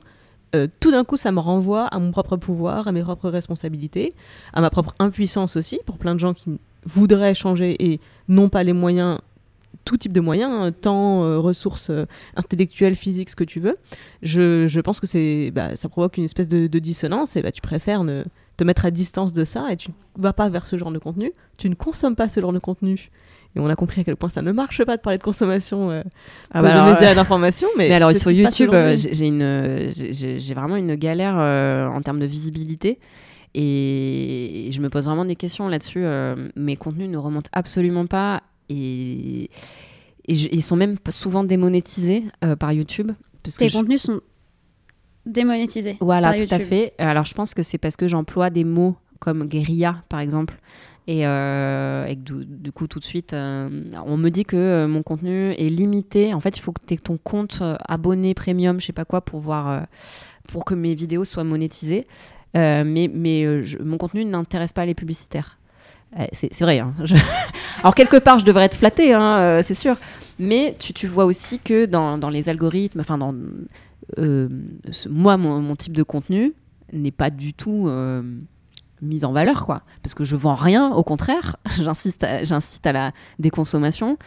euh, 0.55 0.67
tout 0.81 0.91
d'un 0.91 1.03
coup, 1.05 1.15
ça 1.17 1.31
me 1.31 1.39
renvoie 1.39 1.85
à 1.87 1.99
mon 1.99 2.11
propre 2.11 2.35
pouvoir, 2.35 2.87
à 2.87 2.91
mes 2.91 3.01
propres 3.01 3.29
responsabilités, 3.29 4.13
à 4.53 4.59
ma 4.61 4.69
propre 4.69 4.93
impuissance 4.99 5.55
aussi, 5.55 5.79
pour 5.85 5.97
plein 5.97 6.15
de 6.15 6.19
gens 6.19 6.33
qui 6.33 6.59
voudraient 6.85 7.33
changer 7.33 7.75
et 7.91 7.99
n'ont 8.27 8.49
pas 8.49 8.63
les 8.63 8.73
moyens, 8.73 9.19
tout 9.85 9.97
type 9.97 10.11
de 10.11 10.19
moyens, 10.19 10.51
hein, 10.51 10.71
temps, 10.71 11.23
euh, 11.23 11.37
ressources 11.37 11.89
euh, 11.89 12.05
intellectuelles, 12.35 12.95
physiques, 12.95 13.29
ce 13.29 13.35
que 13.35 13.43
tu 13.43 13.59
veux. 13.59 13.77
Je, 14.21 14.67
je 14.67 14.79
pense 14.81 14.99
que 14.99 15.07
c'est, 15.07 15.51
bah, 15.51 15.75
ça 15.75 15.87
provoque 15.87 16.17
une 16.17 16.25
espèce 16.25 16.47
de, 16.47 16.67
de 16.67 16.79
dissonance 16.79 17.35
et 17.35 17.41
bah, 17.41 17.51
tu 17.51 17.61
préfères 17.61 18.03
ne, 18.03 18.23
te 18.57 18.63
mettre 18.63 18.85
à 18.85 18.91
distance 18.91 19.31
de 19.31 19.43
ça 19.43 19.71
et 19.71 19.77
tu 19.77 19.91
ne 19.91 20.21
vas 20.21 20.33
pas 20.33 20.49
vers 20.49 20.67
ce 20.67 20.77
genre 20.77 20.91
de 20.91 20.99
contenu, 20.99 21.31
tu 21.57 21.69
ne 21.69 21.75
consommes 21.75 22.15
pas 22.15 22.27
ce 22.27 22.39
genre 22.39 22.53
de 22.53 22.59
contenu. 22.59 23.11
Et 23.55 23.59
on 23.59 23.67
a 23.67 23.75
compris 23.75 24.01
à 24.01 24.03
quel 24.03 24.17
point 24.17 24.27
ça 24.27 24.41
ne 24.41 24.51
marche 24.51 24.83
pas 24.83 24.97
de 24.97 25.01
parler 25.01 25.17
de 25.17 25.23
consommation 25.23 25.89
euh, 25.89 26.03
Ah 26.51 26.59
de 26.59 26.63
bah 26.63 26.73
alors, 26.73 26.93
médias 26.93 27.11
euh, 27.11 27.15
d'information. 27.15 27.69
Mais, 27.77 27.89
alors 27.93 28.13
sur 28.13 28.31
YouTube, 28.31 28.71
euh, 28.73 28.97
j'ai 28.97 29.13
j'ai 29.13 29.27
une, 29.27 30.53
vraiment 30.53 30.75
une 30.75 30.95
galère 30.95 31.35
en 31.35 32.01
termes 32.01 32.19
de 32.19 32.25
visibilité. 32.25 32.99
Et 33.57 34.69
je 34.73 34.81
me 34.81 34.89
pose 34.89 35.05
vraiment 35.05 35.23
des 35.23 35.37
questions 35.37 35.69
là-dessus. 35.69 36.05
mes 36.57 36.75
contenus 36.75 37.09
ne 37.09 37.17
remontent 37.17 37.49
absolument 37.53 38.05
pas 38.05 38.43
et, 38.69 39.49
et 40.27 40.35
je- 40.35 40.49
ils 40.51 40.63
sont 40.63 40.75
même 40.75 40.95
souvent 41.09 41.43
démonétisés 41.43 42.23
euh, 42.43 42.55
par 42.55 42.71
YouTube. 42.73 43.11
Parce 43.43 43.57
Tes 43.57 43.65
contenus 43.69 44.01
sont 44.01 44.21
démonétisés. 45.25 45.97
Voilà, 46.01 46.29
par 46.33 46.37
tout 46.47 46.53
à 46.53 46.59
fait. 46.59 46.93
Alors, 46.97 47.25
je 47.25 47.33
pense 47.33 47.53
que 47.53 47.63
c'est 47.63 47.77
parce 47.77 47.95
que 47.95 48.07
j'emploie 48.07 48.49
des 48.49 48.63
mots 48.63 48.95
comme 49.19 49.45
guérilla, 49.45 50.03
par 50.09 50.19
exemple. 50.19 50.59
Et, 51.07 51.27
euh, 51.27 52.05
et 52.07 52.15
du, 52.15 52.45
du 52.45 52.71
coup, 52.71 52.87
tout 52.87 52.99
de 52.99 53.05
suite, 53.05 53.33
euh, 53.33 53.69
on 54.05 54.17
me 54.17 54.29
dit 54.29 54.43
que 54.43 54.55
euh, 54.55 54.87
mon 54.87 55.03
contenu 55.03 55.51
est 55.51 55.69
limité. 55.69 56.33
En 56.33 56.39
fait, 56.39 56.57
il 56.57 56.61
faut 56.61 56.71
que 56.71 56.81
tu 56.85 56.95
aies 56.95 56.97
ton 56.97 57.17
compte 57.17 57.61
abonné 57.87 58.33
premium, 58.33 58.79
je 58.81 58.87
sais 58.87 58.93
pas 58.93 59.05
quoi, 59.05 59.21
pour, 59.21 59.39
voir, 59.39 59.85
pour 60.47 60.65
que 60.65 60.73
mes 60.73 60.95
vidéos 60.95 61.23
soient 61.23 61.43
monétisées. 61.43 62.07
Mais 62.55 63.09
mais 63.13 63.63
je- 63.63 63.77
mon 63.79 63.97
contenu 63.97 64.23
n'intéresse 64.25 64.71
pas 64.71 64.85
les 64.85 64.95
publicitaires. 64.95 65.59
Euh, 66.19 66.25
c'est 66.33 66.61
vrai. 66.61 66.79
hein. 66.79 66.93
Je- 67.03 67.15
Alors, 67.79 67.95
quelque 67.95 68.17
part, 68.17 68.39
je 68.39 68.45
devrais 68.45 68.65
être 68.65 68.77
flattée, 68.77 69.13
hein, 69.13 69.37
euh, 69.39 69.61
c'est 69.63 69.73
sûr. 69.73 69.95
Mais 70.39 70.75
tu, 70.79 70.93
tu 70.93 71.07
vois 71.07 71.25
aussi 71.25 71.59
que 71.59 71.85
dans, 71.85 72.17
dans 72.17 72.29
les 72.29 72.49
algorithmes, 72.49 72.99
enfin, 73.01 73.17
dans, 73.17 73.33
euh, 74.19 74.47
ce- 74.91 75.09
moi, 75.09 75.37
mon, 75.37 75.59
mon 75.61 75.75
type 75.75 75.95
de 75.95 76.03
contenu 76.03 76.53
n'est 76.93 77.11
pas 77.11 77.29
du 77.29 77.53
tout 77.53 77.87
euh, 77.87 78.21
mis 79.01 79.25
en 79.25 79.31
valeur, 79.33 79.65
quoi. 79.65 79.81
Parce 80.03 80.13
que 80.13 80.23
je 80.25 80.35
vends 80.35 80.53
rien, 80.55 80.89
au 80.91 81.03
contraire, 81.03 81.57
j'insiste 81.81 82.23
à, 82.23 82.43
j'incite 82.43 82.85
à 82.87 82.91
la 82.93 83.11
déconsommation. 83.39 84.17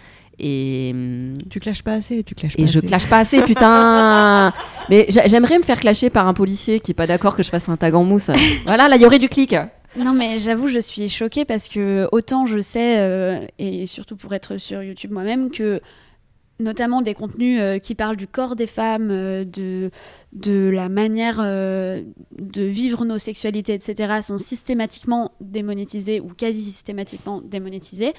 Et, 0.41 0.91
hum, 0.95 1.39
Tu 1.51 1.59
clashes 1.59 1.83
pas 1.83 1.95
assez, 1.95 2.23
tu 2.23 2.35
clashes 2.35 2.57
pas 2.57 2.63
et 2.63 2.67
je 2.67 2.79
assez. 2.79 2.87
clash 2.87 3.07
pas 3.09 3.19
assez, 3.19 3.43
putain 3.43 4.53
Mais 4.89 5.07
j'a- 5.09 5.27
j'aimerais 5.27 5.59
me 5.59 5.65
faire 5.65 5.81
clasher 5.81 6.11
par 6.11 6.29
un 6.29 6.35
policier 6.35 6.79
qui 6.81 6.93
est 6.93 6.95
pas 6.95 7.07
d'accord 7.09 7.35
que 7.35 7.43
je 7.43 7.49
fasse 7.51 7.69
un 7.69 7.77
tag 7.77 7.95
en 7.95 8.05
mousse. 8.05 8.31
Voilà, 8.65 8.89
là, 8.89 8.97
il 8.97 9.03
y 9.03 9.07
aurait 9.07 9.19
du 9.19 9.29
clic. 9.29 9.57
Non, 9.97 10.13
mais 10.13 10.39
j'avoue, 10.39 10.69
je 10.69 10.79
suis 10.79 11.09
choquée 11.09 11.45
parce 11.45 11.69
que 11.69 12.09
autant 12.13 12.47
je 12.47 12.61
sais, 12.61 12.99
euh, 12.99 13.41
et 13.59 13.87
surtout 13.87 14.17
pour 14.17 14.33
être 14.35 14.57
sur 14.59 14.83
YouTube 14.83 15.11
moi-même, 15.11 15.51
que 15.51 15.81
notamment 16.61 17.03
des 17.03 17.15
contenus 17.15 17.59
euh, 17.61 17.79
qui 17.79 17.95
parlent 17.95 18.17
du 18.17 18.27
corps 18.27 18.55
des 18.57 18.67
femmes, 18.67 19.09
euh, 19.11 19.45
de, 19.45 19.91
de 20.33 20.69
la 20.69 20.89
manière 20.89 21.39
euh, 21.41 22.03
de 22.39 22.63
vivre 22.63 23.05
nos 23.05 23.19
sexualités, 23.19 23.75
etc., 23.75 24.19
sont 24.23 24.39
systématiquement 24.39 25.33
démonétisés 25.41 26.21
ou 26.21 26.29
quasi 26.37 26.63
systématiquement 26.63 27.41
démonétisés. 27.43 28.13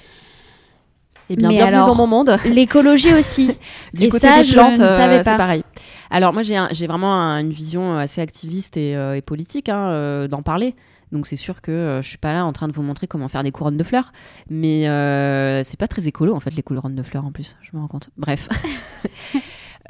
Eh 1.32 1.36
bien, 1.36 1.48
Mais 1.48 1.56
bienvenue 1.56 1.76
alors, 1.76 1.88
dans 1.88 1.94
mon 1.94 2.06
monde. 2.08 2.36
L'écologie 2.46 3.14
aussi. 3.14 3.56
Du 3.94 4.04
Et 4.06 4.08
côté 4.08 4.26
ça, 4.26 4.38
des 4.38 4.44
je 4.44 4.52
plantes, 4.54 4.78
ne 4.78 4.86
savais 4.86 5.18
c'est 5.18 5.24
pas. 5.30 5.36
pareil. 5.36 5.62
Alors 6.10 6.32
moi 6.32 6.42
j'ai 6.42 6.56
un- 6.56 6.68
vraiment 6.88 7.14
un- 7.14 7.38
une 7.40 7.52
vision 7.52 7.96
assez 7.96 8.20
activiste 8.20 8.76
et, 8.76 8.92
et 9.16 9.22
politique 9.22 9.68
hein, 9.68 10.26
d'en 10.28 10.42
parler. 10.42 10.74
Donc 11.12 11.26
c'est 11.26 11.36
sûr 11.36 11.60
que 11.60 11.70
euh, 11.70 12.02
je 12.02 12.08
suis 12.08 12.18
pas 12.18 12.32
là 12.32 12.44
en 12.46 12.52
train 12.52 12.68
de 12.68 12.72
vous 12.72 12.82
montrer 12.82 13.06
comment 13.06 13.28
faire 13.28 13.42
des 13.42 13.50
couronnes 13.52 13.76
de 13.76 13.82
fleurs, 13.84 14.12
mais 14.48 14.88
euh, 14.88 15.64
c'est 15.64 15.78
pas 15.78 15.88
très 15.88 16.06
écolo 16.06 16.34
en 16.34 16.40
fait 16.40 16.54
les 16.54 16.62
couronnes 16.62 16.94
de 16.94 17.02
fleurs 17.02 17.24
en 17.24 17.32
plus. 17.32 17.56
Je 17.62 17.70
me 17.74 17.80
rends 17.80 17.88
compte. 17.88 18.10
Bref. 18.16 18.48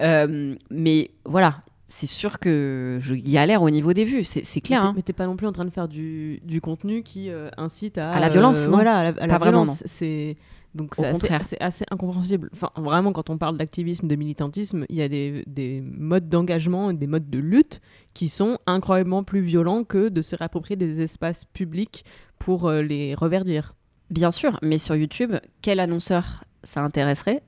Euh, 0.01 0.55
mais 0.71 1.11
voilà, 1.27 1.57
c'est 1.89 2.07
sûr 2.07 2.39
que 2.39 2.99
je 3.03 3.15
galère 3.15 3.61
au 3.63 3.69
niveau 3.69 3.93
des 3.93 4.05
vues. 4.07 4.25
C'est 4.25 4.43
clair. 4.63 4.81
Mais 4.81 4.85
t'es- 4.85 4.89
hein. 4.89 4.93
Mais 4.97 5.03
t'es 5.03 5.13
pas 5.13 5.27
non 5.27 5.37
plus 5.37 5.47
en 5.47 5.53
train 5.53 5.65
de 5.67 5.71
faire 5.71 5.89
du, 5.89 6.41
du 6.45 6.61
contenu 6.63 7.03
qui 7.03 7.29
euh, 7.29 7.51
incite 7.59 7.99
à, 7.99 8.13
À 8.13 8.21
la 8.21 8.31
violence, 8.31 8.65
non. 8.67 8.73
Voilà, 8.77 8.97
à 8.99 9.03
la, 9.03 9.09
à 9.11 9.27
la 9.27 9.35
Pas 9.35 9.39
vraiment, 9.39 9.65
violence. 9.65 9.81
non. 9.83 9.87
C'est 9.87 10.37
donc 10.75 10.95
c'est 10.95 11.07
assez, 11.33 11.57
assez 11.61 11.85
incompréhensible. 11.91 12.51
Enfin, 12.53 12.71
vraiment, 12.77 13.13
quand 13.13 13.29
on 13.31 13.39
parle 13.39 13.57
d'activisme, 13.57 14.07
de 14.07 14.17
militantisme, 14.17 14.85
il 14.89 14.97
y 14.97 15.03
a 15.03 15.09
des, 15.09 15.43
des 15.47 15.81
modes 15.81 16.29
d'engagement, 16.29 16.91
et 16.91 16.95
des 16.95 17.07
modes 17.07 17.29
de 17.29 17.39
lutte 17.39 17.81
qui 18.15 18.29
sont 18.29 18.59
incroyablement 18.67 19.25
plus 19.25 19.41
violents 19.41 19.85
que 19.85 20.09
de 20.09 20.23
se 20.23 20.37
réapproprier 20.37 20.77
des 20.77 21.01
espaces 21.01 21.45
publics 21.45 22.05
pour 22.39 22.69
euh, 22.69 22.83
les 22.83 23.15
reverdir. 23.15 23.75
Bien 24.11 24.31
sûr, 24.31 24.59
mais 24.63 24.79
sur 24.79 24.97
YouTube, 24.97 25.35
quel 25.63 25.81
annonceur 25.81 26.45
ça 26.63 26.83
intéresserait? 26.83 27.43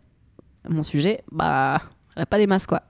Mon 0.69 0.83
sujet, 0.83 1.23
bah, 1.33 1.81
elle 2.17 2.23
a 2.23 2.27
pas 2.27 2.39
des 2.39 2.47
masses 2.47 2.67
quoi. 2.67 2.83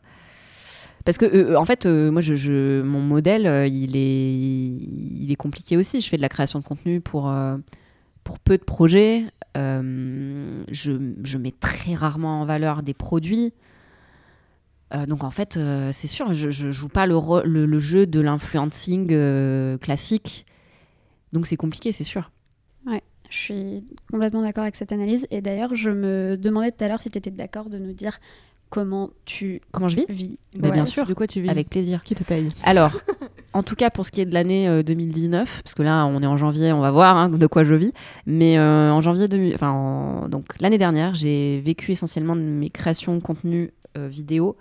Parce 1.05 1.19
que, 1.19 1.25
euh, 1.25 1.59
en 1.59 1.65
fait, 1.65 1.85
euh, 1.85 2.13
moi, 2.13 2.21
je, 2.21 2.35
je- 2.37 2.81
mon 2.83 3.01
modèle, 3.01 3.67
il, 3.73 3.97
est, 3.97 4.33
il 4.35 5.27
est 5.33 5.37
compliqué 5.37 5.77
aussi. 5.77 6.01
Je 6.01 6.09
fais 6.09 6.17
de 6.17 6.23
la 6.23 6.29
création 6.29 6.61
de 6.61 6.65
contenu 6.65 7.01
pour, 7.01 7.29
pour 8.25 8.39
peu 8.39 8.59
de 8.59 8.65
projets. 8.65 9.25
Euh, 9.57 10.65
je, 10.71 10.93
je 11.23 11.39
mets 11.39 11.53
très 11.53 11.95
rarement 11.95 12.41
en 12.43 12.45
valeur 12.45 12.83
des 12.83 12.95
produits. 12.95 13.53
Euh, 14.95 15.07
donc, 15.07 15.25
en 15.25 15.31
fait, 15.31 15.57
euh, 15.57 15.91
c'est 15.93 16.09
sûr, 16.09 16.33
je, 16.35 16.51
je 16.51 16.71
joue 16.71 16.89
pas 16.89 17.07
le, 17.07 17.17
le, 17.45 17.79
jeu 17.79 18.07
de 18.07 18.21
l'influencing 18.21 19.79
classique. 19.79 20.47
Donc, 21.33 21.47
c'est 21.47 21.57
compliqué, 21.57 21.93
c'est 21.93 22.05
sûr. 22.05 22.31
Ouais, 22.87 23.03
je 23.31 23.37
suis 23.37 23.85
complètement 24.11 24.43
d'accord 24.43 24.63
avec 24.63 24.77
cette 24.77 24.93
analyse. 24.93 25.27
Et 25.31 25.41
d'ailleurs, 25.41 25.75
je 25.75 25.91
me 25.91 26.37
demandais 26.37 26.73
tout 26.73 26.85
à 26.85 26.89
l'heure 26.89 27.01
si 27.01 27.11
tu 27.11 27.19
étais 27.19 27.31
d'accord 27.31 27.71
de 27.71 27.79
nous 27.79 27.93
dire 27.93 28.19
comment 28.73 29.11
tu 29.27 29.61
Comment 29.71 29.87
je 29.89 29.97
vis 29.97 30.07
vis. 30.09 30.39
Mais 30.57 30.69
Ouais. 30.69 30.73
bien 30.73 30.85
sûr. 30.87 31.07
De 31.07 31.15
quoi 31.15 31.27
tu 31.29 31.41
vis 31.41 31.49
Avec 31.51 31.69
plaisir. 31.71 32.03
Qui 32.03 32.15
te 32.17 32.25
paye 32.25 32.49
Alors, 32.65 32.91
en 33.53 33.63
tout 33.63 33.77
cas 33.77 33.91
pour 33.91 34.05
ce 34.07 34.11
qui 34.11 34.21
est 34.23 34.25
de 34.25 34.33
l'année 34.35 34.67
euh, 34.67 34.83
2019, 34.83 35.61
parce 35.63 35.75
que 35.75 35.83
là 35.83 36.07
on 36.07 36.23
est 36.23 36.27
en 36.27 36.37
janvier, 36.39 36.73
on 36.73 36.81
va 36.81 36.91
voir 36.91 37.17
hein, 37.17 37.29
de 37.29 37.47
quoi 37.47 37.63
je 37.65 37.75
vis. 37.75 37.93
Mais 38.27 38.59
euh, 38.59 38.91
en 38.91 39.01
janvier, 39.03 39.29
2000 39.29 39.55
enfin 39.55 39.71
en- 39.71 40.29
donc 40.29 40.47
l'année 40.61 40.79
dernière, 40.79 41.15
j'ai 41.15 41.61
vécu 41.61 41.93
essentiellement 41.93 42.35
de 42.35 42.41
mes 42.41 42.71
créations 42.71 43.15
de 43.15 43.23
contenu 43.23 43.73
euh, 43.99 44.09
vidéo, 44.09 44.57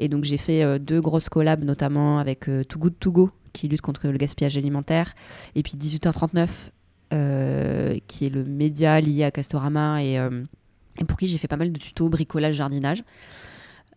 et 0.00 0.08
donc 0.08 0.24
j'ai 0.24 0.36
fait 0.38 0.64
euh, 0.64 0.80
deux 0.80 1.00
grosses 1.00 1.28
collabs, 1.28 1.62
notamment 1.62 2.18
avec 2.18 2.48
euh, 2.48 2.64
Too 2.64 2.80
Good 2.80 2.94
To 2.98 3.12
Go 3.12 3.30
qui 3.52 3.68
lutte 3.68 3.80
contre 3.82 4.08
le 4.08 4.18
gaspillage 4.18 4.56
alimentaire, 4.56 5.14
et 5.54 5.62
puis 5.62 5.74
18h39 5.78 6.48
euh, 7.12 7.94
qui 8.08 8.26
est 8.26 8.30
le 8.30 8.44
média 8.44 9.00
lié 9.00 9.24
à 9.24 9.30
Castorama 9.30 10.02
et, 10.02 10.18
euh, 10.18 10.42
et 10.98 11.04
pour 11.04 11.18
qui 11.18 11.26
j'ai 11.26 11.38
fait 11.38 11.48
pas 11.48 11.56
mal 11.58 11.70
de 11.70 11.78
tutos 11.78 12.08
bricolage 12.08 12.54
jardinage. 12.54 13.04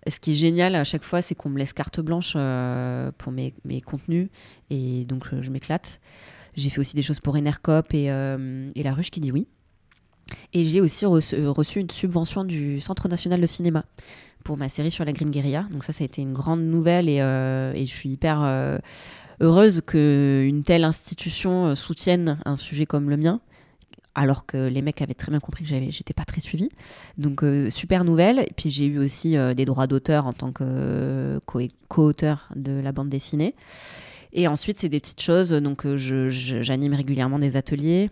Ce 0.08 0.20
qui 0.20 0.32
est 0.32 0.36
génial 0.36 0.76
à 0.76 0.84
chaque 0.84 1.04
fois, 1.04 1.22
c'est 1.22 1.34
qu'on 1.34 1.50
me 1.50 1.58
laisse 1.58 1.74
carte 1.74 2.00
blanche 2.00 2.34
euh, 2.36 3.12
pour 3.18 3.32
mes, 3.32 3.54
mes 3.64 3.82
contenus 3.82 4.30
et 4.70 5.04
donc 5.06 5.26
je, 5.40 5.50
m'éclate. 5.50 6.00
J'ai 6.56 6.70
fait 6.70 6.80
aussi 6.80 6.96
des 6.96 7.02
choses 7.02 7.20
pour 7.20 7.36
Enercop 7.36 7.94
et, 7.94 8.12
euh, 8.12 8.70
et 8.76 8.84
La 8.84 8.94
Ruche 8.94 9.10
qui 9.10 9.20
dit 9.20 9.32
oui. 9.32 9.48
Et 10.54 10.64
j'ai 10.64 10.82
aussi 10.82 11.06
reçu, 11.06 11.80
une 11.80 11.90
subvention 11.90 12.44
du 12.44 12.80
Centre 12.82 13.08
national 13.08 13.42
de 13.42 13.46
cinéma 13.46 13.84
pour 14.44 14.58
ma 14.58 14.70
série 14.70 14.92
sur 14.92 15.06
la 15.06 15.12
Green 15.12 15.32
Guerilla. 15.32 15.66
Donc 15.72 15.84
ça, 15.84 15.92
ça 15.92 16.04
a 16.04 16.06
été 16.06 16.22
une 16.22 16.34
grande 16.34 16.62
nouvelle 16.62 17.10
et, 17.10 17.20
euh, 17.22 17.74
et 17.74 17.86
je 17.86 17.94
suis 17.94 18.10
hyper 18.10 18.42
euh, 18.44 18.78
heureuse 19.40 19.82
qu'une 19.86 20.64
telle 20.64 20.84
institution 20.84 21.76
soutienne 21.76 22.40
un 22.46 22.58
sujet 22.58 22.86
comme 22.86 23.10
le 23.10 23.18
mien 23.18 23.42
alors 24.16 24.46
que 24.46 24.68
les 24.68 24.82
mecs 24.82 25.02
avaient 25.02 25.14
très 25.14 25.30
bien 25.30 25.40
compris 25.40 25.64
que 25.64 25.70
j'avais, 25.70 25.92
j'étais 25.92 26.14
pas 26.14 26.26
très 26.26 26.42
suivie. 26.42 26.70
Donc 27.18 27.44
euh, 27.44 27.70
super 27.70 28.04
nouvelle. 28.06 28.40
Et 28.40 28.54
puis 28.56 28.72
j'ai 28.72 28.86
eu 28.86 28.98
aussi 29.00 29.36
euh, 29.38 29.54
des 29.54 29.66
droits 29.66 29.88
d'auteur 29.88 30.26
en 30.26 30.34
tant 30.34 30.52
que 30.52 30.64
euh, 30.66 31.40
co- 31.46 31.60
co-auteur 31.90 32.50
de 32.56 32.72
la 32.80 32.92
bande 32.92 33.10
dessinée. 33.10 33.56
Et 34.34 34.48
ensuite 34.48 34.80
c'est 34.80 34.90
des 34.90 35.00
petites 35.00 35.22
choses. 35.22 35.52
Donc 35.52 35.86
je- 35.96 36.30
j'anime 36.30 36.94
régulièrement 36.94 37.40
des 37.40 37.56
ateliers 37.58 38.10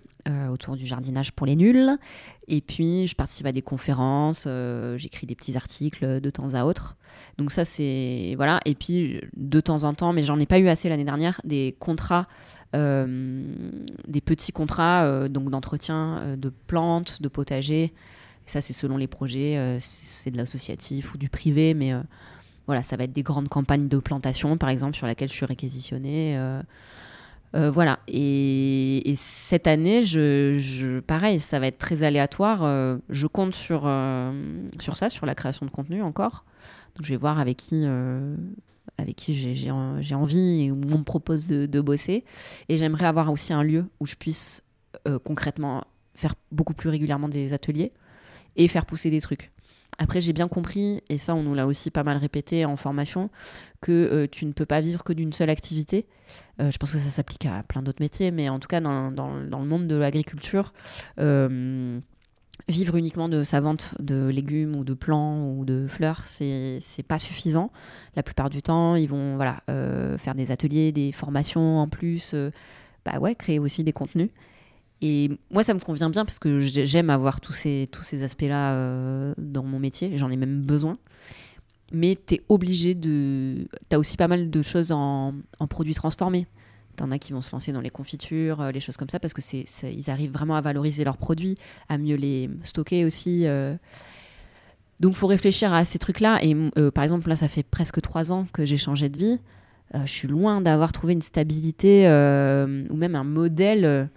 autour 0.49 0.77
du 0.77 0.85
jardinage 0.85 1.33
pour 1.33 1.45
les 1.45 1.57
nuls. 1.57 1.89
Et 2.47 2.61
puis 2.61 3.07
je 3.07 3.15
participe 3.15 3.45
à 3.45 3.51
des 3.51 3.61
conférences. 3.61 4.47
j'écris 4.95 5.27
des 5.27 5.35
petits 5.35 5.57
articles 5.57 6.21
de 6.21 6.29
temps 6.29 6.53
à 6.53 6.63
autre. 6.63 6.95
Donc 7.37 7.51
ça 7.51 7.65
c'est 7.65 8.33
voilà. 8.37 8.61
Et 8.65 8.73
puis 8.73 9.19
de 9.35 9.59
temps 9.59 9.83
en 9.83 9.93
temps, 9.93 10.13
mais 10.13 10.23
j'en 10.23 10.39
ai 10.39 10.45
pas 10.45 10.59
eu 10.59 10.69
assez 10.69 10.87
l'année 10.87 11.03
dernière, 11.03 11.41
des 11.43 11.75
contrats 11.77 12.27
des 12.73 14.21
petits 14.21 14.51
contrats 14.51 15.03
euh, 15.03 15.27
donc 15.27 15.49
d'entretien 15.49 16.17
euh, 16.19 16.35
de 16.35 16.51
plantes, 16.67 17.21
de 17.21 17.27
potagers. 17.27 17.93
Ça, 18.45 18.59
c'est 18.59 18.73
selon 18.73 18.97
les 18.97 19.07
projets, 19.07 19.57
euh, 19.57 19.77
c'est 19.79 20.31
de 20.31 20.37
l'associatif 20.37 21.13
ou 21.13 21.17
du 21.17 21.29
privé, 21.29 21.73
mais 21.73 21.93
euh, 21.93 22.01
voilà, 22.65 22.83
ça 22.83 22.97
va 22.97 23.05
être 23.05 23.13
des 23.13 23.23
grandes 23.23 23.47
campagnes 23.47 23.87
de 23.87 23.97
plantation, 23.99 24.57
par 24.57 24.69
exemple, 24.69 24.97
sur 24.97 25.07
laquelle 25.07 25.29
je 25.29 25.33
suis 25.33 25.45
réquisitionnée. 25.45 26.37
euh, 26.37 26.61
euh, 27.55 27.69
voilà. 27.69 27.99
Et, 28.07 29.09
et 29.09 29.15
cette 29.15 29.67
année, 29.67 30.03
je, 30.03 30.99
pareil, 31.01 31.39
ça 31.39 31.59
va 31.59 31.67
être 31.67 31.77
très 31.77 32.03
aléatoire. 32.03 32.63
euh, 32.63 32.97
je 33.09 33.27
compte 33.27 33.53
sur, 33.53 33.83
euh, 33.85 34.33
sur 34.79 34.97
ça, 34.97 35.09
sur 35.09 35.25
la 35.25 35.35
création 35.35 35.65
de 35.65 35.71
contenu 35.71 36.01
encore. 36.01 36.43
Donc, 36.95 37.05
je 37.05 37.13
vais 37.13 37.17
voir 37.17 37.39
avec 37.39 37.57
qui, 37.57 37.83
euh, 37.85 38.35
avec 38.97 39.15
qui 39.15 39.33
j'ai- 39.33 39.55
j'ai 39.55 39.71
en- 39.71 40.01
j'ai 40.01 40.15
envie 40.15 40.63
et 40.63 40.71
où 40.71 40.79
on 40.93 40.99
me 40.99 41.03
propose 41.03 41.47
de, 41.47 41.81
bosser. 41.81 42.23
Et 42.69 42.77
j'aimerais 42.77 43.05
avoir 43.05 43.31
aussi 43.31 43.53
un 43.53 43.63
lieu 43.63 43.85
où 43.99 44.05
je 44.05 44.15
puisse 44.15 44.63
euh, 45.07 45.19
concrètement 45.19 45.83
faire 46.15 46.35
beaucoup 46.51 46.73
plus 46.73 46.89
régulièrement 46.89 47.27
des 47.27 47.53
ateliers 47.53 47.91
et 48.55 48.67
faire 48.67 48.85
pousser 48.85 49.09
des 49.09 49.19
trucs. 49.21 49.51
Après, 49.99 50.21
j'ai 50.21 50.33
bien 50.33 50.47
compris, 50.47 51.01
et 51.09 51.17
ça, 51.19 51.35
on 51.35 51.43
nous 51.43 51.53
l'a 51.53 51.67
aussi 51.67 51.91
pas 51.91 52.03
mal 52.03 52.17
répété 52.17 52.65
en 52.65 52.75
formation, 52.77 53.29
que 53.81 53.91
euh, 53.91 54.27
tu 54.31 54.45
ne 54.45 54.51
peux 54.51 54.65
pas 54.65 54.81
vivre 54.81 55.03
que 55.03 55.13
d'une 55.13 55.33
seule 55.33 55.49
activité. 55.51 56.07
Euh, 56.59 56.71
je 56.71 56.77
pense 56.77 56.91
que 56.93 56.97
ça 56.99 57.09
s'applique 57.09 57.45
à 57.45 57.61
plein 57.63 57.83
d'autres 57.83 58.01
métiers, 58.01 58.31
mais 58.31 58.49
en 58.49 58.57
tout 58.59 58.67
cas, 58.67 58.81
dans, 58.81 59.11
dans- 59.11 59.41
dans 59.43 59.59
le 59.59 59.65
monde 59.67 59.87
de 59.87 59.95
l'agriculture, 59.95 60.73
vivre 62.69 62.95
uniquement 62.95 63.27
de 63.29 63.43
sa 63.43 63.59
vente 63.59 63.95
de 63.99 64.27
légumes 64.27 64.75
ou 64.75 64.83
de 64.83 64.93
plants 64.93 65.43
ou 65.49 65.65
de 65.65 65.85
fleurs, 65.87 66.23
c'est 66.27 66.79
pas 67.07 67.17
suffisant. 67.17 67.71
La 68.15 68.23
plupart 68.23 68.49
du 68.49 68.61
temps, 68.61 68.95
ils 68.95 69.07
vont 69.09 69.35
voilà, 69.35 69.63
euh, 69.69 70.17
faire 70.17 70.35
des 70.35 70.51
ateliers, 70.51 70.91
des 70.91 71.11
formations 71.11 71.79
en 71.79 71.87
plus, 71.87 72.31
euh, 72.33 72.51
bah 73.05 73.19
ouais, 73.19 73.35
créer 73.35 73.59
aussi 73.59 73.83
des 73.83 73.91
contenus. 73.93 74.29
Et 75.01 75.31
moi, 75.51 75.65
ça 75.65 75.73
me 75.73 75.79
convient 75.79 76.09
bien 76.09 76.23
parce 76.23 76.39
que 76.39 76.59
j'ai- 76.61 76.85
j'aime 76.85 77.09
avoir 77.09 77.41
tous 77.41 77.51
ces, 77.51 77.89
tous 77.91 78.03
ces 78.03 78.23
aspects-là 78.23 78.73
euh, 78.75 79.33
dans 79.37 79.63
mon 79.63 79.77
métier. 79.79 80.17
J'en 80.17 80.31
ai 80.31 80.37
même 80.37 80.61
besoin. 80.61 80.97
Mais 81.91 82.17
tu 82.25 82.35
es 82.35 82.41
obligé 82.47 82.95
de. 82.95 83.67
Tu 83.89 83.95
as 83.95 83.99
aussi 83.99 84.15
pas 84.15 84.29
mal 84.29 84.49
de 84.49 84.61
choses 84.61 84.91
en, 84.93 85.33
en 85.59 85.67
produits 85.67 85.93
transformés. 85.93 86.47
T'en 86.95 87.09
as 87.11 87.17
qui 87.17 87.33
vont 87.33 87.41
se 87.41 87.51
lancer 87.51 87.71
dans 87.71 87.81
les 87.81 87.89
confitures, 87.89 88.61
euh, 88.61 88.71
les 88.71 88.79
choses 88.79 88.97
comme 88.97 89.09
ça, 89.09 89.19
parce 89.19 89.33
que 89.33 89.41
c'est, 89.41 89.65
ils 89.83 90.09
arrivent 90.09 90.31
vraiment 90.31 90.55
à 90.55 90.61
valoriser 90.61 91.03
leurs 91.03 91.17
produits, 91.17 91.55
à 91.89 91.97
mieux 91.97 92.15
les 92.15 92.49
stocker 92.61 93.03
aussi. 93.03 93.47
euh. 93.47 93.75
Donc, 94.99 95.15
faut 95.15 95.27
réfléchir 95.27 95.73
à 95.73 95.85
ces 95.85 95.97
trucs-là. 95.97 96.39
Et 96.43 96.55
euh, 96.77 96.91
par 96.91 97.03
exemple, 97.03 97.27
là, 97.27 97.35
ça 97.35 97.47
fait 97.47 97.63
presque 97.63 97.99
trois 98.01 98.31
ans 98.31 98.45
que 98.53 98.65
j'ai 98.65 98.77
changé 98.77 99.09
de 99.09 99.17
vie. 99.17 99.39
Euh, 99.95 100.05
je 100.05 100.11
suis 100.11 100.27
loin 100.27 100.61
d'avoir 100.61 100.91
trouvé 100.91 101.13
une 101.13 101.21
stabilité 101.21 102.05
ou 102.05 102.95
même 102.95 103.15
un 103.15 103.23
modèle. 103.23 104.09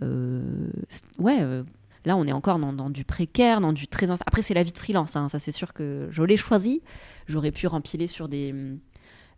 ouais, 0.00 1.64
là, 2.04 2.16
on 2.16 2.26
est 2.26 2.32
encore 2.32 2.58
dans, 2.58 2.90
du 2.90 3.04
précaire, 3.04 3.60
dans 3.60 3.72
du 3.72 3.86
très. 3.86 4.10
Après, 4.10 4.42
c'est 4.42 4.54
la 4.54 4.62
vie 4.62 4.72
de 4.72 4.78
freelance. 4.78 5.16
hein, 5.16 5.28
ça, 5.28 5.38
c'est 5.38 5.52
sûr 5.52 5.74
que 5.74 6.08
je 6.10 6.22
l'ai 6.22 6.36
choisi. 6.38 6.82
J'aurais 7.26 7.52
pu 7.52 7.66
rempiler 7.66 8.06
sur 8.06 8.28
des. 8.28 8.54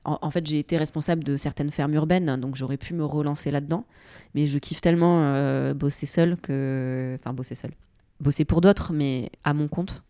En, 0.05 0.31
fait, 0.31 0.47
j'ai 0.47 0.59
été 0.59 0.76
responsable 0.76 1.24
de 1.24 1.36
certaines 1.36 1.70
fermes 1.70 1.94
urbaines, 1.94 2.36
donc 2.36 2.56
j'aurais 2.56 2.76
pu 2.76 2.93
me 2.93 3.05
relancer 3.05 3.51
là-dedans. 3.51 3.85
Mais 4.35 4.47
je 4.47 4.59
kiffe 4.59 4.82
tellement 4.82 5.22
euh, 5.22 5.72
bosser 5.72 6.06
seul 6.06 6.36
que. 6.36 7.16
Enfin, 7.18 7.32
bosser 7.32 7.55
seul. 7.55 7.70
Bosser 8.20 8.44
pour 8.44 8.60
d'autres, 8.60 8.93
mais 8.93 9.31
à 9.44 9.55
mon 9.55 9.66
compte, 9.66 10.02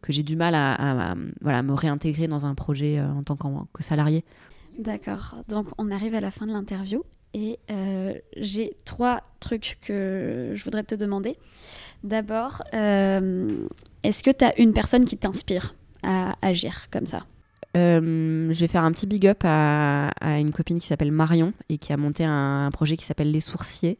que 0.00 0.12
j'ai 0.12 0.22
du 0.22 0.36
mal 0.36 0.54
à, 0.54 1.16
voilà, 1.40 1.62
me 1.62 1.74
réintégrer 1.74 2.28
dans 2.28 2.46
un 2.46 2.54
projet 2.54 2.98
euh, 2.98 3.10
en 3.10 3.24
tant 3.24 3.36
que 3.72 3.82
salarié. 3.82 4.24
D'accord. 4.78 5.36
Donc, 5.48 5.66
on 5.76 5.90
arrive 5.90 6.14
à 6.14 6.20
la 6.20 6.30
fin 6.30 6.46
de 6.46 6.52
l'interview 6.52 7.04
et 7.34 7.58
euh, 7.70 8.14
j'ai 8.36 8.76
trois 8.84 9.22
trucs 9.40 9.78
que 9.82 10.52
je 10.54 10.64
voudrais 10.64 10.84
te 10.84 10.94
demander. 10.94 11.36
D'abord, 12.04 12.62
est-ce 12.72 14.22
que 14.22 14.30
tu 14.30 14.44
as 14.44 14.58
une 14.60 14.72
personne 14.72 15.04
qui 15.04 15.16
t'inspire 15.16 15.74
à 16.04 16.36
agir 16.42 16.88
comme 16.90 17.06
ça? 17.06 17.26
Je 17.74 18.60
vais 18.60 18.66
faire 18.66 18.84
un 18.84 18.92
petit 18.92 19.06
big 19.06 19.26
up 19.26 19.42
à, 19.44 20.08
à 20.20 20.38
une 20.38 20.50
copine 20.50 20.78
qui 20.80 20.86
s'appelle 20.86 21.12
Marion 21.12 21.52
et 21.68 21.78
qui 21.78 21.92
a 21.92 21.96
monté 21.96 22.24
un, 22.24 22.66
un 22.66 22.70
projet 22.70 22.96
qui 22.96 23.04
s'appelle 23.04 23.30
Les 23.30 23.40
Sourciers, 23.40 23.98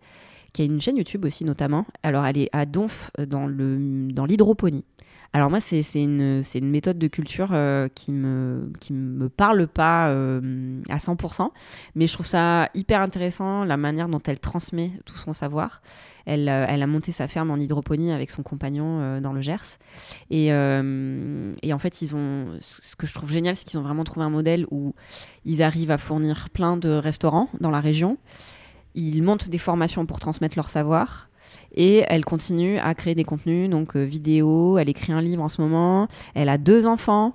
qui 0.52 0.62
a 0.62 0.64
une 0.64 0.80
chaîne 0.80 0.96
YouTube 0.96 1.24
aussi 1.24 1.44
notamment. 1.44 1.86
Alors 2.02 2.24
elle 2.26 2.38
est 2.38 2.48
à 2.52 2.66
Donf 2.66 3.10
euh, 3.18 3.26
dans 3.26 3.46
le 3.46 4.08
dans 4.12 4.26
l'hydroponie. 4.26 4.84
Alors 5.32 5.48
moi 5.48 5.60
c'est 5.60 5.82
une 5.94 6.42
méthode 6.62 6.98
de 6.98 7.06
culture 7.06 7.50
euh, 7.52 7.86
qui 7.94 8.10
me 8.10 8.72
me 8.90 9.28
parle 9.28 9.68
pas 9.68 10.08
euh, 10.08 10.82
à 10.88 10.96
100%, 10.96 11.50
mais 11.94 12.08
je 12.08 12.12
trouve 12.12 12.26
ça 12.26 12.68
hyper 12.74 13.00
intéressant 13.00 13.62
la 13.64 13.76
manière 13.76 14.08
dont 14.08 14.20
elle 14.26 14.40
transmet 14.40 14.90
tout 15.04 15.16
son 15.16 15.32
savoir. 15.32 15.82
Elle, 16.26 16.48
euh, 16.48 16.66
a 16.66 16.86
monté 16.86 17.12
sa 17.12 17.28
ferme 17.28 17.52
en 17.52 17.56
hydroponie 17.56 18.10
avec 18.10 18.30
son 18.30 18.42
compagnon 18.42 19.20
dans 19.20 19.32
le 19.32 19.40
Gers. 19.40 19.78
Et, 20.30 20.52
en 20.52 21.78
fait, 21.78 21.94
ce 21.94 22.96
que 22.96 23.06
je 23.06 23.14
trouve 23.14 23.30
génial, 23.30 23.54
c'est 23.54 23.64
qu'ils 23.64 23.78
ont 23.78 23.82
vraiment 23.82 24.04
trouvé 24.04 24.26
un 24.26 24.30
modèle 24.30 24.66
où 24.70 24.94
ils 25.44 25.62
arrivent 25.62 25.90
à 25.92 25.98
fournir 25.98 26.50
plein 26.50 26.76
de 26.76 26.90
restaurants 26.90 27.48
dans 27.60 27.70
la 27.70 27.80
région. 27.80 28.18
Ils 28.94 29.22
montent 29.22 29.48
des 29.48 29.58
formations 29.58 30.06
pour 30.06 30.18
transmettre 30.18 30.58
leur 30.58 30.68
savoir. 30.68 31.29
Et 31.74 32.04
elle 32.08 32.24
continue 32.24 32.78
à 32.78 32.94
créer 32.94 33.14
des 33.14 33.24
contenus, 33.24 33.70
donc 33.70 33.96
euh, 33.96 34.02
vidéo. 34.02 34.78
Elle 34.78 34.88
écrit 34.88 35.12
un 35.12 35.20
livre 35.20 35.42
en 35.42 35.48
ce 35.48 35.60
moment. 35.60 36.08
Elle 36.34 36.48
a 36.48 36.58
deux 36.58 36.86
enfants. 36.86 37.34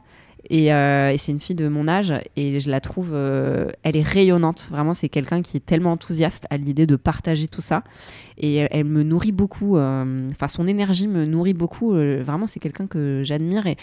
Et, 0.49 0.73
euh, 0.73 1.15
c'est 1.17 1.31
une 1.31 1.39
fille 1.39 1.55
de 1.55 1.67
mon 1.67 1.87
âge 1.87 2.13
et 2.35 2.59
je 2.59 2.69
la 2.69 2.79
trouve, 2.79 3.11
euh, 3.13 3.67
elle 3.83 3.97
est 3.97 4.03
rayonnante. 4.03 4.69
Vraiment, 4.71 4.93
c'est 4.93 5.09
quelqu'un 5.09 5.41
qui 5.41 5.57
est 5.57 5.65
tellement 5.65 5.93
enthousiaste 5.93 6.45
à 6.49 6.57
l'idée 6.57 6.85
de 6.85 6.95
partager 6.95 7.47
tout 7.47 7.61
ça. 7.61 7.83
Et 8.37 8.55
elle, 8.55 8.67
elle 8.71 8.83
me 8.85 9.03
nourrit 9.03 9.31
beaucoup. 9.31 9.77
euh, 9.77 10.27
Enfin, 10.31 10.47
son 10.47 10.67
énergie 10.67 11.07
me 11.07 11.25
nourrit 11.25 11.53
beaucoup. 11.53 11.93
euh, 11.93 12.21
vraiment, 12.23 12.47
c'est 12.47 12.59
quelqu'un 12.59 12.87
que 12.87 13.21
j'admire. 13.23 13.67
Et, 13.67 13.75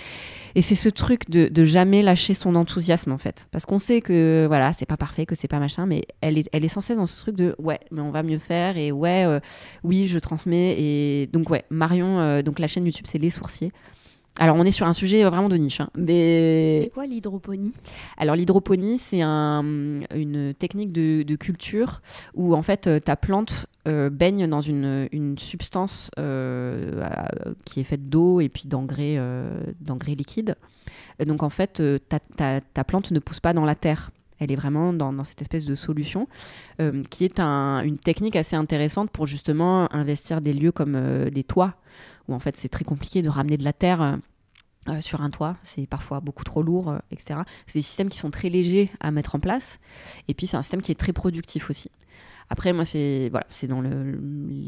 c'est 0.63 0.75
ce 0.75 0.89
truc 0.89 1.31
de, 1.31 1.65
jamais 1.65 2.03
lâcher 2.03 2.35
son 2.35 2.55
enthousiasme, 2.55 3.13
en 3.13 3.19
fait. 3.19 3.49
Parce 3.51 3.67
qu'on 3.67 3.79
sait 3.79 4.01
que, 4.01 4.45
voilà, 4.47 4.73
c'est 4.73 4.87
pas 4.87 4.97
parfait, 4.97 5.27
que 5.27 5.35
c'est 5.35 5.49
pas 5.49 5.59
machin, 5.59 5.87
mais 5.87 6.03
elle 6.21 6.39
est, 6.39 6.49
elle 6.53 6.65
est 6.65 6.69
sans 6.69 6.81
cesse 6.81 6.99
dans 6.99 7.07
ce 7.07 7.19
truc 7.21 7.37
de, 7.37 7.55
ouais, 7.59 7.81
mais 7.91 8.01
on 8.01 8.11
va 8.11 8.23
mieux 8.23 8.39
faire. 8.39 8.77
Et 8.77 8.93
ouais, 8.93 9.25
euh, 9.25 9.41
oui, 9.85 10.07
je 10.09 10.19
transmets. 10.19 10.77
Et 10.79 11.29
donc, 11.33 11.49
ouais, 11.51 11.65
Marion, 11.71 12.19
euh, 12.21 12.43
donc 12.43 12.59
la 12.59 12.67
chaîne 12.67 12.85
YouTube, 12.85 13.07
c'est 13.09 13.19
Les 13.19 13.31
Sourciers. 13.31 13.73
Alors, 14.39 14.57
on 14.57 14.65
est 14.65 14.71
sur 14.73 14.87
un 14.87 14.95
sujet 14.95 15.23
vraiment 15.25 15.51
de 15.51 15.57
niche. 15.57 15.81
hein, 15.81 15.91
mais... 15.97 16.81
C'est 16.85 16.91
quoi 16.91 17.07
l'hydroponie? 17.07 17.73
Alors 18.17 18.35
l'hydroponie, 18.35 18.99
c'est 18.99 19.21
un- 19.21 20.01
une 20.15 20.55
technique 20.55 20.91
de, 20.91 21.23
de 21.23 21.37
culture 21.37 22.01
où 22.35 22.55
en 22.55 22.63
fait 22.63 22.87
euh, 22.87 22.99
ta 22.99 23.15
plante 23.17 23.67
euh, 23.87 24.09
baigne 24.09 24.47
dans 24.47 24.63
une, 24.63 25.07
une 25.13 25.37
substance 25.39 26.11
euh, 26.19 27.05
qui 27.67 27.81
est 27.81 27.85
faite 27.85 28.09
d'eau 28.09 28.41
et 28.41 28.49
puis 28.49 28.65
d'engrais 28.69 29.17
euh, 29.19 29.61
d'engrais. 29.81 30.17
Et 31.19 31.25
donc 31.27 31.43
en 31.43 31.51
fait, 31.51 31.83
ta, 32.09 32.19
ta- 32.19 32.61
ta 32.63 32.85
plante 32.85 33.11
ne 33.11 33.19
pousse 33.19 33.41
pas 33.41 33.53
dans 33.53 33.65
la 33.67 33.75
terre. 33.75 34.11
Elle 34.39 34.51
est 34.51 34.57
vraiment 34.57 34.93
dans, 34.93 35.13
dans 35.13 35.25
cette 35.25 35.41
espèce 35.43 35.67
de 35.67 35.75
solution 35.75 36.27
qui 37.11 37.25
est 37.25 37.39
un- 37.39 37.83
une 37.83 37.99
technique 37.99 38.37
assez 38.37 38.57
intéressante 38.57 39.11
pour 39.11 39.27
justement 39.27 39.93
investir 39.95 40.41
des 40.41 40.53
lieux 40.53 40.73
comme 40.73 41.29
des 41.31 41.45
toits 41.45 41.75
où 42.29 42.35
en 42.35 42.39
fait 42.41 42.57
c'est 42.57 42.69
très 42.69 42.85
compliqué 42.85 43.23
de 43.23 43.29
ramener 43.29 43.57
de 43.57 43.65
la 43.65 43.73
terre. 43.73 44.03
euh, 44.03 44.17
euh, 44.89 45.01
sur 45.01 45.21
un 45.23 45.31
toit, 45.31 45.57
c'est 45.63 45.87
parfois 45.87 46.19
beaucoup 46.19 46.43
trop 46.43 46.61
lourd, 46.61 46.91
euh, 46.91 46.99
etc. 47.13 47.43
C'est 47.69 47.79
des 47.79 47.83
systèmes 47.85 48.09
qui 48.09 48.19
sont 48.19 48.33
très 48.33 48.49
légers 48.49 48.91
à 48.99 49.13
mettre 49.13 49.37
en 49.37 49.39
place, 49.39 49.79
et 50.27 50.35
puis 50.35 50.49
c'est 50.49 50.57
un 50.57 50.63
système 50.63 50.81
qui 50.83 50.91
est 50.91 50.97
très 50.97 51.13
productif 51.13 51.71
aussi. 51.71 51.89
Après, 52.51 52.73
moi, 52.73 52.85
c'est 52.85 53.29
voilà, 53.31 53.47
c'est 53.53 53.69
dans 53.69 53.81
le, 53.81 54.19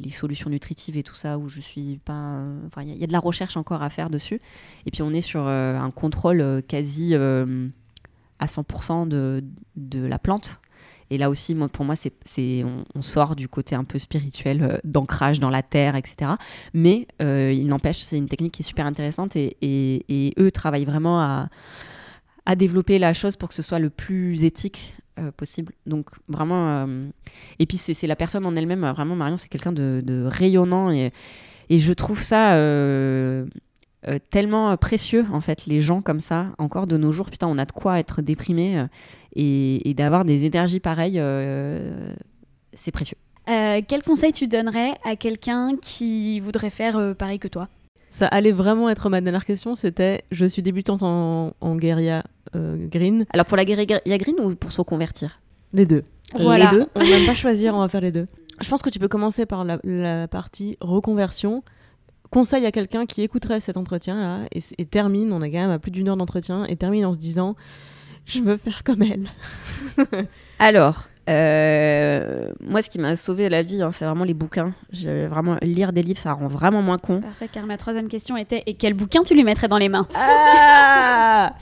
les 0.05 0.11
solutions 0.11 0.51
nutritives 0.51 0.97
et 0.97 1.03
tout 1.03 1.17
ça 1.17 1.37
où 1.37 1.49
je 1.49 1.61
suis 1.61 1.99
pas. 2.05 2.13
euh, 2.13 2.69
il 2.83 2.91
y, 2.95 2.99
y 2.99 3.03
a 3.05 3.09
de 3.09 3.13
la 3.13 3.19
recherche 3.19 3.57
encore 3.57 3.83
à 3.83 3.91
faire 3.91 4.09
dessus. 4.09 4.41
Et 4.87 4.93
puis, 4.93 5.03
on 5.03 5.11
est 5.13 5.21
sur 5.21 5.49
euh, 5.49 5.77
un 5.77 5.91
contrôle 5.91 6.63
quasi 6.69 7.17
à 7.17 8.47
100% 8.47 9.09
de, 9.09 9.43
de 9.75 10.07
la 10.07 10.21
plante. 10.21 10.61
Et 11.15 11.19
là 11.19 11.31
aussi, 11.31 11.55
pour 11.55 11.85
moi, 11.85 11.95
on, 12.97 13.03
sort 13.03 13.37
du 13.37 13.49
côté 13.49 13.77
un 13.77 13.85
peu 13.85 13.99
spirituel 14.01 14.63
euh, 14.63 14.79
d'ancrage 14.83 15.39
dans 15.39 15.49
la 15.49 15.63
terre, 15.63 15.95
etc. 15.95 16.33
Mais 16.73 17.07
euh, 17.23 17.53
il 17.53 17.69
n'empêche, 17.69 17.99
c'est 17.99 18.19
une 18.19 18.29
technique 18.29 18.55
qui 18.55 18.63
est 18.63 18.67
super 18.67 18.85
intéressante 18.85 19.37
et, 19.37 20.35
eux 20.39 20.51
travaillent 20.51 20.85
vraiment 20.85 21.21
à, 21.21 22.57
développer 22.57 22.99
la 22.99 23.15
chose 23.15 23.37
pour 23.37 23.49
que 23.49 23.55
ce 23.55 23.63
soit 23.63 23.79
le 23.79 23.91
plus 23.91 24.43
éthique 24.43 24.97
euh, 25.21 25.31
possible. 25.31 25.73
Donc 25.87 26.11
vraiment, 26.29 26.87
et 27.61 27.67
puis 27.67 27.77
c'est, 27.77 28.07
la 28.09 28.17
personne 28.17 28.45
en 28.45 28.57
elle-même, 28.57 28.85
vraiment 28.91 29.15
Marion, 29.15 29.37
c'est 29.37 29.49
quelqu'un 29.49 29.73
de, 29.73 30.25
rayonnant 30.27 30.91
et, 30.91 31.13
je 31.71 31.93
trouve 31.93 32.23
ça 32.23 32.57
tellement 34.31 34.77
précieux 34.77 35.25
en 35.33 35.41
fait, 35.41 35.67
les 35.67 35.81
gens 35.81 36.03
comme 36.03 36.21
ça, 36.21 36.49
encore 36.59 36.89
de 36.89 36.97
nos 36.97 37.13
jours, 37.13 37.31
putain, 37.31 37.47
on 37.47 37.57
a 37.57 37.65
de 37.65 37.73
quoi 37.73 38.01
être 38.01 38.21
déprimé 38.21 38.87
et, 39.35 39.89
et 39.89 39.95
d'avoir 39.95 40.25
des 40.25 40.45
énergies 40.45 40.81
pareilles, 40.81 41.19
euh, 41.19 42.13
c'est 42.75 42.91
précieux. 42.91 43.17
Euh, 43.49 43.83
Quel 43.87 44.03
conseil 44.03 44.33
tu 44.33 44.49
donnerais 44.49 44.95
à 45.05 45.17
quelqu'un 45.17 45.77
qui 45.81 46.41
voudrait 46.41 46.71
faire 46.71 46.97
euh, 46.97 47.15
pareil 47.15 47.39
que 47.39 47.49
toi? 47.49 47.69
Ça 48.09 48.27
allait 48.29 48.53
vraiment 48.53 48.89
être 48.89 49.11
ma 49.11 49.21
dernière 49.21 49.45
question, 49.45 49.75
c'était 49.75 50.23
je 50.31 50.47
suis 50.47 50.63
débutante 50.63 51.03
en, 51.03 51.53
en 51.61 51.77
guérilla 51.77 52.23
euh, 52.55 52.87
green. 52.89 53.27
Alors 53.33 53.45
pour 53.45 53.57
la 53.57 53.65
guérilla 53.65 54.01
green 54.19 54.37
ou 54.41 54.55
pour 54.55 54.71
se 54.71 54.81
reconvertir 54.81 55.41
Les 55.73 55.85
deux. 55.85 56.05
Voilà. 56.39 56.71
Les 56.71 56.79
deux. 56.79 56.87
On 56.95 57.01
va 57.01 57.27
pas 57.27 57.35
choisir, 57.35 57.75
on 57.75 57.81
va 57.81 57.89
faire 57.89 58.01
les 58.01 58.13
deux. 58.13 58.27
Je 58.61 58.69
pense 58.69 58.83
que 58.83 58.91
tu 58.91 59.01
peux 59.01 59.09
commencer 59.09 59.47
par 59.47 59.65
la, 59.65 59.79
la 59.83 60.29
partie 60.29 60.77
reconversion. 60.81 61.65
Conseil 62.31 62.65
à 62.67 62.71
quelqu'un 62.73 63.05
qui 63.05 63.23
écouterait 63.23 63.59
cet 63.61 63.77
entretien 63.77 64.15
là 64.21 64.47
et, 64.55 64.61
et 64.79 64.87
termine, 64.87 65.33
on 65.33 65.43
a 65.43 65.49
quand 65.49 65.59
même 65.59 65.71
à 65.71 65.81
plus 65.81 65.91
d'une 65.91 66.09
heure 66.09 66.17
d'entretien, 66.17 66.65
et 66.67 66.77
termine 66.77 67.05
en 67.05 67.13
se 67.13 67.19
disant 67.19 67.57
je 68.27 68.41
veux 68.41 68.57
faire 68.57 68.85
comme 68.85 69.03
elle. 69.03 69.29
Alors, 70.59 71.09
euh, 71.29 72.49
moi, 72.61 72.83
ce 72.83 72.91
qui 72.91 72.99
m'a 72.99 73.17
sauvé 73.17 73.49
la 73.49 73.63
vie, 73.63 73.83
hein, 73.83 73.91
c'est 73.93 74.05
vraiment 74.05 74.25
les 74.25 74.35
bouquins. 74.35 74.73
Vraiment 74.93 75.57
lire 75.63 75.93
des 75.93 76.03
livres, 76.03 76.19
ça 76.19 76.33
rend 76.33 76.49
vraiment 76.49 76.83
moins 76.83 76.99
con. 76.99 77.21
Parfait, 77.21 77.49
car 77.51 77.67
ma 77.67 77.77
troisième 77.77 78.09
question 78.09 78.37
était 78.37 78.63
et 78.67 78.75
quel 78.75 78.95
bouquin 78.95 79.23
tu 79.23 79.35
lui 79.35 79.45
mettrais 79.45 79.69
dans 79.69 79.79
les 79.79 79.89
mains? 79.89 80.07
Ah 80.15 81.55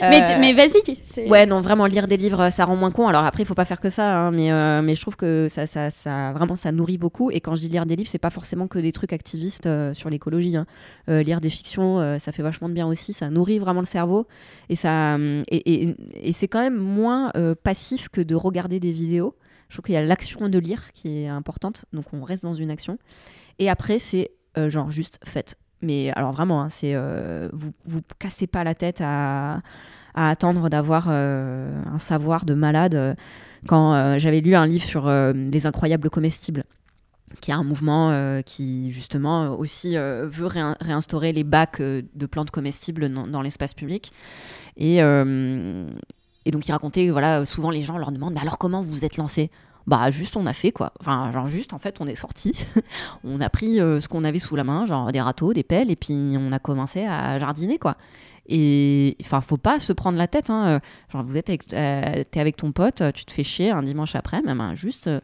Mais, 0.00 0.22
Euh, 0.30 0.36
mais 0.40 0.52
vas-y. 0.52 1.28
Ouais, 1.28 1.46
non, 1.46 1.60
vraiment 1.60 1.86
lire 1.86 2.06
des 2.06 2.16
livres, 2.16 2.50
ça 2.50 2.64
rend 2.66 2.76
moins 2.76 2.90
con. 2.90 3.08
Alors 3.08 3.24
après, 3.24 3.42
il 3.42 3.46
faut 3.46 3.54
pas 3.54 3.64
faire 3.64 3.80
que 3.80 3.88
ça, 3.90 4.16
hein, 4.18 4.30
mais 4.30 4.52
euh, 4.52 4.82
mais 4.82 4.94
je 4.94 5.00
trouve 5.00 5.16
que 5.16 5.46
ça, 5.48 5.66
ça, 5.66 5.90
ça, 5.90 6.32
vraiment, 6.32 6.56
ça 6.56 6.70
nourrit 6.72 6.98
beaucoup. 6.98 7.30
Et 7.30 7.40
quand 7.40 7.54
je 7.54 7.60
dis 7.62 7.68
lire 7.68 7.86
des 7.86 7.96
livres, 7.96 8.10
c'est 8.10 8.18
pas 8.18 8.30
forcément 8.30 8.66
que 8.68 8.78
des 8.78 8.92
trucs 8.92 9.12
activistes 9.12 9.68
sur 9.94 10.10
l'écologie. 10.10 10.56
hein. 10.56 10.66
Lire 11.08 11.40
des 11.40 11.50
fictions, 11.50 12.18
ça 12.18 12.32
fait 12.32 12.42
vachement 12.42 12.68
de 12.68 12.74
bien 12.74 12.86
aussi. 12.86 13.12
Ça 13.12 13.30
nourrit 13.30 13.58
vraiment 13.58 13.80
le 13.80 13.86
cerveau 13.86 14.26
et 14.68 14.76
ça, 14.76 15.14
hum, 15.14 15.42
et, 15.50 15.72
et, 15.84 15.94
et 16.22 16.32
c'est 16.32 16.48
quand 16.48 16.60
même 16.60 16.76
moins 16.76 17.32
passif 17.62 18.08
que 18.08 18.20
de 18.20 18.34
regarder 18.34 18.80
des 18.80 18.90
vidéos. 18.92 19.05
Je 19.68 19.74
trouve 19.74 19.84
qu'il 19.84 19.94
y 19.94 19.98
a 19.98 20.04
l'action 20.04 20.48
de 20.48 20.58
lire 20.58 20.92
qui 20.92 21.22
est 21.22 21.28
importante, 21.28 21.86
donc 21.92 22.04
on 22.12 22.22
reste 22.22 22.44
dans 22.44 22.54
une 22.54 22.70
action. 22.70 22.98
Et 23.58 23.68
après, 23.68 23.98
c'est 23.98 24.30
euh, 24.58 24.70
genre 24.70 24.90
juste 24.90 25.18
faites. 25.24 25.56
Mais 25.82 26.10
alors 26.12 26.32
vraiment, 26.32 26.62
hein, 26.62 26.68
c'est 26.70 26.92
euh, 26.94 27.48
vous 27.52 27.72
vous 27.84 28.00
cassez 28.18 28.46
pas 28.46 28.64
la 28.64 28.74
tête 28.74 29.00
à, 29.02 29.60
attendre 30.14 30.70
d'avoir 30.70 31.08
euh, 31.10 31.82
un 31.84 31.98
savoir 31.98 32.46
de 32.46 32.54
malade. 32.54 33.16
Quand 33.66 34.16
j'avais 34.18 34.40
lu 34.40 34.54
un 34.54 34.64
livre 34.64 34.84
sur 34.84 35.10
les 35.10 35.66
incroyables 35.66 36.08
comestibles, 36.08 36.64
qui 37.40 37.50
est 37.50 37.54
un 37.54 37.64
mouvement 37.64 38.40
qui 38.44 38.92
justement 38.92 39.50
aussi 39.50 39.96
veut 39.96 40.46
réin- 40.46 40.76
réinstaurer 40.80 41.32
les 41.32 41.42
bacs 41.42 41.82
de 41.82 42.26
plantes 42.26 42.52
comestibles 42.52 43.08
dans, 43.08 43.26
dans 43.26 43.42
l'espace 43.42 43.74
public. 43.74 44.12
Et, 44.76 45.02
et 46.46 46.50
donc 46.50 46.66
il 46.66 46.72
racontait, 46.72 47.10
voilà, 47.10 47.44
souvent 47.44 47.68
les 47.70 47.82
gens 47.82 47.98
leur 47.98 48.10
demandent, 48.12 48.32
mais 48.34 48.40
alors 48.40 48.56
comment 48.56 48.80
vous 48.80 48.90
vous 48.92 49.04
êtes 49.04 49.18
lancé? 49.18 49.50
Bah 49.86 50.10
juste 50.10 50.36
on 50.36 50.46
a 50.46 50.52
fait 50.52 50.72
quoi 50.72 50.92
enfin 50.98 51.30
genre 51.30 51.46
juste 51.46 51.72
en 51.72 51.78
fait 51.78 51.98
on 52.00 52.08
est 52.08 52.16
sorti 52.16 52.52
on 53.24 53.40
a 53.40 53.48
pris 53.48 53.80
euh, 53.80 54.00
ce 54.00 54.08
qu'on 54.08 54.24
avait 54.24 54.40
sous 54.40 54.56
la 54.56 54.64
main 54.64 54.84
genre 54.84 55.12
des 55.12 55.20
râteaux 55.20 55.52
des 55.52 55.62
pelles 55.62 55.92
et 55.92 55.94
puis 55.94 56.12
on 56.36 56.50
a 56.50 56.58
commencé 56.58 57.04
à 57.04 57.38
jardiner 57.38 57.78
quoi 57.78 57.96
et 58.48 59.16
enfin 59.20 59.40
faut 59.40 59.58
pas 59.58 59.78
se 59.78 59.92
prendre 59.92 60.18
la 60.18 60.26
tête 60.26 60.50
hein. 60.50 60.80
genre 61.12 61.22
vous 61.22 61.36
êtes 61.36 61.48
avec, 61.50 61.72
euh, 61.72 62.24
avec 62.34 62.56
ton 62.56 62.72
pote 62.72 63.00
tu 63.14 63.24
te 63.26 63.32
fais 63.32 63.44
chier 63.44 63.70
un 63.70 63.84
dimanche 63.84 64.16
après 64.16 64.42
même 64.42 64.60
hein, 64.60 64.74
juste 64.74 65.06
euh, 65.06 65.20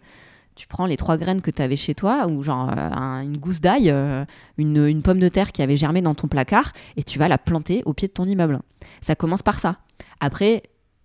tu 0.55 0.69
prends 0.69 0.86
les 0.86 0.97
trois 0.97 1.16
graines 1.16 1.40
que 1.40 1.51
tu 1.51 1.62
avais 1.62 1.77
chez 1.78 1.94
toi, 1.94 2.27
ou 2.27 2.43
genre 2.43 2.69
euh, 2.70 2.90
un- 2.93 3.23
une 3.23 3.39
gousse 3.39 3.62
d'ail, 3.62 3.89
euh, 3.90 4.27
une 4.59 5.03
pomme 5.03 5.19
de 5.19 5.31
terre 5.31 5.51
qui 5.51 5.62
avait 5.62 5.78
germé 5.78 6.03
dans 6.03 6.15
ton 6.15 6.28
placard, 6.28 6.73
et 6.99 7.03
tu 7.03 7.19
vas 7.19 7.27
la 7.27 7.39
planter 7.39 7.82
au 7.86 7.94
pied 7.94 8.07
de 8.07 8.12
ton 8.12 8.27
immeuble. 8.27 8.61
Ça 9.01 9.15
commence 9.15 9.43
par 9.43 9.59
ça. 9.59 9.78
Après, 10.20 10.62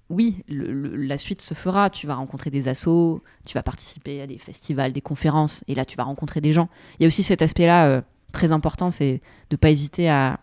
oui, 0.09 0.43
la 0.47 1.17
suite 1.17 1.41
se 1.41 1.53
fera. 1.53 1.89
Tu 1.89 2.07
vas 2.07 2.15
rencontrer 2.15 2.49
des 2.49 2.67
assos, 2.67 3.21
tu 3.45 3.53
vas 3.55 3.63
participer 3.63 4.21
à 4.21 4.27
des 4.27 4.37
festivals, 4.37 4.93
des 4.93 5.01
conférences, 5.01 5.63
et 5.67 5.75
là, 5.75 5.85
tu 5.85 5.97
vas 5.97 6.03
rencontrer 6.03 6.41
des 6.41 6.51
gens. 6.51 6.69
Il 6.99 7.03
y 7.03 7.05
a 7.05 7.07
aussi 7.07 7.23
cet 7.23 7.41
aspect-là 7.41 7.87
euh, 7.87 8.01
très 8.31 8.51
important, 8.51 8.89
c'est 8.89 9.21
de 9.49 9.55
pas 9.55 9.69
hésiter 9.69 10.09
à, 10.09 10.39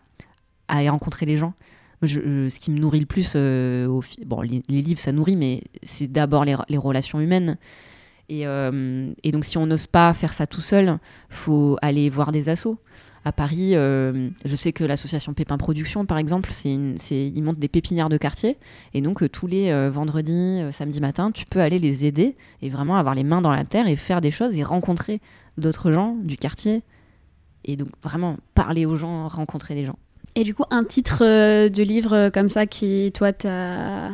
à 0.68 0.82
y 0.82 0.88
rencontrer 0.88 1.26
les 1.26 1.36
gens. 1.36 1.54
Je- 2.02 2.20
euh, 2.20 2.50
ce 2.50 2.58
qui 2.58 2.70
me 2.70 2.78
nourrit 2.78 3.00
le 3.00 3.06
plus, 3.06 3.32
euh, 3.36 3.86
au 3.86 4.02
bon, 4.26 4.42
les, 4.42 4.62
livres, 4.68 5.00
ça 5.00 5.12
nourrit, 5.12 5.36
mais 5.36 5.62
c'est 5.82 6.08
d'abord 6.08 6.44
les, 6.44 6.76
relations 6.76 7.20
humaines. 7.20 7.56
Et, 8.30 8.44
et 8.44 9.32
donc, 9.32 9.44
si 9.44 9.58
on 9.58 9.66
n'ose 9.66 9.86
pas 9.86 10.14
faire 10.14 10.32
ça 10.32 10.46
tout 10.46 10.62
seul, 10.62 10.98
faut 11.28 11.76
aller 11.82 12.08
voir 12.08 12.32
des 12.32 12.48
assos. 12.48 12.78
À 13.26 13.32
Paris, 13.32 13.74
euh, 13.74 14.28
je 14.44 14.54
sais 14.54 14.72
que 14.72 14.84
l'association 14.84 15.32
Pépin 15.32 15.56
Production, 15.56 16.04
par 16.04 16.18
exemple, 16.18 16.50
c'est 16.52 16.76
ils 17.08 17.42
montent 17.42 17.58
des 17.58 17.68
pépinières 17.68 18.10
de 18.10 18.18
quartier. 18.18 18.58
Et 18.92 19.00
donc, 19.00 19.22
euh, 19.22 19.28
tous 19.30 19.46
les 19.46 19.70
euh, 19.70 19.90
vendredis, 19.90 20.60
samedi 20.70 21.00
matin, 21.00 21.30
tu 21.32 21.46
peux 21.46 21.60
aller 21.60 21.78
les 21.78 22.04
aider 22.04 22.36
et 22.60 22.68
vraiment 22.68 22.96
avoir 22.96 23.14
les 23.14 23.24
mains 23.24 23.40
dans 23.40 23.52
la 23.52 23.64
terre 23.64 23.88
et 23.88 23.96
faire 23.96 24.20
des 24.20 24.30
choses 24.30 24.54
et 24.54 24.62
rencontrer 24.62 25.20
d'autres 25.56 25.90
gens 25.90 26.16
du 26.22 26.36
quartier. 26.36 26.82
Et 27.64 27.76
donc, 27.76 27.88
vraiment 28.02 28.36
parler 28.54 28.84
aux 28.84 28.96
gens, 28.96 29.26
rencontrer 29.28 29.74
des 29.74 29.86
gens. 29.86 29.98
Et 30.34 30.44
du 30.44 30.54
coup, 30.54 30.64
un 30.70 30.84
titre 30.84 31.20
de 31.20 31.82
livre 31.82 32.28
comme 32.28 32.50
ça 32.50 32.66
qui, 32.66 33.10
toi, 33.14 33.32
t'a 33.32 34.10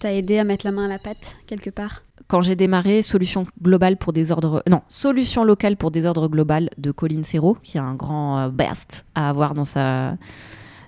t'a 0.00 0.14
aidé 0.14 0.38
à 0.38 0.44
mettre 0.44 0.64
la 0.66 0.72
main 0.72 0.86
à 0.86 0.88
la 0.88 0.98
pâte 0.98 1.36
quelque 1.46 1.68
part? 1.70 2.02
Quand 2.30 2.42
j'ai 2.42 2.54
démarré 2.54 3.02
Solution 3.02 3.44
globale 3.60 3.96
pour 3.96 4.12
désordre 4.12 4.62
non 4.70 4.82
Solution 4.88 5.42
locale 5.42 5.76
pour 5.76 5.90
désordre 5.90 6.28
global 6.28 6.70
de 6.78 6.92
Colline 6.92 7.24
Serrault 7.24 7.56
qui 7.62 7.76
a 7.76 7.82
un 7.82 7.96
grand 7.96 8.38
euh, 8.38 8.48
best 8.48 9.04
à 9.16 9.28
avoir 9.28 9.54
dans 9.54 9.64
sa 9.64 10.16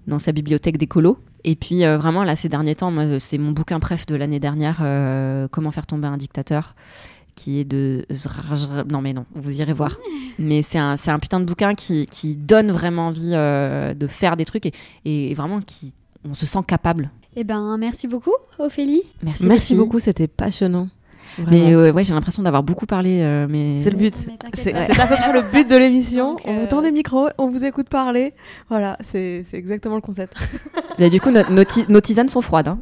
dans 0.06 0.20
sa 0.20 0.31
bibliothèque 0.31 0.78
d'écolo 0.78 1.19
et 1.43 1.56
puis 1.56 1.85
euh, 1.85 1.98
vraiment 1.98 2.23
là 2.23 2.36
ces 2.36 2.48
derniers 2.48 2.77
temps 2.77 2.93
moi, 2.93 3.19
c'est 3.19 3.39
mon 3.39 3.51
bouquin 3.51 3.81
préf 3.81 4.06
de 4.06 4.14
l'année 4.14 4.39
dernière 4.39 4.78
euh, 4.82 5.48
comment 5.51 5.73
faire 5.73 5.86
tomber 5.86 6.06
un 6.06 6.16
dictateur 6.16 6.77
qui 7.35 7.59
est 7.59 7.64
de 7.64 8.06
non 8.89 9.01
mais 9.01 9.12
non 9.12 9.27
vous 9.35 9.60
irez 9.60 9.73
voir 9.73 9.98
mais 10.39 10.62
c'est 10.62 10.78
un, 10.78 10.97
c'est 10.97 11.10
un 11.10 11.19
putain 11.19 11.40
de 11.40 11.44
bouquin 11.44 11.74
qui, 11.74 12.06
qui 12.06 12.36
donne 12.36 12.70
vraiment 12.70 13.09
envie 13.09 13.32
euh, 13.32 13.94
de 13.94 14.06
faire 14.06 14.36
des 14.36 14.44
trucs 14.44 14.66
et, 14.66 14.73
et 15.05 15.35
vraiment 15.35 15.60
qui 15.60 15.93
on 16.24 16.35
se 16.35 16.47
sent 16.47 16.60
capable. 16.66 17.10
Eh 17.35 17.44
ben, 17.44 17.77
merci 17.78 18.06
beaucoup, 18.06 18.35
Ophélie. 18.59 19.02
Merci. 19.23 19.47
Merci 19.47 19.74
beaucoup, 19.74 19.98
c'était 19.98 20.28
passionnant. 20.28 20.89
Mais 21.51 21.73
euh, 21.75 21.93
ouais, 21.93 22.05
j'ai 22.05 22.15
l'impression 22.15 22.43
d'avoir 22.43 22.63
beaucoup 22.63 22.87
parlé, 22.87 23.21
euh, 23.23 23.47
mais 23.49 23.79
C'est 23.83 23.91
le 23.91 23.97
but. 23.97 24.15
Mais 24.27 24.37
C'est 24.55 24.75
à 24.75 25.07
peu 25.07 25.17
près 25.17 25.33
le 25.33 25.43
but 25.53 25.69
de 25.69 25.77
l'émission. 25.77 26.37
On 26.45 26.55
vous 26.55 26.61
euh, 26.65 26.67
tend 26.67 26.83
des 26.83 26.93
micros, 26.93 27.29
on 27.39 27.49
vous 27.51 27.65
écoute 27.65 27.89
parler. 27.89 28.35
Voilà, 28.69 28.99
c'est 29.03 29.45
c'est 29.51 29.57
exactement 29.57 29.95
le 29.97 30.01
concept. 30.01 30.35
Bah, 30.99 31.09
du 31.09 31.21
coup, 31.23 31.31
no- 31.31 31.41
nos, 31.51 31.65
ti- 31.65 31.87
nos 31.89 32.03
tisanes 32.03 32.29
sont 32.29 32.43
froides. 32.43 32.69
hein. 32.69 32.79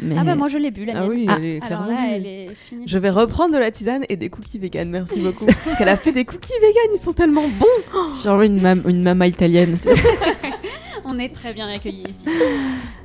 Mais... 0.00 0.14
Ah 0.16 0.22
bah 0.22 0.36
moi 0.36 0.46
je 0.46 0.58
l'ai 0.58 0.70
bu 0.70 0.84
la 0.84 1.00
Ah 1.00 1.06
oui, 1.08 1.26
Ah. 1.28 1.34
elle 1.38 1.44
est 1.44 1.60
clairement 1.60 1.88
là, 1.88 2.06
elle 2.12 2.24
est 2.24 2.46
finie. 2.54 2.84
Je 2.86 2.98
vais 2.98 3.10
reprendre 3.10 3.52
de 3.52 3.58
la 3.58 3.72
tisane 3.72 4.04
et 4.08 4.16
des 4.16 4.30
cookies 4.30 4.58
vegan, 4.60 4.88
merci 4.88 5.18
beaucoup. 5.24 5.44
Parce 5.44 5.76
qu'elle 5.76 5.88
a 5.88 5.96
fait 5.96 6.12
des 6.12 6.24
cookies 6.24 6.52
vegan, 6.62 6.94
ils 6.94 7.02
sont 7.02 7.12
tellement 7.12 7.42
bons. 7.58 8.14
Genre 8.22 8.40
une, 8.42 8.60
mam- 8.60 8.82
une 8.86 9.02
mama 9.02 9.26
italienne. 9.26 9.76
On 11.04 11.18
est 11.18 11.30
très 11.34 11.52
bien 11.52 11.68
accueillis 11.68 12.04
ici. 12.08 12.26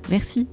Merci. 0.10 0.48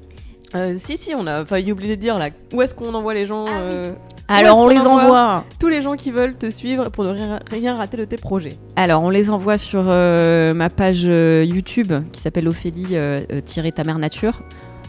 Euh, 0.55 0.77
si, 0.79 0.97
si, 0.97 1.15
on 1.15 1.27
a 1.27 1.45
failli 1.45 1.71
oublier 1.71 1.97
de 1.97 2.01
dire 2.01 2.19
là, 2.19 2.31
où 2.53 2.62
est-ce 2.62 2.75
qu'on 2.75 2.93
envoie 2.95 3.15
les 3.15 3.27
gens 3.27 3.45
Ah 3.47 3.61
oui. 3.69 3.91
Alors, 4.31 4.59
on 4.59 4.69
les 4.69 4.78
envoie. 4.81 5.44
Tous 5.59 5.69
les 5.69 5.82
gens 5.82 5.94
qui 5.97 6.11
veulent 6.11 6.36
te 6.36 6.48
suivre 6.51 6.89
pour 6.90 7.05
ne 7.05 7.11
rien, 7.11 7.40
rien 7.51 7.77
rater 7.77 7.97
de 7.97 8.05
tes 8.05 8.16
projets. 8.16 8.57
Alors, 8.77 9.02
on 9.02 9.11
les 9.11 9.28
envoie 9.31 9.59
sur 9.59 9.85
euh, 9.86 10.55
ma 10.55 10.70
page 10.70 11.05
euh, 11.07 11.44
YouTube 11.47 11.93
qui 12.12 12.20
s'appelle 12.20 12.47
Ophélie 12.48 12.97
tirer 13.44 13.73
ta 13.73 13.85
mère 13.85 13.98
nature. 13.98 14.40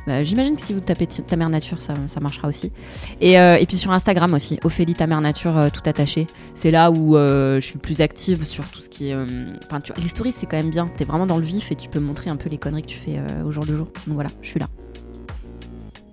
Bah, 0.07 0.23
J'imagine 0.23 0.55
que 0.55 0.61
si 0.63 0.73
vous 0.73 0.80
tapez 0.80 1.05
ta 1.05 1.35
mère 1.35 1.49
nature, 1.49 1.80
ça, 1.80 1.93
ça 2.07 2.19
marchera 2.19 2.47
aussi. 2.47 2.72
Et, 3.19 3.39
euh, 3.39 3.57
et 3.59 3.68
puis 3.68 3.77
sur 3.77 3.91
Instagram 3.91 4.34
aussi, 4.34 4.59
Ophélie 4.63 4.95
ta 4.95 5.05
mère 5.05 5.22
nature, 5.22 5.55
euh, 5.57 5.69
tout 5.72 5.88
attaché. 5.88 6.26
C'est 6.55 6.72
là 6.72 6.89
où 6.89 7.15
euh, 7.15 7.61
je 7.61 7.65
suis 7.68 7.77
plus 7.77 8.01
active 8.01 8.43
sur 8.43 8.63
tout 8.69 8.81
ce 8.81 8.89
qui 8.89 9.09
est. 9.11 9.15
euh, 9.15 9.26
Enfin, 9.68 9.80
les 10.01 10.07
stories, 10.09 10.31
c'est 10.31 10.47
quand 10.47 10.57
même 10.57 10.72
bien. 10.72 10.88
T'es 10.88 11.05
vraiment 11.05 11.27
dans 11.27 11.38
le 11.38 11.43
vif 11.45 11.72
et 11.72 11.76
tu 11.76 11.88
peux 11.88 11.99
montrer 11.99 12.31
un 12.31 12.35
peu 12.35 12.49
les 12.49 12.57
conneries 12.57 12.81
que 12.81 12.88
tu 12.88 12.97
fais 12.97 13.18
euh, 13.19 13.43
au 13.45 13.51
jour 13.51 13.63
le 13.68 13.76
jour. 13.76 13.88
Donc 14.07 14.15
voilà, 14.15 14.31
je 14.41 14.47
suis 14.49 14.59
là. 14.59 14.65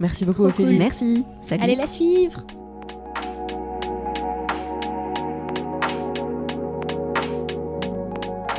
Merci 0.00 0.26
beaucoup, 0.26 0.42
Trop 0.42 0.48
Ophélie. 0.50 0.68
cool. 0.68 0.78
Merci. 0.78 1.24
Salut. 1.40 1.62
Allez 1.62 1.74
la 1.76 1.86
suivre. 1.86 2.42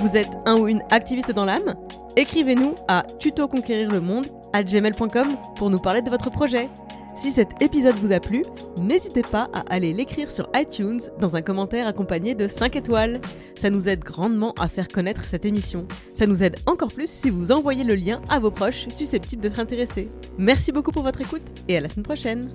Vous 0.01 0.15
êtes 0.15 0.29
un 0.45 0.57
ou 0.57 0.67
une 0.67 0.81
activiste 0.91 1.31
dans 1.31 1.45
l'âme? 1.45 1.75
Écrivez-nous 2.15 2.75
à 2.87 3.03
tutoconquérirlemonde 3.19 4.27
à 4.53 4.63
gmail.com 4.63 5.37
pour 5.57 5.69
nous 5.69 5.79
parler 5.79 6.01
de 6.01 6.09
votre 6.09 6.29
projet. 6.29 6.69
Si 7.17 7.31
cet 7.31 7.49
épisode 7.61 7.97
vous 7.97 8.13
a 8.13 8.21
plu, 8.21 8.45
n'hésitez 8.77 9.23
pas 9.23 9.49
à 9.51 9.59
aller 9.69 9.91
l'écrire 9.91 10.31
sur 10.31 10.49
iTunes 10.55 11.01
dans 11.19 11.35
un 11.35 11.41
commentaire 11.41 11.85
accompagné 11.85 12.33
de 12.33 12.47
5 12.47 12.77
étoiles. 12.77 13.19
Ça 13.55 13.69
nous 13.69 13.89
aide 13.89 13.99
grandement 13.99 14.53
à 14.57 14.69
faire 14.69 14.87
connaître 14.87 15.25
cette 15.25 15.43
émission. 15.43 15.85
Ça 16.13 16.25
nous 16.27 16.43
aide 16.43 16.55
encore 16.65 16.93
plus 16.93 17.09
si 17.09 17.29
vous 17.29 17.51
envoyez 17.51 17.83
le 17.83 17.95
lien 17.95 18.21
à 18.29 18.39
vos 18.39 18.51
proches 18.51 18.87
susceptibles 18.89 19.41
d'être 19.41 19.59
intéressés. 19.59 20.07
Merci 20.37 20.71
beaucoup 20.71 20.91
pour 20.91 21.03
votre 21.03 21.19
écoute 21.19 21.43
et 21.67 21.75
à 21.75 21.81
la 21.81 21.89
semaine 21.89 22.05
prochaine. 22.05 22.51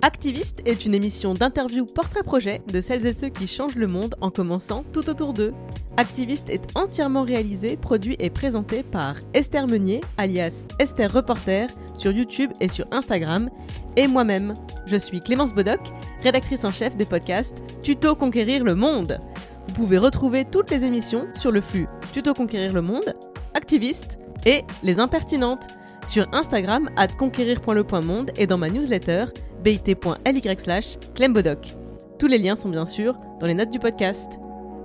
Activiste 0.00 0.60
est 0.64 0.86
une 0.86 0.94
émission 0.94 1.34
d'interview 1.34 1.84
portrait-projet 1.84 2.60
de 2.72 2.80
celles 2.80 3.04
et 3.04 3.14
ceux 3.14 3.30
qui 3.30 3.48
changent 3.48 3.74
le 3.74 3.88
monde 3.88 4.14
en 4.20 4.30
commençant 4.30 4.84
tout 4.92 5.10
autour 5.10 5.32
d'eux. 5.32 5.52
Activiste 5.96 6.48
est 6.50 6.76
entièrement 6.76 7.22
réalisé, 7.22 7.76
produit 7.76 8.14
et 8.20 8.30
présenté 8.30 8.84
par 8.84 9.16
Esther 9.34 9.66
Meunier, 9.66 10.00
alias 10.16 10.68
Esther 10.78 11.12
Reporter, 11.12 11.66
sur 11.94 12.12
YouTube 12.12 12.52
et 12.60 12.68
sur 12.68 12.86
Instagram, 12.92 13.50
et 13.96 14.06
moi-même. 14.06 14.54
Je 14.86 14.96
suis 14.96 15.18
Clémence 15.18 15.52
Bodoc, 15.52 15.80
rédactrice 16.22 16.64
en 16.64 16.70
chef 16.70 16.96
des 16.96 17.04
podcasts 17.04 17.58
Tuto 17.82 18.14
Conquérir 18.14 18.62
le 18.62 18.76
Monde. 18.76 19.18
Vous 19.66 19.74
pouvez 19.74 19.98
retrouver 19.98 20.44
toutes 20.44 20.70
les 20.70 20.84
émissions 20.84 21.26
sur 21.34 21.50
le 21.50 21.60
flux 21.60 21.88
Tuto 22.12 22.34
Conquérir 22.34 22.72
le 22.72 22.82
Monde, 22.82 23.16
Activiste 23.54 24.18
et 24.46 24.62
Les 24.84 25.00
Impertinentes 25.00 25.66
sur 26.06 26.28
Instagram 26.32 26.88
at 26.96 27.08
conquérir.le.monde 27.08 28.30
et 28.36 28.46
dans 28.46 28.58
ma 28.58 28.70
newsletter 28.70 29.24
bit.ly 29.62 30.56
slash 30.58 30.98
clembodoc. 31.14 31.74
Tous 32.18 32.26
les 32.26 32.38
liens 32.38 32.56
sont 32.56 32.68
bien 32.68 32.86
sûr 32.86 33.16
dans 33.40 33.46
les 33.46 33.54
notes 33.54 33.70
du 33.70 33.78
podcast. 33.78 34.32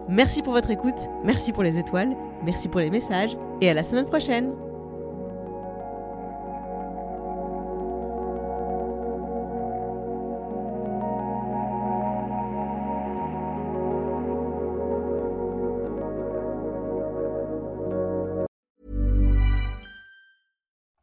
Merci 0.10 0.42
pour 0.42 0.54
votre 0.54 0.70
écoute, 0.70 1.08
merci 1.24 1.52
pour 1.52 1.64
les 1.64 1.80
étoiles, 1.80 2.16
merci 2.44 2.68
pour 2.68 2.82
les 2.82 2.90
messages 2.90 3.38
et 3.62 3.70
à 3.70 3.74
la 3.74 3.84
semaine 3.84 4.06
prochaine. 4.06 4.54